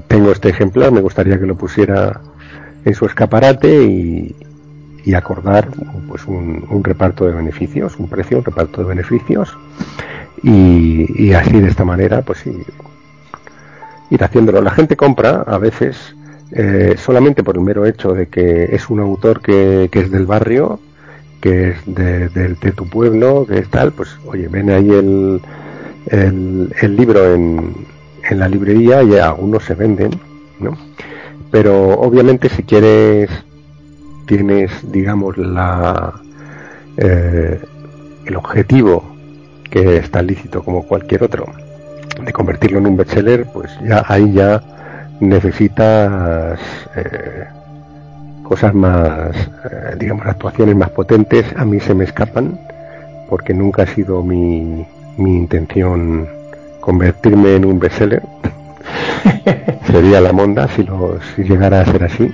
tengo 0.08 0.32
este 0.32 0.50
ejemplar, 0.50 0.92
me 0.92 1.00
gustaría 1.00 1.40
que 1.40 1.46
lo 1.46 1.56
pusiera 1.56 2.20
en 2.84 2.94
su 2.94 3.06
escaparate 3.06 3.84
y, 3.84 4.36
acordar 5.16 5.70
pues 6.10 6.26
un, 6.26 6.84
reparto 6.84 7.26
de 7.26 7.32
beneficios, 7.32 7.96
un 7.98 8.10
precio, 8.10 8.40
un 8.40 8.44
reparto 8.44 8.82
de 8.82 8.88
beneficios 8.88 9.56
y, 10.44 11.32
así 11.34 11.62
de 11.62 11.70
esta 11.70 11.86
manera 11.86 12.22
pues 12.22 12.46
ir, 12.48 14.24
haciéndolo. 14.24 14.62
La 14.62 14.72
gente 14.72 14.98
compra 14.98 15.44
a 15.48 15.58
veces 15.58 16.16
eh, 16.52 16.96
solamente 16.98 17.44
por 17.44 17.56
el 17.56 17.64
mero 17.64 17.86
hecho 17.86 18.14
de 18.14 18.28
que 18.28 18.76
es 18.76 18.90
un 18.90 19.00
autor 19.00 19.42
que, 19.42 19.90
que 19.92 20.00
es 20.00 20.12
del 20.12 20.26
barrio 20.26 20.80
que 21.46 21.70
es 21.70 21.78
de, 21.86 22.72
tu 22.76 22.90
pueblo, 22.90 23.46
que 23.48 23.60
es 23.60 23.70
tal, 23.70 23.92
pues 23.92 24.18
oye, 24.26 24.48
ven 24.48 24.72
ahí 24.72 24.90
el, 24.90 25.40
el, 26.08 26.96
libro 26.96 27.36
en, 27.36 27.86
en, 28.28 28.40
la 28.40 28.48
librería 28.48 29.04
y 29.04 29.14
algunos 29.14 29.64
se 29.64 29.76
venden, 29.76 30.10
¿no? 30.60 30.76
Pero 31.52 32.00
obviamente 32.00 32.50
si 32.50 32.64
quieres, 32.64 33.30
tienes, 34.26 34.72
digamos, 34.92 35.38
la, 35.38 36.20
eh, 36.98 37.60
el 38.26 38.36
objetivo 38.36 39.04
que 39.70 39.98
está 39.98 40.24
lícito 40.24 40.64
como 40.64 40.88
cualquier 40.88 41.26
otro, 41.26 41.46
de 42.24 42.34
convertirlo 42.34 42.80
en 42.80 42.88
un 42.88 42.98
bestseller, 42.98 43.46
pues 43.54 43.70
ya 43.88 44.04
ahí 44.08 44.34
ya 44.34 44.64
necesitas 45.20 46.60
eh, 46.96 47.46
cosas 48.44 48.74
más, 48.74 49.36
eh, 49.36 49.96
digamos, 49.98 50.26
actuaciones 50.26 50.76
más 50.76 50.90
potentes, 50.92 51.46
a 51.56 51.66
mí 51.66 51.80
se 51.80 51.94
me 51.94 52.04
escapan, 52.04 52.60
porque 53.30 53.54
nunca 53.54 53.84
ha 53.84 53.88
sido 53.88 54.22
mi, 54.24 54.86
mi 55.18 55.36
intención 55.36 56.28
convertirme 56.80 57.56
en 57.56 57.66
un 57.66 57.80
bestseller. 57.80 58.22
Sería 59.88 60.22
la 60.22 60.32
monda 60.32 60.68
si, 60.68 60.84
lo, 60.84 61.20
si 61.36 61.44
llegara 61.44 61.82
a 61.82 61.86
ser 61.86 62.04
así. 62.04 62.34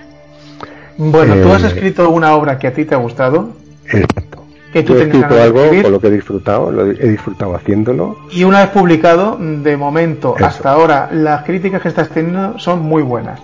Bueno, 0.98 1.36
tú 1.36 1.52
has 1.52 1.64
escrito 1.64 2.10
una 2.10 2.36
obra 2.36 2.60
que 2.60 2.68
a 2.68 2.74
ti 2.74 2.86
te 2.86 2.96
ha 2.96 2.98
gustado. 2.98 3.52
Exacto. 3.86 4.41
Que 4.72 4.84
tú 4.84 4.94
Yo 4.94 5.00
he 5.00 5.04
escrito 5.04 5.42
algo 5.42 5.62
con 5.82 5.92
lo 5.92 6.00
que 6.00 6.08
he 6.08 6.12
disfrutado, 6.12 6.72
lo 6.72 6.86
he 6.86 7.10
disfrutado 7.10 7.56
haciéndolo. 7.56 8.18
Y 8.32 8.44
una 8.46 8.62
vez 8.62 8.70
publicado, 8.70 9.38
de 9.40 9.76
momento, 9.76 10.36
hasta 10.40 10.72
ahora, 10.72 11.10
las 11.12 11.44
críticas 11.44 11.82
que 11.82 11.90
estás 11.90 12.10
teniendo 12.10 12.58
son 12.58 12.82
muy 12.82 13.04
buenas. 13.04 13.42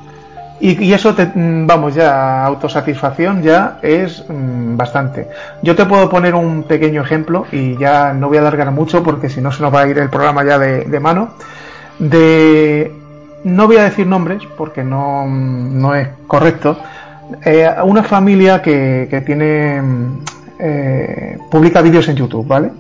Y, 0.59 0.91
eso, 0.91 1.13
te, 1.13 1.25
mm, 1.25 1.67
vamos, 1.67 1.93
ya, 1.93 2.43
autosatisfacción 2.43 3.43
ya 3.43 3.77
es 3.83 4.25
mm, 4.27 4.75
bastante. 4.75 5.27
Yo 5.61 5.75
te 5.75 5.85
puedo 5.85 6.09
poner 6.09 6.33
un 6.33 6.63
pequeño 6.63 7.03
ejemplo 7.03 7.45
y 7.51 7.77
ya 7.77 8.13
no 8.13 8.27
voy 8.27 8.37
a 8.37 8.41
alargar 8.41 8.71
mucho 8.71 9.03
porque 9.03 9.29
si 9.29 9.39
no 9.39 9.51
se 9.51 9.61
nos 9.61 9.73
va 9.73 9.81
a 9.81 9.87
ir 9.87 9.99
el 9.99 10.09
programa 10.09 10.43
ya 10.43 10.57
de, 10.57 10.99
mano. 10.99 11.29
De, 11.99 12.91
no 13.43 13.67
voy 13.67 13.77
a 13.77 13.83
decir 13.83 14.07
nombres 14.07 14.41
porque 14.57 14.83
no, 14.83 15.27
no 15.27 15.93
es 15.93 16.07
correcto. 16.25 16.79
Eh, 17.45 17.69
una 17.83 18.01
familia 18.01 18.59
que, 18.61 19.07
que 19.11 19.21
tiene, 19.21 19.79
mm, 19.79 20.19
eh, 20.59 21.37
publica 21.51 21.81
vídeos 21.81 22.07
en 22.09 22.15
YouTube, 22.15 22.47
¿vale? 22.47 22.71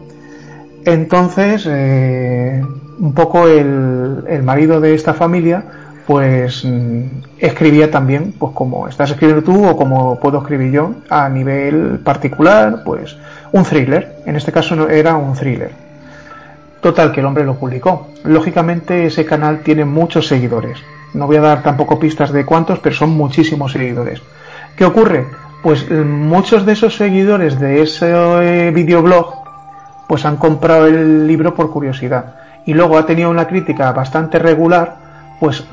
Entonces, 0.85 1.67
eh, 1.69 2.63
un 2.99 3.13
poco 3.13 3.47
el, 3.47 4.23
el 4.27 4.43
marido 4.43 4.79
de 4.79 4.93
esta 4.95 5.13
familia 5.13 5.63
pues 6.07 6.63
mm, 6.63 7.01
escribía 7.37 7.91
también, 7.91 8.33
pues 8.39 8.53
como 8.53 8.87
estás 8.87 9.11
escribiendo 9.11 9.43
tú 9.43 9.67
o 9.67 9.75
como 9.75 10.17
puedo 10.19 10.39
escribir 10.39 10.71
yo 10.71 10.93
a 11.09 11.27
nivel 11.27 11.99
particular, 11.99 12.81
pues 12.85 13.17
un 13.51 13.65
thriller. 13.65 14.15
En 14.25 14.37
este 14.37 14.53
caso 14.53 14.89
era 14.89 15.17
un 15.17 15.33
thriller. 15.33 15.71
Total, 16.79 17.11
que 17.11 17.19
el 17.19 17.25
hombre 17.25 17.43
lo 17.43 17.55
publicó. 17.55 18.07
Lógicamente 18.23 19.05
ese 19.05 19.25
canal 19.25 19.59
tiene 19.59 19.83
muchos 19.83 20.27
seguidores. 20.27 20.79
No 21.13 21.27
voy 21.27 21.35
a 21.35 21.41
dar 21.41 21.61
tampoco 21.61 21.99
pistas 21.99 22.31
de 22.31 22.45
cuántos, 22.45 22.79
pero 22.79 22.95
son 22.95 23.09
muchísimos 23.09 23.73
seguidores. 23.73 24.21
¿Qué 24.77 24.85
ocurre? 24.85 25.25
Pues 25.61 25.89
mm, 25.89 26.05
muchos 26.05 26.65
de 26.65 26.73
esos 26.73 26.95
seguidores 26.95 27.59
de 27.59 27.81
ese 27.81 28.11
eh, 28.11 28.71
videoblog 28.71 29.47
pues 30.07 30.25
han 30.25 30.37
comprado 30.37 30.87
el 30.87 31.27
libro 31.27 31.53
por 31.53 31.69
curiosidad. 31.69 32.35
Y 32.65 32.73
luego 32.73 32.97
ha 32.97 33.05
tenido 33.05 33.29
una 33.29 33.47
crítica 33.47 33.91
bastante 33.91 34.39
regular, 34.39 34.95
pues 35.39 35.63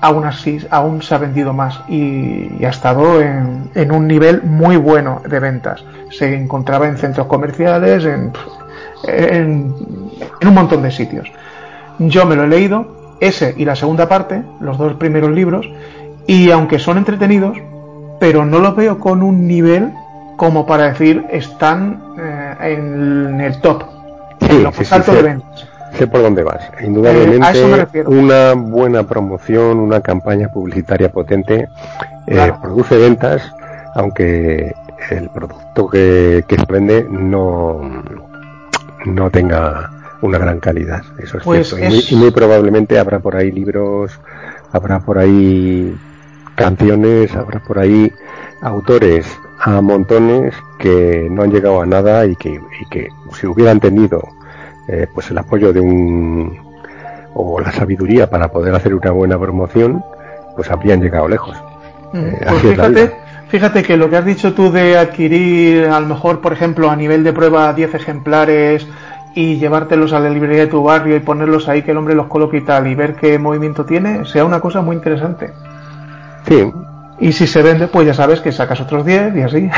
aún 0.00 0.24
así 0.24 0.58
aún 0.70 1.00
se 1.00 1.14
ha 1.14 1.18
vendido 1.18 1.52
más 1.52 1.80
y, 1.88 2.64
ha 2.64 2.70
estado 2.70 3.20
en, 3.20 3.92
un 3.92 4.06
nivel 4.06 4.42
muy 4.42 4.76
bueno 4.76 5.22
de 5.26 5.38
ventas. 5.38 5.84
Se 6.10 6.34
encontraba 6.34 6.88
en 6.88 6.98
centros 6.98 7.26
comerciales, 7.26 8.04
en, 8.04 8.32
en, 9.06 9.74
un 10.44 10.54
montón 10.54 10.82
de 10.82 10.90
sitios. 10.90 11.30
Yo 11.98 12.26
me 12.26 12.34
lo 12.34 12.44
he 12.44 12.48
leído, 12.48 13.16
ese 13.20 13.54
y 13.56 13.64
la 13.64 13.76
segunda 13.76 14.08
parte, 14.08 14.42
los 14.60 14.76
dos 14.76 14.94
primeros 14.94 15.30
libros, 15.30 15.68
y 16.26 16.50
aunque 16.50 16.78
son 16.78 16.98
entretenidos, 16.98 17.56
pero 18.22 18.44
no 18.44 18.60
los 18.60 18.76
veo 18.76 19.00
con 19.00 19.20
un 19.20 19.48
nivel 19.48 19.92
como 20.36 20.64
para 20.64 20.92
decir 20.92 21.24
están 21.32 22.00
eh, 22.16 22.54
en 22.60 23.40
el 23.40 23.60
top, 23.60 23.82
en 24.38 24.62
lo 24.62 24.70
más 24.70 24.92
alto 24.92 25.12
de 25.12 25.22
ventas 25.22 25.68
sé 25.98 26.06
por 26.06 26.22
dónde 26.22 26.44
vas. 26.44 26.70
Indudablemente, 26.80 27.98
eh, 27.98 28.04
una 28.06 28.54
buena 28.54 29.02
promoción, 29.02 29.78
una 29.78 30.00
campaña 30.00 30.48
publicitaria 30.52 31.10
potente 31.10 31.68
eh, 32.28 32.52
produce 32.62 32.96
ventas, 32.96 33.42
aunque 33.96 34.72
el 35.10 35.28
producto 35.30 35.88
que, 35.88 36.44
que 36.46 36.56
se 36.56 36.66
vende 36.66 37.04
no, 37.10 38.04
no 39.04 39.30
tenga 39.30 39.90
una 40.20 40.38
gran 40.38 40.60
calidad. 40.60 41.02
Eso 41.18 41.38
es 41.38 41.44
pues 41.44 41.68
cierto. 41.68 41.96
Y, 42.08 42.14
muy, 42.14 42.30
probablemente 42.30 43.00
habrá 43.00 43.18
por 43.18 43.34
ahí 43.34 43.50
libros, 43.50 44.12
habrá 44.70 45.00
por 45.00 45.18
ahí 45.18 45.92
canciones, 46.54 47.34
habrá 47.34 47.60
por 47.60 47.78
ahí 47.78 48.12
autores 48.60 49.26
a 49.58 49.80
montones 49.80 50.54
que 50.78 51.28
no 51.30 51.42
han 51.42 51.52
llegado 51.52 51.80
a 51.80 51.86
nada 51.86 52.26
y 52.26 52.36
que, 52.36 52.60
y 52.80 52.84
que 52.90 53.08
si 53.38 53.46
hubieran 53.46 53.80
tenido 53.80 54.22
eh, 54.88 55.06
pues 55.12 55.30
el 55.30 55.38
apoyo 55.38 55.72
de 55.72 55.80
un 55.80 56.72
o 57.34 57.60
la 57.60 57.72
sabiduría 57.72 58.28
para 58.28 58.48
poder 58.48 58.74
hacer 58.74 58.94
una 58.94 59.10
buena 59.10 59.38
promoción, 59.38 60.04
pues 60.54 60.70
habrían 60.70 61.00
llegado 61.00 61.28
lejos. 61.28 61.56
Mm, 62.12 62.18
eh, 62.18 62.46
pues 62.46 62.62
fíjate, 62.62 63.12
fíjate 63.48 63.82
que 63.82 63.96
lo 63.96 64.10
que 64.10 64.16
has 64.16 64.24
dicho 64.24 64.52
tú 64.52 64.70
de 64.70 64.98
adquirir, 64.98 65.86
a 65.86 66.00
lo 66.00 66.06
mejor, 66.08 66.40
por 66.40 66.52
ejemplo, 66.52 66.90
a 66.90 66.96
nivel 66.96 67.24
de 67.24 67.32
prueba 67.32 67.72
10 67.72 67.94
ejemplares 67.94 68.86
y 69.34 69.56
llevártelos 69.56 70.12
a 70.12 70.20
la 70.20 70.28
librería 70.28 70.62
de 70.62 70.66
tu 70.66 70.82
barrio 70.82 71.16
y 71.16 71.20
ponerlos 71.20 71.68
ahí, 71.68 71.82
que 71.82 71.92
el 71.92 71.96
hombre 71.96 72.14
los 72.14 72.26
coloque 72.26 72.58
y 72.58 72.62
tal, 72.62 72.86
y 72.86 72.94
ver 72.94 73.14
qué 73.14 73.38
movimiento 73.38 73.86
tiene, 73.86 74.26
sea 74.26 74.44
una 74.44 74.60
cosa 74.60 74.82
muy 74.82 74.96
interesante. 74.96 75.52
Sí. 76.48 76.72
Y 77.20 77.32
si 77.32 77.46
se 77.46 77.62
vende, 77.62 77.86
pues 77.86 78.06
ya 78.06 78.14
sabes 78.14 78.40
que 78.40 78.50
sacas 78.50 78.80
otros 78.80 79.06
10 79.06 79.36
y 79.36 79.40
así. 79.42 79.70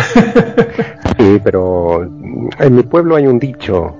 sí, 1.18 1.40
pero 1.42 2.02
en 2.02 2.74
mi 2.74 2.82
pueblo 2.82 3.16
hay 3.16 3.26
un 3.26 3.38
dicho 3.38 3.96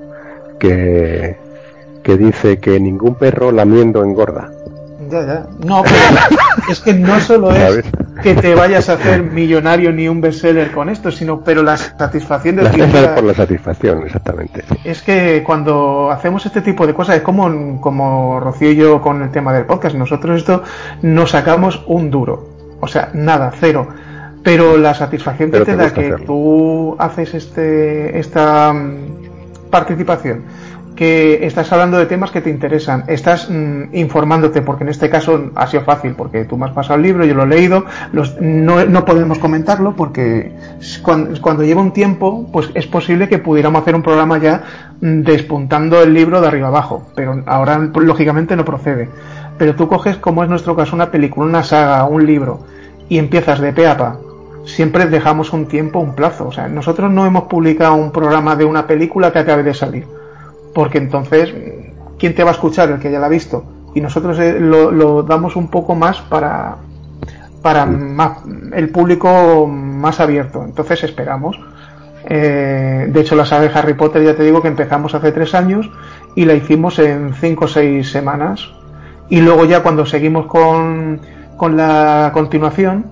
que, 0.59 1.37
que 2.03 2.17
dice 2.17 2.59
que 2.59 2.81
ningún 2.81 3.17
perro 3.17 3.53
lamiendo 3.53 4.03
engorda. 4.03 4.51
Ya, 5.11 5.27
ya. 5.27 5.47
No, 5.65 5.83
pero 5.83 6.71
es 6.71 6.81
que 6.81 6.95
no 6.95 7.21
solo 7.21 7.51
es 7.53 7.85
que 8.23 8.35
te 8.35 8.55
vayas 8.55 8.89
a 8.89 8.95
hacer 8.95 9.23
millonario 9.23 9.93
ni 9.93 10.09
un 10.09 10.21
bestseller 10.21 10.71
con 10.73 10.89
esto, 10.89 11.11
sino 11.11 11.41
pero 11.41 11.63
la 11.63 11.77
satisfacción 11.77 12.57
de 12.57 12.63
la 12.63 13.15
por 13.15 13.25
la 13.25 13.35
satisfacción, 13.35 14.05
exactamente. 14.05 14.65
Es 14.85 15.03
que 15.03 15.43
cuando 15.45 16.11
hacemos 16.11 16.47
este 16.47 16.63
tipo 16.63 16.87
de 16.87 16.95
cosas 16.95 17.17
es 17.17 17.23
como 17.23 17.81
como 17.81 18.41
Rocío 18.41 18.71
y 18.71 18.77
yo 18.77 19.01
con 19.01 19.23
el 19.23 19.31
tema 19.31 19.53
del 19.53 19.67
podcast. 19.67 19.97
Nosotros 19.97 20.39
esto 20.39 20.63
nos 21.03 21.31
sacamos 21.31 21.83
un 21.87 22.11
duro, 22.11 22.54
o 22.85 22.89
sea, 22.89 23.11
nada, 23.15 23.53
cero. 23.59 23.89
Pero 24.43 24.77
la 24.77 24.95
satisfacción 24.95 25.51
que 25.51 25.61
te, 25.61 25.75
da 25.75 25.93
que 25.93 26.17
tú 26.27 26.97
haces 26.99 27.33
este 27.35 28.19
esta 28.19 28.75
participación, 29.71 30.45
que 30.95 31.45
estás 31.47 31.73
hablando 31.73 31.99
de 31.99 32.07
temas 32.07 32.31
que 32.31 32.41
te 32.41 32.51
interesan, 32.51 33.05
estás 33.09 33.49
mm, 33.51 33.95
informándote, 33.95 34.63
porque 34.63 34.85
en 34.85 34.91
este 34.91 35.11
caso 35.11 35.51
ha 35.55 35.67
sido 35.67 35.83
fácil, 35.83 36.13
porque 36.13 36.45
tú 36.45 36.57
me 36.57 36.67
has 36.67 36.73
pasado 36.73 36.97
el 36.97 37.03
libro, 37.03 37.25
yo 37.25 37.35
lo 37.35 37.45
he 37.45 37.47
leído, 37.47 37.85
los, 38.13 38.41
no, 38.41 38.85
no, 38.85 39.05
podemos 39.05 39.39
comentarlo 39.39 39.97
porque 39.97 40.53
cuando, 41.03 41.41
cuando, 41.41 41.65
lleva 41.65 41.81
un 41.81 41.93
tiempo, 41.93 42.49
pues 42.53 42.71
es 42.75 42.87
posible 42.87 43.29
que 43.29 43.39
pudiéramos 43.39 43.83
hacer 43.83 43.95
un 43.95 44.03
programa 44.03 44.39
ya 44.39 44.63
mm, 45.01 45.23
despuntando 45.23 46.03
el 46.03 46.15
libro 46.15 46.41
de 46.41 46.49
arriba 46.49 46.69
abajo, 46.69 47.09
pero 47.17 47.43
ahora 47.47 47.79
lógicamente 47.79 48.55
no 48.55 48.65
procede. 48.65 49.09
Pero 49.59 49.75
tú 49.75 49.89
coges, 49.89 50.17
como 50.17 50.43
es 50.43 50.51
nuestro 50.51 50.77
caso, 50.77 50.95
una 50.95 51.11
película, 51.11 51.47
una 51.47 51.63
saga, 51.63 52.05
un 52.05 52.27
libro, 52.27 52.61
y 53.09 53.19
empiezas 53.19 53.61
de 53.61 53.73
pe 53.73 53.87
a 53.87 53.97
pa, 53.97 54.19
siempre 54.65 55.07
dejamos 55.07 55.53
un 55.53 55.67
tiempo, 55.67 55.99
un 55.99 56.15
plazo. 56.15 56.49
O 56.49 56.53
sea, 56.53 56.69
nosotros 56.69 57.11
no 57.11 57.27
hemos 57.27 57.45
publicado 57.45 57.95
un 57.95 58.11
programa 58.11 58.57
de 58.57 58.65
una 58.65 58.87
película 58.87 59.33
que 59.33 59.41
acabe 59.41 59.63
de 59.63 59.75
salir. 59.75 60.07
Porque 60.75 60.99
entonces, 60.99 61.55
¿quién 62.19 62.35
te 62.35 62.45
va 62.45 62.51
a 62.51 62.55
escuchar? 62.55 62.91
El 62.91 62.99
que 62.99 63.11
ya 63.11 63.19
la 63.19 63.27
ha 63.27 63.31
visto. 63.31 63.65
Y 63.95 64.01
nosotros 64.01 64.39
eh, 64.41 64.59
lo, 64.59 65.23
damos 65.23 65.57
un 65.57 65.69
poco 65.69 65.95
más 65.95 66.21
para, 66.23 66.77
para 67.63 67.89
el 68.73 68.89
público 68.91 69.67
más 69.67 70.21
abierto. 70.21 70.65
Entonces 70.65 71.05
esperamos. 71.05 71.61
Eh, 72.27 73.07
de 73.09 73.21
hecho, 73.21 73.37
la 73.37 73.45
saga 73.45 73.69
de 73.69 73.79
Harry 73.79 73.95
Potter 73.95 74.25
ya 74.25 74.35
te 74.35 74.43
digo 74.43 74.63
que 74.63 74.69
empezamos 74.69 75.15
hace 75.15 75.31
tres 75.31 75.55
años 75.55 75.91
y 76.35 76.47
la 76.47 76.55
hicimos 76.55 76.99
en 76.99 77.35
cinco 77.35 77.67
o 77.67 77.69
seis 77.69 78.11
semanas. 78.11 78.73
Y 79.29 79.41
luego 79.41 79.65
ya 79.65 79.83
cuando 79.83 80.05
seguimos 80.05 80.47
con, 80.47 81.21
con 81.57 81.77
la 81.77 82.31
continuación, 82.33 83.07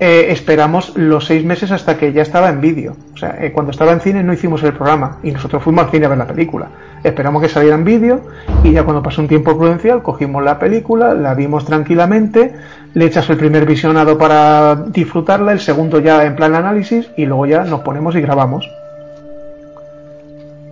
eh, 0.00 0.26
esperamos 0.30 0.96
los 0.96 1.26
seis 1.26 1.44
meses 1.44 1.72
hasta 1.72 1.98
que 1.98 2.12
ya 2.12 2.22
estaba 2.22 2.48
en 2.50 2.60
vídeo. 2.60 2.96
O 3.14 3.16
sea, 3.16 3.36
eh, 3.40 3.50
cuando 3.50 3.72
estaba 3.72 3.92
en 3.92 4.00
cine 4.00 4.22
no 4.22 4.32
hicimos 4.32 4.62
el 4.62 4.72
programa 4.72 5.18
y 5.24 5.32
nosotros 5.32 5.62
fuimos 5.62 5.84
al 5.84 5.90
cine 5.90 6.06
a 6.06 6.08
ver 6.10 6.18
la 6.18 6.26
película. 6.26 6.68
Esperamos 7.02 7.42
que 7.42 7.48
saliera 7.48 7.74
en 7.74 7.84
vídeo 7.84 8.20
y 8.62 8.72
ya 8.72 8.84
cuando 8.84 9.02
pasó 9.02 9.20
un 9.22 9.28
tiempo 9.28 9.56
prudencial 9.58 10.02
cogimos 10.02 10.44
la 10.44 10.58
película, 10.58 11.14
la 11.14 11.34
vimos 11.34 11.64
tranquilamente, 11.64 12.54
le 12.94 13.04
echas 13.06 13.28
el 13.28 13.38
primer 13.38 13.66
visionado 13.66 14.18
para 14.18 14.76
disfrutarla, 14.76 15.50
el 15.50 15.60
segundo 15.60 15.98
ya 15.98 16.24
en 16.24 16.36
plan 16.36 16.54
análisis 16.54 17.10
y 17.16 17.26
luego 17.26 17.46
ya 17.46 17.64
nos 17.64 17.80
ponemos 17.80 18.14
y 18.14 18.20
grabamos 18.20 18.70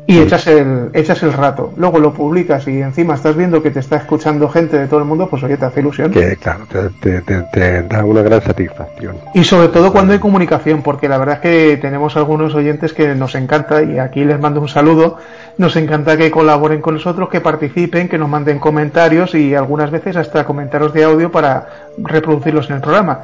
y 0.09 0.21
echas 0.21 0.47
el, 0.47 0.91
echas 0.93 1.23
el 1.25 1.33
rato. 1.33 1.73
Luego 1.77 1.99
lo 1.99 2.13
publicas 2.15 2.69
y 2.69 2.81
encima 2.81 3.15
estás 3.15 3.37
viendo 3.37 3.61
que 3.63 3.73
te 3.73 3.81
está 3.81 3.97
escuchando 3.97 4.49
gente 4.49 4.79
de 4.79 4.87
todo 4.87 5.01
el 5.01 5.05
mundo, 5.05 5.29
pues 5.29 5.43
oye, 5.43 5.57
te 5.57 5.65
hace 5.65 5.81
ilusión. 5.81 6.13
Que 6.13 6.37
claro, 6.37 6.65
te, 7.01 7.83
da 7.83 8.05
una 8.05 8.23
gran 8.23 8.41
satisfacción. 8.41 9.17
Y 9.35 9.43
sobre 9.43 9.69
todo 9.69 9.93
cuando 9.93 10.13
hay 10.13 10.21
comunicación, 10.21 10.83
porque 10.83 11.09
la 11.09 11.19
verdad 11.19 11.37
es 11.37 11.41
que 11.41 11.77
tenemos 11.79 12.17
algunos 12.17 12.55
oyentes 12.55 12.93
que 12.93 13.15
nos 13.17 13.35
encanta, 13.35 13.83
y 13.83 13.99
aquí 13.99 14.25
les 14.25 14.39
mando 14.39 14.61
un 14.61 14.69
saludo, 14.69 15.19
nos 15.59 15.75
encanta 15.75 16.17
que 16.17 16.31
colaboren 16.31 16.81
con 16.81 16.95
nosotros, 16.95 17.29
que 17.29 17.41
participen, 17.41 18.09
que 18.09 18.19
nos 18.19 18.29
manden 18.29 18.61
comentarios 18.61 19.35
y 19.35 19.57
algunas 19.57 19.91
veces 19.91 20.17
hasta 20.17 20.45
comentarios 20.45 20.93
de 20.93 21.03
audio 21.03 21.33
para 21.33 21.67
reproducirlos 21.99 22.71
en 22.71 22.77
el 22.77 22.83
programa. 22.83 23.23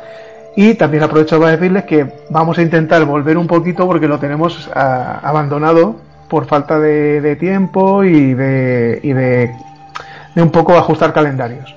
Y 0.57 0.75
también 0.75 1.05
aprovecho 1.05 1.39
para 1.39 1.53
decirles 1.53 1.85
que 1.85 2.07
vamos 2.29 2.59
a 2.59 2.63
intentar 2.63 3.05
volver 3.05 3.39
un 3.39 3.47
poquito 3.47 3.87
porque 3.87 4.09
lo 4.09 4.19
tenemos 4.19 4.69
ah, 4.75 5.21
abandonado 5.23 5.97
por 6.33 6.47
falta 6.47 6.81
de, 6.81 7.37
tiempo 7.37 8.05
y, 8.05 8.33
de, 8.33 9.01
y 9.03 9.13
de, 9.13 9.55
un 10.37 10.51
poco 10.51 10.79
ajustar 10.79 11.13
calendarios. 11.13 11.77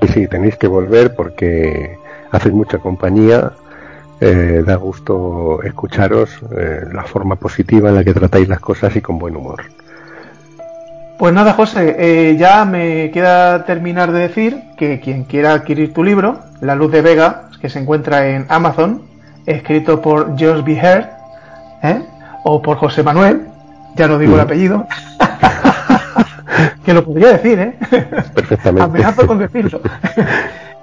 Sí, 0.00 0.08
sí, 0.08 0.26
tenéis 0.28 0.56
que 0.56 0.66
volver 0.66 1.14
porque 1.14 1.98
hacéis 2.32 2.54
mucha 2.54 2.78
compañía 2.78 3.52
eh, 4.18 4.62
da 4.64 4.76
gusto 4.76 5.60
escucharos 5.62 6.30
eh, 6.56 6.86
la 6.90 7.02
forma 7.02 7.36
positiva 7.36 7.90
en 7.90 7.96
la 7.96 8.02
que 8.02 8.14
tratáis 8.14 8.48
las 8.48 8.60
cosas 8.60 8.96
y 8.96 9.02
con 9.02 9.18
buen 9.18 9.36
humor. 9.36 9.62
Pues 11.18 11.34
nada, 11.34 11.52
José, 11.52 11.96
eh, 11.98 12.36
ya 12.38 12.64
me 12.64 13.10
queda 13.10 13.66
terminar 13.66 14.10
de 14.10 14.20
decir 14.20 14.62
que 14.78 15.00
quien 15.00 15.24
quiera 15.24 15.52
adquirir 15.52 15.92
tu 15.92 16.02
libro, 16.02 16.38
La 16.62 16.74
Luz 16.74 16.92
de 16.92 17.02
Vega, 17.02 17.50
que 17.60 17.68
se 17.68 17.78
encuentra 17.78 18.26
en 18.26 18.46
Amazon, 18.48 19.02
escrito 19.44 20.00
por 20.00 20.38
George 20.38 20.62
B. 20.62 20.80
Heard, 20.80 21.20
o 22.44 22.62
por 22.62 22.76
José 22.78 23.02
Manuel, 23.02 23.49
ya 23.96 24.08
no 24.08 24.18
digo 24.18 24.34
el 24.34 24.40
apellido, 24.40 24.86
que 26.84 26.94
lo 26.94 27.04
podría 27.04 27.28
decir, 27.28 27.58
¿eh? 27.58 27.74
Perfectamente. 28.34 28.82
Amenazo 28.82 29.26
con 29.26 29.38
decirlo. 29.38 29.80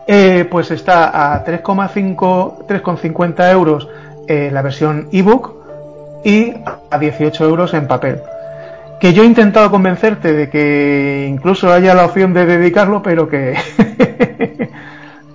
Eh, 0.07 0.47
pues 0.49 0.71
está 0.71 1.35
a 1.35 1.43
3,5, 1.43 2.65
3,50 2.65 3.51
euros 3.51 3.89
eh, 4.27 4.49
la 4.53 4.61
versión 4.61 5.09
ebook 5.11 5.53
y 6.23 6.53
a 6.91 6.97
18 6.97 7.45
euros 7.45 7.73
en 7.73 7.87
papel. 7.87 8.21
Que 9.01 9.13
yo 9.13 9.23
he 9.23 9.25
intentado 9.25 9.69
convencerte 9.69 10.33
de 10.33 10.49
que 10.49 11.27
incluso 11.29 11.71
haya 11.71 11.93
la 11.93 12.05
opción 12.05 12.33
de 12.33 12.45
dedicarlo, 12.45 13.03
pero 13.03 13.27
que 13.27 13.55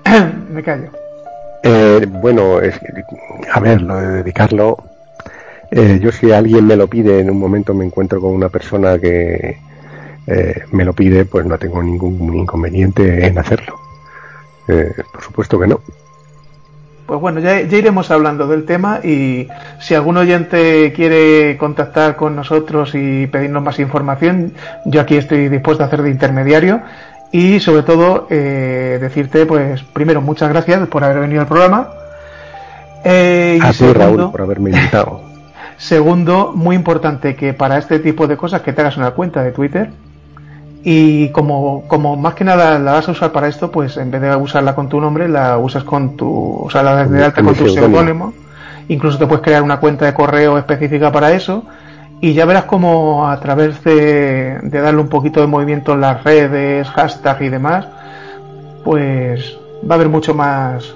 me 0.51 0.62
callo. 0.62 0.90
Eh, 1.62 2.07
bueno, 2.09 2.61
es, 2.61 2.81
a 3.53 3.61
ver, 3.61 3.82
lo 3.82 3.97
de 3.97 4.09
dedicarlo, 4.09 4.78
yo 6.01 6.12
si 6.12 6.31
alguien 6.31 6.66
me 6.66 6.77
lo 6.77 6.86
pide, 6.86 7.20
en 7.20 7.31
un 7.31 7.39
momento 7.39 7.73
me 7.74 7.85
encuentro 7.85 8.20
con 8.20 8.32
una 8.32 8.49
persona 8.49 8.99
que 8.99 9.59
me 10.70 10.85
lo 10.85 10.93
pide, 10.93 11.24
pues 11.24 11.47
no 11.47 11.59
tengo 11.59 11.82
ningún 11.82 12.36
inconveniente 12.36 13.27
en 13.27 13.39
hacerlo. 13.39 13.82
Eh, 14.69 14.93
por 15.12 15.23
supuesto 15.23 15.59
que 15.59 15.66
no. 15.66 15.81
Pues 17.07 17.20
bueno, 17.20 17.40
ya, 17.40 17.61
iremos 17.61 18.11
hablando 18.11 18.47
del 18.47 18.65
tema 18.65 19.01
y 19.03 19.49
si 19.81 19.94
algún 19.94 20.16
oyente 20.16 20.93
quiere 20.94 21.59
contactar 21.59 22.16
con 22.16 22.36
nosotros 22.36 22.93
y 22.94 23.27
pedirnos 23.27 23.62
más 23.62 23.78
información, 23.81 24.55
yo 24.86 25.01
aquí 25.01 25.16
estoy 25.16 25.49
dispuesto 25.49 25.82
a 25.82 25.86
hacer 25.86 26.03
de 26.03 26.11
intermediario 26.11 26.81
y 27.32 27.61
sobre 27.61 27.82
todo 27.82 28.28
eh, 28.31 28.99
decirte, 29.01 29.47
pues 29.47 29.82
primero, 29.82 30.20
muchas 30.20 30.49
gracias 30.49 30.86
por 30.89 31.03
haber 31.03 31.20
venido 31.20 31.40
al 31.40 31.49
programa. 31.49 31.89
Eh, 33.05 33.59
y 33.59 33.73
segundo, 33.73 33.99
Raúl, 33.99 34.31
por 34.31 34.43
haberme 34.43 34.70
invitado. 34.70 35.23
Segundo, 35.77 36.53
muy 36.55 36.77
importante 36.77 37.35
que 37.35 37.55
para 37.55 37.78
este 37.78 37.99
tipo 37.99 38.27
de 38.27 38.36
cosas 38.36 38.62
que 38.62 38.73
te 38.73 38.81
hagas 38.81 38.97
una 38.97 39.12
cuenta 39.12 39.43
de 39.43 39.53
Twitter 39.53 39.90
y 40.85 41.28
como, 41.31 41.85
como 41.86 42.16
más 42.16 42.35
que 42.35 42.44
nada 42.44 42.78
la 42.78 42.93
vas 42.93 43.09
a 43.09 43.12
usar 43.12 43.32
para 43.32 43.49
esto, 43.49 43.70
pues 43.70 43.97
en 43.97 44.11
vez 44.11 44.20
de 44.20 44.35
usarla 44.35 44.74
con 44.74 44.89
tu 44.89 45.01
nombre, 45.01 45.28
la 45.28 45.59
usas 45.59 45.85
con 45.85 46.16
tu, 46.16 46.65
o 46.65 46.70
sea, 46.70 46.82
la 46.82 47.07
de 47.07 47.24
alta 47.24 47.43
con 47.43 47.55
tu 47.55 47.69
seudónimo. 47.69 48.32
Incluso 48.89 49.16
te 49.16 49.27
puedes 49.27 49.44
crear 49.44 49.62
una 49.62 49.78
cuenta 49.78 50.07
de 50.07 50.15
correo 50.15 50.59
específica 50.59 51.12
para 51.12 51.32
eso. 51.32 51.65
Y 52.20 52.35
ya 52.35 52.47
verás 52.47 52.65
como 52.65 53.28
a 53.28 53.39
través 53.40 53.82
de, 53.85 54.59
de 54.62 54.81
darle 54.81 55.01
un 55.01 55.09
poquito 55.09 55.40
de 55.40 55.47
movimiento 55.47 55.93
en 55.93 56.01
las 56.01 56.23
redes, 56.23 56.89
hashtag 56.90 57.43
y 57.43 57.49
demás, 57.49 57.86
pues 58.85 59.59
va 59.89 59.94
a 59.94 59.99
haber 59.99 60.09
mucho 60.09 60.35
más 60.35 60.94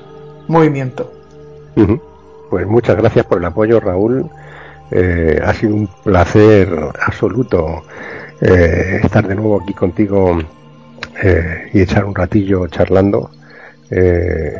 movimiento. 0.49 1.13
Pues 2.51 2.67
muchas 2.67 2.97
gracias 2.97 3.27
por 3.27 3.39
el 3.39 3.45
apoyo, 3.45 3.81
Raúl. 3.81 4.31
Eh, 4.91 5.41
ha 5.45 5.53
sido 5.53 5.75
un 5.75 5.89
placer 6.05 6.69
absoluto 7.05 7.83
eh, 8.41 9.01
estar 9.03 9.27
de 9.27 9.35
nuevo 9.35 9.63
aquí 9.63 9.73
contigo 9.73 10.39
eh, 11.23 11.71
y 11.73 11.81
echar 11.81 12.05
un 12.05 12.15
ratillo 12.15 12.67
charlando. 12.69 13.31
Eh, 13.91 14.55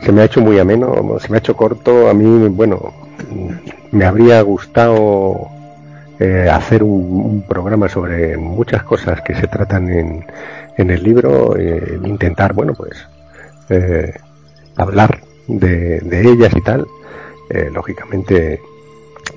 se 0.00 0.12
me 0.12 0.22
ha 0.22 0.24
hecho 0.24 0.40
muy 0.40 0.58
ameno, 0.58 1.18
se 1.18 1.28
me 1.28 1.36
ha 1.36 1.38
hecho 1.38 1.56
corto. 1.56 2.08
A 2.08 2.14
mí, 2.14 2.48
bueno, 2.48 2.94
me 3.90 4.04
habría 4.04 4.40
gustado 4.42 5.48
hacer 6.52 6.82
un, 6.82 7.44
programa 7.48 7.88
sobre 7.88 8.36
muchas 8.36 8.82
cosas 8.82 9.22
que 9.22 9.34
se 9.34 9.46
tratan 9.46 9.90
en, 9.90 10.26
en 10.76 10.90
el 10.90 11.02
libro, 11.02 11.54
intentar, 12.04 12.52
bueno, 12.52 12.74
pues 12.74 13.06
hablar 14.76 15.20
de, 15.48 16.00
ellas 16.20 16.52
y 16.54 16.60
tal. 16.60 16.86
lógicamente 17.72 18.60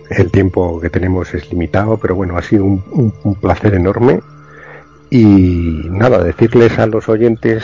el 0.10 0.32
tiempo 0.32 0.80
que 0.80 0.90
tenemos 0.90 1.34
es 1.34 1.50
limitado, 1.52 1.98
pero 1.98 2.16
bueno, 2.16 2.38
ha 2.38 2.42
sido 2.42 2.66
un, 2.66 3.38
placer 3.42 3.74
enorme. 3.74 4.22
Y 5.10 5.88
nada, 5.90 6.24
decirles 6.24 6.80
a 6.80 6.88
los 6.88 7.08
oyentes 7.08 7.64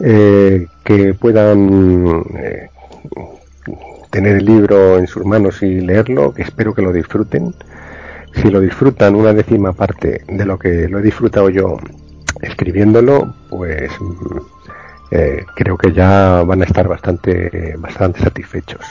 eh, 0.00 0.66
que 0.84 1.14
puedan 1.14 2.24
eh, 2.36 2.68
tener 4.10 4.36
el 4.36 4.44
libro 4.44 4.98
en 4.98 5.06
sus 5.06 5.24
manos 5.24 5.62
y 5.62 5.80
leerlo, 5.80 6.32
que 6.32 6.42
espero 6.42 6.74
que 6.74 6.82
lo 6.82 6.92
disfruten. 6.92 7.54
Si 8.34 8.50
lo 8.50 8.60
disfrutan 8.60 9.14
una 9.14 9.32
décima 9.32 9.72
parte 9.72 10.22
de 10.28 10.44
lo 10.44 10.58
que 10.58 10.88
lo 10.88 10.98
he 10.98 11.02
disfrutado 11.02 11.48
yo 11.48 11.78
escribiéndolo, 12.42 13.34
pues 13.48 13.90
eh, 15.10 15.44
creo 15.54 15.78
que 15.78 15.92
ya 15.92 16.42
van 16.44 16.62
a 16.62 16.64
estar 16.66 16.86
bastante, 16.86 17.74
bastante 17.78 18.20
satisfechos. 18.20 18.84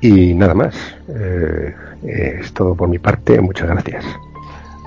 Y 0.00 0.34
nada 0.34 0.54
más. 0.54 0.74
Eh, 1.08 1.74
es 2.02 2.52
todo 2.52 2.74
por 2.74 2.88
mi 2.88 2.98
parte. 2.98 3.40
Muchas 3.40 3.68
gracias. 3.68 4.04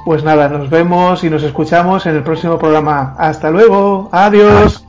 Pues 0.05 0.23
nada, 0.23 0.49
nos 0.49 0.69
vemos 0.69 1.23
y 1.23 1.29
nos 1.29 1.43
escuchamos 1.43 2.05
en 2.05 2.15
el 2.15 2.23
próximo 2.23 2.57
programa. 2.57 3.15
Hasta 3.17 3.49
luego. 3.51 4.09
Adiós. 4.11 4.83